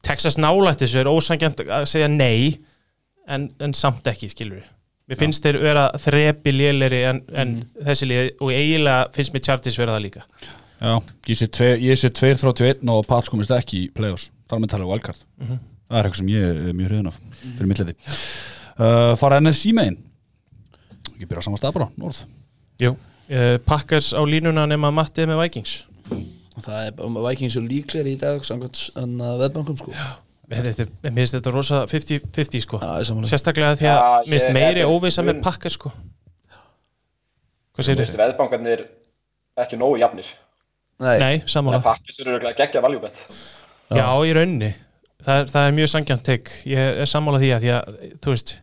Texas 0.04 0.36
nálægt 0.36 0.84
þessu 0.84 1.00
er 1.00 1.08
ósangjant 1.14 1.64
að 1.64 1.88
segja 1.88 2.10
nei 2.12 2.58
en, 3.30 3.48
en 3.62 3.72
samt 3.78 4.04
ekki, 4.12 4.28
skilur 4.34 4.60
við 4.60 4.68
mér 5.12 5.18
finnst 5.24 5.44
þeir 5.48 5.58
vera 5.64 5.86
þrepi 6.00 6.52
léleri 6.54 7.00
en, 7.08 7.22
en 7.32 7.56
þessi 7.88 8.06
lið 8.12 8.28
og 8.44 8.52
eiginlega 8.52 9.08
finnst 9.16 9.32
mér 9.34 9.46
Chargers 9.48 9.80
vera 9.80 9.96
það 9.96 10.04
líka. 10.10 10.22
Já, 10.82 10.92
ég 11.32 11.38
sé 11.40 11.48
tve- 11.56 11.80
ég 11.82 11.98
sé 12.00 12.08
2-31 12.20 12.84
og 12.92 13.04
Pats 13.08 13.32
komist 13.32 13.52
ekki 13.54 13.86
í 13.86 13.90
playoffs. 13.96 14.28
Þar 14.50 14.60
með 14.62 14.72
tala 14.76 14.86
um 14.86 14.92
wildcard 14.92 15.24
það 15.92 15.98
er 16.00 16.08
eitthvað 16.08 16.20
sem 16.22 16.32
ég 16.32 16.60
er 16.72 16.76
mjög 16.78 16.90
hrifin 16.90 17.10
af 17.12 17.20
fyrir 17.44 17.68
milleti 17.70 17.94
uh, 18.00 19.12
fara 19.20 19.38
NFC 19.44 19.72
megin. 19.76 19.98
Ekki 21.12 21.28
byrja 21.28 21.44
á 21.44 21.46
sama 21.46 21.60
stað 21.60 21.76
bara, 21.78 21.88
norð. 22.00 22.22
Jú. 22.82 22.94
Uh, 23.28 23.56
Packers 23.68 24.10
á 24.16 24.20
línuna 24.26 24.64
nema 24.70 24.90
Matti 24.94 25.28
með 25.28 25.42
Vikings. 25.44 25.76
Og 26.56 26.60
Það 26.66 26.86
er 26.88 26.96
bara 26.98 27.22
Vikings 27.30 27.56
og 27.60 27.64
líklegir 27.68 28.10
í 28.12 28.18
dag 28.20 28.42
samkvæmt 28.44 28.82
veðbankum 29.40 29.78
sko. 29.80 29.92
Já, 29.96 30.10
Þetta, 30.52 30.84
er- 30.84 30.90
mér 31.06 31.22
finnst 31.22 31.36
þetta 31.38 31.52
rosa 31.54 31.78
50-50 31.88 32.60
sko. 32.66 32.80
Samanlega 32.82 33.30
Sérstaklega 33.30 33.76
því 33.80 33.86
að 33.88 34.00
Já, 34.02 34.26
mér 34.26 34.34
finnst 34.42 34.52
meiri 34.58 34.82
óvisa 34.84 35.24
með 35.24 35.38
pakkar 35.46 35.72
sko. 35.72 35.92
Hvað 37.72 37.88
veist, 37.96 38.12
þið? 38.12 38.20
veðbankarnir 38.20 38.82
ekki 39.62 39.78
nógu 39.80 39.96
jafnir. 40.02 40.28
Nei, 41.02 41.14
Nei, 41.22 41.36
sammála. 41.48 41.78
En 41.80 41.86
pakkis 41.86 42.20
eru 42.20 42.34
örugglega 42.34 42.58
geggja 42.60 42.82
valjúbett 42.84 43.16
Já, 43.96 44.04
í 44.28 44.34
rauninni 44.36 44.68
það 45.26 45.48
það 45.52 45.66
er 45.68 45.76
mjög 45.78 45.90
sangjant 45.92 46.24
tek 46.26 46.52
ég 46.68 47.00
er 47.04 47.10
sammálað 47.10 47.44
því 47.46 47.50
að 47.56 47.64
því 47.66 47.72
að 47.78 47.96
þú 48.24 48.34
veist 48.36 48.54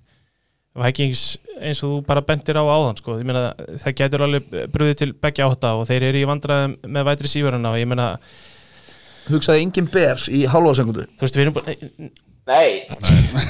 Vikings 0.79 1.21
eins 1.59 1.79
og 1.83 1.89
þú 1.91 1.97
bara 2.07 2.21
bendir 2.23 2.55
á 2.55 2.63
áðan 2.63 2.99
sko. 3.01 3.15
meina, 3.25 3.49
það 3.81 3.95
getur 3.99 4.21
alveg 4.23 4.51
brúðið 4.71 4.97
til 5.01 5.09
begja 5.25 5.47
átta 5.49 5.73
og 5.75 5.87
þeir 5.89 6.05
eru 6.11 6.21
í 6.21 6.27
vandraðum 6.29 6.75
með 6.87 7.07
vætri 7.09 7.31
síverðana 7.31 7.73
og 7.73 7.79
ég 7.81 7.89
meina 7.89 8.05
hugsaði 9.29 9.65
engin 9.65 9.89
bers 9.91 10.29
í 10.31 10.45
halvásengundu 10.49 11.07
þú 11.17 11.25
veist 11.25 11.35
við 11.39 11.47
erum 11.47 11.57
búin 11.57 12.11
Nei, 12.49 12.87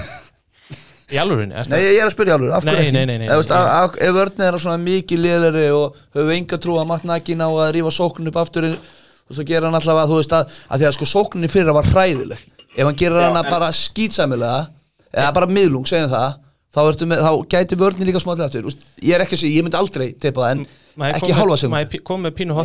í 1.14 1.20
alvörinni 1.22 1.56
Nei, 1.72 1.80
ég 1.82 2.00
er 2.02 2.08
að 2.08 2.14
spyrja 2.16 2.36
alveg, 2.38 2.52
af 2.56 2.66
hverju 2.66 2.78
Nei, 2.80 2.88
ekki? 2.88 2.96
nei, 2.98 3.06
nei, 3.10 3.18
nei, 3.22 3.30
Ef, 3.32 3.52
að- 3.56 3.70
að- 3.78 4.16
vörðin 4.18 4.46
er 4.48 4.58
svona 4.62 4.82
mikið 4.84 5.22
liðari 5.24 5.66
og 5.76 6.00
höfum 6.18 6.34
enga 6.36 6.60
trú 6.62 6.76
að 6.82 6.90
matnækin 6.92 7.42
á 7.46 7.50
að 7.50 7.72
rífa 7.78 7.94
sóknin 7.96 8.32
upp 8.32 8.40
aftur 8.42 8.68
og 8.74 9.38
svo 9.38 9.46
gera 9.46 9.70
hann 9.70 9.78
allavega, 9.80 10.10
þú 10.10 10.18
veist 10.20 10.36
að, 10.36 10.58
að 10.70 10.82
því 10.84 10.90
að 10.90 10.96
sko 10.98 11.08
sóknin 11.14 11.54
fyrra 11.54 11.76
var 11.78 11.88
hræðileg 11.94 12.44
ef 12.76 12.86
hann 12.86 12.96
gerir 13.00 13.22
hana 13.22 13.44
en- 13.46 13.52
bara 13.52 13.72
skýtsæmilega 13.76 14.70
eða 15.14 15.34
bara 15.34 15.48
miðlung, 15.50 15.86
segjum 15.90 16.10
það 16.12 16.38
þá, 16.70 16.80
með, 17.10 17.24
þá 17.26 17.32
gæti 17.54 17.78
vörðin 17.82 18.06
líka 18.10 18.20
smálega 18.22 18.46
aftur. 18.50 18.68
Ég 19.02 19.16
er 19.16 19.24
ekki 19.26 19.36
að 19.38 19.42
segja, 19.44 19.58
ég 19.58 19.64
myndi 19.66 19.80
aldrei 19.80 20.12
teipa 20.14 20.42
það 20.46 20.52
en 20.56 20.66
Maður 21.00 21.16
ekki 21.16 21.34
halva 21.38 21.56
segundu 21.58 21.74
maður 21.76 22.04
kom 22.04 22.22
með 22.26 22.34
pínu 22.38 22.56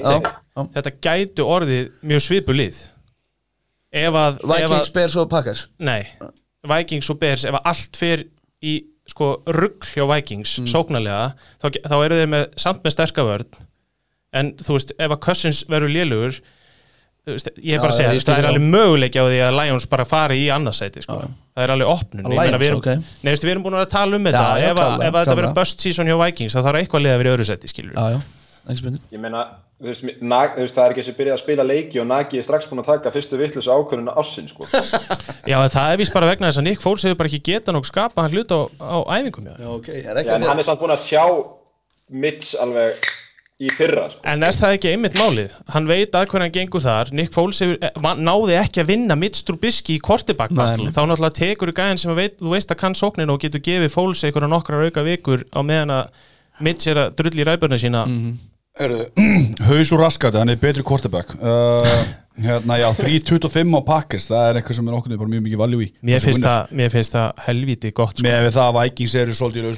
já. 0.59 0.63
þetta 0.75 0.93
gætu 1.07 1.45
orðið 1.47 1.85
mjög 2.03 2.23
svipu 2.27 2.53
lið. 2.57 2.81
Ef 3.95 4.17
að, 4.19 4.41
Vikings, 4.43 4.89
að 4.89 4.93
Bears 4.97 5.17
og 5.23 5.29
Packers? 5.31 5.61
Nei, 5.79 6.01
Vikings 6.67 7.11
og 7.15 7.19
Bears 7.21 7.45
ef 7.47 7.55
að 7.55 7.69
allt 7.71 7.97
fer 8.01 8.25
í 8.65 8.75
sko 9.07 9.29
rugg 9.47 9.85
hjá 9.95 10.03
Vikings 10.09 10.57
Mm. 10.59 10.67
sóknarlega 10.73 11.35
þá, 11.63 11.67
þá 11.87 11.97
eru 12.05 12.19
þeir 12.19 12.31
með, 12.33 12.45
samt 12.59 12.83
með 12.83 12.95
sterka 12.97 13.23
vörn. 13.29 13.47
En 14.35 14.53
þú 14.59 14.75
veist, 14.79 14.93
ef 14.99 15.11
að 15.15 15.21
Cousins 15.21 15.65
verður 15.71 15.93
veist, 15.95 16.41
ég 17.25 17.73
er 17.75 17.81
bara 17.81 17.89
Já, 17.89 17.95
að 17.95 17.97
segja, 17.97 18.25
það 18.29 18.41
er 18.43 18.49
alveg 18.51 18.67
möguleiki 18.75 19.21
á 19.21 19.25
því 19.25 19.39
að 19.47 19.57
Lions 19.61 19.87
bara 19.95 20.05
fari 20.09 20.39
í 20.45 20.49
annarsæti 20.53 21.05
sko. 21.07 21.19
það 21.57 21.65
er 21.65 21.73
alveg 21.75 21.93
opnun 21.95 22.25
Ég 22.25 22.29
meina, 22.29 22.45
Lions, 22.45 22.61
við 22.61 22.69
erum, 22.69 22.83
ok. 22.83 22.91
nei, 23.25 23.31
veistu, 23.33 23.49
við 23.49 23.55
erum 23.55 23.65
búin 23.65 23.79
að 23.81 23.87
tala 23.97 24.19
um 24.19 24.25
Já, 24.25 24.31
þetta 24.31 24.45
já, 24.45 24.65
ef, 24.69 24.71
að- 24.71 24.81
klárlega, 24.85 25.09
ef 25.09 25.15
að 25.15 25.25
þetta 25.25 25.39
verður 25.41 25.55
bust 25.61 25.85
season 25.87 26.11
hjá 26.11 26.17
Vikings 26.25 26.57
þá 26.57 26.61
þarf 26.69 26.81
eitthvað 26.83 27.05
lið 27.07 27.15
að 27.15 27.23
vera 27.23 27.31
í 27.31 27.37
öðru 27.39 27.49
sæti 27.49 27.73
Já, 27.75 28.09
já, 28.13 28.21
ég 29.13 29.21
meina 29.21 29.47
þú 29.85 29.91
veist, 29.91 30.05
nag, 30.23 30.55
þú 30.55 30.63
veist, 30.65 30.77
það 30.77 30.85
er 30.87 30.93
ekki 30.95 31.05
sem 31.05 31.17
byrjað 31.19 31.35
að 31.37 31.41
spila 31.43 31.65
leiki 31.67 32.01
og 32.01 32.07
Nagi 32.09 32.39
er 32.41 32.47
strax 32.47 32.69
búin 32.71 32.81
að 32.81 32.87
taka 32.93 33.11
fyrstu 33.13 33.41
vittlusu 33.41 33.73
ákvörðuna 33.75 34.15
ásinn 34.21 34.47
sko. 34.49 34.65
Já, 35.51 35.59
það 35.69 35.91
er 35.91 36.01
vist 36.01 36.15
bara 36.15 36.31
vegna 36.31 36.49
þess 36.49 36.61
að 36.63 36.67
Nick 36.69 36.81
Foles 36.85 37.05
hefur 37.05 37.19
bara 37.21 37.29
ekki 37.33 37.43
getað 37.51 37.77
nokkuð 37.77 37.91
skapa 37.91 38.25
hann 38.25 38.33
hlut 38.37 38.55
á, 38.55 38.61
á 38.81 38.97
æfingum 39.19 39.51
já. 39.51 39.57
Já, 39.59 39.69
ok, 39.75 39.91
er 39.91 40.07
Já, 40.07 40.15
ekki 40.23 40.35
en 40.39 40.47
hann 40.49 40.63
er 40.63 40.69
samt 40.69 40.81
búin 40.81 40.95
að 40.95 41.03
sjá 41.05 41.25
Mitch 42.25 42.55
alveg 42.61 43.03
í 43.63 43.71
fyrra 43.71 44.09
sko. 44.11 44.21
En 44.27 44.43
er 44.43 44.57
það 44.57 44.73
ekki 44.77 44.91
einmitt 44.91 45.19
málið? 45.19 45.53
Hann 45.71 45.87
veit 45.87 46.17
að 46.17 46.27
hvernig 46.33 46.49
hann 46.49 46.55
gengur 46.57 46.83
þar 46.83 47.13
Nick 47.15 47.35
Foles 47.35 47.61
hefur, 47.63 47.77
eh, 47.87 47.91
náði 48.19 48.57
ekki 48.59 48.83
að 48.83 48.89
vinna 48.91 49.17
Mitch 49.19 49.45
Trubisky 49.47 49.99
í 49.99 50.01
Nei. 50.03 50.91
þá 50.91 51.03
náttúrulega 51.07 51.39
tekur 51.39 51.71
þú 51.71 51.77
gæðin 51.79 51.99
sem 52.03 52.17
veit, 52.19 52.39
þú 52.41 52.51
veist 52.57 52.71
að 52.75 52.81
kann 52.83 52.95
sóknin 52.99 53.31
og 53.31 53.39
getur 53.45 53.63
gefið 53.63 53.95
Foles 53.95 54.25
einhverja 54.27 54.51
nokkrar 54.51 54.83
auka 54.89 55.05
vikur 55.07 55.45
á 55.55 55.61
meðan 55.63 55.95
að 55.95 56.11
Mitch 56.61 56.87
er 56.91 56.97
að 57.05 57.15
drulli 57.15 57.43
í 57.45 57.47
ræbörna 57.47 57.79
sína 57.79 58.05
Mhm. 58.07 58.35
Hörðu, 58.75 59.07
haus 59.71 59.93
og 59.95 60.01
raskati, 60.03 60.35
hann 60.37 60.49
er 60.51 60.57
betri 60.59 60.83
quarterback 60.83 61.31
uh, 61.39 62.05
Hérna, 62.35 62.75
já, 62.83 62.91
3.25 62.99 63.71
á 63.71 63.81
Packers 63.87 64.27
Það 64.27 64.49
er 64.49 64.59
eitthvað 64.59 64.75
sem 64.81 64.89
er 64.89 64.97
okkur 64.99 65.15
bara 65.21 65.31
mjög 65.31 65.45
mikið 65.47 65.61
valjú 65.63 65.79
í 65.85 65.93
mér 66.03 66.19
finnst, 66.25 66.43
það, 66.43 66.73
mér 66.75 66.91
finnst 66.91 67.15
það 67.15 67.45
helviti 67.47 67.93
gott 67.95 68.19
sko. 68.19 68.27
Með 68.27 68.49
við 68.49 68.57
það 68.57 68.67
að 68.67 68.79
Vikings 68.81 69.15
eru 69.15 69.37
svolítið 69.39 69.69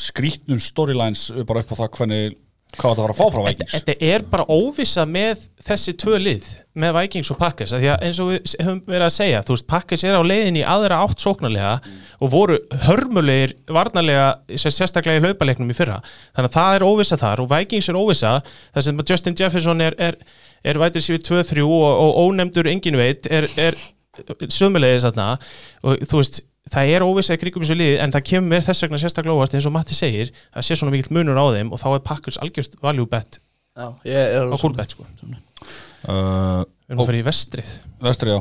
skrítnum 0.00 0.62
storylines 0.62 1.28
bara 1.48 1.64
upp 1.64 1.74
á 1.74 1.80
það 1.82 1.92
hvernig 1.98 2.38
hvað 2.78 2.92
það 2.94 3.02
var 3.02 3.12
að 3.12 3.18
fá 3.18 3.26
frá 3.34 3.40
Vikings. 3.48 3.72
Þetta 3.74 3.94
er 4.06 4.24
bara 4.30 4.44
óvissa 4.46 5.04
með 5.08 5.40
þessi 5.66 5.94
tvö 5.98 6.18
lið 6.22 6.48
með 6.80 6.92
Vikings 6.96 7.30
og 7.34 7.38
Packers 7.40 7.72
því 7.74 7.88
að 7.90 8.04
eins 8.06 8.20
og 8.22 8.28
við 8.30 8.52
höfum 8.62 8.80
verið 8.86 9.06
að 9.08 9.14
segja 9.16 9.40
veist, 9.48 9.66
Packers 9.70 10.04
er 10.06 10.18
á 10.18 10.22
leiðin 10.22 10.58
í 10.60 10.62
aðra 10.62 11.00
átt 11.02 11.24
sóknarlega 11.24 11.72
og 12.22 12.30
voru 12.30 12.58
hörmulegir 12.86 13.56
varnarlega, 13.74 14.28
sér- 14.54 14.76
sérstaklega 14.76 15.18
í 15.18 15.24
hlaupaleiknum 15.24 15.72
í 15.72 15.76
fyrra, 15.76 15.98
þannig 16.36 16.52
að 16.52 16.58
það 16.60 16.76
er 16.78 16.86
óvissa 16.86 17.18
þar 17.20 17.42
og 17.42 17.50
Vikings 17.50 17.90
er 17.90 17.98
óvissa, 17.98 18.34
þar 18.76 18.86
sem 18.86 19.02
Justin 19.10 19.38
Jefferson 19.42 19.86
er, 19.88 19.98
er, 19.98 20.20
er 20.62 20.82
vætir 20.84 21.04
sér 21.04 21.24
2-3 21.26 21.66
og, 21.66 21.88
og 22.06 22.22
ónefndur 22.28 22.70
engin 22.70 23.00
veit 23.00 23.26
er, 23.34 23.50
er 23.58 23.78
sömulegis 24.50 25.08
þarna 25.08 25.32
og 25.86 26.06
þú 26.06 26.22
veist 26.22 26.42
það 26.70 26.92
er 26.94 27.04
óvissa 27.06 27.36
í 27.36 27.40
krigum 27.40 27.64
þessu 27.64 27.76
liði 27.78 28.00
en 28.04 28.12
það 28.14 28.26
kemur 28.30 28.52
mér 28.52 28.66
þess 28.66 28.84
vegna 28.84 29.00
sérstaklega 29.00 29.36
óvart 29.36 29.54
eins 29.56 29.68
og 29.68 29.74
Matti 29.74 29.96
segir 29.96 30.32
að 30.52 30.66
sé 30.66 30.76
svona 30.76 30.92
mikill 30.94 31.14
munur 31.16 31.40
á 31.40 31.46
þeim 31.56 31.72
og 31.72 31.80
þá 31.80 31.86
er 31.94 32.02
Packers 32.10 32.40
algjörst 32.42 32.76
value 32.82 33.08
bet 33.10 33.40
Já, 33.78 33.86
ég 34.04 34.34
á 34.50 34.56
bet 34.76 34.92
sko. 34.96 35.06
uh, 35.06 36.64
Við 36.90 36.92
erum 36.92 37.00
að 37.04 37.06
fara 37.06 37.20
í 37.20 37.24
vestrið. 37.24 37.70
Vestri, 38.02 38.34
já. 38.34 38.40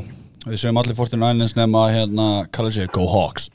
Við 0.49 0.57
segjum 0.57 0.80
allir 0.82 0.97
49ers 0.97 1.55
nema 1.55 1.84
hérna 1.93 2.28
Kalla 2.51 2.72
sér 2.74 2.89
Go 2.91 3.05
Hawks. 3.11 3.47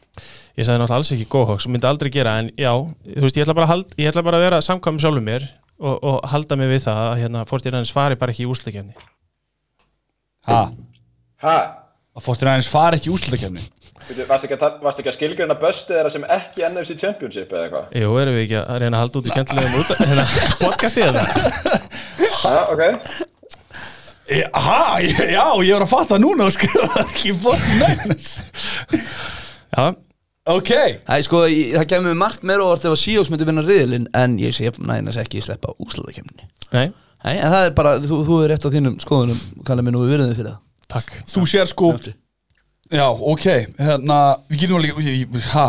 Ég 0.55 0.69
sagði 0.69 0.79
náttúrulega 0.85 1.01
alls 1.01 1.11
ekki 1.17 1.27
GoHawks 1.33 1.67
og 1.67 1.73
myndi 1.75 1.89
aldrei 1.89 2.13
gera 2.15 2.37
en 2.39 2.51
já, 2.55 2.71
þú 2.79 3.25
veist, 3.25 3.37
ég 3.37 3.43
ætla 3.43 3.57
bara 3.59 3.67
að, 3.67 3.73
hald, 3.73 3.95
ég 3.99 4.11
ætla 4.13 4.23
bara 4.23 4.39
að 4.39 4.45
vera 4.47 4.61
samkvæmum 4.63 5.03
sjálfum 5.03 5.27
mér 5.27 5.49
og, 5.81 5.97
og 5.99 6.19
halda 6.31 6.59
mig 6.61 6.71
við 6.71 6.85
það 6.85 7.01
að 7.09 7.17
hérna, 7.25 7.43
Fortinandis 7.51 7.91
fari 7.95 8.19
bara 8.21 8.35
ekki 8.35 8.47
í 8.47 8.51
úsleikefni 8.53 8.95
Ha, 10.45 10.61
ha, 11.43 11.57
að 12.15 12.27
49ers 12.29 12.69
fari 12.71 13.01
ekki 13.01 13.11
í 13.11 13.15
úslutakefni 13.17 13.63
Varstu 14.05 14.49
ekki 14.51 14.57
að, 14.61 14.81
ekki 14.91 15.09
að 15.09 15.17
skilgreina 15.17 15.55
böstið 15.57 15.97
þeirra 15.97 16.11
sem 16.13 16.25
ekki 16.37 16.65
NFC 16.69 16.97
Championship 17.01 17.53
eða 17.55 17.67
eitthvað? 17.67 17.93
Jú, 18.03 18.11
erum 18.21 18.35
við 18.37 18.43
ekki 18.45 18.59
að 18.61 18.81
reyna 18.83 18.99
að 18.99 19.05
halda 19.05 19.21
út 19.21 19.29
í 19.29 19.33
skemmtilegum 19.33 19.77
út 19.81 19.93
hérna, 20.03 20.25
podcastið 20.61 21.07
þetta? 21.09 21.25
Já, 22.45 22.59
ok. 22.75 22.83
Ha, 24.57 24.81
já, 25.05 25.45
ég 25.65 25.73
var 25.77 25.85
að 25.85 25.91
fatta 25.91 26.19
núna 26.21 26.49
og 26.49 26.55
skrifa 26.57 26.89
ekki 27.05 27.33
49ers 27.45 28.35
Já, 29.75 29.87
Ok. 30.45 30.71
Æ, 31.09 31.15
sko, 31.25 31.47
ég, 31.49 31.73
það 31.73 31.87
kemur 31.95 32.17
margt 32.21 32.43
meira 32.45 32.67
orð 32.69 32.83
ef 32.85 32.93
að 32.93 33.01
Seahawks 33.01 33.31
myndi 33.33 33.47
vinna 33.49 33.65
riðilinn 33.65 34.11
en 34.13 34.35
ég 34.43 34.53
sé 34.53 34.69
næðinast 34.77 35.23
ekki 35.23 35.41
sleppa 35.41 35.73
úsladakemni 35.81 36.45
nei, 36.75 36.91
Nei, 37.25 37.39
en 37.39 37.49
það 37.49 37.71
er 37.71 37.73
bara, 37.79 37.95
þú, 38.05 38.19
þú 38.29 38.43
er 38.45 38.53
rétt 38.53 38.67
á 38.69 38.75
þínum 38.75 38.99
skoðunum 39.01 39.41
kallið 39.65 39.87
mér 39.87 39.97
nú 39.97 40.03
við 40.05 40.13
virðum 40.13 40.35
fyrir 40.37 40.51
það. 40.51 40.59
Takk. 40.93 41.15
Þú 41.33 41.45
sér 41.49 41.71
sko 41.71 41.89
Já, 42.95 43.07
ok, 43.11 43.45
hérna 43.81 44.19
Við 44.53 44.61
getum 44.63 44.77
alveg, 44.79 45.01
ég- 45.03 45.25
ég- 45.35 45.49
ha 45.55 45.67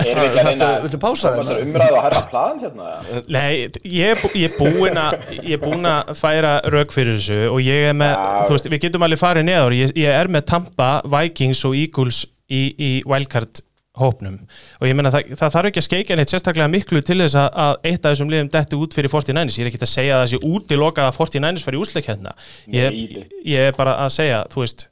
Erum 0.00 0.18
við 0.18 0.26
ekki 0.26 0.40
að 0.40 0.48
reyna 0.48 0.68
viltu 0.84 0.98
pása 1.02 1.30
þetta? 1.30 1.42
þessar 1.44 1.62
umræðu 1.64 1.96
að 1.98 2.04
herra 2.06 2.22
plan 2.30 2.60
hérna? 2.62 2.90
Nei, 3.28 3.68
ég 3.84 4.12
er, 4.14 4.24
er 4.44 4.54
búinn 4.58 4.98
að 4.98 5.16
ég 5.44 5.56
er 5.56 5.62
búinn 5.62 5.86
að 5.90 6.12
færa 6.18 6.52
rauk 6.74 6.92
fyrir 6.94 7.18
þessu 7.20 7.40
og 7.52 7.60
ég 7.62 7.88
er 7.90 7.96
með, 8.00 8.14
Já. 8.16 8.44
þú 8.48 8.54
veist, 8.56 8.68
við 8.72 8.84
getum 8.86 9.06
alveg 9.06 9.20
farið 9.22 9.46
neður, 9.50 9.76
ég, 9.78 9.94
ég 10.00 10.14
er 10.20 10.30
með 10.32 10.46
Tampa, 10.50 10.90
Vikings 11.12 11.64
og 11.68 11.76
Eagles 11.78 12.22
í, 12.50 12.62
í 12.80 12.90
wildcard 13.06 13.62
hópnum 14.00 14.38
og 14.80 14.86
ég 14.88 14.94
meina 14.96 15.10
það, 15.12 15.34
það 15.36 15.52
þarf 15.56 15.68
ekki 15.70 15.80
að 15.82 15.86
skeika 15.88 16.16
neitt 16.16 16.30
sérstaklega 16.32 16.70
miklu 16.72 17.02
til 17.04 17.18
þess 17.20 17.36
að, 17.36 17.48
að 17.66 17.90
eitt 17.90 18.06
af 18.06 18.14
þessum 18.14 18.30
liðum 18.32 18.50
detti 18.54 18.78
út 18.78 18.94
fyrir 18.96 19.12
49ers, 19.12 19.58
ég 19.58 19.66
er 19.66 19.70
ekki 19.72 19.82
að 19.84 19.90
segja 19.92 20.14
að 20.16 20.22
það 20.24 20.30
sé 20.32 20.40
útilokað 20.54 21.10
að 21.10 21.18
49ers 21.18 21.66
fari 21.66 21.80
úsleik 21.82 22.08
hérna 22.08 22.32
ég, 22.72 23.00
ég 23.44 23.68
er 23.68 23.76
bara 23.76 23.98
að 24.06 24.14
segja, 24.16 24.40
þú 24.54 24.62
veist 24.64 24.86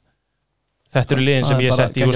þetta 0.95 1.15
eru 1.15 1.25
liðin 1.27 1.45
sem 1.49 1.59
er 1.59 1.65
ég 1.67 1.75
setti 1.77 2.01
í 2.01 2.07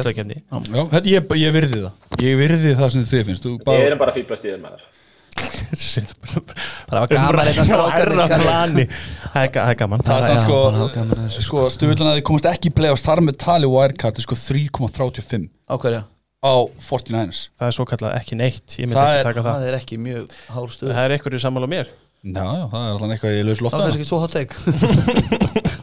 þetta, 0.94 1.12
ég, 1.14 1.32
ég 1.44 1.54
virði 1.58 1.80
það. 1.84 2.10
Ég 2.24 2.38
virði 2.42 2.74
það 2.80 2.92
sem 2.96 3.06
þið 3.12 3.24
finnst. 3.30 3.44
Þú 3.46 3.54
Við 3.58 3.66
bara, 3.70 3.86
erum 3.90 4.02
bara 4.04 4.16
fýblast 4.16 4.46
í 4.48 4.52
þér 4.54 4.62
með 4.64 4.76
þér 4.78 4.92
Það 5.74 6.98
var 7.00 7.08
gaman 7.10 7.48
eitthvað 7.50 7.68
strákar 7.70 8.12
plani. 8.44 8.86
Það 9.34 9.44
er 9.44 9.52
er 9.74 9.78
gaman. 9.82 10.04
Það 10.06 10.28
er 10.30 10.42
sko, 10.44 10.58
gaman 10.94 11.22
þessu. 11.24 11.44
sko 11.48 11.64
stuðlan 11.74 12.10
að 12.12 12.18
þið 12.20 12.26
komast 12.30 12.50
ekki 12.52 12.70
í 12.70 12.76
play-offs 12.78 13.06
þar 13.08 13.22
með 13.26 13.40
tali 13.44 13.70
wildcard 13.70 14.20
er 14.22 14.26
sko 14.28 14.38
3,35 14.40 15.48
Á 15.70 15.76
hverja? 15.82 16.04
á 16.44 16.54
49ers 16.84 17.42
það 17.56 17.70
er 17.70 17.76
svo 17.78 17.86
kallað 17.88 18.16
ekki 18.20 18.36
neitt. 18.36 18.74
Ég 18.78 18.90
myndi 18.90 19.00
Það 19.00 19.10
ekki 19.10 19.20
er- 19.22 19.28
taka 19.30 19.44
það. 19.46 19.54
Það 19.54 19.68
er 19.72 19.78
ekki 19.80 20.00
mjög 20.04 20.34
hár 20.54 20.74
stuð 20.76 20.90
það 20.94 21.06
er 21.08 21.14
einhverju 21.18 21.40
sammála 21.46 21.70
mér 21.72 21.92
Já, 22.24 22.44
já, 22.56 22.66
það 22.72 22.84
er 22.84 22.94
alltaf 22.94 23.14
eitthvað 23.14 23.34
í 23.36 23.40
laus 23.44 23.60
Það 23.60 23.74
var 23.74 23.82
kannski 23.84 24.00
ekki 24.00 24.08
svo 24.08 24.20
hot 24.24 24.32
take. 24.32 24.56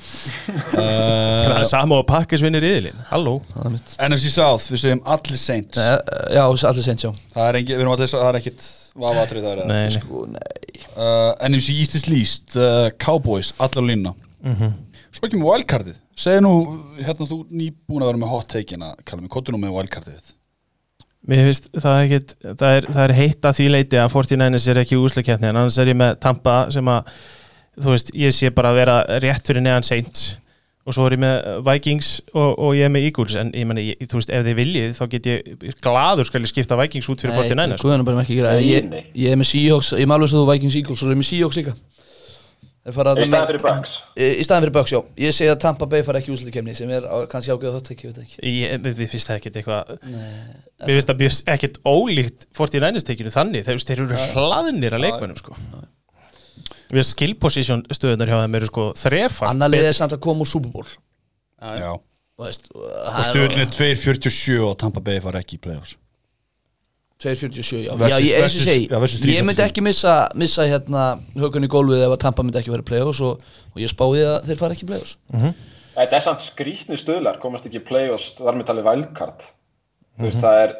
Það 0.71 1.53
er 1.53 1.67
sama 1.69 1.99
og 2.01 2.07
pakkis 2.09 2.41
vinnir 2.41 2.65
yðlin 2.65 2.97
halló 3.11 3.35
er 3.61 4.09
NFC 4.09 4.31
South, 4.33 4.71
við 4.73 4.81
segjum 4.87 5.03
allir 5.05 5.41
Saints. 5.41 5.77
Eh, 5.77 5.93
eh, 5.93 6.39
Já, 6.39 6.43
allir 6.49 6.87
sent 6.87 7.05
sjá 7.05 7.11
Það 7.35 7.45
er 7.45 7.59
engin, 7.61 7.77
við 7.77 7.85
erum 7.85 7.93
allir, 7.93 8.11
það 8.15 8.27
er 8.31 8.41
ekkit 8.41 8.71
vafatrið 9.05 9.47
það 9.51 9.63
er. 9.67 9.95
Sko, 9.99 10.25
nei. 10.33 10.83
Uh, 10.95 11.31
NFC 11.51 11.77
East 11.77 12.01
is 12.01 12.09
least 12.09 12.57
uh, 12.57 12.89
Cowboys, 13.03 13.53
allar 13.61 13.85
línna 13.93 14.15
Svo 15.11 15.27
ekki 15.27 15.37
með 15.37 15.49
wildcardið. 15.51 16.03
Segðu 16.25 16.47
nú, 16.47 16.57
hérna 17.05 17.29
þú 17.29 17.43
nýbúin 17.53 18.01
að 18.05 18.15
vera 18.15 18.25
með 18.25 18.33
hot 18.33 18.53
take-ina 18.57 18.95
Kallum 19.05 19.29
við, 19.29 19.35
kottu 19.37 19.53
nú 19.53 19.61
með 19.61 19.77
wildcardið 19.77 20.17
þitt 20.17 20.37
mér 21.29 21.51
finnst 21.51 21.69
það 21.77 21.97
er 21.99 22.07
ekkit 22.07 22.35
það 22.63 22.77
er, 22.77 22.87
það 22.89 23.03
er 23.05 23.17
heitt 23.19 23.49
að 23.51 23.57
því 23.59 23.67
leiti 23.75 24.01
að 24.01 24.13
49ers 24.15 24.69
er 24.73 24.81
ekki 24.83 25.01
úsleikefni 25.01 25.51
en 25.51 25.59
annars 25.61 25.79
er 25.83 25.91
ég 25.93 25.99
með 26.01 26.15
Tampa 26.25 26.55
sem 26.73 26.89
að 26.91 27.11
þú 27.81 27.95
veist, 27.95 28.15
ég 28.17 28.37
sé 28.37 28.51
bara 28.55 28.73
að 28.73 28.81
vera 28.81 28.97
rétt 29.23 29.51
fyrir 29.51 29.65
neðan 29.65 29.87
Saints 29.87 30.31
og 30.89 30.97
svo 30.97 31.05
er 31.07 31.15
ég 31.15 31.21
með 31.23 31.37
Vikings 31.67 32.09
og, 32.33 32.55
og 32.57 32.73
ég 32.79 32.89
er 32.89 32.93
með 32.93 33.07
Eagles 33.11 33.37
en 33.39 33.53
ég 33.55 33.69
meni, 33.69 33.85
ég, 33.93 34.09
þú 34.09 34.19
veist, 34.19 34.33
ef 34.33 34.47
þið 34.47 34.57
viljið 34.63 34.95
þá 34.97 35.03
get 35.13 35.29
ég 35.29 35.77
gladur 35.85 36.29
skal 36.29 36.41
ég 36.41 36.51
skipta 36.51 36.79
Vikings 36.81 37.11
út 37.13 37.23
fyrir 37.23 37.37
49ers 37.37 37.85
Guðan 37.85 38.01
er 38.01 38.09
bara 38.09 38.25
ekki 38.25 38.39
að 38.39 38.41
gera 38.41 38.55
Nei, 38.57 38.65
ég, 38.71 38.89
nei. 38.89 39.03
ég 39.21 39.35
er 39.35 39.41
með 39.41 39.51
Seahawks, 39.53 39.93
ég 39.93 40.07
er 40.07 40.11
með 40.11 40.17
alveg 40.19 40.33
svo 40.33 40.43
þú 40.43 40.51
Vikings 40.55 40.79
Eagles 40.81 41.05
og 41.05 41.13
ég 41.13 41.15
er 41.15 41.21
með 41.21 41.29
Seahawks 41.31 41.61
líka 41.61 41.77
Í 42.91 43.27
staðan 43.29 43.49
fyrir 43.51 43.63
Bucks. 43.65 43.93
Í 44.17 44.27
í 44.41 44.45
staðan 44.47 44.65
fyrir 44.67 44.75
Bucks, 44.77 44.93
já. 44.95 45.01
Ég 45.25 45.35
segi 45.37 45.51
að 45.53 45.59
Tampa 45.65 45.87
Bay 45.91 46.03
fara 46.07 46.21
ekki 46.23 46.33
úslutikemni 46.35 46.75
sem 46.77 46.91
er 46.97 47.07
á- 47.07 47.27
kannski 47.31 47.53
ágæð 47.55 47.77
þátt 47.79 47.91
ekki, 47.95 48.09
ég 48.09 48.15
veit 48.15 48.25
ekki. 48.25 48.39
Ég, 48.51 48.75
við 48.87 48.99
við 49.01 49.13
finnst 49.15 49.31
það 49.31 49.41
ekkert 49.41 49.61
eitthvað 49.61 49.95
Mér 50.81 50.97
finnst 50.97 51.13
það 51.13 51.55
ekkert 51.55 51.81
ólíkt 51.85 52.47
49ers 52.57 53.07
tekinu 53.11 53.33
þannig, 53.35 53.65
þeir, 53.69 53.83
þeir 53.91 54.05
eru 54.07 54.21
hlaðnir 54.35 54.97
að 54.99 55.05
leikmennum 55.07 55.41
sko. 55.41 55.57
Við 56.91 57.07
skill 57.07 57.35
position 57.39 57.85
stöðunar 57.95 58.31
hjá 58.33 58.39
þeim 58.43 58.57
eru 58.59 58.67
sko 58.73 58.89
þrefast 58.99 59.53
Annar 59.53 59.71
liðið 59.71 59.93
er 59.93 59.99
samt 60.01 60.17
að 60.17 60.23
koma 60.27 60.43
úr 60.43 60.51
Super 60.51 60.73
Bowl. 60.75 60.89
Já. 61.61 61.93
Og 62.41 63.25
stöðun 63.29 63.61
er 63.61 63.69
2.47 63.71 64.63
og 64.65 64.79
Tampa 64.81 65.03
Bay 65.05 65.21
fara 65.23 65.43
ekki 65.45 65.59
í 65.59 65.63
playoffs 65.63 65.95
247, 67.21 67.85
já, 67.85 67.93
Versus- 68.01 68.11
já 68.11 68.19
ég, 68.25 68.41
eins 68.41 68.55
og 68.57 68.65
segi, 68.65 68.87
versus 68.91 69.21
ég 69.21 69.45
myndi 69.45 69.61
345. 69.61 69.69
ekki 69.69 69.83
missa, 69.85 70.15
missa 70.41 70.65
hérna 70.71 71.03
hökunni 71.37 71.69
í 71.69 71.73
gólfið 71.75 72.05
ef 72.07 72.15
að 72.17 72.21
Tampa 72.25 72.43
myndi 72.47 72.61
ekki 72.63 72.73
vera 72.73 72.85
í 72.87 72.89
play-offs 72.91 73.21
og, 73.29 73.43
og 73.75 73.81
ég 73.83 73.93
spáði 73.93 74.23
að 74.25 74.49
þeir 74.49 74.61
fara 74.63 74.77
ekki 74.79 74.89
play-offs 74.89 75.17
Þetta 76.01 76.17
er 76.17 76.23
samt 76.25 76.41
skrítni 76.47 76.97
stöðlar, 76.97 77.37
komast 77.43 77.67
ekki 77.69 77.83
play-offs, 77.85 78.31
þar 78.39 78.57
með 78.57 78.69
talið 78.71 78.87
wildcard. 78.89 79.43
Þú 80.21 80.25
veist, 80.29 80.41
það 80.41 80.61
er, 80.63 80.73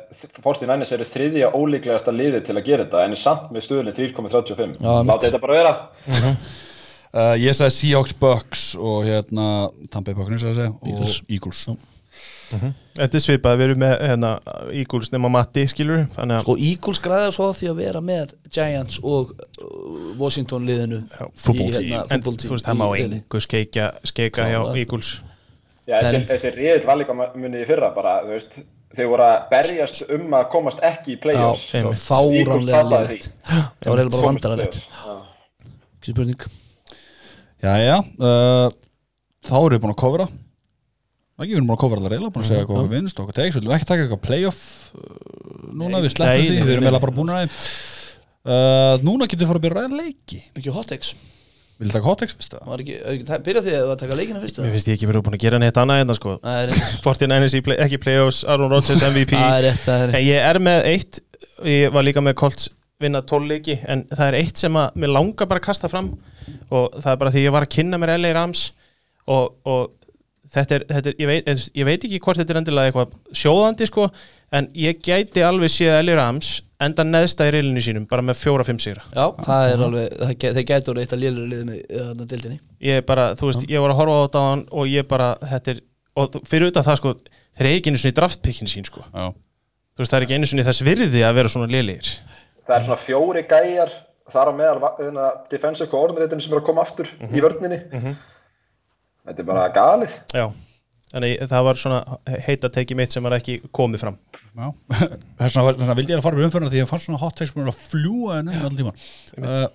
49ers 0.45 0.93
eru 0.97 1.05
þriðja 1.11 1.51
ólíklegasta 1.57 2.13
liði 2.15 2.41
til 2.47 2.55
að 2.57 2.65
gera 2.71 2.85
þetta, 2.87 3.03
en 3.05 3.17
er 3.17 3.21
samt 3.21 3.51
með 3.53 3.65
stöðlinn 3.67 3.97
3,35. 3.99 4.79
Já, 4.81 4.95
mitt. 5.03 5.11
Láta 5.11 5.27
þetta 5.27 5.41
bara 5.43 5.59
vera. 5.59 5.75
uh, 7.13 7.35
Ég 7.43 7.57
sagði 7.59 7.75
Seahawks 7.77 8.17
Bucks 8.23 8.65
og 8.79 9.05
hérna 9.09 9.47
Tampa 9.91 10.09
Bay 10.13 10.17
Buccaneers 10.23 10.47
að 10.47 10.57
segja 10.63 11.19
Eagles. 11.29 11.67
Og 12.51 12.63
Eagles 12.65 12.77
Þetta 12.99 13.17
er 13.17 13.23
svipað, 13.23 13.57
við 13.61 13.69
erum 13.69 13.81
með 13.81 13.93
hérna, 14.03 14.31
Eagles 14.75 15.13
nema 15.15 15.31
Matti, 15.33 15.63
skilur 15.71 16.03
Sko 16.43 16.57
Eagles 16.59 17.01
græða 17.05 17.31
svo 17.37 17.47
því 17.57 17.71
að 17.71 17.79
vera 17.85 18.03
með 18.05 18.35
Giants 18.51 18.99
og 19.07 19.31
uh, 19.39 19.71
Washington 20.19 20.67
liðinu 20.69 20.99
football 21.39 21.69
í, 21.69 21.73
team. 21.77 21.95
hérna, 21.95 22.03
en, 22.11 22.25
þú 22.27 22.53
veist, 22.57 22.67
það 22.67 22.81
má 22.81 22.87
einhver 22.89 23.47
skeika, 23.47 23.87
skeika 24.11 24.49
hjá. 24.51 24.59
Eagles 24.75 25.15
Já, 25.89 25.97
þessi, 26.05 26.21
þessi 26.29 26.53
líka 27.01 27.17
munið 27.17 27.63
í 27.63 27.69
fyrra 27.71 27.91
bara, 27.95 28.19
þú 28.27 28.35
veist, 28.37 28.61
þeir 28.95 29.09
voru 29.11 29.27
að 29.27 29.39
berjast 29.51 30.03
um 30.17 30.37
að 30.39 30.45
komast 30.53 30.83
ekki 30.87 31.15
í 31.15 31.19
play-offs. 31.23 31.71
Já, 31.73 31.87
tapaði 31.87 32.45
liðlegt 32.45 33.09
því. 33.11 33.19
Það 33.47 33.91
var 33.91 34.03
eiginlega 34.03 34.15
bara 34.15 34.29
vandrarlegt 34.29 34.79
play-offs. 34.79 34.87
Já. 35.07 36.51
Jæja, 37.61 37.99
uh, 38.01 38.71
þá 39.45 39.57
erum 39.59 39.75
við 39.75 39.83
búin 39.83 39.93
að 39.93 40.01
kofra 40.01 40.27
við 41.49 41.57
erum 41.57 41.71
búin 41.71 41.77
að 41.79 41.83
kofra 41.85 42.01
allar 42.01 42.15
reyla 42.15 42.31
búin 42.35 42.45
að 42.45 42.51
segja 42.51 42.67
hvað 42.69 42.83
okkur 42.83 42.93
vinnst, 42.93 43.21
okkur 43.23 43.37
tegst, 43.39 43.57
við 43.57 43.63
viljum 43.65 43.77
ekki 43.77 43.89
taka 43.89 44.05
eitthvað 44.05 44.23
playoff 44.27 44.61
uh, 44.93 45.73
núna, 45.81 46.03
við 46.05 46.15
sleppum 46.15 46.45
því 46.45 46.55
nei, 46.55 46.65
við 46.67 46.75
erum 46.77 46.87
eiginlega 46.87 47.05
bara 47.07 47.17
búin 47.17 47.35
að 47.35 47.45
uh, 47.49 48.95
núna 49.07 49.29
getum 49.31 49.45
við 49.45 49.53
fara 49.53 49.63
að 49.63 49.67
byrja 49.67 49.77
að 49.77 49.87
ræða 49.87 50.01
leiki. 50.05 50.41
Ekki 50.61 50.75
hot 50.77 50.91
takes. 50.93 51.15
Viljum 51.81 51.95
taka 51.97 52.11
hot 52.11 52.21
takes 52.21 52.37
fyrst 52.37 52.57
eða? 52.59 53.39
Byrja 53.47 53.63
því 53.65 53.77
að 53.79 53.93
taka 54.03 54.17
leikina 54.19 54.41
fyrst 54.43 54.59
Mér 54.61 54.75
finnst 54.75 54.91
ég 54.91 54.99
ekki 54.99 55.07
verið 55.09 55.23
búin 55.25 55.37
að 55.39 55.45
gera 55.47 55.61
neitt 55.63 55.79
annað 55.81 56.03
hérna 56.03 56.17
sko. 56.19 56.35
Það 56.45 56.75
49ers 57.07 57.55
í 57.57 57.63
play, 57.65 57.79
ekki 57.87 58.01
play-offs, 58.05 58.43
Aaron 58.45 58.69
Rodgers 58.75 59.01
MVP 59.07 59.33
Það 59.39 59.55
er 59.55 59.65
rétt, 59.65 59.81
það 59.87 60.05
er 60.05 60.13
En 60.19 60.27
ég 60.27 60.45
er 60.51 60.61
með 60.67 60.89
eitt 60.91 61.23
Ég 61.65 61.95
var 61.95 62.05
líka 62.05 62.21
með 62.21 62.37
Colts 62.43 62.69
vinna 63.01 63.23
12 63.25 63.49
leiki 63.49 63.79
En 63.89 64.05
það 64.13 64.27
er 64.27 64.37
eitt 64.43 64.61
sem 64.61 64.77
að 64.77 65.01
mér 65.01 65.15
langar 65.17 65.49
bara 65.49 65.63
að 65.63 65.71
kasta 65.71 65.89
fram 65.89 66.13
Og 66.69 67.01
það 67.01 67.11
er 67.15 67.23
bara 67.25 67.33
því 67.33 67.47
ég 67.47 67.57
var 67.57 67.65
að 67.65 67.73
kynna 67.79 68.03
mér 68.03 68.13
LA 68.19 68.35
Rams 68.37 68.67
Og, 69.25 69.57
og 69.65 69.89
þetta 70.55 70.75
er, 70.79 70.85
þetta 70.91 71.11
er 71.13 71.21
ég, 71.23 71.29
veit, 71.31 71.51
ég 71.81 71.87
veit 71.89 72.05
ekki 72.09 72.21
hvort 72.25 72.41
þetta 72.41 72.55
er 72.57 72.61
endilega 72.63 72.91
eitthvað 72.93 73.15
sjóðandi 73.43 73.87
sko 73.91 74.09
En 74.53 74.67
ég 74.75 74.99
gæti 75.07 75.45
alveg 75.47 75.71
séð 75.71 76.01
LA 76.03 76.17
Rams 76.19 76.49
Enda 76.83 77.05
neðsta 77.05 77.47
í 77.47 77.53
reilinu 77.55 77.83
sínum 77.85 78.07
Bara 78.11 78.25
með 78.25 78.39
fjóra-fimm 78.41 78.79
sigra. 78.83 79.03
Já, 79.15 79.27
það 79.45 79.67
er 79.75 79.83
alveg, 79.87 80.15
það, 80.23 80.33
ge- 80.43 80.53
þeir 80.57 80.67
gætu 80.71 80.91
orðið 80.95 81.05
eitt 81.05 81.13
að 81.15 81.21
lélur 81.23 81.51
liðið 81.53 81.69
með 81.69 81.83
þarna 82.01 82.27
dildinni 82.33 82.59
Ég 82.89 83.05
bara, 83.07 83.27
þú 83.39 83.51
veist, 83.51 83.67
ég 83.71 83.85
var 83.85 83.93
að 83.95 84.01
horfa 84.01 84.17
á 84.17 84.23
þetta 84.25 84.41
á 84.43 84.47
hann 84.49 84.65
Og 84.81 84.89
ég 84.91 85.07
bara, 85.13 85.29
þetta 85.53 85.75
er 85.77 85.83
Og 86.19 86.41
fyrir 86.51 86.73
utan 86.73 86.83
það 86.89 86.99
sko, 86.99 87.13
þeir 87.55 87.67
eru 87.69 87.77
ekki 87.79 87.93
einu 87.93 88.01
svona 88.03 88.11
í 88.11 88.17
draftpikkin 88.19 88.69
sín 88.69 88.85
sko. 88.89 89.05
Já. 89.15 89.29
Þú 89.95 90.03
veist, 90.03 90.11
það 90.11 90.17
er 90.19 90.25
ekki 90.27 90.35
einu 90.41 90.49
svona 90.51 90.65
þess 90.67 90.83
virði 90.89 91.21
að 91.25 91.37
vera 91.39 91.53
svona 91.53 91.69
lélegir. 91.71 92.09
Það 92.67 92.75
er 92.77 92.87
svona 92.89 92.99
fjóri 93.05 93.43
gæjar 93.49 93.93
þar 94.35 94.51
á 94.51 94.53
meðal 94.59 94.91
hérna, 94.99 95.29
defensive 95.55 95.89
coordinatorinn 95.93 96.43
sem 96.43 96.53
er 96.57 96.61
að 96.61 96.67
koma 96.67 96.83
aftur 96.83 97.09
í 97.31 97.45
vörninni. 97.45 97.79
Þetta 99.29 99.43
er 99.43 99.49
bara 99.51 99.69
galið. 99.75 100.15
Já, 100.35 100.47
þannig 101.11 101.41
það 101.51 101.65
var 101.67 101.81
svona 101.81 102.01
heita 102.47 102.71
teki 102.73 102.97
mitt 102.99 103.15
sem 103.15 103.25
var 103.27 103.35
ekki 103.37 103.59
komið 103.75 104.05
fram 104.05 104.19
Já. 104.51 104.71
þess 105.41 105.57
vegna 105.59 105.97
vildi 105.99 106.15
ég 106.15 106.21
að 106.21 106.27
fara 106.27 106.39
við 106.39 106.49
umförna 106.49 106.71
því 106.71 106.83
ég 106.83 106.91
fann 106.91 107.03
svona 107.03 107.21
hot 107.23 107.37
takes 107.39 107.55
búin 107.55 107.71
að 107.71 107.81
fljúa 107.91 108.39
en 108.41 108.53
enn 108.53 108.67
allir 108.67 108.79
tíman 108.79 109.03
uh, 109.43 109.67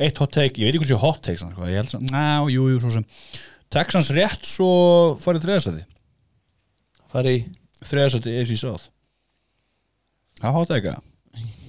eitt 0.00 0.18
hot 0.22 0.34
take, 0.34 0.58
ég 0.58 0.66
veit 0.66 0.74
ekki 0.74 0.82
hvað 0.84 0.92
sé 0.92 0.98
hot 1.04 1.22
takes 1.26 1.44
sko. 1.44 1.68
ég 1.70 1.78
held 1.80 1.92
sem, 1.92 2.04
ná, 2.10 2.42
jú, 2.50 2.66
jú, 2.72 2.82
svo 2.82 2.92
sem 2.96 3.06
Texans 3.70 4.10
rétt 4.16 4.48
svo 4.50 4.70
farið 5.22 5.46
þriðastæði 5.46 5.86
Fari 7.10 7.36
í, 7.36 7.46
þriðastæði 7.86 8.36
AFC 8.40 8.60
South 8.64 8.90
það 10.42 10.58
hot 10.58 10.74
take 10.74 10.94
að 10.96 11.06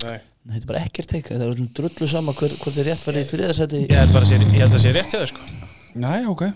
Nei. 0.01 0.17
þetta 0.17 0.61
er 0.63 0.69
bara 0.71 0.85
ekkert 0.87 1.11
teika 1.11 1.35
Það 1.35 1.43
er 1.45 1.57
svona 1.59 1.73
drullu 1.77 2.07
sama 2.09 2.33
hver, 2.33 2.53
hvort 2.63 2.77
er 2.81 2.87
rétt 2.89 3.03
farið 3.03 3.27
í 3.27 3.31
þriðasæti 3.35 3.81
Ég 3.85 3.99
held 3.99 4.15
bara 4.15 4.25
að 4.25 4.31
sé, 4.31 4.39
ég 4.41 4.63
held 4.63 4.77
að 4.79 4.81
sé 4.81 4.93
rétt 4.95 5.13
hjá 5.13 5.19
þau 5.21 5.29
sko 5.29 5.49
Næ, 6.01 6.13
ok 6.31 6.47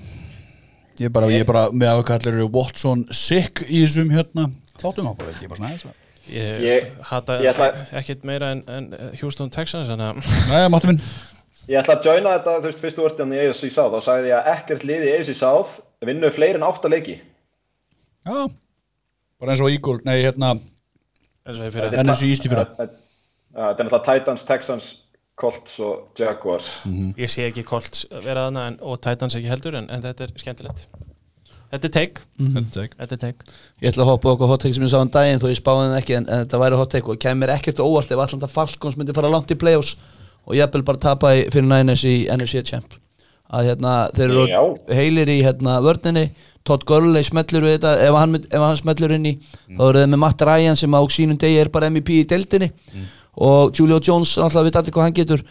Ég 0.99 1.09
er 1.09 1.11
bara, 1.11 1.27
ég 1.31 1.43
er 1.43 1.47
bara 1.49 1.65
með 1.75 1.89
að 1.91 2.01
hvað 2.07 2.17
allir 2.21 2.37
eru 2.39 2.49
Watson 2.55 3.05
sick 3.11 3.61
í 3.67 3.81
þessum 3.83 4.11
hérna. 4.15 4.45
Þáttum 4.79 5.09
á 5.11 5.13
bara, 5.19 5.33
ég 5.35 5.43
er 5.43 5.51
bara 5.51 5.59
svona 5.59 5.71
aðeins. 5.73 6.01
Ég, 6.25 6.61
Ég- 6.65 6.85
hata 7.11 7.35
ég 7.43 7.51
ætla- 7.51 7.73
ekkert 7.99 8.23
meira 8.25 8.51
en, 8.55 8.63
en 8.67 8.87
Houston 9.21 9.49
Texans 9.53 9.89
þannig 9.91 10.07
að 10.09 10.49
Næ, 10.49 10.69
máttu 10.73 10.89
minn. 10.89 11.01
Ég 11.69 11.79
ætla 11.81 11.97
að 11.99 12.07
joina 12.09 12.31
þetta, 12.37 12.55
þú 12.61 12.69
veist, 12.69 12.81
fyrst 12.85 12.97
þú 12.99 13.05
ert 13.09 13.19
hérna 13.21 13.37
í 13.37 13.43
AFC 13.49 13.69
South, 13.75 13.93
þá 13.93 14.01
sagði 14.07 14.31
ég 14.31 14.37
að 14.39 14.49
ekkert 14.55 14.83
liði 14.89 15.09
í 15.11 15.13
AFC 15.19 15.35
South 15.37 15.75
vinnu 16.05 16.29
fleiri 16.33 16.59
en 16.59 16.65
átta 16.67 16.89
leiki. 16.91 17.15
Já, 18.25 18.37
bara 19.41 19.53
eins 19.53 19.61
og 19.65 19.69
Eagle, 19.73 19.99
nei, 20.05 20.19
hérna 20.23 20.53
eins 21.45 21.59
og 21.59 21.65
ég 21.67 21.73
fyrir 21.75 21.91
þetta 21.93 22.85
er 22.85 23.85
náttúrulega 23.85 24.03
Titans, 24.07 24.43
Texans, 24.49 24.87
Colts 25.35 25.79
og 25.83 26.13
Jaguars. 26.19 26.69
Ég 27.19 27.27
sé 27.31 27.43
ekki 27.49 27.63
Colts 27.67 28.05
vera 28.23 28.45
þarna 28.47 28.67
en, 28.71 28.77
og 28.87 29.01
Titans 29.03 29.35
ekki 29.35 29.49
heldur 29.51 29.75
en, 29.81 29.89
en 29.91 30.03
þetta 30.05 30.27
er 30.29 30.33
skemmtilegt. 30.39 30.85
Þetta 31.73 31.89
er 31.89 31.91
take, 31.91 32.21
Þetta 32.39 32.59
er 32.61 32.67
take. 32.75 32.95
þetta 33.01 33.15
er 33.17 33.21
take. 33.25 33.55
Ég 33.83 33.89
ætla 33.91 34.05
að 34.05 34.11
hoppa 34.13 34.31
okkur 34.35 34.47
hot 34.53 34.61
take 34.63 34.75
sem 34.77 34.83
ég 34.85 34.91
sá 34.93 34.99
um 35.01 35.09
daginn 35.11 35.41
þó 35.41 35.49
ég 35.51 35.57
spáði 35.59 35.89
það 35.91 35.97
ekki 35.99 36.15
en, 36.19 36.27
en 36.29 36.43
þetta 36.45 36.59
væri 36.61 36.77
hot 36.79 36.91
take 36.93 37.11
og 37.11 37.19
kemur 37.19 37.51
ekkert 37.51 37.81
óvart 37.83 38.13
ef 38.15 38.21
Atlanta 38.23 38.47
Falcons 38.47 38.95
myndi 38.99 39.15
fara 39.17 39.31
langt 39.33 39.51
í 39.51 39.57
playoffs 39.59 39.95
og 40.45 40.55
ég 40.55 40.71
vil 40.71 40.85
bara 40.87 41.01
tapa 41.03 41.33
í, 41.35 41.41
fyrir 41.51 41.67
Niners 41.67 42.05
í 42.07 42.13
NFC 42.31 42.61
Champ. 42.69 42.95
Að 43.55 43.67
hérna 43.73 43.95
þeir 44.15 44.29
eru 44.29 44.45
heilir 44.97 45.29
í 45.35 45.39
hérna 45.45 45.75
vörninni. 45.83 46.29
Todd 46.65 46.81
Gurley 46.89 47.21
smellur 47.27 47.61
við 47.67 47.75
þetta. 47.75 47.91
Ef 48.07 48.15
hann, 48.17 48.31
mynd- 48.33 48.47
ef 48.49 48.63
hann 48.63 48.79
smellur 48.79 49.11
inn 49.17 49.27
í 49.29 49.33
þá 49.67 49.83
eru 49.89 49.99
þeir 50.01 50.09
með 50.15 50.21
Matt 50.23 50.45
Ryan 50.47 50.79
sem 50.79 50.95
á 50.97 51.01
sínum 51.13 51.37
degi 51.41 51.59
er 51.61 51.69
bara 51.73 51.89
MVP 51.91 52.15
í 52.21 52.25
deildinni 52.29 52.71
og 53.37 53.75
Julio 53.75 53.99
Jones 54.03 54.37
alltaf 54.37 54.65
við 54.67 54.79
allir 54.79 54.95
hvað 54.95 55.07
hann 55.07 55.17
getur. 55.19 55.43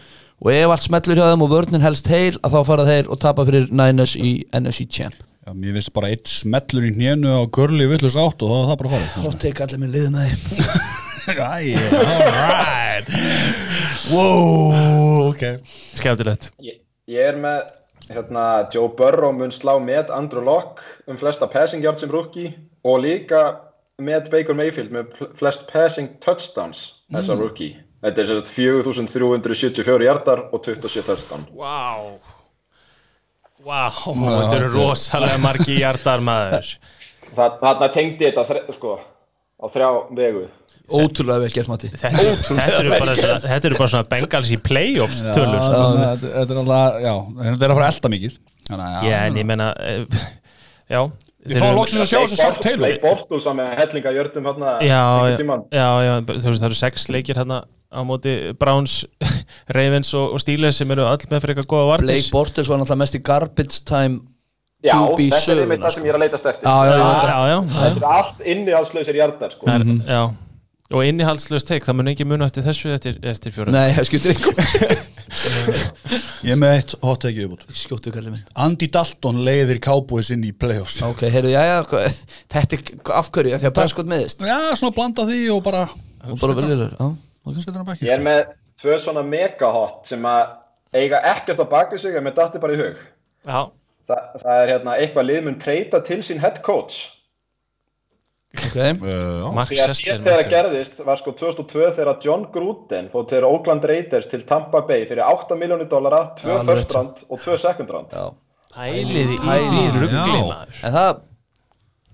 Og 0.43 0.51
ef 0.51 0.73
allt 0.73 0.83
smellur 0.83 1.15
hjá 1.15 1.29
þeim 1.31 1.45
og 1.45 1.53
vörnin 1.53 1.85
helst 1.85 2.09
heil 2.11 2.35
að 2.43 2.57
þá 2.57 2.59
fara 2.67 2.87
þeir 2.89 3.07
og 3.07 3.21
tapa 3.23 3.45
fyrir 3.47 3.69
Niners 3.71 4.17
í 4.19 4.33
NFC 4.51 4.87
Champ. 4.91 5.15
Já, 5.45 5.53
mér 5.53 5.77
finnst 5.77 5.93
bara 5.93 6.09
eitt 6.09 6.27
smellur 6.27 6.87
í 6.87 6.91
hnénu 6.95 7.29
á 7.29 7.41
görli 7.53 7.85
villus 7.87 8.17
átt 8.17 8.41
og 8.43 8.49
þá 8.49 8.57
er 8.57 8.69
það 8.71 8.79
bara 8.81 8.93
farið. 8.95 9.17
Hot 9.27 9.39
take 9.43 9.63
allir 9.63 9.81
minn 9.83 9.93
liðið 9.93 10.15
með 10.15 10.31
þeim. 10.33 10.93
Æ, 11.25 11.73
alright. 11.97 13.07
Wow, 14.11 15.29
ok. 15.29 15.45
Skemmtilegt. 15.97 16.51
Ég, 16.61 16.81
ég 17.09 17.29
er 17.31 17.39
með 17.41 17.63
hérna, 18.09 18.45
Joe 18.73 18.91
Burrow 18.97 19.33
mun 19.33 19.53
slá 19.53 19.75
með 19.81 20.11
Andrew 20.13 20.43
Locke 20.45 20.83
um 21.09 21.17
flesta 21.21 21.47
passing 21.49 21.85
yards 21.85 22.03
sem 22.03 22.11
rookie 22.13 22.51
og 22.85 23.01
líka 23.05 23.45
með 24.01 24.29
Baker 24.33 24.57
Mayfield 24.57 24.93
með 24.93 25.15
flest 25.39 25.65
passing 25.71 26.11
touchdowns 26.25 26.94
þessa 27.13 27.37
rookie. 27.39 27.75
Þetta 28.05 28.21
er 28.21 28.27
sem 28.29 28.39
sagt 28.39 28.53
4374 28.53 30.05
yardar 30.05 30.47
og 30.53 30.61
27 30.65 31.05
touchdown. 31.07 31.45
Vá 31.57 32.17
Vá, 33.65 33.87
þetta 33.89 34.57
eru 34.59 34.67
rosalega 34.75 35.39
margi 35.41 35.79
hjartar 35.79 36.21
maður 36.21 36.67
Það, 37.35 37.55
þarna 37.63 37.87
tengdi 37.91 38.27
þetta 38.27 38.75
sko, 38.75 38.91
á 39.57 39.65
þrjá 39.73 39.87
vegu. 40.19 40.43
ótrúlega 40.85 41.41
vel 41.41 41.53
gert 41.55 41.71
Matti 41.71 41.89
Þetta, 41.89 42.35
þetta, 42.45 42.81
eru 42.83 42.91
bara 42.93 43.15
eru 43.57 43.79
bara 43.79 43.89
svona 43.95 44.09
Bengals 44.11 44.51
í 44.53 44.59
playoffs 44.61 45.23
tölur 45.33 45.63
sko. 45.65 45.81
Þetta 45.97 46.33
þetta 46.35 46.45
er 46.45 46.61
alltaf, 46.61 46.99
já, 47.01 47.13
þetta 47.39 47.67
er 47.67 47.73
að 47.73 47.79
fara 47.79 47.89
elda 47.89 48.13
mikið 48.13 48.37
Já, 48.69 49.17
en 49.23 49.39
ég 49.41 49.49
menna 49.49 49.71
eh, 49.81 50.21
Já 50.93 51.01
Við 51.45 51.61
fáum 51.61 51.77
loksins 51.77 52.03
að 52.03 52.09
sjá 52.09 52.19
þessu 52.23 52.37
Sack 52.39 52.61
Taylor 52.63 52.83
Blake 52.83 53.01
Bortles 53.03 53.45
var 53.45 53.57
með 53.59 53.73
hellinga 53.79 54.13
jördum 54.15 54.47
hérna 54.49 54.75
Já, 54.81 55.01
einhvern 55.29 55.65
já, 55.69 55.79
já, 55.79 56.09
já, 56.09 56.13
þú 56.29 56.35
veist 56.51 56.61
það 56.63 56.69
eru 56.69 56.77
sex 56.79 57.09
leikir 57.13 57.41
hérna 57.41 57.59
á 57.95 58.01
móti 58.03 58.33
Browns, 58.59 58.95
Ravens 59.77 60.13
og, 60.17 60.33
og 60.35 60.41
Steelers 60.43 60.81
sem 60.81 60.95
eru 60.95 61.05
öll 61.05 61.27
með 61.31 61.43
fyrir 61.43 61.55
eitthvað 61.55 61.69
góða 61.75 61.91
vartis 61.93 62.09
Blake 62.09 62.33
Bortles 62.33 62.71
var 62.71 62.81
náttúrulega 62.81 63.03
mest 63.03 63.19
í 63.19 63.21
garbage 63.29 63.83
time 63.85 64.23
Já, 64.85 64.99
þetta 65.17 65.37
er 65.53 65.61
einmitt 65.63 65.81
söguna, 65.81 65.81
það 65.81 65.93
sem 65.95 66.03
ég 66.05 66.11
er 66.11 66.17
að 66.17 66.23
leitast 66.25 66.47
eftir. 66.51 66.67
Já, 66.67 66.75
já, 66.85 66.91
já, 66.93 67.05
já. 67.05 67.29
já, 67.29 67.37
já, 67.49 67.59
Þetta 67.75 68.01
er 68.01 68.09
allt 68.11 68.43
innihaldslausir 68.53 69.17
jardar, 69.17 69.55
sko. 69.55 69.69
Er, 69.71 69.85
já. 70.05 70.19
og 70.93 71.07
innihaldslöst 71.09 71.69
teik, 71.71 71.87
það 71.87 71.97
mun 71.97 72.11
ekki 72.11 72.27
muna 72.29 72.49
eftir 72.49 72.65
þessu 72.67 72.91
eftir, 72.93 73.17
eftir 73.25 73.55
fjóra 73.55 73.73
Nei, 73.73 73.95
það 73.95 74.09
skiptir 74.11 74.35
einhver 74.35 74.99
Ég 76.45 76.51
er 76.53 76.59
með 76.61 76.73
eitt 76.77 76.91
hot 77.01 77.23
take 77.23 77.39
viðbútt 77.39 77.63
Skjóttu 77.73 78.11
kallið 78.13 78.35
minn. 78.35 78.43
Andy 78.61 78.89
Dalton 78.93 79.39
leiðir 79.45 79.79
Cowboys 79.83 80.29
inn 80.35 80.43
í 80.45 80.51
playoffs. 80.53 80.99
Ok, 81.05 81.23
heyrðu, 81.33 81.53
já, 81.55 81.63
já, 81.65 82.11
þetta 82.53 82.77
er 82.77 83.15
afhverju, 83.21 83.55
að 83.57 83.73
Prescott 83.79 84.11
meðist 84.11 84.45
Já, 84.45 84.57
svona 84.77 84.93
blanda 84.95 85.25
því 85.29 85.39
og 85.55 85.63
bara 85.65 85.87
Og 86.25 86.37
bara. 86.41 86.67
Setur 87.61 87.81
hann 87.81 87.97
Ég 88.01 88.13
er 88.13 88.23
með 88.25 88.43
tvö 88.81 88.99
svona 89.01 89.23
megahot 89.25 90.07
sem 90.09 90.23
að 90.29 90.55
eiga 90.95 91.19
ekkert 91.33 91.61
á 91.61 91.67
baku 91.69 91.99
sig 92.01 92.15
en 92.17 92.25
mér 92.25 92.35
datti 92.37 92.61
bara 92.61 92.75
í 92.75 92.79
hug. 92.79 93.01
Já, 93.45 93.59
Þa, 94.05 94.17
það 94.41 94.59
er 94.61 94.71
hérna 94.73 94.95
eitthvað 95.01 95.27
lið 95.29 95.45
mun 95.47 95.59
treyta 95.61 96.01
til 96.05 96.19
sín 96.25 96.41
head 96.41 96.59
coach. 96.65 97.14
Ok, 98.55 98.77
uh, 98.79 99.51
Mark 99.55 99.69
Því 99.71 99.79
að 99.83 99.93
síðast 99.99 100.23
þegar 100.25 100.41
það 100.41 100.51
gerðist 100.53 100.99
var 101.07 101.19
sko 101.19 101.33
2002 101.39 101.89
þegar 101.97 102.19
John 102.23 102.45
Gruden 102.53 103.09
fóð 103.11 103.27
til 103.33 103.43
Oakland 103.47 103.85
Raiders 103.89 104.27
til 104.31 104.43
Tampa 104.47 104.81
Bay 104.87 105.05
fyrir 105.09 105.23
8 105.27 105.57
miljónir 105.59 105.89
dollara, 105.91 106.21
2 106.39 106.47
Já, 106.49 106.55
alveg 106.61 106.71
first 106.81 106.95
round 106.95 107.23
og 107.29 107.41
2 107.43 107.57
second 107.65 107.89
round. 107.95 108.13
já. 108.15 108.25
Pæliði 108.75 109.35
í 109.35 109.39
Pæliði, 109.39 109.67
því 109.71 109.83
já. 109.85 109.99
ruggli 110.03 110.39
maður. 110.49 110.79
En 110.83 110.95
það 110.99 111.23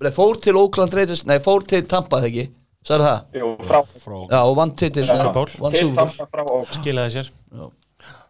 Nei, 0.02 0.10
fór 0.16 0.40
til 0.42 0.58
Oakland 0.58 0.96
Raiders 0.98 1.26
Nei, 1.30 1.38
fór 1.46 1.62
til 1.70 1.84
Tampa, 1.86 2.18
þegar 2.24 2.32
ekki? 2.32 2.48
Sæður 2.90 3.04
það? 3.06 3.20
Jú, 3.38 3.50
frá, 3.70 3.80
frá 4.02 4.16
Já, 4.32 4.40
og 4.42 4.56
vann 4.58 4.72
titil 4.74 5.06
til 5.06 5.12
Tampa 5.14 6.26
frá 6.26 6.42
Oakland. 6.42 6.74
Skilaði 6.80 7.14
sér. 7.20 7.30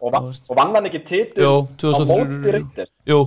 Og, 0.02 0.10
vann, 0.12 0.26
og 0.50 0.58
vann 0.58 0.74
hann 0.76 0.88
ekki 0.90 1.00
titil 1.08 1.46
á 1.48 1.52
2003. 1.80 2.08
móti 2.12 2.52
Raiders. 2.58 2.92
Jú, 3.08 3.20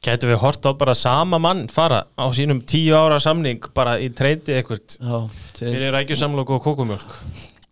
Gætu 0.00 0.30
við 0.30 0.38
hort 0.40 0.64
á 0.64 0.72
bara 0.80 0.94
sama 0.96 1.36
mann 1.36 1.66
fara 1.68 2.06
á 2.16 2.24
sínum 2.32 2.62
tíu 2.64 2.94
ára 2.96 3.18
samning 3.20 3.66
bara 3.76 3.98
í 4.00 4.06
treyti 4.16 4.56
til 4.56 4.78
fyrir 5.58 5.92
rækjusamlokku 5.92 6.56
og 6.56 6.62
kókumjölk 6.64 7.10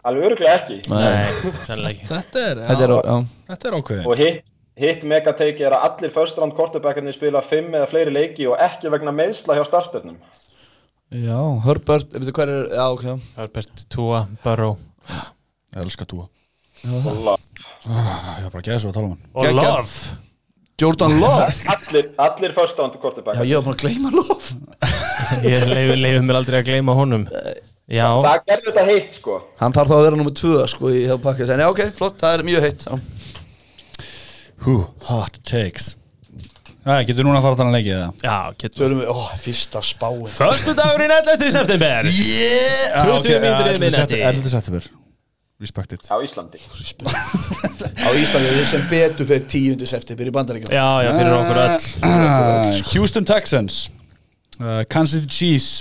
Alveg 0.08 0.26
öruglega 0.28 0.58
ekki. 0.60 0.76
Nei, 0.92 1.54
sannlega 1.66 1.94
ekki. 1.94 2.06
Þetta 2.10 2.42
er, 2.50 2.60
Þetta 2.68 2.84
er, 2.84 2.92
já, 2.92 3.00
já. 3.08 3.46
þetta 3.48 3.68
er 3.70 3.78
ákveðin 3.78 4.10
Og 4.12 4.20
hitt, 4.20 4.52
hitt 4.84 5.08
megateiki 5.08 5.66
er 5.66 5.78
að 5.78 5.88
allir 5.88 6.14
first 6.14 6.38
round 6.40 6.56
quarterbackarnir 6.58 7.16
spila 7.16 7.42
5 7.44 7.72
eða 7.80 7.88
fleiri 7.90 8.14
leiki 8.14 8.46
og 8.52 8.60
ekki 8.60 8.92
vegna 8.92 9.16
meðsla 9.16 9.56
hjá 9.56 9.64
starternum. 9.66 10.20
Já, 11.08 11.40
Herbert, 11.64 12.12
veitu 12.12 12.36
hver 12.36 12.52
er 12.52 12.70
Já, 12.76 12.84
ok. 12.92 13.26
Herbert, 13.40 13.84
Tua, 13.88 14.26
Burrow. 14.44 14.76
Ég 15.08 15.80
elska 15.80 16.04
túa 16.08 16.28
Love. 16.84 17.40
Ég 17.88 18.44
var 18.44 18.52
bara 18.52 18.60
að 18.60 18.66
geða 18.68 18.80
svo 18.84 18.92
að 18.92 18.98
tala 19.00 19.08
um 19.08 19.14
hann. 19.16 19.30
Og. 19.32 19.54
Love 19.56 20.27
Jordan 20.78 21.16
Love 21.18 21.50
Allir, 21.74 22.10
allir 22.22 22.52
first 22.54 22.78
round 22.78 22.94
Já, 22.94 23.42
ég 23.42 23.58
var 23.58 23.64
bara 23.66 23.74
að 23.74 23.80
gleyma 23.82 24.12
Love 24.14 24.54
Ég 25.52 25.66
leiði 25.98 26.20
mér 26.22 26.38
aldrei 26.38 26.60
að 26.60 26.68
gleyma 26.70 26.94
honum 26.98 27.24
Já, 27.88 28.04
Það 28.20 28.42
gerði 28.50 28.66
þetta 28.68 28.82
heitt 28.84 29.14
sko. 29.16 29.38
Hann 29.58 29.72
þarf 29.72 29.88
þá 29.90 29.94
að 29.96 30.02
vera 30.04 30.18
nummið 30.20 30.34
tvö, 30.42 30.56
sko, 30.68 30.90
í 30.92 31.06
hefur 31.08 31.22
pakkið 31.24 31.52
En 31.54 31.62
já, 31.64 31.68
ok, 31.72 31.80
flott, 31.96 32.18
það 32.20 32.34
er 32.36 32.44
mjög 32.50 32.66
heitt 32.66 32.84
já. 32.84 32.98
Hú, 34.66 34.74
hot 35.08 35.40
takes 35.48 35.94
Já, 36.88 37.02
getur 37.08 37.26
núna 37.26 37.40
að 37.40 37.44
fara 37.48 37.56
að 37.56 37.60
tala 37.62 37.74
leikið 37.74 37.94
eða? 37.96 38.10
já, 38.24 38.36
getur 38.62 38.94
við, 38.96 39.08
ó, 39.12 39.16
fyrsta 39.42 39.82
spáin 39.84 40.30
Föstu 40.32 40.76
dagurinn 40.78 41.12
11. 41.16 41.50
september 41.56 42.08
Yeah 42.12 43.02
20 43.02 43.42
mínútur 43.42 43.72
yfir 43.72 43.82
miðnætti. 43.82 44.20
11. 44.22 44.52
september 44.54 44.86
Respect 45.58 45.92
it 45.92 46.06
Á 46.06 46.16
Íslandi. 46.22 46.60
Á 47.98 48.08
Íslandi, 48.14 48.64
sem 48.68 48.84
betur 48.86 49.26
fyrir 49.26 49.46
tíundu 49.50 49.88
september 49.90 50.30
í 50.30 50.34
bandaríkjum 50.34 50.70
Já, 50.70 50.86
já, 51.02 51.10
fyrir 51.16 51.34
okkur 51.34 51.60
öll. 51.64 51.88
Uh, 51.98 52.82
Houston 52.94 53.26
Texans. 53.26 53.88
Uh, 54.60 54.84
Kansas 54.86 55.18
City 55.18 55.34
Chiefs. 55.34 55.72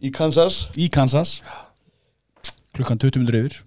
Í 0.00 0.12
Kansas? 0.12 0.66
Í 0.80 0.88
Kansas. 0.92 1.42
Klukkan 2.76 3.00
20 3.00 3.20
minnur 3.20 3.36
yfir. 3.42 3.58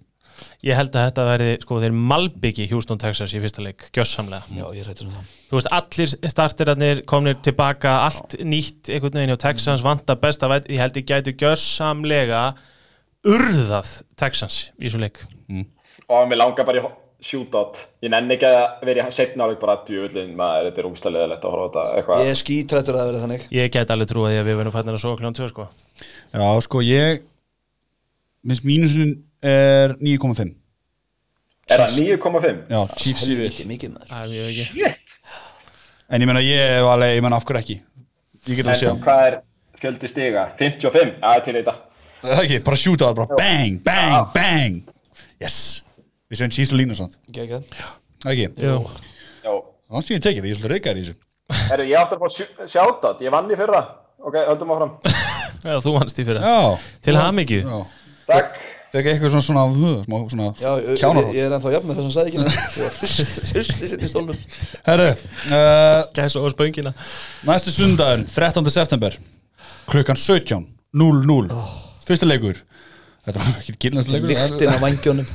Ég 0.64 0.76
held 0.76 0.96
að 0.96 1.06
þetta 1.06 1.24
verði, 1.28 1.52
sko, 1.62 1.78
þeir 1.84 1.94
malbyggi 2.10 2.66
Houston, 2.72 2.98
Texas 3.00 3.32
í 3.36 3.40
fyrsta 3.40 3.62
leik, 3.64 3.86
gjössamlega 3.96 4.56
Já, 4.56 4.64
ég 4.76 4.88
rættur 4.88 5.08
um 5.08 5.14
það. 5.14 5.30
Þú 5.50 5.58
veist, 5.58 5.70
allir 5.78 6.32
starterarnir 6.34 7.02
komnir 7.08 7.38
tilbaka, 7.44 7.94
allt 8.08 8.36
nýtt 8.44 8.90
einhvern 8.90 9.20
veginn 9.20 9.36
á 9.36 9.40
Texans, 9.40 9.84
vanta 9.84 10.16
besta 10.20 10.50
væt, 10.52 10.68
ég 10.72 10.82
held 10.82 10.98
ég 11.00 11.08
gætu 11.08 11.34
gjössamlega 11.40 12.42
urðað 13.26 13.92
Texans 14.20 14.70
í 14.78 14.86
þessum 14.88 15.04
leik 15.04 15.22
Og 16.10 16.26
mér 16.30 16.40
langar 16.40 16.66
bara 16.66 16.80
í 16.80 16.84
shootout. 17.20 17.76
Ég 18.00 18.10
nenni 18.10 18.34
ekki 18.38 18.48
að 18.48 18.86
vera 18.88 19.04
í 19.04 19.12
setna 19.14 19.44
áleik 19.44 19.60
bara 19.60 19.76
djúvillin 19.86 20.32
maður, 20.38 20.70
þetta 20.70 20.80
er 20.80 20.86
úngslega 20.88 21.14
leðilegt 21.18 21.44
að 21.44 21.52
horfa 21.52 21.66
á 21.66 21.68
þetta 21.68 21.82
eitthvað. 21.98 22.22
Ég 22.24 22.30
er 22.32 22.38
skítrættur 22.40 22.96
að 22.96 23.00
það 23.02 23.10
verði 23.10 23.20
þannig 23.24 23.44
Ég 23.58 23.74
get 23.74 23.92
alveg 23.94 24.08
trúið 24.10 24.32
því 24.32 24.38
að 24.40 24.48
við 24.48 24.56
verðum 24.60 24.74
fættin 24.76 24.96
að 24.96 25.02
svo 25.02 25.12
kljóðan 25.20 25.36
2 25.36 25.50
sko. 25.52 25.66
Já, 26.32 26.46
sko, 26.64 26.82
ég 26.86 27.20
minnst 28.40 28.64
mínusin 28.64 29.12
er 29.44 29.94
9,5 30.00 30.54
Er 31.70 31.84
það 31.84 32.00
9,5? 32.00 32.64
Já, 32.72 32.80
Chiefs 32.96 33.28
yfir 33.28 33.44
Helviti 33.44 33.68
mikið 33.68 33.94
maður 33.94 34.32
er 34.40 34.48
ekki 34.48 34.90
En 36.10 36.24
ég 36.24 36.26
meina, 36.26 36.42
ég 36.42 36.72
hef 36.78 36.88
alveg, 36.90 37.14
ég 37.14 37.22
meina 37.26 37.38
af 37.38 37.46
hverju 37.46 37.60
ekki 37.60 37.76
Ég 38.48 38.58
get 38.58 38.72
að 38.72 38.80
sjá 38.80 38.90
hvað 39.04 39.26
er 39.28 39.38
fjöldi 39.80 40.08
stiga? 40.10 40.48
55? 40.58 41.14
Já, 41.20 41.44
til 41.44 41.54
þetta. 41.60 41.76
Það 42.20 42.34
er 42.34 42.42
ekki, 42.44 42.58
bara 42.66 42.76
á 42.76 42.82
það, 42.84 43.14
bara 43.18 43.38
bang, 43.40 43.78
bang, 43.84 44.32
bang. 44.34 44.80
Yes. 45.40 45.58
Við 46.30 46.42
séum 46.42 46.52
Chiefs 46.54 46.74
og 46.74 46.80
línu 46.80 46.96
samt. 46.98 47.16
Gekka 47.32 47.62
Það 48.20 48.30
er 48.30 48.36
ekki. 48.36 48.48
Það 49.90 50.04
sé 50.06 50.16
ég 50.16 50.24
tekið 50.26 50.42
því, 50.44 50.50
ég 50.50 50.54
er 50.54 50.58
svolítið 50.60 50.74
reykar 50.74 50.98
í 51.00 51.04
þessu. 51.04 51.16
Herru, 51.70 51.86
ég 51.90 51.98
átti 51.98 52.16
að 52.16 52.20
fá 52.20 52.68
shoutout. 52.74 53.24
Ég 53.24 53.32
vann 53.34 53.48
í 53.50 53.56
fyrra. 53.58 53.80
Ok, 54.20 54.36
höldum 54.50 54.74
áfram. 54.74 54.92
Já, 55.66 55.78
þú 55.80 55.96
vannst 55.96 56.20
í 56.20 56.26
fyrir 56.28 56.44
Já. 56.44 56.60
Til 57.04 57.16
hamingju. 57.16 57.62
Já. 57.64 57.80
Takk. 58.28 58.60
Fekk 58.90 59.06
eitthvað 59.06 59.34
svona 59.36 59.62
svona, 59.70 60.20
svona 60.32 60.46
Já, 60.58 60.70
ég, 60.82 60.96
kjánar 60.98 61.28
ég 61.30 61.44
er 61.46 61.52
ennþá 61.54 61.70
jafn 61.76 61.90
með 61.90 62.00
þessum 62.00 62.14
sæði 62.16 62.32
ekki 62.32 62.88
Hursti 63.54 63.90
sitt 63.92 64.02
í 64.02 64.08
stólnum. 64.10 64.40
Herru, 64.88 65.12
uh, 65.54 66.00
Gæs 66.16 66.34
og 66.40 66.48
spöngina. 66.56 66.90
næstu 67.46 67.74
sundagur 67.74 68.24
13. 68.26 68.66
september 68.74 69.14
klukkan 69.90 70.18
17 70.18 70.66
0-0 70.90 71.89
Fyrsti 72.10 72.26
leikur. 72.28 72.60
Þetta 73.20 73.38
var 73.44 73.58
ekki 73.60 73.74
gilnast 73.84 74.08
leikur 74.10 74.30
það 74.32 74.42
er- 74.42 74.50
Líktin 74.54 74.70
af 74.72 74.80
vangjónum 74.80 75.26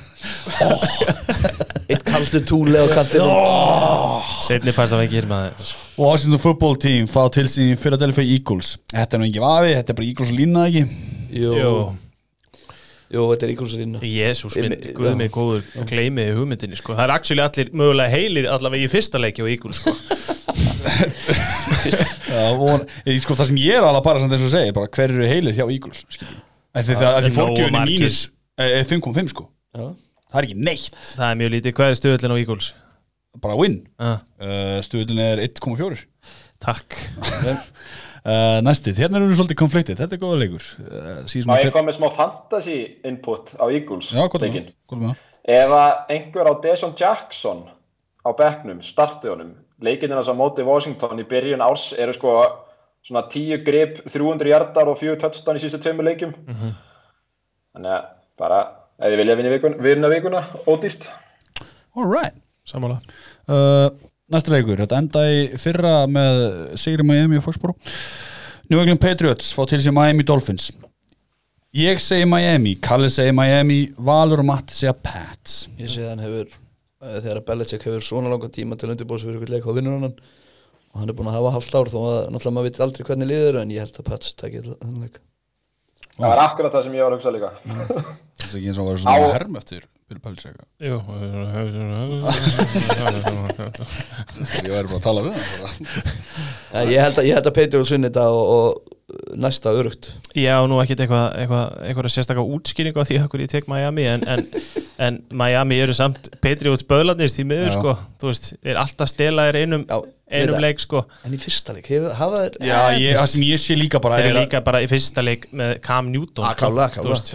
Eitt 1.86 2.02
kaldur 2.08 2.42
túli 2.50 2.80
á 2.82 2.86
kaldinum. 2.90 4.24
Setni 4.48 4.72
pæst 4.74 4.96
af 4.98 5.04
ekki 5.04 5.20
hér 5.20 5.28
maður. 5.30 5.74
Washington 6.02 6.42
football 6.42 6.76
team 6.82 7.06
fá 7.08 7.28
til 7.32 7.46
sín 7.52 7.76
Philadelphia 7.80 8.26
Eagles. 8.26 8.72
Þetta 8.92 9.14
er 9.16 9.22
nú 9.22 9.28
ekki 9.30 9.44
vafi, 9.44 9.76
þetta 9.78 9.94
er 9.94 10.00
bara 10.00 10.08
Eagles 10.10 10.32
lína 10.34 10.64
ekki? 10.66 10.82
Jú, 11.36 11.52
Jú, 11.60 11.70
jú 13.16 13.28
þetta 13.30 13.46
er 13.48 13.54
íkvöldsarinn 13.54 13.96
Jésús 14.02 14.58
minn, 14.60 14.76
guð 14.98 15.16
minn 15.22 15.32
góður 15.38 15.62
gleymiði 15.92 16.34
hugmyndinni 16.40 16.80
sko. 16.82 16.98
Það 16.98 17.06
er 17.06 17.14
actually 17.20 17.46
allir 17.46 17.70
mögulega 17.72 18.10
heilir 18.18 18.50
allavega 18.50 18.90
í 18.90 18.92
fyrsta 18.92 19.22
leiki 19.22 19.46
og 19.46 19.54
ígul 19.54 19.78
sko. 19.78 19.94
Já, 21.86 22.42
von, 22.58 22.82
ég, 23.06 23.22
sko, 23.22 23.38
það 23.38 23.52
sem 23.52 23.62
ég 23.62 23.78
er 23.78 23.86
alveg 23.86 24.04
bara 24.10 24.20
samt 24.26 24.34
eins 24.36 24.46
og 24.50 24.52
segir 24.58 24.74
bara 24.76 24.90
hver 24.90 25.14
eru 25.14 25.30
heilir 25.30 25.54
hjá 25.56 25.68
Eagles 25.70 26.02
skilur. 26.10 26.42
Það 26.76 27.06
er 27.06 27.30
er 27.30 27.36
nógu 27.36 27.68
margir. 27.72 28.02
mínus 28.02 28.18
eh, 28.60 28.82
5,5 28.84 29.32
sko. 29.32 29.48
Já. 29.76 29.86
Það 30.26 30.40
er 30.42 30.48
ekki 30.50 30.58
neitt. 30.68 30.98
Það 31.14 31.30
er 31.30 31.38
mjög 31.40 31.54
lítið, 31.54 31.76
hvað 31.78 31.92
er 31.92 32.00
stöðullin 32.02 32.36
á 32.36 32.42
íguls? 32.42 32.74
Bara 33.44 33.56
win. 33.60 33.78
Ah, 34.00 34.24
uh, 34.40 34.78
Stuðlun 34.84 35.22
er 35.24 35.42
1,4 35.44 36.02
takk. 36.64 36.98
Uh, 38.26 38.60
Næstið, 38.68 39.00
hérna 39.04 39.20
erum 39.20 39.32
við 39.32 39.40
svolítið 39.40 39.60
konfliktið. 39.60 40.00
Þetta 40.02 40.18
er 40.18 40.22
góða 40.24 40.42
leikur. 40.42 40.68
Uh, 40.82 41.22
síðan 41.32 41.52
Má 41.52 41.56
ég 41.62 41.72
koma 41.76 41.90
með 41.90 41.98
smá 42.00 42.08
fantasy 42.16 42.78
input 43.08 43.56
á 43.60 43.66
Eagles 43.70 44.12
Já, 44.16 44.24
er 44.26 44.48
er 44.50 44.72
það? 44.92 45.24
Ef 45.56 45.76
að 45.78 46.16
einhver 46.16 46.50
á 46.50 46.54
Deshaun 46.64 46.96
Jackson 46.98 47.64
á 48.26 48.30
bekknum, 48.36 48.82
starti 48.82 49.30
honum 49.30 49.54
leikinnina 49.84 50.24
sem 50.26 50.38
móti 50.38 50.66
Washington 50.66 51.22
í 51.22 51.28
byrjun 51.30 51.64
árs 51.64 51.92
eru 52.00 52.16
sko 52.16 52.36
svona 53.06 53.26
10 53.30 53.62
grip, 53.66 54.00
300 54.10 54.50
hjartar 54.50 54.90
og 54.90 54.98
4 55.02 55.20
touchdown 55.22 55.60
í 55.60 55.62
sístu 55.64 55.82
tveimur 55.84 56.08
leikjum. 56.08 56.34
Þannig 57.76 57.94
að 57.94 58.10
bara 58.40 58.64
ef 58.98 59.12
þið 59.12 59.20
vilja 59.22 59.38
vinna 59.40 59.54
vikuna, 59.54 59.80
vinna 59.86 60.12
vikuna 60.12 60.42
ódýrt. 60.72 61.08
Alright 61.96 62.42
Sammála. 62.66 62.98
Uh, 63.48 63.92
Næsta 64.34 64.56
leikur, 64.56 64.80
þetta 64.82 64.98
enda 64.98 65.22
í 65.30 65.42
fyrra 65.62 66.08
með 66.10 66.40
Sigri 66.82 67.06
Miami 67.06 67.38
og 67.38 67.46
Foxborough. 67.46 67.94
New 68.72 68.80
England 68.82 69.04
Patriots 69.04 69.52
fá 69.54 69.68
til 69.70 69.84
sér 69.84 69.94
Miami 69.94 70.26
Dolphins. 70.26 70.72
Ég 71.76 72.00
segi 72.02 72.26
Miami, 72.26 72.74
Kalli 72.82 73.12
segi 73.14 73.36
Miami 73.36 73.92
Valur 74.08 74.42
og 74.42 74.48
Matti 74.50 74.74
segja 74.74 74.96
Pats. 74.98 75.68
Ég 75.78 75.92
að 76.02 76.10
hann 76.10 76.24
hefur 76.24 76.48
eh, 76.48 77.20
þegar 77.20 77.42
að 77.42 77.46
Belichick 77.52 77.86
hefur 77.86 78.08
svona 78.08 78.32
langa 78.34 78.50
tíma 78.50 78.80
til 78.80 78.90
undirbúðs 78.96 79.28
fyrir 79.28 79.38
ykkur 79.38 79.54
leik 79.54 79.68
þá 79.68 79.76
vinnur 79.78 80.00
hann 80.00 80.08
hann 80.08 80.18
og 80.96 81.02
hann 81.02 81.12
er 81.12 81.18
búin 81.18 81.28
að 81.28 81.36
hafa 81.36 81.50
halvt 81.58 81.74
ár 81.76 81.90
þó 81.92 81.98
að 82.08 82.20
náttúrulega 82.32 82.56
maður 82.56 82.70
veit 82.70 82.78
aldrei 82.86 83.08
hvernig 83.10 83.28
liður 83.28 83.58
en 83.60 83.74
ég 83.76 83.84
held 83.84 83.98
að 84.00 84.08
Pats 84.08 84.32
takið 84.40 84.70
þannig 84.80 85.02
leik. 85.04 85.18
Það 86.16 86.32
var 86.32 86.42
akkurat 86.46 86.72
það 86.72 86.86
sem 86.86 86.96
ég 86.96 87.04
var 87.04 87.12
að 87.12 87.20
hugsa 87.20 87.36
líka. 87.36 87.50
Það 88.36 88.46
er 88.46 88.56
ekki 88.60 88.70
eins 88.72 88.80
og 88.80 88.86
að 88.86 88.90
vera 88.94 89.02
svona 89.04 89.28
Á- 89.28 89.36
herm 89.36 89.60
eftir 89.60 89.84
Bill 90.06 90.20
Belichick. 90.22 90.58
Jú 90.86 91.00
Ég 94.62 94.72
væri 94.72 94.88
bara 94.88 95.00
að 95.00 95.04
tala 95.04 95.24
við 95.26 95.34
hann 96.76 96.92
ég, 96.92 97.00
held 97.02 97.18
að, 97.20 97.26
ég 97.26 97.34
held 97.40 97.50
að 97.50 97.56
Petur 97.56 97.82
og 97.82 97.88
sunni 97.90 98.12
þetta 98.12 98.26
og, 98.36 98.44
og 98.56 99.40
næsta 99.40 99.74
örugt. 99.76 100.12
Já, 100.38 100.56
nú 100.70 100.78
ekkert 100.84 101.04
eitthvað 101.06 101.26
eitthvað, 101.42 101.66
eitthvað 101.90 102.12
sérstaklega 102.14 102.58
útskýring 102.58 102.96
á 102.96 103.04
því 103.08 103.20
að 103.22 103.30
hverju 103.34 103.48
ég 103.48 103.54
tek 103.56 103.70
Miami 103.72 104.08
en, 104.12 104.26
en 104.30 104.46
en 104.98 105.20
Miami 105.36 105.80
eru 105.84 105.96
samt 105.96 106.30
Patriots 106.44 106.86
böðlandir 106.88 107.32
því 107.32 107.46
miður 107.50 107.74
sko. 107.76 107.96
Þú 108.22 108.30
veist, 108.32 108.52
er 108.64 108.80
alltaf 108.80 109.12
stelaðir 109.12 109.58
einum, 109.64 109.84
Já, 109.90 109.98
einum 110.26 110.58
leik 110.64 110.80
sko. 110.82 111.04
En 111.28 111.34
í 111.36 111.40
fyrsta 111.42 111.74
leik, 111.76 111.88
hefur, 111.92 112.14
hafa 112.18 112.40
þeir 112.46 112.56
Já, 112.66 112.80
ég, 112.98 113.18
það 113.20 113.28
sem 113.34 113.46
ég 113.46 113.62
sé 113.62 113.78
líka 113.78 114.00
bara 114.02 114.18
þeir 114.20 114.26
er 114.26 114.32
eru 114.34 114.44
líka 114.46 114.62
bara 114.66 114.82
í 114.82 114.88
fyrsta 114.90 115.24
leik 115.26 115.48
með 115.54 115.74
Cam 115.86 116.10
Newton 116.12 116.46
Ah, 116.48 116.56
sko. 116.58 116.72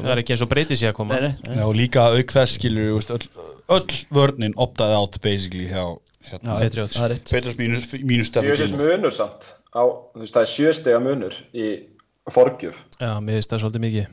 það 0.02 0.10
er 0.16 0.22
ekki 0.24 0.34
eins 0.34 0.42
og 0.46 0.50
breyti 0.50 0.76
sig 0.80 0.90
að 0.90 0.96
koma. 0.98 1.14
Nei, 1.20 1.30
nei, 1.30 1.54
nei. 1.54 1.56
Já, 1.60 1.64
og 1.68 1.74
líka 1.78 2.06
auk 2.10 2.34
þess 2.34 2.56
skilur 2.58 2.98
öll, 2.98 3.28
öll 3.78 3.96
vörnin 4.10 4.56
optaði 4.58 4.98
átt 4.98 5.20
basically 5.22 5.68
hjá 5.70 5.84
hérna, 6.30 6.58
Petrus 7.30 7.56
mínus, 7.58 7.86
mínus 8.02 8.30
Fjörsins 8.34 8.74
munur 8.76 9.14
samt 9.14 9.52
á, 9.70 9.82
þú 9.86 10.24
veist, 10.24 10.34
það 10.34 10.42
er 10.42 10.50
sjöstega 10.50 11.00
munur 11.02 11.36
í 11.54 11.70
forgjöf. 12.30 12.76
Já, 13.00 13.14
mér 13.22 13.38
finnst 13.38 13.50
það 13.54 13.62
svolítið 13.64 13.84
mikið. 13.86 14.06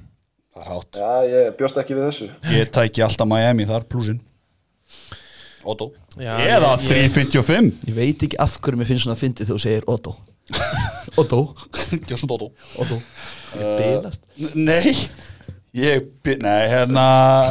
Það 0.58 0.64
er 0.64 0.70
hátt. 0.72 0.98
Já, 0.98 1.12
ég 1.34 1.52
bjóst 1.60 1.78
ekki 1.82 1.98
við 1.98 2.06
þessu. 2.08 2.28
Ég 2.54 2.72
tæki 2.74 3.04
alltaf 3.06 3.30
Miami 3.30 3.66
þar, 3.70 3.86
plusinn 3.90 4.22
Otto. 5.68 5.90
Já, 6.18 6.34
Eða 6.40 6.74
ég- 6.78 6.88
355 6.88 7.72
Ég 7.90 7.96
veit 7.98 8.24
ekki 8.28 8.38
af 8.40 8.58
hverju 8.64 8.80
mér 8.80 8.88
finnst 8.90 9.04
svona 9.06 9.18
að 9.18 9.24
fyndi 9.26 9.46
þegar 9.46 9.58
þú 9.58 9.64
segir 9.66 9.88
Otto. 9.92 10.16
Otto. 11.22 11.42
Gjósund 12.08 12.32
Otto. 12.38 12.52
Otto. 12.80 13.00
Bilast. 13.58 14.22
Nei. 14.56 14.96
Ég, 15.78 16.08
by- 16.26 16.40
nei, 16.42 16.62
hérna 16.72 17.04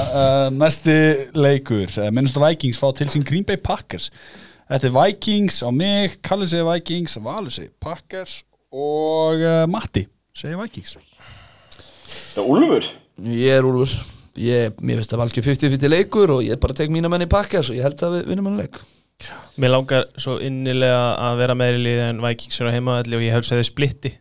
uh, 0.02 0.48
næsti 0.50 0.96
leikur. 1.36 1.86
Uh, 2.00 2.08
minnstu 2.16 2.40
Vikings 2.42 2.80
fá 2.80 2.88
til 2.96 3.10
sín 3.12 3.24
Green 3.28 3.44
Bay 3.46 3.60
Packers. 3.60 4.08
Þetta 4.66 4.88
er 4.88 4.94
Vikings 4.96 5.60
á 5.62 5.70
mig 5.70 6.16
Kalli 6.26 6.48
segir 6.50 6.66
Vikings, 6.66 7.18
Valur 7.22 7.52
segir 7.54 7.70
Packers 7.80 8.40
og 8.74 9.38
uh, 9.44 9.62
Matti 9.70 10.06
segir 10.34 10.58
Vikings. 10.58 10.96
Það 12.34 12.42
er 12.42 12.48
Úlfur. 12.56 12.88
Ég 13.30 13.60
er 13.60 13.68
Úlfur 13.68 13.94
ég, 14.40 14.76
Mér 14.80 15.00
finnst 15.00 15.12
það 15.14 15.22
valgjör 15.22 15.46
50-50 15.48 15.92
leikur 15.92 16.32
og 16.36 16.44
ég 16.46 16.60
bara 16.62 16.76
tek 16.76 16.92
mína 16.92 17.10
menn 17.12 17.24
í 17.26 17.30
pakkas 17.30 17.70
og 17.72 17.78
ég 17.78 17.86
held 17.86 18.04
að 18.06 18.18
við 18.18 18.30
vinnum 18.32 18.50
hann 18.50 18.60
leik. 18.60 18.78
Mér 19.56 19.72
langar 19.72 20.06
svo 20.20 20.36
innilega 20.44 21.00
að 21.24 21.38
vera 21.40 21.56
meiri 21.56 21.80
liði 21.80 22.04
en 22.10 22.22
Vikings 22.24 22.60
eru 22.60 22.72
á 22.72 22.76
heimaðalli 22.76 23.16
og 23.16 23.24
ég 23.24 23.36
hef 23.36 23.48
segði 23.48 23.68
splitti. 23.70 24.12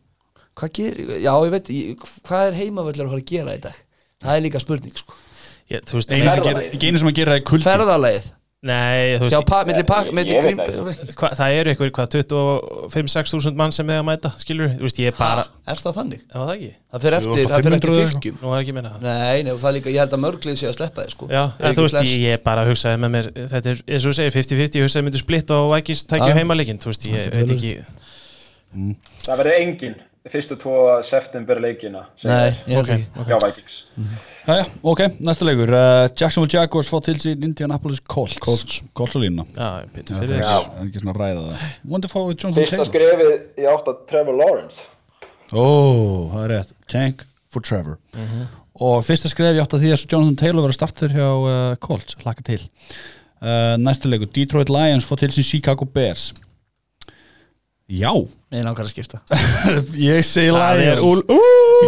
Hvað 0.55 0.71
gerir, 0.77 1.13
já 1.19 1.33
ég 1.35 1.51
veit 1.51 1.71
ég, 1.75 2.05
Hvað 2.23 2.47
er 2.47 2.59
heimavöldur 2.61 3.09
að 3.09 3.15
fara 3.15 3.23
að 3.25 3.31
gera 3.33 3.55
í 3.57 3.63
dag? 3.65 3.79
Það 4.23 4.37
er 4.37 4.43
líka 4.45 4.61
spurning 4.63 4.95
sko. 4.95 5.17
Ég, 5.73 5.83
Þú 5.83 5.97
veist, 5.99 6.13
Einu 6.15 6.31
sem 6.31 6.59
Ekki 6.69 6.89
einu 6.91 7.01
sem 7.01 7.09
að 7.11 7.17
gera 7.19 7.35
það 7.35 7.41
í 7.41 7.45
kuldi. 7.49 7.65
Ferðarleið 7.65 8.29
nei, 8.65 9.15
þú 9.21 9.27
Já, 9.29 9.37
veist 9.37 9.49
pa, 9.49 9.59
milli 9.67 9.83
pakk, 9.85 10.07
það 10.15 11.15
hva, 11.19 11.29
það 11.37 11.55
eru 11.59 11.71
eitthvað, 11.71 11.91
hvað, 11.97 12.15
25-6 12.15 13.33
þúsund 13.35 13.59
mann 13.59 13.73
sem 13.75 13.91
er 13.93 13.99
að 14.01 14.07
mæta, 14.07 14.31
skilur 14.41 14.71
þú 14.79 14.87
veist, 14.87 15.01
ég 15.03 15.11
er 15.11 15.17
bara, 15.19 15.43
Er 15.69 15.81
það 15.81 15.97
þannig? 15.99 16.23
var 16.33 16.47
það 16.49 16.53
ekki? 16.55 16.71
Það 16.95 17.05
fyrir 17.05 17.17
eftir, 17.19 17.49
það 17.51 17.65
fyrir 17.65 17.77
eftir 17.77 17.91
2500 17.91 18.15
fylgjum 18.15 18.39
nú 18.41 18.51
var 18.53 18.63
ekki 18.63 18.73
að 18.73 18.77
minna. 18.79 18.91
Það 18.95 19.05
Nei, 19.05 19.43
nei, 19.45 19.51
og 19.53 19.59
það 19.61 19.69
er 19.71 19.75
líka, 19.77 19.93
ég 19.95 20.01
held 20.03 20.15
að 20.17 20.23
mörglið 20.25 20.57
sé 20.61 20.69
að 20.69 20.75
sleppa 20.79 21.05
þið 21.05 21.13
sko. 21.15 21.29
Já, 21.29 21.43
Er 21.45 21.61
en 21.61 21.69
ekki 21.69 21.77
þú 21.79 21.85
veist, 21.87 21.99
ég, 22.09 22.25
ég 22.25 22.43
bara 22.45 22.65
hugsaði 22.69 23.01
með 23.05 23.13
mér 23.15 23.29
þetta 23.53 23.71
er, 23.75 23.83
eins 23.85 24.05
og 24.05 24.11
þú 24.11 24.17
segir, 24.19 24.35
50-50, 24.39 24.79
ég 24.81 24.87
hugsaði 24.89 25.07
myndu 25.09 25.21
splitt 25.21 25.55
og 25.55 25.69
Vikings 25.75 26.03
tækja 26.09 26.31
Já. 26.31 26.37
heimalegin, 26.39 26.81
þú 26.81 26.91
veist, 26.91 27.07
ég 27.11 27.31
veit 27.35 27.55
ekki 27.55 27.73
Það 29.25 29.39
verður 29.41 29.57
engin 29.61 29.95
fyrstu 30.31 30.55
tvo 30.57 30.75
september 31.05 31.59
leikina 31.61 32.05
Nei, 32.23 32.49
ég 32.67 32.75
held 32.75 32.79
Ok. 32.79 32.89
ekki. 32.95 33.25
hjá 33.29 33.37
Vikings. 33.45 33.75
Jæja, 34.47 34.65
ok, 34.83 35.01
næsta 35.25 35.45
leikur. 35.45 35.69
Uh, 35.73 36.07
Jacksonville 36.17 36.53
Jaguars 36.59 36.89
fá 36.89 36.99
til 37.05 37.15
sín 37.21 37.43
Indianapolis 37.45 37.99
Colts. 38.09 38.37
Colts, 38.41 38.81
Colts 38.93 39.15
og 39.15 39.21
línuna. 39.21 39.45
Já, 39.53 39.69
ég 39.85 39.93
byrja 39.93 40.15
Það 40.15 40.25
fyrir 40.25 40.35
er 40.35 40.43
ekki- 40.85 40.99
svona 41.01 41.13
að 41.13 41.21
ræða 41.21 41.45
það. 41.47 42.55
Fyrsta 42.59 42.85
skrefið 42.89 43.31
í 43.57 43.65
átt 43.69 43.87
að 43.93 43.97
Trevor 44.09 44.35
Lawrence. 44.41 44.81
Ó, 45.53 45.65
það 46.33 46.43
er 46.43 46.49
rétt. 46.55 46.71
Tank 46.87 47.25
for 47.53 47.61
Trevor. 47.61 47.97
Og 48.81 49.03
fyrsta 49.07 49.29
skref 49.31 49.55
ég 49.55 49.61
átt 49.63 49.73
að 49.77 49.81
því 49.85 49.91
að 49.93 50.05
Jonathan 50.11 50.35
Taylor 50.41 50.61
var 50.65 50.73
að 50.73 50.79
starta 50.79 51.07
hjá 51.07 51.27
uh, 51.29 51.75
Colts. 51.79 52.15
Laka 52.25 52.41
til. 52.43 52.59
Uh, 53.41 53.75
Næsta 53.77 54.09
leikur, 54.09 54.27
Detroit 54.33 54.69
Lions 54.69 55.05
fá 55.05 55.15
til 55.17 55.29
sín 55.29 55.43
Chicago 55.45 55.85
Bears 55.85 56.33
Já. 57.85 58.09
Ég 58.55 58.63
langar 58.65 58.87
að 58.87 58.93
skipta. 58.95 59.19
Ég 60.09 60.23
segi 60.25 60.49
Það 60.55 60.79
Lions. 60.79 61.05
Úl- 61.05 61.27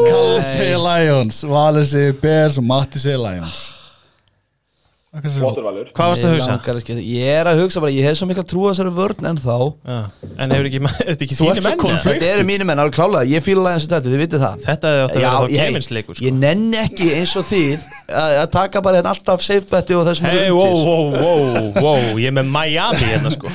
Kalli 0.06 0.44
segi 0.52 0.76
Lions. 0.84 1.40
Valur 1.49 1.88
segi 1.90 2.14
Bears 2.22 2.60
og 2.61 2.68
Matti 2.69 3.02
segi 3.02 3.18
Lions. 3.18 3.64
Hvað? 5.18 5.34
Flotturvalur 5.40 5.88
Hvað 5.98 6.10
varstu 6.11 6.28
að 6.28 6.34
Mig 6.34 6.38
hugsa? 6.38 6.52
langar 6.52 6.76
að 6.78 6.82
skipta. 6.84 7.03
Ég 7.10 7.38
er 7.40 7.48
að 7.49 7.61
hugsa 7.64 7.82
bara, 7.82 7.94
ég 7.95 8.06
hef 8.06 8.18
svo 8.19 8.28
mikla 8.30 8.44
trú 8.45 8.65
að 8.68 8.76
þessari 8.76 8.91
vörn 8.94 9.30
en 9.32 9.40
þá. 9.41 9.56
Já. 9.88 9.95
En 10.44 10.53
hefur 10.53 10.68
ekki, 10.69 10.82
er 10.86 11.07
þetta 11.07 11.26
ekki 11.26 11.38
Þú 11.40 11.48
þínu 11.48 11.53
ert 11.56 11.65
svo 11.65 11.88
menn? 11.90 12.03
Þetta 12.03 12.28
eru 12.36 12.45
mínu 12.52 12.68
menn, 12.69 12.82
alveg 12.84 12.98
klálega, 12.99 13.30
ég 13.32 13.45
fíla 13.48 13.64
aðeins 13.72 13.88
þetta, 13.88 14.11
þið 14.11 14.22
vitið 14.22 14.44
það. 14.44 14.60
Þetta 14.68 14.91
hefði 14.91 15.06
átt 15.07 15.15
að 15.15 15.24
vera 15.24 15.32
þá 15.40 15.56
keminsleikur, 15.64 16.19
sko 16.19 16.28
Ég 16.28 16.38
nenni 16.44 16.78
ekki 16.84 17.07
eins 17.18 17.34
og 17.41 17.48
þið 17.49 17.88
að, 18.22 18.44
taka 18.60 18.84
bara 18.86 18.99
hérna 19.02 19.15
alltaf 19.15 19.48
safe 19.48 19.65
beti 19.74 19.98
og 19.98 20.06
þessum 20.11 20.30
Hei, 20.30 20.52
wow, 20.53 20.78
wow, 20.86 21.10
wow, 21.18 21.72
wow, 21.82 22.06
ég 22.22 22.30
er 22.30 22.38
með 22.38 22.53
Miami 22.53 23.10
hérna, 23.15 23.34
sko 23.34 23.49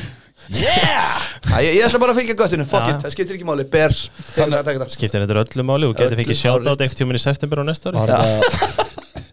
Æ, 0.51 1.57
ég, 1.63 1.75
ég 1.77 1.85
ætla 1.87 2.01
bara 2.03 2.15
að 2.15 2.21
fylgja 2.23 2.37
göttinu, 2.39 2.65
fuck 2.69 2.87
Já. 2.89 2.95
it, 2.97 3.03
það 3.05 3.15
skiptir 3.15 3.37
ekki 3.39 3.47
máli. 3.49 3.67
Bears, 3.73 4.03
þegar 4.33 4.53
það 4.57 4.65
taka 4.69 4.79
þetta. 4.83 4.95
Skiptir 4.97 5.25
þetta 5.27 5.45
öllu 5.45 5.67
máli 5.69 5.89
og 5.91 5.95
getur 5.99 6.19
fengið 6.23 6.39
sjátt 6.43 6.83
eitt 6.87 6.97
tíminn 6.99 7.19
í 7.19 7.23
september 7.23 7.63
og 7.63 7.69
næsta 7.71 7.93
ári? 7.93 7.99
Var 8.03 8.09
þetta 8.09 8.89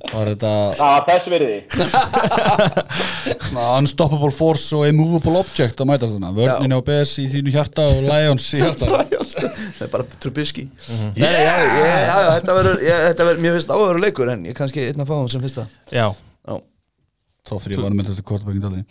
Var 0.10 0.26
þetta 0.32 0.52
Það 0.80 0.90
var 0.90 1.04
þess 1.06 1.28
virði. 1.30 1.58
Svona 3.46 3.66
Unstoppable 3.78 4.32
Force 4.34 4.74
og 4.78 4.88
Immovable 4.90 5.38
Object 5.44 5.84
að 5.84 5.90
mæta 5.92 6.10
svona. 6.10 6.32
Vörnin 6.36 6.74
á 6.74 6.80
Bears 6.86 7.14
í 7.22 7.28
þínu 7.30 7.54
hjarta 7.54 7.86
og 7.92 8.02
Lions 8.08 8.48
í 8.58 8.62
hjarta. 8.64 8.90
Það 9.30 9.86
er 9.86 9.92
bara 9.94 10.08
Trubisky. 10.24 10.66
Nei, 10.90 11.20
nei, 11.22 11.44
já, 11.46 11.54
já, 11.62 11.70
já, 11.78 12.00
já, 12.10 12.16
þetta 12.40 12.56
verður, 12.58 12.80
ég- 12.88 13.04
þetta 13.12 13.28
verður, 13.30 13.44
mér 13.46 13.56
finnst 13.60 13.74
áhugaður 13.76 14.02
leikur 14.04 14.32
en 14.34 14.48
ég 14.50 14.58
kannski 14.58 14.88
einn 14.90 15.04
að 15.04 15.12
fá 15.12 15.16
hann 15.20 15.30
sem 15.32 15.44
fyrsta 15.46 15.66
Já, 15.94 16.08
Já, 16.50 16.56
Top 17.48 17.64
3 17.64 17.80
var 17.80 17.94
með 17.96 18.10
þessu 18.12 18.24
quarterbackin 18.28 18.64
dalinn 18.64 18.84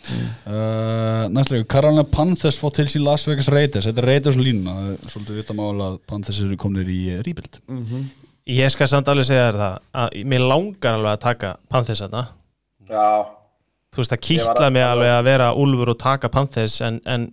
uh, 0.49 1.27
Næstlega, 1.31 1.67
Carolina 1.69 2.03
Panthers 2.03 2.57
fá 2.59 2.67
til 2.75 2.87
sín 2.91 3.05
Las 3.05 3.27
Vegas 3.29 3.49
Raiders. 3.53 3.85
Þetta 3.87 4.01
er 4.03 4.09
Raiders 4.09 4.39
línuna 4.39 4.73
Það 4.75 4.89
er 4.93 5.13
Svolítið 5.13 5.41
vita 5.41 5.57
mála 5.57 5.91
að 5.93 5.99
Panthers 6.09 6.41
eru 6.45 6.57
komnir 6.59 6.89
í 6.89 6.99
uh, 7.13 7.19
rebuild. 7.27 7.59
Ég 8.49 8.73
skal 8.73 8.89
samt 8.89 9.11
alveg 9.11 9.29
segja 9.29 9.51
þér 9.51 9.59
það 9.61 9.75
að 10.03 10.15
mér 10.33 10.47
langar 10.49 10.97
alveg 10.97 11.11
að 11.13 11.25
taka 11.27 11.51
Panthers 11.69 12.01
þarna. 12.01 12.23
Já, 12.89 13.09
Þú 13.89 14.01
veist, 14.01 14.13
það 14.13 14.25
kýtla 14.27 14.69
mig 14.73 14.85
alveg 14.85 15.11
að 15.15 15.27
vera 15.29 15.49
úlfur 15.57 15.93
og 15.93 15.99
taka 16.01 16.29
Panthers 16.33 16.77
en, 16.85 16.99
en 17.09 17.29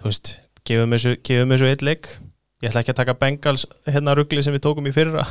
þú 0.00 0.08
veist, 0.08 0.34
gefum 0.68 0.96
þessu 0.96 1.68
eitt 1.68 1.84
leik. 1.84 2.08
Ég 2.60 2.70
ætla 2.70 2.82
ekki 2.84 2.92
að 2.94 3.00
taka 3.02 3.16
Bengals 3.20 3.66
hérna 3.88 4.14
ruggli 4.16 4.44
sem 4.44 4.52
við 4.52 4.64
tókum 4.66 4.88
í 4.88 4.92
fyrra 4.92 5.24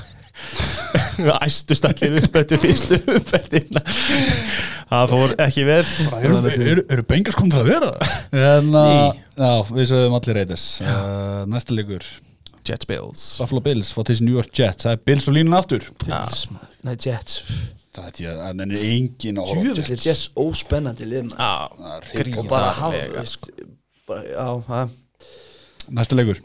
Æstust 1.46 1.86
allir 1.90 2.18
upp 2.24 2.38
eftir 2.40 2.62
fyrstu 2.62 2.98
umferðina. 3.16 3.84
Það 4.90 5.12
fór 5.14 5.34
ekki 5.46 5.66
vel. 5.68 5.84
Eru, 6.20 6.40
eru, 6.50 6.86
eru 6.96 7.06
Bengals 7.10 7.38
komnir 7.38 7.58
til 7.58 7.62
að 7.64 7.70
vera? 7.70 7.92
Það? 8.00 8.48
En 8.54 8.72
Ný. 8.74 8.86
já, 9.38 9.52
við 9.70 9.90
sögum 9.92 10.18
allir 10.18 10.40
Raiders. 10.40 10.66
Uh, 10.82 11.44
Næsta 11.52 11.78
leikur. 11.78 12.08
Jets 12.70 12.86
Bills. 12.90 13.26
Buffalo 13.40 13.62
Bills 13.66 13.92
til 14.06 14.18
sín 14.18 14.28
New 14.28 14.38
York 14.38 14.50
Jets. 14.54 14.86
Það 14.86 14.96
er 14.98 15.04
Bills 15.10 15.30
og 15.30 15.38
línun 15.38 15.58
aftur. 15.58 15.86
Bills. 16.04 16.46
Nei, 16.86 16.96
Jets. 17.06 17.40
Það 17.96 18.10
er 18.10 18.24
ég, 18.24 18.42
en 18.50 18.64
er 18.66 18.88
engin 18.90 19.40
að 19.42 19.50
horfa 19.50 19.62
á 19.62 19.66
Djúvillig 19.70 20.04
Jets 20.06 20.26
óspennandi 20.38 21.08
hrikalega. 22.14 22.42
og 22.44 22.50
bara 22.52 22.74
hafa 22.78 23.02
það 24.70 24.98
Næsta 25.90 26.18
leikur. 26.18 26.42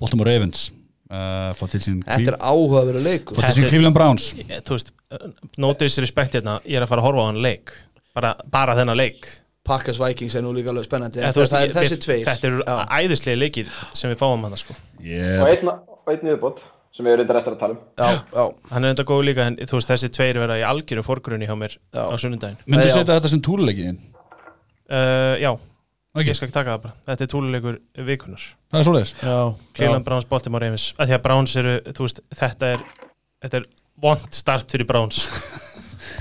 Baltimore 0.00 0.32
Ravens 0.32 0.70
uh, 1.12 1.52
fá 1.58 1.62
til 1.72 1.82
sín 1.84 2.00
Þetta 2.06 2.34
er 2.34 2.38
áhugaverður 2.40 3.06
leikur. 3.06 3.38
Fá 3.38 3.50
til 3.50 3.60
sín 3.60 3.70
Cleveland 3.70 3.96
Browns. 3.96 4.32
Ég- 4.40 4.64
Þú 4.66 4.78
veist, 4.78 4.92
no 5.62 5.72
disrespect 5.78 6.38
hérna 6.38 6.58
Ég 6.64 6.80
er 6.80 6.86
að 6.86 6.92
fara 6.94 7.04
að 7.04 7.08
horfa 7.10 7.24
á 7.24 7.28
hann 7.30 7.40
leik. 7.44 7.72
Bara, 8.16 8.34
bara 8.52 8.76
þennan 8.78 8.98
leik. 8.98 9.30
Pakkas 9.62 10.00
Vikings 10.02 10.34
er 10.34 10.42
nú 10.42 10.52
líka 10.56 10.72
alveg 10.72 10.88
spennandi. 10.88 11.20
Eða, 11.22 11.38
veist, 11.38 11.54
Það 11.54 11.64
er 11.68 11.74
þessi 11.76 11.98
tveir. 12.02 12.24
Þetta 12.26 12.48
eru 12.48 12.62
æðislega 12.98 13.38
leikir 13.38 13.74
sem 13.94 14.10
við 14.10 14.18
fáum 14.18 14.46
hann 14.48 14.56
sko. 14.58 14.74
og 14.74 15.06
yeah. 15.06 15.44
einn, 15.46 15.70
og 15.70 16.10
einn 16.10 16.32
viðbót 16.32 16.64
sem 16.92 17.06
við 17.06 17.14
erum 17.14 17.22
reynda 17.22 17.36
restar 17.38 17.54
að 17.54 17.60
tala 17.62 17.76
um. 17.76 17.82
Já, 17.96 18.24
já, 18.34 18.72
Hann 18.74 18.84
er 18.84 18.92
enda 18.92 19.04
góð 19.08 19.22
líka 19.30 19.46
en 19.48 19.58
þú 19.62 19.78
veist 19.78 19.92
þessi 19.92 20.10
tveir 20.12 20.40
vera 20.42 20.58
í 20.60 20.64
algjörum 20.66 21.06
forgrunni 21.06 21.48
hjá 21.48 21.54
mér 21.56 21.76
Já. 21.78 22.04
á 22.04 22.14
sunnudaginn. 22.20 22.58
Myndu 22.66 22.88
setja 22.90 23.14
þetta 23.14 23.30
sem 23.32 23.42
túluleikin 23.44 24.00
uh, 24.92 25.38
Já, 25.40 25.52
Ok. 26.12 26.26
ég 26.28 26.36
skal 26.36 26.48
ekki 26.48 26.56
taka 26.58 26.74
það 26.74 26.82
bara. 26.86 26.94
Þetta 27.08 27.24
er 27.24 27.30
túluleikur 27.32 27.78
vikunar 28.08 28.42
Það 28.72 28.80
er 28.80 28.88
svoleiðis. 28.88 29.12
Já. 29.22 29.36
Cleveland 29.76 30.04
Browns, 30.04 30.26
Baltimore 30.28 30.64
Ravens. 30.66 30.88
Því 30.98 31.16
að 31.16 31.22
Browns 31.24 31.56
eru, 31.60 31.76
þú 31.88 32.06
veist, 32.08 32.20
þetta 32.36 32.72
er 32.76 32.84
Þetta 33.42 33.58
er 33.58 33.64
vond 34.02 34.26
start 34.36 34.70
fyrir 34.70 34.86
Browns. 34.86 35.24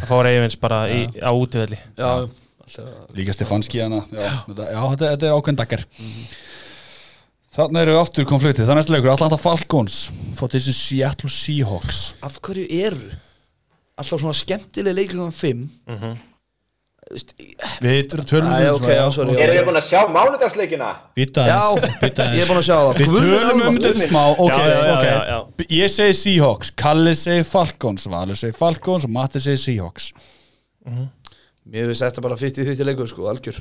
Að 0.01 0.07
fá 0.09 0.15
Ravens 0.25 0.57
bara 0.61 0.85
í, 0.89 1.03
á 1.21 1.29
útivelli. 1.35 1.77
Já, 1.99 2.29
Líka 3.17 3.33
Stefanski 3.35 3.81
hana 3.83 4.05
Já, 4.13 4.29
þetta, 4.47 4.67
já 4.71 4.81
þetta, 4.93 5.07
þetta 5.09 5.27
er 5.27 5.33
ákveðn 5.35 5.59
dagar 5.59 5.81
Þannig 7.51 7.81
eru 7.81 7.91
við 7.97 7.99
aftur 7.99 8.27
konfliktið. 8.29 8.63
Það 8.63 8.71
er 8.71 8.77
næsta 8.79 8.93
leikur 8.93 9.11
Atlanta 9.11 9.37
Falcons 9.41 9.95
til 10.39 10.61
sín 10.63 10.75
Seattle 10.77 11.31
Seahawks. 11.35 11.97
Af 12.23 12.37
hverju 12.39 12.63
eru? 12.71 13.09
Alltaf 13.99 14.21
svona 14.21 14.37
skemmtileg 14.39 14.95
leiklum 14.95 15.33
fimm. 15.35 15.65
Veist, 15.83 16.21
Við 17.81 18.13
tölum 18.29 18.49
já, 18.51 19.05
sorry, 19.11 19.35
Erum 19.35 19.55
við 19.57 19.65
búin 19.67 19.79
að 19.79 19.85
sjá 19.87 20.01
mánudagsleikina? 20.11 20.89
Býta 21.17 21.45
býta 22.01 22.27
ég 22.35 22.43
er 22.45 22.49
búin 22.51 22.59
að 22.61 22.67
sjá 22.67 22.75
það. 22.77 22.99
Við 23.01 23.15
tölum 23.17 23.63
um 23.67 23.79
þetta 23.79 24.05
smá 24.07 24.21
Ok, 24.31 24.51
Já, 24.51 24.59
já, 24.61 24.75
já, 24.75 24.93
ok. 24.93 25.07
já, 25.07 25.17
já. 25.31 25.65
Ég 25.77 25.93
segi 25.95 26.17
Seahawks 26.21 26.73
Kalli 26.81 27.15
segi 27.19 27.47
Falcons 27.47 28.07
Valur 28.11 28.39
segi 28.39 28.55
Falcons 28.57 29.07
og 29.09 29.13
Matti 29.17 29.41
segi 29.43 29.59
Seahawks. 29.65 30.11
Mér 31.71 31.91
finnst 31.91 32.01
þetta 32.07 32.23
bara 32.25 32.35
50-50 32.39 32.87
leikur 32.87 33.09
sko, 33.11 33.27
algjör. 33.29 33.59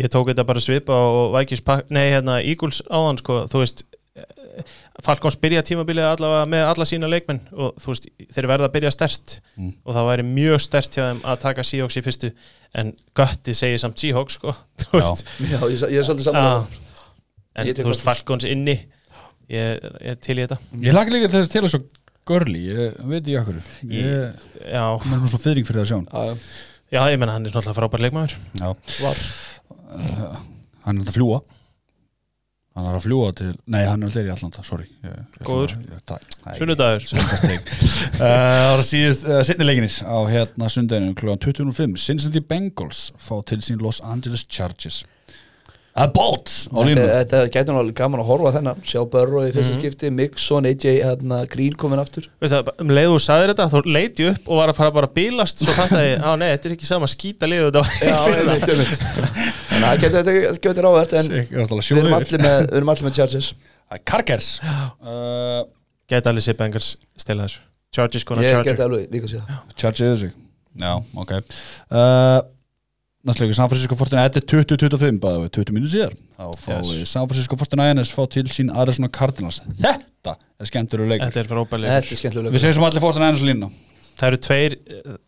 Ég 0.00 0.10
tók 0.10 0.32
þetta 0.32 0.44
bara 0.48 0.62
svipa 0.62 0.96
og 0.96 1.36
Vikings 1.36 1.62
Nei, 1.94 2.08
hérna, 2.10 2.40
Eagles 2.42 2.80
áðan 2.90 3.20
sko, 3.20 3.44
þú 3.52 3.62
veist 3.62 3.84
eh, 4.18 4.72
Falcons 5.04 5.36
byrja 5.42 5.62
tímabilið 5.68 6.06
allavega 6.10 6.46
með 6.50 6.64
alla 6.72 6.86
sína 6.88 7.08
leikmenn 7.10 7.40
og 7.54 7.76
þú 7.82 7.92
veist, 7.92 8.08
þeir 8.34 8.48
verða 8.50 8.68
að 8.68 8.74
byrja 8.76 8.92
stert 8.94 9.38
Mm. 9.58 9.72
og 9.84 9.94
það 9.96 10.08
væri 10.10 10.24
mjög 10.28 10.60
stert 10.62 10.94
hjá 10.98 11.02
þeim 11.08 11.20
að 11.26 11.38
taka 11.42 11.64
Seahawks 11.66 11.96
í 11.98 12.02
fyrstu. 12.06 12.30
En 12.78 12.92
göttið 13.18 13.56
segir 13.58 13.80
samt 13.82 13.98
Seahawks 13.98 14.36
sko, 14.38 14.52
Já. 14.92 15.06
Já, 15.42 15.58
ég, 15.66 15.82
ég 15.90 15.98
er 15.98 16.06
svolítið 16.06 16.28
saman 16.28 16.44
Já. 16.44 16.84
en 17.58 17.66
Ég 17.72 17.78
þú 17.78 17.88
veist, 17.90 18.04
Falcons. 18.04 18.44
Falcons 18.44 18.44
inni 18.50 18.76
ég, 19.48 19.80
ég 19.80 20.12
er 20.12 20.20
til 20.22 20.36
í 20.38 20.44
þetta. 20.44 20.58
Ég 20.84 20.94
laka 20.94 21.14
líka 21.14 21.30
þess 21.32 21.56
að 21.58 21.68
svo 21.72 21.80
görli 22.28 22.60
Ég 22.68 22.98
veit 23.08 23.22
ekki 23.24 23.38
okkur 23.40 23.60
Ég 23.88 24.42
Já, 24.68 24.82
er 24.84 25.06
með 25.08 25.30
svona 25.32 25.42
fyrring 25.46 25.66
fyrir 25.66 25.80
það 25.80 25.90
sjón 25.94 26.08
Já, 26.12 26.36
já, 26.92 27.00
ég 27.12 27.18
menna 27.22 27.34
hann 27.38 27.46
er 27.48 27.52
náttúrulega 27.54 27.76
frábær 27.80 28.00
leikmaður. 28.04 28.34
Já. 28.60 28.68
Var. 29.02 29.22
Hann 30.84 31.00
er 31.02 31.08
að 31.08 31.16
fljúa 31.18 31.40
Hann 32.78 32.86
er 32.86 32.94
að 32.94 33.06
fljúa 33.08 33.30
til 33.34 33.48
Nei, 33.74 33.80
hann 33.88 34.04
er 34.04 34.06
alltaf 34.06 34.22
í 34.22 34.30
Allanda, 34.30 34.62
sorry. 34.62 34.84
Ég, 35.02 35.38
Góður. 35.42 35.72
Sunnudagur. 36.60 37.06
Sunnudagsteik 37.10 37.72
Það 38.20 38.66
var 38.70 38.82
síðust 38.86 39.26
uh, 39.26 39.40
setni 39.48 39.66
leikinis 39.66 39.96
á 40.06 40.14
hérna 40.30 40.70
sundaginu 40.70 41.16
kl. 41.18 41.34
25 41.42 41.98
Cincinnati 41.98 42.44
Bengals 42.46 43.08
fá 43.18 43.34
til 43.50 43.58
sín 43.66 43.82
Los 43.82 43.98
Angeles 44.06 44.46
Chargers 44.46 45.02
A 45.98 46.04
bolt 46.14 46.46
á 46.46 46.78
Þetta, 46.78 46.82
línu 46.86 47.04
þetta 47.10 47.38
gæti 47.50 47.72
nú 47.72 47.78
alveg 47.80 47.94
gaman 47.98 48.20
að 48.22 48.28
horfa 48.28 48.50
þennan. 48.58 48.82
Sjá 48.86 49.00
Burrow 49.10 49.42
í 49.42 49.52
fyrsta 49.54 49.72
Mhm. 49.74 49.80
skipti 49.80 50.10
Mixon, 50.14 50.66
AJ, 50.68 50.92
hérna, 51.02 51.38
Green 51.50 51.72
komin 51.74 51.98
aftur. 51.98 52.28
Það, 52.40 52.68
um 52.80 52.88
leiðu 52.88 53.14
þú 53.16 53.22
sagðir 53.24 53.52
þetta, 53.54 53.66
þá 53.72 53.78
leiti 53.96 54.22
ég 54.26 54.34
upp 54.36 54.48
og 54.52 54.56
var 54.60 54.68
að 54.68 54.76
fara 54.76 54.90
bara 54.94 55.06
að 55.08 55.14
bílast 55.18 55.58
svo 55.64 55.72
þetta 55.74 56.02
ég, 56.04 56.20
á 56.22 56.30
nei, 56.38 56.48
þetta 56.56 56.66
er 56.70 56.74
ekki 56.76 56.86
sama 56.86 57.06
skýta 57.10 57.48
liðu 57.50 57.72
þetta 57.72 57.82
að 57.82 57.88
það 59.78 60.02
getur 60.02 60.22
þetta 60.22 60.60
getur 60.68 60.86
ráðvært 60.86 61.12
En 61.18 61.30
Ég 61.30 61.50
að 61.62 61.82
við 61.82 62.02
erum 62.04 62.16
allir 62.18 62.42
með, 62.44 62.58
við 62.68 62.76
erum 62.80 62.92
allir 62.94 63.08
með 63.08 63.16
Chargers. 63.18 63.48
Kargers 64.04 64.48
uh, 64.62 65.62
Gæti 66.08 66.30
allir 66.30 66.44
sér 66.44 66.56
Bengals 66.58 66.92
stila 67.18 67.46
þessu. 67.48 67.60
Chargers 67.94 68.24
konar 68.28 68.44
Ég 68.46 68.54
Charger. 68.54 68.74
geti 68.74 68.84
alveg 68.86 69.10
líka 69.12 69.26
að 69.26 69.34
sé 69.34 69.40
það. 69.42 69.74
Chargers 69.82 70.22
Já, 70.78 70.92
ok. 71.16 71.32
Uh, 71.90 72.40
Næst 73.26 73.40
leikur 73.42 73.56
San 73.58 73.66
Francisco 73.70 73.96
49 73.98 74.28
Þetta 74.28 74.38
er 74.38 74.88
20-25 74.94 75.16
bæða 75.22 75.38
við 75.42 75.48
20 75.56 75.74
mínútur 75.74 75.90
síðar. 75.94 76.12
Þá 76.38 76.44
fá 76.62 76.74
Yes. 76.78 77.10
San 77.10 77.26
Francisco 77.26 77.56
49ers 77.58 78.12
fá 78.14 78.20
til 78.30 78.44
sín 78.54 78.68
Arizona 78.70 79.08
Cardinals. 79.10 79.58
Þetta 79.80 80.36
er 80.38 80.70
skemmtur 80.70 81.02
leikur. 81.02 81.32
Þetta 81.32 81.40
er 81.42 81.48
Þetta 81.48 82.18
skemmtilega 82.20 82.54
Við 82.54 82.62
segjum 82.62 82.76
sem 82.78 82.86
allir 82.88 83.02
49ers 83.02 83.42
á 83.42 83.46
línuna. 83.48 83.70
Það 84.18 84.28
eru 84.30 84.40
tveir 84.46 84.76
eh, 84.78 85.18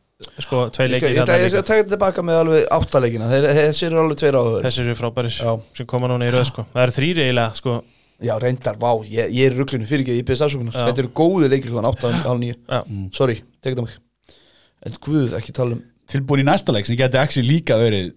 sko, 0.45 0.63
tveir 0.77 0.93
leikir 0.95 1.17
ég 1.17 1.27
taka 1.27 1.51
þetta 1.51 1.81
tilbaka 1.91 2.25
með 2.27 2.41
alveg 2.45 2.71
áttaleikina. 2.79 3.31
Þeir 3.33 3.49
Þessi 3.59 3.89
eru 3.91 4.03
alveg 4.05 4.23
tveir 4.23 4.39
áhugur 4.39 4.67
Þessir 4.69 4.87
eru 4.87 4.99
frábærir 5.03 5.35
Já. 5.35 5.53
sem 5.81 5.91
koma 5.91 6.11
núna 6.11 6.31
í 6.31 6.35
röð 6.35 6.47
sko. 6.51 6.67
Það 6.71 6.87
eru 6.87 6.97
þrýri 7.01 7.27
eiginlega 7.27 7.59
sko. 7.59 7.81
Já, 8.21 8.35
reyndar, 8.37 8.77
vá, 8.77 8.91
ég, 9.09 9.31
ég 9.33 9.49
er 9.49 9.55
rugglinu 9.57 9.87
fyrir 9.89 10.05
ekki 10.05 10.19
Ég 10.19 10.27
byrðist 10.29 10.45
afsökunar. 10.45 10.75
Þetta 10.77 11.03
eru 11.07 11.13
góði 11.17 11.49
leikir 11.49 11.73
hlugan 11.73 11.89
8 11.89 12.11
og 12.29 12.43
9 12.43 12.51
Já. 12.53 12.81
Sorry, 13.17 13.39
tekið 13.65 13.81
það 13.81 13.87
mig. 13.87 13.97
En 14.85 14.99
guð, 15.07 15.33
ekki 15.39 15.55
tala 15.57 15.79
um 15.79 15.81
Tilbúin 16.11 16.43
í 16.43 16.47
næsta 16.49 16.75
leik 16.75 16.89
sem 16.89 16.99
geti 16.99 17.21
actually 17.21 17.49
líka 17.55 17.79
verið 17.81 18.11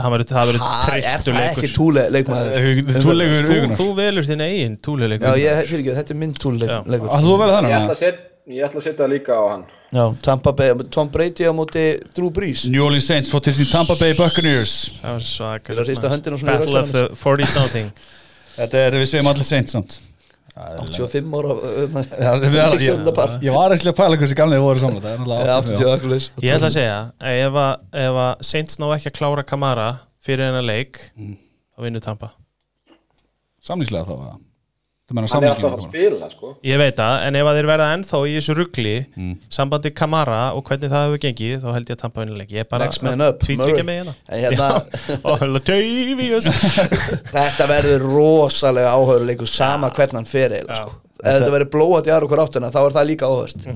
Það 0.00 0.12
Er 0.60 0.84
treystu 0.86 1.32
það 1.32 1.40
leikur. 1.40 1.64
ekki 1.64 1.70
túle 1.76 2.02
leikmaður? 2.14 3.02
Túleikur 3.04 3.74
þú, 3.76 3.86
velur 3.98 4.28
þinn 4.28 4.44
eigin 4.46 4.76
ekki, 5.82 5.94
þetta 5.98 6.14
er 6.14 6.18
minn 6.22 6.34
túle 6.40 6.68
Já. 6.70 6.76
leikur 6.86 7.10
Að 7.10 7.26
þú 7.26 7.34
verið 7.42 7.56
Ég 8.50 8.64
ætla 8.66 8.80
að 8.80 8.84
setja 8.86 9.04
það 9.04 9.10
líka 9.12 9.36
á 9.36 9.42
hann. 9.50 9.64
Já, 9.94 10.04
Tampa 10.24 10.52
Bay, 10.56 10.72
Tom 10.94 11.10
Brady 11.12 11.44
á 11.46 11.52
móti 11.54 11.82
Drew 12.16 12.30
Brees. 12.34 12.64
New 12.70 12.82
Orleans 12.86 13.06
Saints 13.06 13.30
fór 13.30 13.42
til 13.44 13.52
sín 13.54 13.68
Tampa 13.70 13.94
Bay 14.00 14.14
Buccaneers. 14.18 14.94
Battle 15.02 16.78
of 16.80 16.90
the 16.94 17.04
40 17.14 17.46
something. 17.46 17.92
Þetta 18.56 18.86
er, 18.86 18.96
við 19.02 19.10
segjum 19.12 19.30
allir 19.30 19.46
Saints 19.46 19.76
samt 19.76 19.98
85 20.56 21.34
ára 21.36 21.54
erum- 21.82 22.72
ríkisstjórnarpar. 22.74 23.30
ég, 23.38 23.44
ég 23.48 23.54
var 23.54 23.74
ekki 23.76 23.88
að 23.90 23.96
pæla 24.00 24.16
hversu 24.20 24.36
gamlega 24.40 24.60
þið 24.60 24.66
voru 24.66 24.82
samla 24.82 25.00
Það 25.00 25.10
Já, 25.10 25.18
náttúrulega 25.20 25.56
80 25.60 25.94
akkur 25.94 26.10
laus 26.14 26.26
Ég 26.42 26.54
ætla 26.56 26.68
að 26.70 26.76
segja 26.76 26.98
ef, 27.20 27.54
að, 27.64 27.72
ef 28.04 28.20
að 28.24 28.44
Saints 28.50 28.78
ná 28.82 28.86
ekki 28.96 29.10
að 29.12 29.16
klára 29.20 29.44
Kamara 29.46 29.88
fyrir 30.20 30.46
hennar 30.50 30.66
leik 30.66 30.98
Mm. 31.16 31.36
þá 31.74 31.78
vinnur 31.86 32.04
Tampa 32.04 32.32
Samlýslega 33.64 34.04
þá 34.08 34.14
eða? 34.16 34.36
Það 34.36 34.49
Hann 35.10 35.18
er 35.18 35.26
alltaf 35.26 35.42
að 35.42 35.60
fara 35.64 35.74
að 35.74 35.84
spila 35.88 36.26
sko. 36.30 36.48
Ég 36.62 36.78
veit 36.78 36.94
það, 37.00 37.14
en 37.26 37.36
ef 37.40 37.48
að 37.50 37.56
þeir 37.58 37.66
verða 37.70 37.86
ennþá 37.96 38.18
í 38.30 38.34
þessu 38.36 38.54
ruggli 38.60 38.92
Mm. 39.16 39.32
sambandi 39.50 39.90
Kamara 39.98 40.36
og 40.54 40.62
hvernig 40.68 40.92
það 40.92 41.06
hefur 41.08 41.20
gengið 41.24 41.56
þá 41.64 41.68
held 41.74 41.90
ég 41.90 41.96
að 41.96 42.00
Tampa 42.04 42.20
vinnur 42.22 42.38
leik 42.38 42.52
Ég 42.54 42.62
er 42.62 42.68
bara 42.70 42.86
up, 43.28 43.40
tvítryggja 43.42 43.84
mig 43.88 43.98
hérna. 44.00 44.14
Hérna, 44.30 44.68
þetta 47.34 47.66
verður 47.70 48.06
rosalega 48.06 48.92
áhöruleikur 48.94 49.50
sama 49.50 49.90
hvernig 49.96 50.20
hann 50.20 50.28
fer 50.30 50.54
Já. 50.70 50.78
sko. 50.84 50.94
Ef 51.20 51.34
þetta 51.36 51.50
verður 51.52 51.70
blóat 51.74 52.06
í 52.08 52.14
aðra 52.14 52.28
okkur 52.30 52.44
áttina 52.46 52.70
þá 52.72 52.80
er 52.86 52.94
það 52.96 53.10
líka 53.10 53.28
áhörst 53.28 53.66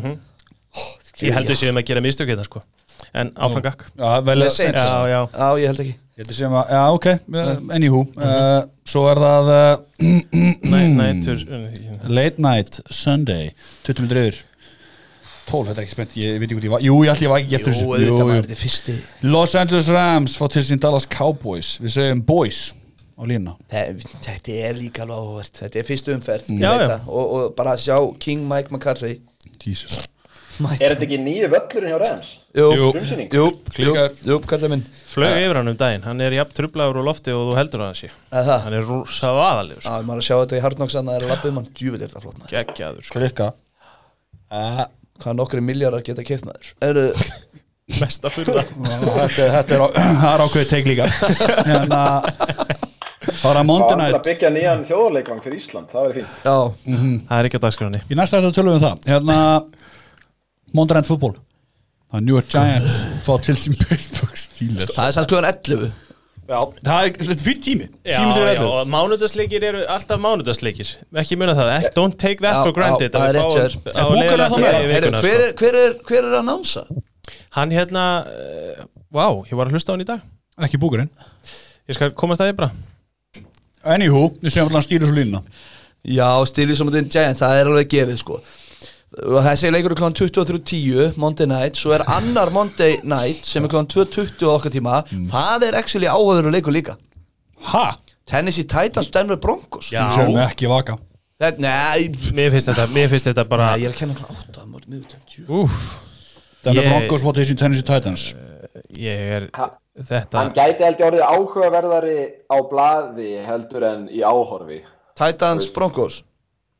Ég 1.24 1.30
held 1.36 1.50
við 1.50 1.58
séum 1.60 1.78
að 1.78 1.86
gera 1.90 2.00
mistök 2.04 2.30
hérna 2.32 2.46
sko 2.46 2.62
En 3.14 3.30
áfram 3.36 3.62
gakk. 3.62 3.84
Já, 3.98 5.48
ég 5.60 5.66
held 5.70 5.84
ekki. 5.84 5.94
Ég 6.14 6.22
held 6.22 6.30
að 6.46 6.70
já, 6.70 6.80
ok, 6.94 7.06
uh, 7.34 7.48
anywho 7.74 8.00
uh, 8.22 8.60
Svo 8.86 9.00
er 9.10 9.18
það 9.18 9.48
uh, 9.54 9.80
Næ, 10.62 10.80
nætur 10.94 11.40
Late 12.06 12.38
Night 12.44 12.78
Sunday 12.94 13.48
20 13.82 14.04
minnur 14.04 14.20
yfir. 14.28 14.38
12, 15.48 15.66
þetta 15.68 15.74
er 15.74 15.82
ekki 15.84 15.92
spennt, 15.96 16.14
ég 16.22 16.38
veit 16.38 16.46
ekki 16.46 16.54
hvað 16.60 16.68
ég 16.68 16.72
var 16.76 16.84
Jú, 16.86 16.94
ég 17.04 17.10
ætli 17.16 17.26
ég 17.26 17.32
var 17.34 17.42
ekki 17.42 17.50
Jú, 17.50 17.58
eftir 17.58 17.74
þessu 17.74 17.88
auðvitað 17.90 18.22
Jú, 18.22 18.28
var 18.30 18.38
þetta 18.46 18.60
fyrsti. 18.62 18.94
Los 19.34 19.56
Angeles 19.58 19.90
Rams 19.92 20.38
fá 20.38 20.46
til 20.54 20.62
sín 20.70 20.80
Dallas 20.86 21.08
Cowboys. 21.10 21.74
Við 21.82 21.96
segjum 21.98 22.22
boys 22.30 22.62
á 23.18 23.22
lína 23.28 23.56
Þe- 23.74 24.14
Þetta 24.24 24.56
er 24.70 24.78
líka 24.78 25.02
alveg 25.04 25.18
áhört 25.18 25.60
Þetta 25.64 25.82
er 25.82 25.88
fyrstu 25.90 26.14
umferð 26.14 26.54
og, 27.10 27.22
og 27.24 27.52
bara 27.58 27.74
sjá 27.76 27.98
King 28.22 28.46
Mike 28.50 28.70
McCarthy. 28.70 29.18
Jesus 29.66 29.98
Er 30.54 30.92
þetta 30.94 31.06
ekki 31.06 31.18
nýju 31.18 31.48
völlurinn 31.50 31.90
hjá 31.90 31.98
Rams? 32.02 32.28
Jú, 32.54 32.66
Jú. 32.74 33.46
Jú, 33.74 33.94
jú, 34.28 34.36
kallar 34.46 34.70
minn. 34.70 34.84
Flög 35.10 35.34
yfir 35.40 35.58
hann 35.58 35.70
um 35.72 35.78
daginn. 35.78 36.04
Hann 36.06 36.22
er 36.22 36.36
jafn 36.36 36.54
trublaður 36.54 37.00
úr 37.00 37.08
lofti 37.08 37.34
og 37.34 37.48
þú 37.50 37.56
heldur 37.58 37.82
að 37.82 37.90
hann 37.90 37.98
sé. 37.98 38.10
Eða 38.30 38.44
það? 38.48 38.62
Hann 38.66 38.76
er 38.78 38.86
rosa 38.88 39.32
vaðalegur 39.34 39.88
Já, 39.88 39.94
maður 40.06 40.22
að 40.22 40.28
sjá 40.28 40.36
þetta 40.36 40.56
í 40.58 40.62
Hardnocks 40.64 40.96
að 41.00 41.10
það 41.10 41.18
er 41.18 41.26
að 41.26 41.32
lappa 41.34 41.50
um 41.50 41.60
Djúvill 41.70 42.00
er 42.00 42.06
þetta 42.06 42.22
flott 42.24 42.38
maður. 42.38 42.54
Gekkjaður 42.54 43.08
sko. 43.08 43.18
Klikka 43.18 43.50
uh, 44.54 44.84
Hvað 45.24 45.38
nokkri 45.40 45.64
miljardar 45.64 46.06
geta 46.06 46.26
keift 46.26 46.46
maður? 46.48 46.72
Eru, 46.86 47.04
Mesta 48.00 48.30
fyrra 48.32 48.64
þetta, 48.70 49.50
þetta 49.58 49.76
er, 49.76 49.84
á, 49.84 49.88
það 50.22 50.30
er 50.32 50.44
ákveðið 50.46 50.70
teik 50.70 50.90
líka. 50.90 51.10
Hérna 51.68 52.02
Bara 53.40 53.62
Það 53.64 53.70
var 53.70 53.88
til 53.88 54.04
að 54.04 54.26
byggja 54.26 54.50
nýjan 54.52 54.82
þjóðarleikvang 54.84 55.38
fyrir 55.44 55.56
Ísland, 55.56 55.88
það 55.88 56.02
verður 56.04 56.18
fínt. 56.18 56.42
Já, 56.44 56.56
Það 57.30 57.38
er 57.38 57.48
ekki 57.48 57.58
að 57.58 57.64
dagskráni 57.64 58.00
Í 58.04 58.18
næsta 58.18 58.40
þetta 58.40 58.56
tölum 58.58 58.74
við 58.74 58.76
um 58.76 58.84
það. 58.84 59.06
Hérna 59.08 59.38
Monday 60.74 60.98
Night 60.98 61.08
Football. 61.10 61.36
Það 62.10 62.20
er 62.20 62.24
New 62.28 62.36
York 62.36 62.50
Giants 62.50 62.96
fá 63.26 63.36
til 63.42 63.56
sín 63.58 63.76
Pittsburgh 63.80 64.38
Steelers 64.38 64.90
það 64.94 65.06
er 65.08 65.14
samt 65.16 65.30
klugan 65.30 65.46
11 65.50 65.92
Já, 66.44 66.58
það 66.84 67.06
er, 67.08 67.14
er 67.24 67.38
fyrir 67.40 67.60
tími. 67.64 67.86
Tími 68.04 68.32
til 68.36 68.42
já, 68.44 68.48
öllu 68.50 68.66
og 68.68 68.88
mánudagsleikir 68.92 69.64
eru 69.64 69.78
alltaf 69.88 70.18
mánudagsleikir. 70.20 70.90
Ekki 71.22 71.38
muna 71.40 71.54
það, 71.56 71.70
ekki, 71.78 71.92
don't 71.96 72.18
take 72.20 72.44
that 72.44 72.58
Já, 72.58 72.66
for 72.66 72.76
granted 72.76 73.14
já, 73.14 73.16
að 73.16 73.22
það 73.22 73.30
er 73.30 73.32
við 73.32 73.38
rétt 73.38 73.46
fáum 73.46 73.54
hjá 73.54 73.62
þér. 73.64 73.78
á 73.88 74.04
Er 74.04 74.10
Booker 74.10 74.20
leiðinlegasta 74.20 74.44
ennþá 74.44 74.58
með? 74.60 74.74
degi 74.74 74.90
Heyrðu, 74.92 75.06
vikuna, 75.06 75.22
hver, 75.24 75.38
sko. 75.38 75.46
er, 75.46 75.54
hver, 75.62 75.78
er, 75.80 75.94
hver 76.10 76.28
er 76.28 76.36
að 76.36 76.44
nánsa? 76.50 76.82
Hann 77.56 77.72
hérna, 77.72 78.02
uh, 78.28 78.84
wow, 79.16 79.40
ég 79.48 79.56
var 79.56 79.70
að 79.70 79.78
hlusta 79.78 79.88
á 79.88 79.94
hann 79.96 80.04
í 80.04 80.08
dag. 80.10 80.26
Ekki 80.68 80.82
búkurinn 80.84 81.08
Ég 81.88 81.96
skal 81.96 82.12
komast 82.12 82.44
að 82.44 82.52
þið 82.52 82.58
bara. 82.60 82.70
Anywho, 83.96 84.26
við 84.44 84.52
segjum 84.52 84.68
alltaf 84.68 84.84
stýrus 84.84 85.14
og 85.14 85.16
línuna. 85.16 85.40
Já, 86.04 86.28
stilis 86.52 86.80
á 86.80 86.84
mótin 86.84 87.08
Giant, 87.08 87.40
það 87.40 87.62
er 87.62 87.72
alveg 87.72 87.88
gefið 87.96 88.20
sko 88.20 88.42
þessi 89.14 89.70
leikur 89.70 89.92
er 89.94 89.98
kláðan 90.00 90.16
23.10 90.18 91.16
Monday 91.20 91.46
Night, 91.46 91.78
svo 91.78 91.92
er 91.94 92.02
annar 92.10 92.50
Monday 92.54 92.96
Night 93.06 93.46
sem 93.46 93.64
er 93.64 93.70
kláðan 93.72 93.90
2.20 93.92 94.46
á 94.48 94.52
okkar 94.56 94.74
tíma. 94.74 95.02
Það 95.30 95.66
er 95.68 95.78
actually 95.78 96.10
áhauður 96.10 96.50
leikur 96.54 96.74
líka. 96.74 96.96
Ha? 97.70 97.96
Tennessee 98.26 98.64
Titans, 98.64 99.10
Denver 99.14 99.36
Broncos. 99.40 99.90
Já. 99.92 100.08
Segjum 100.16 100.38
ekki 100.44 100.66
vaka. 100.70 100.98
Það, 101.40 101.58
nei, 101.64 102.08
Mér 102.34 102.52
finnst 102.54 102.70
þetta, 102.70 102.86
mér 102.94 103.08
finnst 103.12 103.26
þetta 103.28 103.44
bara 103.50 103.72
nei, 103.74 103.84
ég 103.84 103.90
er 103.90 103.94
að 103.94 104.00
kenna 104.02 104.14
miðvitað 104.84 105.48
Úf, 105.50 105.78
Denver 106.64 106.84
Ég- 106.84 106.90
Broncos 106.92 107.24
fá 107.24 107.32
til 107.34 107.46
sín 107.48 107.58
Tennessee 107.60 107.86
Titans. 107.86 108.28
Ég 108.98 109.32
er 109.38 109.48
Ha- 109.54 109.72
Þetta, 109.94 110.38
Hann 110.40 110.50
gæti 110.56 110.82
held 110.82 110.98
ég 110.98 111.06
orðið 111.06 111.26
áhugaverðari 111.30 112.14
á 112.50 112.56
blaði 112.66 113.28
heldur 113.46 113.84
en 113.86 114.08
í 114.10 114.22
áhorfi. 114.26 114.80
Titans 115.14 115.68
Broncos, 115.70 116.24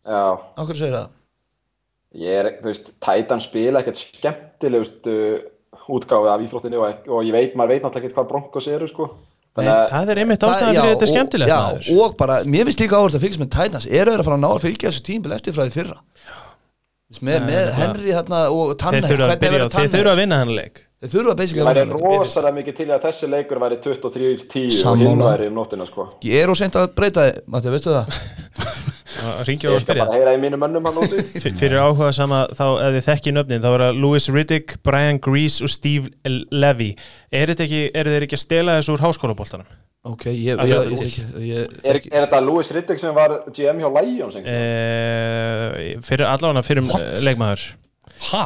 Já, 0.04 0.34
hverju 0.58 0.74
segir 0.80 0.96
það? 0.96 1.08
Ég 2.14 2.38
er, 2.40 2.50
þú 2.62 2.70
veist, 2.70 2.92
Titan 3.02 3.40
spila 3.44 3.80
ekkert 3.82 4.00
skemmtilegust 4.00 5.08
uh, 5.10 5.38
útgáfi 5.94 6.30
af 6.32 6.44
íþróttinni 6.46 6.78
og, 6.80 7.08
og 7.10 7.24
ég 7.26 7.34
veit, 7.34 7.54
maður 7.58 7.74
veit 7.74 7.82
náttúrulega 7.84 8.04
ekkert 8.06 8.18
hvað 8.20 8.28
bronkos 8.32 8.68
eru 8.70 8.88
sko. 8.90 9.08
Þannig 9.54 9.70
að 9.70 9.84
það 9.92 10.08
er 10.14 10.18
einmitt 10.24 10.44
ástæðan 10.48 10.74
já, 10.74 10.80
fyrir 10.80 10.94
þetta 10.94 11.04
er 11.04 11.08
og- 11.08 11.14
skemmtilegt 11.14 11.50
Já, 11.52 11.58
maður. 11.62 11.90
og 12.04 12.16
bara, 12.18 12.38
mér 12.50 12.64
finnst 12.66 12.80
líka 12.82 12.98
áherslu 12.98 13.18
að 13.20 13.24
fylgjast 13.26 13.42
með 13.44 13.50
Titans. 13.54 13.86
Eru 13.86 14.10
þeir 14.14 14.22
að 14.22 14.26
fara 14.26 14.38
að 14.38 14.42
ná 14.42 14.48
að 14.50 14.64
fylgja 14.64 14.88
þessu 14.90 15.04
tímbil 15.06 15.34
eftir 15.36 15.54
frá 15.54 15.62
því 15.68 15.74
fyrra? 15.76 15.98
Með, 17.22 17.36
með 17.44 17.60
það- 17.68 17.76
Henry 17.78 18.14
þarna 18.16 18.38
og 18.50 18.72
Þeir 18.74 19.04
þurfa 19.06 19.28
að 19.28 19.44
verður 19.44 19.70
þeir 19.76 19.92
þurfa 19.92 20.12
að 20.14 20.18
vinna 20.24 20.38
hann 20.40 20.50
leik. 20.56 20.80
Þeir 21.04 21.12
þurfa 21.12 21.34
basically 21.38 21.62
að 21.62 21.76
vinna 21.78 21.94
þetta. 21.94 22.16
rosalega 22.18 22.56
mikið 22.58 22.76
til 22.80 22.86
að 22.96 23.02
þessi 23.04 23.28
leikur 23.30 23.60
væri 23.62 23.76
23-10 23.84 24.86
og 24.90 24.98
hinn 25.04 25.22
væri 25.22 25.46
um 25.50 25.54
nóttina 25.60 25.86
sko. 25.86 26.08
Ég 26.24 26.42
er 26.42 26.50
og 26.50 26.56
sent 26.58 26.74
að 26.80 26.88
breyta 26.96 27.26
þið, 27.28 27.38
Matti, 27.46 27.70
veistu 27.76 27.92
það? 27.94 28.06
og 28.08 28.83
Ég 29.24 29.58
skal 29.60 29.80
spyrja 29.82 30.04
bara 30.06 30.18
heyra 30.18 30.34
í 30.36 30.40
mínum 30.42 30.60
mönnum 30.62 30.84
hann 30.88 30.98
úti 31.04 31.22
Fyrir 31.60 31.78
áhuga 31.82 32.10
sama 32.16 32.42
þá 32.52 32.64
ef 32.88 32.94
þið 32.98 33.06
þekki 33.08 33.32
nöfnin 33.36 33.62
þá 33.64 33.70
er 33.72 33.84
það 33.86 34.00
Louis 34.04 34.28
Riddick, 34.34 34.76
Brian 34.86 35.18
Grease 35.24 35.64
og 35.64 35.72
Steve 35.72 36.12
Levy 36.52 36.90
Er 37.34 37.52
þetta 37.52 37.66
ekki, 37.68 37.82
eru 37.96 38.14
þeir 38.14 38.26
ekki 38.28 38.38
að 38.38 38.44
stela 38.44 38.78
þessu 38.80 38.94
úr 38.96 39.04
háskólaboltanum? 39.06 39.68
ok, 40.04 40.24
ég, 40.36 40.58
Að 40.60 40.68
ég, 40.68 40.74
hljóta 40.74 40.90
ég, 41.06 41.14
til. 41.14 41.44
ég, 41.48 41.76
Er, 41.88 41.98
er 42.12 42.26
þetta 42.26 42.40
Louis 42.44 42.72
Riddick 42.76 43.00
sem 43.00 43.14
var 43.16 43.38
GM 43.56 43.78
hjá 43.80 43.88
Lions 43.96 44.36
Eh, 44.44 45.94
fyrir 46.04 46.26
allavega 46.28 46.64
fyrir? 46.66 46.84
What? 46.90 47.22
leikmaður 47.24 47.64
Ha? 48.30 48.42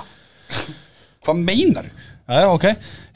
Hvað 1.27 1.41
meinar? 1.45 1.89
Já, 2.29 2.45
ok 2.53 2.69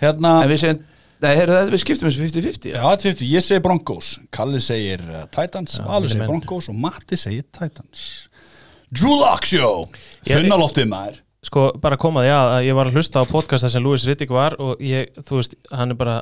Hérna 0.02 0.38
en 0.42 0.50
við 0.50 0.60
segjum 0.64 0.82
nei, 1.22 1.32
heyrðu 1.38 1.54
það, 1.56 1.70
við 1.74 1.82
skiptum 1.82 2.08
þessu 2.08 2.22
50-50 2.26 2.74
Já, 2.74 2.82
50, 3.04 3.24
ég 3.30 3.44
segi 3.46 3.62
Broncos. 3.64 4.12
Kalli 4.34 4.60
segir 4.62 5.02
uh, 5.08 5.24
Titans, 5.32 5.78
Valur 5.86 6.12
segir. 6.12 6.26
Broncos 6.30 6.68
og 6.72 6.78
Matti 6.82 7.18
segir 7.20 7.46
Titans. 7.54 8.06
Drew 8.92 9.14
Lock 9.20 9.46
Show! 9.48 9.86
Ég- 10.28 10.36
Þunnaloftið 10.36 10.90
maður. 10.90 11.20
Sko, 11.42 11.64
bara 11.82 11.98
komaði 11.98 12.30
að, 12.30 12.50
að 12.56 12.66
ég 12.68 12.76
var 12.78 12.88
að 12.90 12.98
hlusta 13.00 13.22
á 13.22 13.26
podcasta 13.26 13.70
sem 13.72 13.82
Louis 13.82 14.04
Riddick 14.06 14.30
var 14.30 14.54
og 14.62 14.82
ég, 14.84 15.10
þú 15.26 15.40
veist, 15.40 15.56
hann 15.74 15.90
er 15.94 15.98
bara 15.98 16.20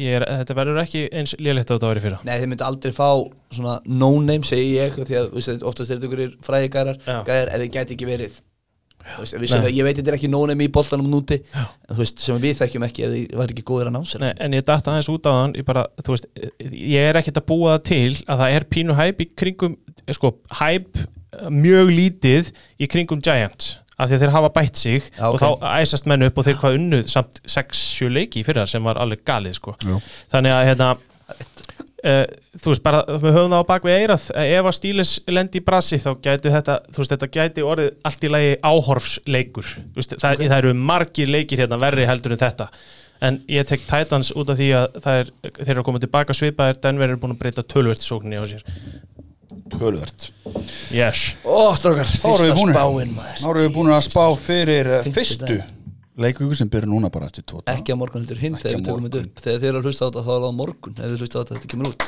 ég 0.00 0.18
er, 0.18 0.24
þetta 0.42 0.56
verður 0.56 0.80
ekki 0.82 1.06
eins 1.12 1.32
lélitt 1.40 1.70
á 1.72 1.76
þetta 1.76 1.92
ári 1.92 2.02
fyrra. 2.04 2.18
Nei, 2.26 2.34
þeir 2.40 2.50
myndi 2.52 2.66
aldrei 2.66 2.92
fá 2.96 3.08
svona 3.52 3.78
no-name, 3.88 4.44
segi 4.48 4.74
ég 4.76 4.96
því 4.98 5.18
að 5.20 5.66
oftast 5.68 5.92
er 5.92 6.00
þetta 6.00 6.10
ykkur 6.10 6.36
fræðigærar. 6.44 7.00
Já. 7.06 7.18
gæjar, 7.28 7.52
en 7.52 7.64
þeir 7.64 7.72
gæti 7.78 7.96
ekki 7.96 8.08
verið 8.08 8.40
veist, 9.18 9.36
sem, 9.50 9.66
ég 9.68 9.86
veit 9.86 9.98
þetta 9.98 10.12
er 10.12 10.18
ekki 10.18 10.30
no-name 10.32 10.66
í 10.66 10.72
boltanum 10.72 11.10
núti 11.10 11.40
en 11.54 11.94
þú 11.94 12.00
veist, 12.00 12.22
sem 12.22 12.40
við 12.42 12.58
þekkjum 12.60 12.86
ekki 12.88 13.06
ef 13.06 13.14
þið 13.14 13.36
var 13.40 13.54
ekki 13.54 13.66
góðir 13.68 13.90
að 13.90 13.96
nása 13.98 14.22
Nei, 14.22 14.30
en 14.38 14.56
ég 14.56 14.66
datta 14.68 14.94
aðeins 14.94 15.10
út 15.12 15.28
á 15.28 15.32
þann 15.32 15.56
ég, 15.58 15.66
bara, 15.68 15.84
veist, 16.08 16.28
ég 16.70 17.10
er 17.10 17.20
ekkert 17.20 17.42
að 17.42 17.48
búa 17.52 17.76
það 17.76 17.84
til 17.90 18.10
að 18.26 18.44
það 18.44 18.56
er 18.56 18.68
pínu 18.76 18.98
hæp 18.98 19.22
í 19.22 19.28
kringum 19.42 19.78
sko, 20.16 20.34
hæp 20.60 21.04
mjög 21.52 21.94
lítið 21.96 22.52
í 22.82 22.90
kringum 22.90 23.22
Giants 23.24 23.76
af 24.02 24.08
því 24.08 24.16
að 24.16 24.24
þeir 24.24 24.34
hafa 24.34 24.50
bætt 24.56 24.80
sig 24.80 24.98
Já, 25.04 25.26
og 25.28 25.36
ok. 25.36 25.42
þá 25.42 25.66
æsast 25.82 26.08
menn 26.10 26.26
upp 26.26 26.38
og 26.40 26.46
þeir 26.46 26.58
hvað 26.60 26.76
unnuð 26.78 27.08
samt 27.12 27.40
6-7 27.46 28.10
leiki 28.12 28.42
í 28.42 28.46
fyrra 28.46 28.64
sem 28.70 28.84
var 28.84 28.98
alveg 29.00 29.22
galið 29.28 29.58
sko. 29.60 29.76
Þannig 30.32 30.54
að 30.56 30.68
hérna 30.70 30.88
Uh, 32.02 32.24
þú 32.58 32.72
veist 32.72 32.82
bara, 32.82 33.00
við 33.06 33.36
höfum 33.36 33.52
það 33.52 33.60
á 33.62 33.70
bak 33.70 33.84
við 33.86 33.96
eirað 34.00 34.24
að 34.34 34.52
ef 34.56 34.66
að 34.66 34.74
stílis 34.74 35.10
lendi 35.30 35.60
í 35.60 35.62
brasi 35.62 36.00
þá 36.02 36.08
gæti 36.24 36.50
þetta, 36.50 36.74
þú 36.90 36.98
veist, 36.98 37.12
þetta 37.12 37.28
gæti 37.36 37.62
orðið 37.62 37.92
allt 38.08 38.24
í 38.26 38.30
lagi 38.32 38.48
áhorfsleikur 38.58 39.68
veist, 39.94 40.16
það, 40.18 40.42
það 40.42 40.56
eru 40.56 40.72
margir 40.90 41.30
leikir 41.30 41.62
hérna 41.62 41.78
verri 41.78 42.08
heldur 42.10 42.34
en 42.34 42.40
þetta 42.40 42.66
en 43.22 43.38
ég 43.54 43.68
tek 43.70 43.84
Titans 43.86 44.32
út 44.34 44.50
af 44.50 44.58
því 44.58 44.68
að 44.80 44.98
það 45.04 45.20
er, 45.20 45.30
þeir 45.60 45.70
eru 45.76 45.84
að 45.84 45.86
koma 45.92 46.02
tilbaka 46.02 46.36
svipaðir 46.36 46.80
Denver 46.82 47.14
er 47.14 47.20
búin 47.22 47.36
að 47.36 47.42
breyta 47.44 47.66
tölvört 47.70 48.02
sókninni 48.02 48.42
á 48.42 48.44
sér 48.50 48.66
Tölvert 49.72 50.26
yes. 50.90 51.36
Ó, 51.46 51.70
við 51.70 52.02
fyrsta 52.02 52.50
búnir. 52.58 52.74
spáin 52.74 53.14
maður. 53.14 53.38
Þá 53.38 53.48
erum 53.52 53.62
við 53.62 53.72
búin 53.76 53.94
að 53.94 54.02
spá 54.08 54.24
fyrir 54.42 54.90
Fimmti 55.06 55.14
fyrstu 55.20 55.46
dag. 55.46 55.81
Leikugu 56.18 56.56
sem 56.58 56.68
byrja 56.72 56.88
núna 56.90 57.10
bara 57.12 57.28
eftir 57.30 57.44
daga. 57.46 57.64
ekki 57.72 57.94
á 57.94 57.96
morgun 57.96 58.22
heldur 58.22 58.40
hinn 58.40 58.56
þegar 58.60 58.78
við 58.78 58.86
tölum 58.88 59.06
þetta 59.06 59.22
upp. 59.22 59.42
Þegar 59.44 59.60
þið 59.62 59.68
eru 59.70 59.78
að 59.80 59.86
hlusta 59.88 60.02
á 60.02 60.06
þetta 60.08 60.22
þá 60.22 60.32
er 60.32 60.40
það 60.42 60.48
á 60.52 60.60
morgun 60.60 60.96
ef 60.98 61.04
þið 61.12 61.22
hlusta 61.22 61.36
á 61.36 61.40
þetta 61.42 61.54
þetta 61.56 61.70
kemur 61.72 61.86
út. 61.92 62.02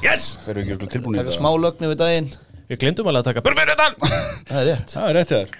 Yes! 0.00 0.22
Erum 0.48 0.64
við 0.64 0.76
ekki 0.76 0.92
tilbúinir 0.94 1.18
í 1.18 1.20
taka 1.20 1.30
þetta? 1.30 1.40
smá 1.40 1.50
lögn 1.60 1.88
yfir 1.88 1.98
daginn. 2.00 2.30
Við 2.70 2.80
glindum 2.84 3.10
alveg 3.10 3.20
að 3.20 3.28
taka 3.30 3.44
börnbjörnutan 3.44 3.98
það 4.48 4.60
er 4.60 4.66
rétt. 4.70 4.94
Það 4.94 5.08
er 5.10 5.18
rétt 5.18 5.34
þér 5.34 5.58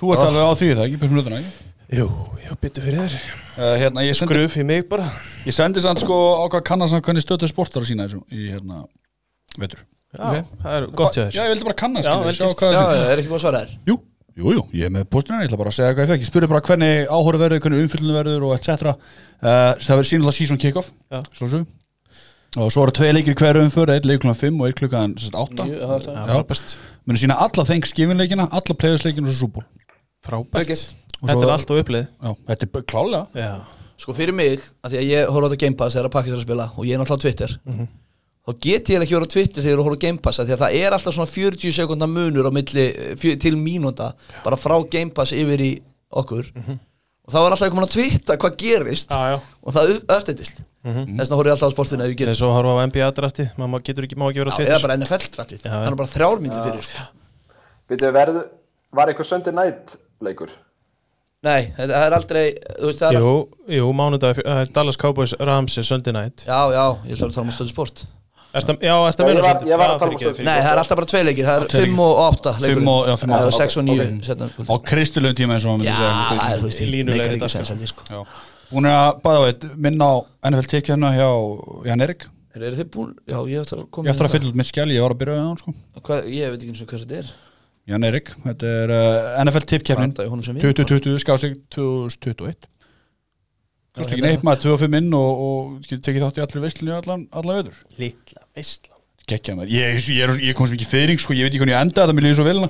Þú 0.00 0.14
ert 0.14 0.22
alveg 0.24 0.46
á 0.48 0.52
því 0.56 0.68
það 0.70 0.84
ekki, 0.86 1.08
hlutuna 1.12 1.40
ekki? 1.42 1.52
Jú, 1.90 2.06
jú, 2.46 2.56
byttu 2.62 2.82
fyrir 2.84 3.00
þér. 3.02 3.14
Uh, 3.58 3.72
Hérna, 3.82 4.04
gruf 4.30 4.54
í 4.56 4.64
mig 4.64 4.84
bara. 4.88 5.08
Ég 5.44 5.52
sendi 5.52 5.82
samt 5.82 6.00
sko 6.00 6.16
á 6.40 6.44
hvað 6.46 6.62
kannast 6.70 6.94
hann 6.94 7.02
hvernig 7.04 7.24
stötu 7.26 7.50
sport 7.50 7.74
var 7.74 7.82
að 7.84 7.90
sína 7.90 8.06
þessu 8.06 8.22
í 8.30 8.46
hérna, 8.54 8.84
vetur. 9.58 9.82
Já, 10.10 10.40
það 10.62 10.72
er 10.76 10.86
gott 10.98 11.14
hjá 11.14 11.20
Já, 11.22 11.26
þér 11.30 11.44
ég 11.44 11.52
vildi 11.52 11.66
bara 11.68 11.78
kannast 11.78 12.08
Já, 12.08 12.14
já, 12.18 12.46
það 12.58 12.72
já, 12.74 12.80
er 12.94 13.12
er 13.12 13.20
ekki 13.20 13.30
búin 13.30 13.38
að 13.38 13.42
svara 13.44 13.60
þér? 13.62 13.74
Jú, 13.86 13.96
jú, 14.36 14.52
jú, 14.54 14.62
ég 14.76 14.86
er 14.86 14.92
með 14.94 15.04
posturinn, 15.10 15.40
ég 15.42 15.48
ætla 15.50 15.58
bara 15.60 15.70
að 15.72 15.76
segja 15.78 15.94
hvað 15.94 16.04
ég 16.06 16.10
fekk. 16.14 16.22
Ég 16.24 16.30
spurði 16.30 16.48
bara 16.52 16.60
hvernig 16.66 17.08
áhóru 17.10 17.38
verður, 17.40 17.60
hvernig 17.64 17.84
umfyllinu 17.86 18.14
verður 18.16 18.46
og 18.48 18.54
etc 18.56 18.90
uh, 18.90 18.96
Það 19.80 19.90
verður 19.96 20.08
sínilega 20.10 20.36
season 20.36 20.58
kick-off 20.60 20.90
Já. 21.10 21.20
svo 21.34 21.48
svo 21.50 21.60
Og 22.60 22.72
svo 22.74 22.82
eru 22.82 22.90
tvei 22.98 23.12
leikir 23.14 23.36
hverju 23.38 23.62
umfyrir, 23.62 23.92
einn 23.94 24.08
leik 24.10 24.22
klukkan 24.24 24.38
5 24.40 24.56
og 24.60 24.66
einn 24.66 24.78
klukkan 24.80 25.12
8 25.14 25.66
Jú, 25.70 25.76
já, 25.78 25.86
þetta- 25.86 26.14
Já, 26.14 26.22
Já. 26.26 26.32
frábært. 26.34 26.72
Munu 27.06 27.20
sína 27.22 27.36
alla 27.46 27.64
Thanksgiving-leikina, 27.68 28.48
alla 28.50 28.74
Players-leikina 28.74 29.28
og 29.30 29.36
svo 29.38 29.48
Bowl. 29.54 29.66
Frábært. 30.26 30.72
Þetta 31.20 31.36
er 31.46 31.52
allt 31.54 31.70
á 31.70 31.74
upplið 31.78 32.06
Já, 32.10 32.32
þetta 32.48 32.66
er 32.66 32.82
klálega. 32.90 33.26
Já, 33.38 33.52
sko 34.02 34.14
fyrir 34.16 34.34
mig, 34.34 34.58
að 34.82 34.90
því 34.96 34.98
að 35.02 35.10
ég 35.12 35.30
horf 35.30 35.46
á 35.46 35.48
þetta 35.52 35.60
Game 35.62 35.76
Pass 35.78 35.94
þegar 35.94 36.08
að 36.10 36.14
pakkis 36.16 36.34
að 36.34 36.42
spila 36.46 36.66
og 36.74 36.84
ég 36.88 36.94
er 36.96 37.02
náttúrulega 37.04 37.22
Twitter. 37.26 37.54
Mhm. 37.70 37.88
Þá 38.46 38.54
get 38.66 38.90
ég 38.92 39.04
ekki 39.04 39.16
verið 39.16 39.28
á 39.28 39.34
Twitter 39.34 39.62
þegar 39.62 39.70
ég 39.70 39.76
er 39.76 39.82
að 39.82 39.88
horfa 39.88 40.02
Game 40.06 40.22
Pass 40.24 40.40
af 40.40 40.48
því 40.48 40.56
að 40.56 40.62
það 40.64 40.78
er 40.80 40.96
alltaf 40.96 41.16
svona 41.16 41.30
40 41.30 41.76
sekundar 41.76 42.10
munur 42.10 42.48
á 42.48 42.52
milli, 42.54 42.86
eh, 43.12 43.36
til 43.36 43.56
mínúnda 43.56 44.12
bara 44.44 44.56
frá 44.56 44.76
Game 44.90 45.12
Pass 45.14 45.34
yfir 45.36 45.60
í 45.60 45.72
okkur. 46.10 46.50
Og 46.56 47.34
þá 47.34 47.38
er 47.40 47.54
alltaf 47.54 47.70
komin 47.70 47.86
að 47.86 47.94
twitta 47.94 48.36
hvað 48.40 48.56
gerist. 48.58 49.12
Já, 49.12 49.36
já. 49.36 49.40
og 49.62 49.74
það 49.76 49.92
uppdættist. 50.00 50.64
Mm 50.80 50.92
-hmm. 50.94 51.16
þess 51.20 51.28
vegna 51.28 51.36
horf 51.36 51.46
ég 51.46 51.52
alltaf 51.52 51.68
á 51.68 51.74
sportinu 51.76 52.02
ef 52.04 52.08
ég 52.08 52.20
en 52.20 52.26
get 52.26 52.36
svo 52.36 52.52
horfa 52.56 52.72
á 52.72 52.86
NBA 52.88 53.10
drafti 53.12 53.44
maður 53.58 53.82
getur 53.84 54.04
ekki, 54.04 54.16
má 54.16 54.24
ekki 54.30 54.40
vera 54.40 54.50
á 54.50 54.52
Já, 54.52 54.56
Twitter. 54.56 54.72
eða 54.72 54.82
bara 54.82 54.96
NFL 54.96 55.26
draftið, 55.36 55.60
Já, 55.60 55.70
það 55.70 55.84
já. 55.84 55.90
er 55.90 55.96
bara 56.00 56.08
þrjár 56.14 56.40
myndir 56.40 56.62
fyrir. 56.64 56.86
Vitið, 57.90 58.12
verð, 58.12 58.36
var 58.92 59.08
einhver 59.08 59.26
Sunday 59.26 59.52
night 59.52 59.96
leikur? 60.22 60.48
Nei, 61.42 61.72
það 61.76 62.06
er 62.06 62.16
aldrei 62.16 62.54
þú 62.80 62.86
veist, 62.86 62.98
það 63.00 63.12
er 63.12 63.20
Jú, 63.20 63.48
jú, 63.68 63.92
mánudag, 63.92 64.38
er 64.44 64.72
Dallas 64.72 64.96
Cowboys 64.96 65.34
Rams 65.38 65.76
er 65.76 65.82
Sunday 65.82 66.12
night. 66.12 66.46
Já, 66.48 66.72
já, 66.72 66.96
ég 67.04 67.12
ætla 67.12 67.28
að 67.28 67.34
tala 67.34 67.46
um 67.46 67.52
stöðu 67.52 67.68
sport 67.68 68.06
Ertu, 68.50 68.74
Já, 68.82 68.90
Já, 68.90 68.94
að 68.98 69.20
ég 69.20 69.26
meina 69.30 69.42
var- 69.44 69.50
Sunday- 69.60 69.70
ég 69.70 69.78
var 69.78 69.86
að 69.86 69.94
Já, 69.94 69.98
tala 70.00 70.10
um 70.10 70.44
Nei, 70.44 70.58
það 70.60 70.70
er 70.72 70.78
alltaf 70.80 70.96
bara 70.98 71.06
tvei 71.12 71.22
leikir, 71.28 71.44
það 71.46 71.56
er 71.60 71.68
5 71.86 71.98
og 72.02 72.14
8 72.24 72.52
Fimm 72.60 72.88
og- 72.90 73.04
já, 73.06 73.14
fimm 73.20 73.30
og 73.30 73.40
átta. 73.40 73.56
6 73.60 73.76
og 73.76 73.84
9 73.84 74.00
Ok. 74.00 74.24
setna 74.26 74.48
Á 74.50 74.74
kristilegum 74.90 75.36
tíma 75.38 75.52
eins 75.54 75.64
og 75.64 75.70
maður 75.70 75.78
myndi 75.78 75.90
Já, 75.90 75.98
segja. 76.00 76.40
það 76.40 76.50
er, 76.50 76.58
þú 76.58 76.66
veist, 76.66 76.80
Línulegur 76.90 77.16
meikar 77.20 77.30
ekki 77.30 77.40
dag, 77.40 77.50
sens 77.50 77.70
sko. 77.86 78.02
Já. 78.10 78.26
Hún 78.72 78.86
er 78.86 78.94
að, 78.94 79.22
bæða 79.22 79.40
veit, 79.46 79.76
minna 79.78 80.04
á 80.04 80.14
NFL 80.50 80.66
tekið 80.72 80.90
hérna 80.94 81.10
hjá 81.14 81.86
Jan 81.86 82.00
Erik. 82.00 82.26
Eru 82.56 82.74
þið 82.76 82.90
búin, 82.90 83.14
já, 83.28 83.38
ég 83.46 83.60
ætla 83.62 83.78
að 83.78 83.90
koma 83.90 84.08
Ég 84.08 84.10
eftir 84.10 84.26
að 84.26 84.30
fylla 84.34 84.48
út 84.50 84.54
mitt 84.58 84.66
skjali, 84.66 84.94
ég 84.98 85.02
var 85.02 85.10
að 85.14 85.18
byrja 85.22 85.38
á 85.38 85.46
hann 85.46 85.56
sko. 85.62 85.74
Hvað, 86.02 86.20
ég 86.34 86.50
veit 86.50 86.60
ekki 86.60 86.72
eins 86.74 86.82
og 86.82 86.88
hvað 86.90 87.06
þetta 87.06 87.18
er. 87.22 87.30
Jan 87.86 88.04
Erik, 88.04 88.26
þetta 88.44 88.66
er 88.66 88.90
uh, 88.90 89.44
NFL 89.44 89.64
ég 90.58 90.74
2020 90.74 91.18
skásig 91.22 91.54
2021 91.70 92.54
Þú 94.00 94.06
veist 94.06 94.16
ekki 94.16 94.24
neitt 94.24 94.46
maður 94.46 94.78
25 94.80 94.96
inn 95.00 95.12
og, 95.18 95.44
og 95.44 95.92
tekið 95.92 96.24
þátt 96.24 96.40
í 96.40 96.44
allir 96.46 96.64
veislunni 96.64 96.96
allan, 96.96 97.28
allan 97.36 97.60
veður 97.60 97.84
Lilla 98.00 98.42
veistla 98.56 98.96
Gekkja 99.30 99.54
maður, 99.54 99.70
ég, 99.76 100.00
ég, 100.10 100.24
er, 100.24 100.32
ég 100.42 100.56
kom 100.58 100.66
sem 100.66 100.74
ekki 100.74 100.88
fyrring 100.90 101.20
sko, 101.22 101.36
ég 101.36 101.46
veit 101.46 101.52
ekki 101.52 101.60
hvernig 101.60 101.76
ég 101.76 101.84
enda 101.84 102.02
þetta, 102.02 102.16
mér 102.16 102.26
líður 102.26 102.38
svo 102.40 102.46
vel 102.48 102.64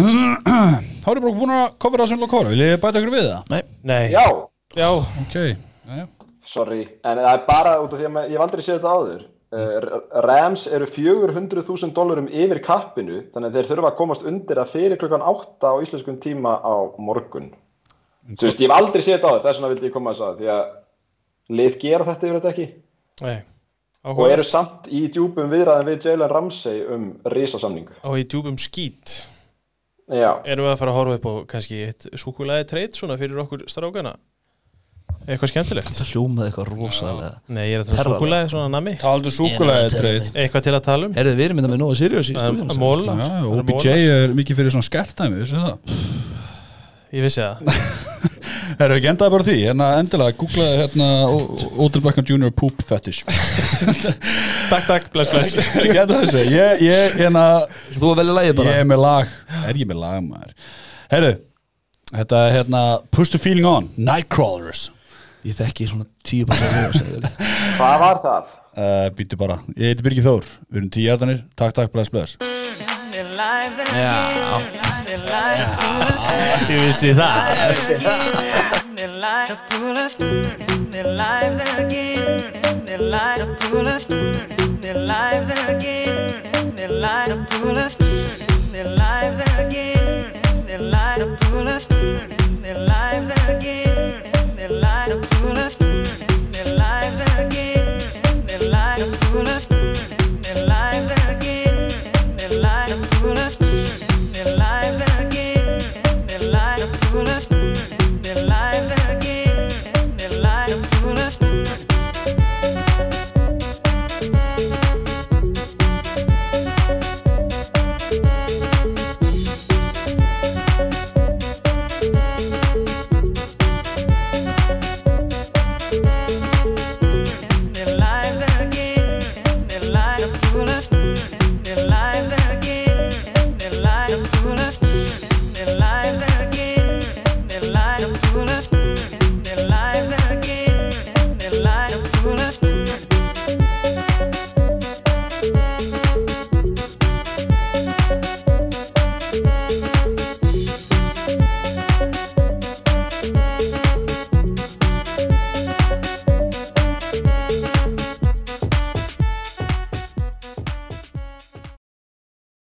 Þá 1.02 1.08
er 1.10 1.18
ég 1.18 1.24
bara 1.24 1.34
búin 1.40 1.54
að 1.56 1.64
kofra 1.82 2.04
það 2.04 2.12
sem 2.12 2.22
lók 2.22 2.30
kóra, 2.34 2.52
vil 2.52 2.62
ég 2.62 2.82
bæta 2.82 3.00
ykkur 3.00 3.14
við 3.16 3.26
það? 3.26 3.50
Nei, 3.50 3.62
Nei, 3.90 4.04
Já, 4.12 4.24
já, 4.76 4.88
Ok, 5.24 5.36
já, 5.40 6.04
sorry, 6.46 6.84
en 7.02 7.20
það 7.24 7.32
er 7.32 7.44
bara 7.48 7.76
út 7.82 7.94
af 7.94 8.00
því 8.00 8.10
að 8.10 8.28
ég 8.28 8.36
hef 8.36 8.44
aldrei 8.46 8.64
séð 8.66 8.76
þetta 8.78 8.94
áður. 8.94 9.26
Uh, 9.50 9.96
Rams 10.22 10.68
eru 10.70 10.86
400.000 10.86 11.90
dólarum 11.96 12.28
yfir 12.30 12.60
kappinu, 12.62 13.24
þannig 13.34 13.50
að 13.50 13.56
þeir 13.58 13.70
þurfa 13.72 13.90
að 13.90 13.96
komast 13.98 14.26
undir 14.30 14.60
að 14.62 14.76
fyrir 14.76 15.00
klukkan 15.00 15.24
8 15.26 15.72
á 15.74 15.82
íslenskum 15.82 16.20
tíma 16.22 16.52
á 16.62 16.74
morgun. 17.02 17.48
Þú 18.30 18.46
veist, 18.46 18.60
ég 18.62 18.68
hef 18.70 18.76
aldrei 18.76 19.02
séð 19.02 19.16
þetta 19.16 19.30
áður, 19.30 19.42
þess 19.44 19.58
vegna 19.58 19.70
vildi 19.72 19.88
ég 19.88 19.94
koma 19.94 20.12
að 20.14 20.20
það, 20.20 20.34
því 20.40 20.46
að 20.54 20.62
lið 21.60 21.78
gera 21.82 22.06
þetta 22.06 22.28
yfir 22.28 22.38
þetta 22.38 22.52
ekki. 22.54 22.66
Nei. 23.26 23.38
Og 24.10 24.22
eru 24.30 24.44
samt 24.48 24.86
í 24.96 25.02
djúpum 25.12 25.50
viðræðin 25.52 25.90
við 25.90 26.06
Jalen 26.08 26.30
Ramsey 26.32 26.78
um 26.94 27.02
risasamning. 27.34 27.88
Og 28.08 28.14
í 28.16 28.24
djúbum 28.24 28.56
skít. 28.60 29.18
Já, 30.10 30.40
Erum 30.48 30.64
við 30.66 30.72
að 30.72 30.80
fara 30.80 30.90
að 30.90 30.98
horfa 30.98 31.16
upp 31.18 31.26
á 31.28 31.32
kannski 31.52 31.76
eitt 31.86 32.02
súkulæði 32.18 32.64
treyt 32.70 32.96
svona 32.98 33.18
fyrir 33.20 33.38
okkur 33.44 33.60
strákana? 33.70 34.16
Eitthvað 35.28 35.50
skemmtilegt? 35.52 35.92
Það 35.94 36.10
hljómaði 36.14 36.48
eitthvað 36.48 36.70
rosalega 36.72 37.34
Nei, 37.52 37.64
ég 37.68 37.74
er 37.76 37.82
að 37.84 37.90
tala 37.92 38.00
um 38.00 38.04
súkulæði 38.16 38.46
svona 38.50 38.70
nami 38.72 38.94
taldu 38.98 39.30
súkulega 39.34 39.90
treyð 39.92 40.24
Eitthvað 40.32 40.62
til 40.66 40.74
að 40.74 40.86
tala 40.88 41.06
um? 41.06 41.14
Herðu, 41.14 41.32
við 41.38 41.46
erum 41.46 41.58
Ég 47.10 47.24
vissi 47.26 47.42
það. 47.42 47.64
Erum 48.80 48.94
við 48.94 49.00
ekki 49.00 49.08
endaði 49.10 49.32
bara 49.34 49.44
því, 49.46 49.54
hérna 49.66 49.86
endilega 49.98 50.36
googlaði 50.40 50.76
hérna 50.78 51.06
Odell 51.82 52.02
Beckham 52.04 52.26
Jr. 52.28 52.52
poop 52.56 52.84
fetish. 52.86 53.24
Takk, 54.70 54.84
takk, 54.86 55.08
bless, 55.10 55.32
bless. 55.34 55.56
Ekki 55.82 55.98
endaði 55.98 56.28
þessu, 56.28 56.44
ég, 56.54 56.84
ég, 56.86 57.16
hérna 57.18 57.42
Þú 57.96 58.12
að 58.12 58.20
velja 58.20 58.36
lagið 58.36 58.54
bara. 58.60 58.74
Ég 58.76 58.84
er 58.84 58.88
með 58.92 59.02
lag, 59.02 59.32
er 59.66 59.80
ég 59.82 59.90
með 59.90 59.98
lag 60.04 60.20
maður? 60.22 60.54
Herru, 61.10 61.32
þetta 62.12 62.44
er 62.46 62.54
hérna 62.60 62.84
Push 63.10 63.34
the 63.34 63.42
feeling 63.42 63.66
on, 63.66 63.90
Nightcrawlers. 63.98 64.86
Ég 65.42 65.58
þekki 65.58 65.88
svona 65.90 66.06
tíu 66.22 66.46
bara 66.46 66.86
hvað 67.80 68.00
var 68.04 68.22
það? 68.22 68.54
uh, 68.76 69.08
Býtu 69.18 69.40
bara, 69.40 69.58
ég 69.74 69.90
heiti 69.90 70.06
Birgir 70.06 70.28
Þór. 70.28 70.46
Við 70.70 70.82
erum 70.84 70.94
tíu 70.94 71.10
aðanir, 71.16 71.42
takk 71.58 71.74
takk, 71.80 71.90
bless 71.96 72.12
bless 72.14 72.38
Ég 76.70 76.80
vissi 76.84 77.10
það 77.16 77.40
Their 78.90 79.14
lives 81.08 81.58
to 87.28 87.36
pull 87.50 87.76
us 87.78 87.96
in 88.00 88.20